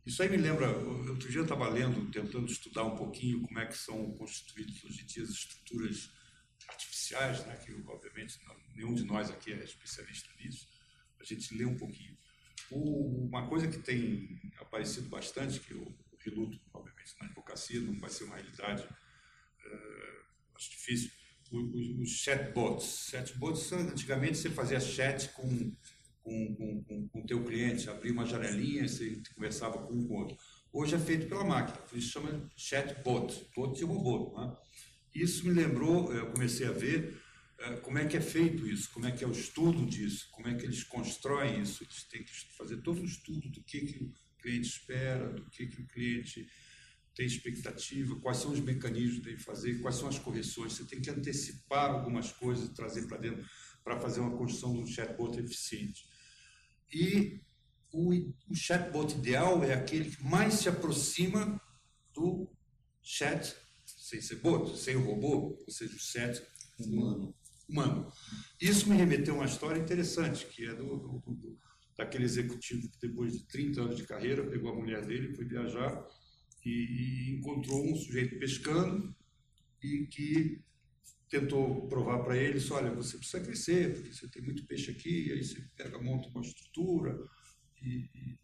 isso 0.04 0.22
aí 0.22 0.28
me 0.28 0.36
lembra, 0.36 0.68
outro 0.76 1.28
dia 1.28 1.38
eu 1.38 1.44
estava 1.44 1.68
lendo, 1.68 2.10
tentando 2.10 2.50
estudar 2.50 2.84
um 2.84 2.96
pouquinho 2.96 3.42
como 3.42 3.58
é 3.58 3.66
que 3.66 3.76
são 3.76 4.12
constituídas 4.14 4.82
hoje 4.84 5.02
em 5.02 5.06
dia 5.06 5.22
as 5.22 5.30
estruturas 5.30 6.10
artificiais, 6.68 7.44
né, 7.46 7.56
que 7.56 7.72
obviamente 7.86 8.40
nenhum 8.74 8.94
de 8.94 9.04
nós 9.04 9.30
aqui 9.30 9.52
é 9.52 9.62
especialista 9.62 10.28
nisso, 10.38 10.66
a 11.20 11.24
gente 11.24 11.54
lê 11.56 11.64
um 11.64 11.76
pouquinho. 11.76 12.16
O, 12.70 13.26
uma 13.26 13.46
coisa 13.48 13.68
que 13.68 13.78
tem 13.78 14.40
aparecido 14.58 15.08
bastante, 15.08 15.60
que 15.60 15.72
eu, 15.72 15.94
reluto, 16.20 16.60
obviamente, 16.72 17.14
na 17.20 17.26
advocacia, 17.26 17.80
não 17.80 17.98
vai 17.98 18.10
ser 18.10 18.24
uma 18.24 18.36
realidade 18.36 18.82
uh, 18.82 20.24
acho 20.60 20.70
difícil, 20.70 21.10
os, 21.50 21.98
os 21.98 22.10
chatbots. 22.10 23.08
Chatbots, 23.10 23.72
antigamente 23.72 24.38
você 24.38 24.50
fazia 24.50 24.78
chat 24.78 25.30
com 25.30 25.74
com, 26.22 26.54
com, 26.54 26.84
com, 26.84 27.08
com 27.08 27.20
o 27.20 27.26
teu 27.26 27.42
cliente, 27.44 27.88
abria 27.88 28.12
uma 28.12 28.26
janelinha, 28.26 28.86
você 28.86 29.20
conversava 29.34 29.78
com 29.78 29.94
um 29.94 30.06
com 30.06 30.14
o 30.14 30.18
outro. 30.18 30.36
Hoje 30.72 30.94
é 30.94 30.98
feito 30.98 31.28
pela 31.28 31.44
máquina, 31.44 31.78
por 31.78 31.98
isso 31.98 32.12
chama 32.12 32.48
chatbot, 32.56 33.46
bot 33.54 33.76
de 33.76 33.84
robô. 33.84 34.38
Né? 34.38 34.56
Isso 35.14 35.46
me 35.46 35.52
lembrou, 35.52 36.12
eu 36.12 36.30
comecei 36.30 36.66
a 36.66 36.72
ver 36.72 37.20
eh, 37.58 37.76
como 37.76 37.98
é 37.98 38.06
que 38.06 38.16
é 38.16 38.20
feito 38.20 38.66
isso, 38.66 38.90
como 38.92 39.06
é 39.06 39.10
que 39.10 39.24
é 39.24 39.26
o 39.26 39.32
estudo 39.32 39.84
disso, 39.84 40.28
como 40.30 40.46
é 40.46 40.54
que 40.54 40.64
eles 40.64 40.84
constroem 40.84 41.60
isso. 41.60 41.82
Eles 41.82 42.04
têm 42.04 42.22
que 42.22 42.32
fazer 42.56 42.76
todo 42.82 43.00
um 43.00 43.04
estudo 43.04 43.48
do 43.50 43.62
que, 43.64 43.80
que 43.80 44.04
o 44.04 44.12
cliente 44.40 44.68
espera, 44.68 45.32
do 45.32 45.44
que, 45.50 45.66
que 45.66 45.82
o 45.82 45.86
cliente 45.88 46.46
tem 47.14 47.26
expectativa, 47.26 48.18
quais 48.20 48.38
são 48.38 48.52
os 48.52 48.60
mecanismos 48.60 49.22
de 49.22 49.36
fazer, 49.36 49.80
quais 49.80 49.96
são 49.96 50.08
as 50.08 50.18
correções. 50.18 50.74
Você 50.74 50.84
tem 50.84 51.00
que 51.00 51.10
antecipar 51.10 51.90
algumas 51.90 52.32
coisas, 52.32 52.68
trazer 52.70 53.06
para 53.06 53.18
dentro 53.18 53.44
para 53.82 53.98
fazer 53.98 54.20
uma 54.20 54.36
construção 54.36 54.72
de 54.74 54.80
um 54.80 54.86
chatbot 54.86 55.38
eficiente. 55.38 56.04
E 56.92 57.40
o, 57.92 58.12
o 58.48 58.54
chatbot 58.54 59.14
ideal 59.14 59.64
é 59.64 59.74
aquele 59.74 60.10
que 60.10 60.22
mais 60.22 60.54
se 60.54 60.68
aproxima 60.68 61.60
do 62.14 62.48
chat 63.02 63.56
sem 63.84 64.20
ser 64.20 64.36
bot, 64.36 64.76
sem 64.76 64.96
o 64.96 65.04
robô, 65.04 65.56
ou 65.64 65.70
seja, 65.70 65.94
o 65.94 65.98
chat 65.98 66.42
humano. 66.78 67.34
humano. 67.68 68.12
Isso 68.60 68.88
me 68.88 68.96
remeteu 68.96 69.34
a 69.34 69.38
uma 69.38 69.46
história 69.46 69.80
interessante, 69.80 70.46
que 70.46 70.66
é 70.66 70.74
do, 70.74 70.96
do, 70.96 71.20
do, 71.20 71.58
daquele 71.96 72.24
executivo 72.24 72.90
que 72.90 73.06
depois 73.08 73.32
de 73.32 73.46
30 73.46 73.80
anos 73.80 73.96
de 73.96 74.04
carreira 74.04 74.48
pegou 74.48 74.72
a 74.72 74.74
mulher 74.74 75.06
dele, 75.06 75.34
foi 75.34 75.44
viajar 75.44 76.04
e 76.64 77.36
encontrou 77.38 77.84
um 77.84 77.96
sujeito 77.96 78.38
pescando 78.38 79.14
e 79.82 80.06
que 80.06 80.62
tentou 81.28 81.86
provar 81.88 82.18
para 82.24 82.36
eles, 82.36 82.70
olha, 82.70 82.92
você 82.92 83.16
precisa 83.16 83.42
crescer, 83.42 83.94
porque 83.94 84.12
você 84.12 84.28
tem 84.28 84.42
muito 84.42 84.66
peixe 84.66 84.90
aqui, 84.90 85.32
aí 85.32 85.42
você 85.42 85.64
pega, 85.76 85.98
monta 86.02 86.28
uma 86.28 86.40
estrutura 86.40 87.16
e, 87.80 88.10
e, 88.14 88.38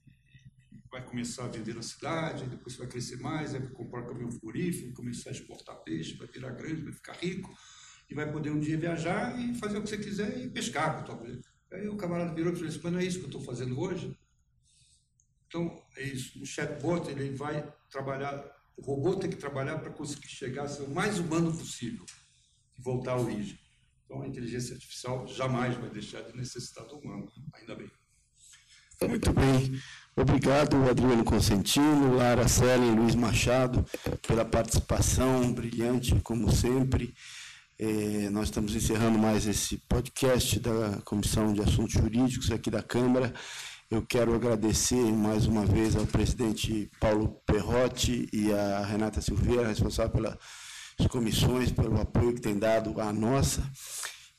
e 0.72 0.82
vai 0.88 1.05
começar 1.05 1.47
a 1.47 1.48
vender 1.48 1.74
na 1.74 1.82
cidade, 1.82 2.47
depois 2.47 2.74
você 2.74 2.78
vai 2.78 2.88
crescer 2.88 3.16
mais, 3.16 3.52
vai 3.52 3.68
comprar 3.70 4.02
um 4.02 4.06
caminhão 4.06 4.30
frigorífico, 4.30 4.94
começar 4.94 5.30
a 5.30 5.32
exportar 5.32 5.82
peixe, 5.82 6.14
vai 6.14 6.28
virar 6.28 6.52
grande, 6.52 6.82
vai 6.82 6.93
ficar 6.93 7.14
rico 7.14 7.52
e 8.09 8.14
vai 8.14 8.30
poder 8.30 8.51
um 8.51 8.60
dia 8.60 8.78
viajar 8.78 9.36
e 9.38 9.55
fazer 9.59 9.78
o 9.78 9.82
que 9.82 9.88
você 9.88 9.98
quiser 9.98 10.38
e 10.38 10.48
pescar 10.48 10.94
com 10.94 11.12
a 11.12 11.16
tua. 11.16 11.40
Aí 11.72 11.88
o 11.88 11.97
camarada 11.97 12.32
virou 12.32 12.52
e 12.52 12.56
falou 12.56 12.68
assim, 12.68 12.80
mas 12.84 12.93
não 12.93 13.01
é 13.01 13.05
isso 13.05 13.18
que 13.18 13.24
eu 13.24 13.30
estou 13.30 13.43
fazendo 13.43 13.78
hoje? 13.80 14.16
Então, 15.48 15.82
é 15.97 16.05
isso. 16.05 16.40
O 16.40 16.47
chatbot 16.47 17.10
ele 17.10 17.30
vai 17.34 17.68
trabalhar, 17.89 18.45
o 18.77 18.83
robô 18.83 19.17
tem 19.17 19.31
que 19.31 19.37
trabalhar 19.37 19.79
para 19.79 19.91
conseguir 19.91 20.29
chegar 20.29 20.65
a 20.65 20.69
ser 20.69 20.83
o 20.83 20.91
mais 20.91 21.19
humano 21.19 21.57
possível 21.57 22.05
e 22.79 22.83
voltar 22.83 23.13
à 23.13 23.21
origem. 23.21 23.59
Então, 24.05 24.23
a 24.23 24.27
inteligência 24.27 24.75
artificial 24.75 25.27
jamais 25.27 25.77
vai 25.77 25.91
deixar 25.91 26.23
de 26.23 26.37
necessitar 26.37 26.87
do 26.87 26.99
humano, 26.99 27.31
ainda 27.55 27.75
bem. 27.75 27.91
Muito 29.03 29.33
bem. 29.33 29.81
Obrigado, 30.17 30.77
Adriano 30.89 31.25
Consentino, 31.25 32.17
Lara 32.17 32.49
Selen, 32.49 32.95
Luiz 32.95 33.15
Machado, 33.15 33.85
pela 34.27 34.45
participação 34.45 35.53
brilhante, 35.53 36.15
como 36.23 36.51
sempre. 36.51 37.15
É, 37.79 38.31
nós 38.31 38.45
estamos 38.45 38.75
encerrando 38.75 39.19
mais 39.19 39.47
esse 39.47 39.77
podcast 39.87 40.59
da 40.61 41.03
Comissão 41.05 41.53
de 41.53 41.61
Assuntos 41.61 41.93
Jurídicos 41.93 42.51
aqui 42.51 42.71
da 42.71 42.83
Câmara. 42.83 43.35
Eu 43.89 44.03
quero 44.03 44.35
agradecer 44.35 45.01
mais 45.13 45.47
uma 45.47 45.65
vez 45.65 45.95
ao 45.95 46.05
presidente 46.07 46.91
Paulo 46.99 47.41
Perrotti 47.47 48.29
e 48.33 48.53
a 48.53 48.85
Renata 48.85 49.21
Silveira, 49.21 49.69
responsável 49.69 50.11
pelas 50.11 50.37
comissões, 51.09 51.71
pelo 51.71 52.01
apoio 52.01 52.35
que 52.35 52.41
tem 52.41 52.59
dado 52.59 53.01
à 53.01 53.13
nossa. 53.13 53.63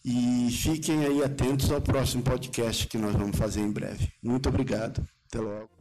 E 0.03 0.49
fiquem 0.52 1.06
aí 1.06 1.24
atentos 1.24 1.72
ao 1.72 1.82
próximo 1.82 2.24
podcast 2.24 2.88
que 2.88 2.98
nós 2.98 3.14
vamos 3.14 3.38
fazer 3.38 3.61
em 3.61 3.72
breve. 3.72 4.11
Muito 4.22 4.49
obrigado. 4.49 5.07
Até 5.28 5.40
logo. 5.40 5.76